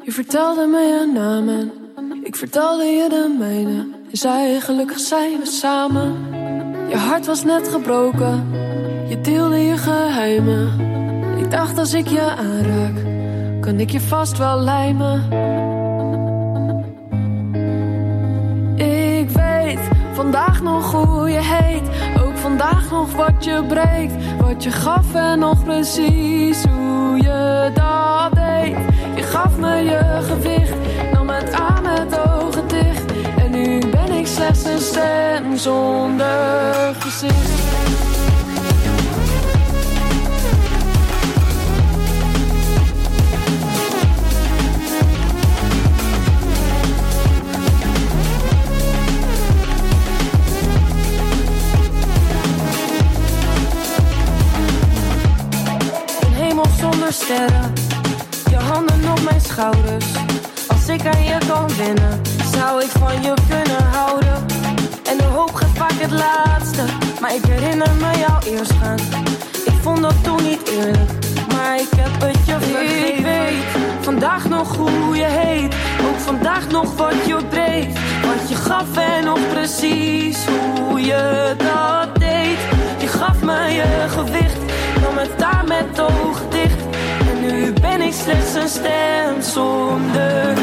Je 0.04 0.12
vertelde 0.12 0.66
me 0.66 0.78
je 0.80 1.10
naam 1.14 1.48
en 1.48 1.72
ik 2.24 2.36
vertelde 2.36 2.84
je 2.84 3.08
de 3.08 3.34
mijne. 3.38 3.95
Je 4.09 4.16
zei 4.16 4.61
gelukkig 4.61 4.99
zijn 4.99 5.39
we 5.39 5.47
samen. 5.47 6.15
Je 6.89 6.97
hart 6.97 7.27
was 7.27 7.45
net 7.45 7.69
gebroken. 7.69 8.51
Je 9.09 9.20
deelde 9.20 9.57
je 9.57 9.77
geheimen. 9.77 10.70
Ik 11.39 11.51
dacht 11.51 11.78
als 11.78 11.95
ik 11.95 12.07
je 12.07 12.20
aanraak, 12.20 13.05
kan 13.61 13.81
ik 13.81 13.91
je 13.91 14.01
vast 14.01 14.39
wel 14.39 14.59
lijmen. 14.59 15.23
Ik 18.77 19.31
weet 19.31 19.81
vandaag 20.12 20.62
nog 20.62 20.93
hoe 20.93 21.31
je 21.31 21.43
heet. 21.43 21.89
Ook 22.24 22.37
vandaag 22.37 22.91
nog 22.91 23.12
wat 23.12 23.45
je 23.45 23.65
breekt. 23.69 24.15
Wat 24.41 24.62
je 24.62 24.70
gaf 24.70 25.15
en 25.15 25.39
nog 25.39 25.65
precies 25.65 26.65
hoe 26.65 27.16
je 27.16 27.70
dat 27.74 28.35
deed. 28.35 28.77
Je 29.16 29.23
gaf 29.23 29.57
me 29.59 29.74
je 29.77 30.19
gewicht. 30.23 30.77
Nam 31.12 31.28
het 31.28 31.53
aan 31.53 31.83
met 31.83 32.19
ogen 32.19 32.35
ik 34.27 34.32
slechts 34.32 34.65
een 34.65 34.81
stem 34.81 35.57
zonder 35.57 36.94
gezicht. 36.98 37.65
Sterren, 57.11 57.73
je 58.51 58.57
handen 58.57 59.11
op 59.11 59.20
mijn 59.23 59.40
schouders. 59.40 60.05
Als 60.69 60.89
ik 60.89 61.07
aan 61.07 61.24
je 61.24 61.39
kan 61.47 61.69
winnen, 61.77 62.20
zou 62.59 62.83
ik 62.83 62.91
van 62.91 63.23
je 63.23 63.35
kunnen 63.49 63.85
houden. 63.93 64.47
En 65.11 65.16
de 65.16 65.24
hoop 65.24 65.55
gaat 65.55 65.74
vaak 65.74 65.93
het 65.93 66.11
laatste, 66.11 66.83
maar 67.20 67.35
ik 67.35 67.45
herinner 67.45 67.95
me 67.95 68.19
jou 68.19 68.57
eerst 68.57 68.73
gaan. 68.73 68.99
Ik 69.65 69.77
vond 69.83 70.03
dat 70.03 70.15
toen 70.23 70.43
niet 70.43 70.69
eerlijk, 70.69 71.11
maar 71.53 71.77
ik 71.77 71.89
heb 71.97 72.20
het 72.20 72.47
je 72.47 72.57
vergeven. 72.61 73.16
Ik 73.16 73.24
weet 73.24 73.65
vandaag 74.01 74.49
nog 74.49 74.77
hoe 74.77 75.16
je 75.16 75.24
heet, 75.24 75.74
ook 76.09 76.19
vandaag 76.19 76.69
nog 76.69 76.97
wat 76.97 77.27
je 77.27 77.37
breekt. 77.49 77.99
Wat 78.27 78.49
je 78.49 78.55
gaf 78.55 78.97
en 78.97 79.24
nog 79.24 79.39
precies 79.53 80.39
hoe 80.89 81.01
je 81.01 81.55
dat 81.59 82.20
deed. 82.20 82.59
Je 82.99 83.07
gaf 83.07 83.43
me 83.43 83.73
je 83.73 84.05
gewicht, 84.09 84.59
nam 85.03 85.16
het 85.16 85.39
daar 85.39 85.65
met 85.66 86.01
ogen 86.01 86.51
dicht. 86.51 86.81
En 87.31 87.41
nu 87.41 87.73
ben 87.73 88.01
ik 88.01 88.12
slechts 88.12 88.55
een 88.55 88.69
stem 88.69 89.43
zonder 89.43 90.55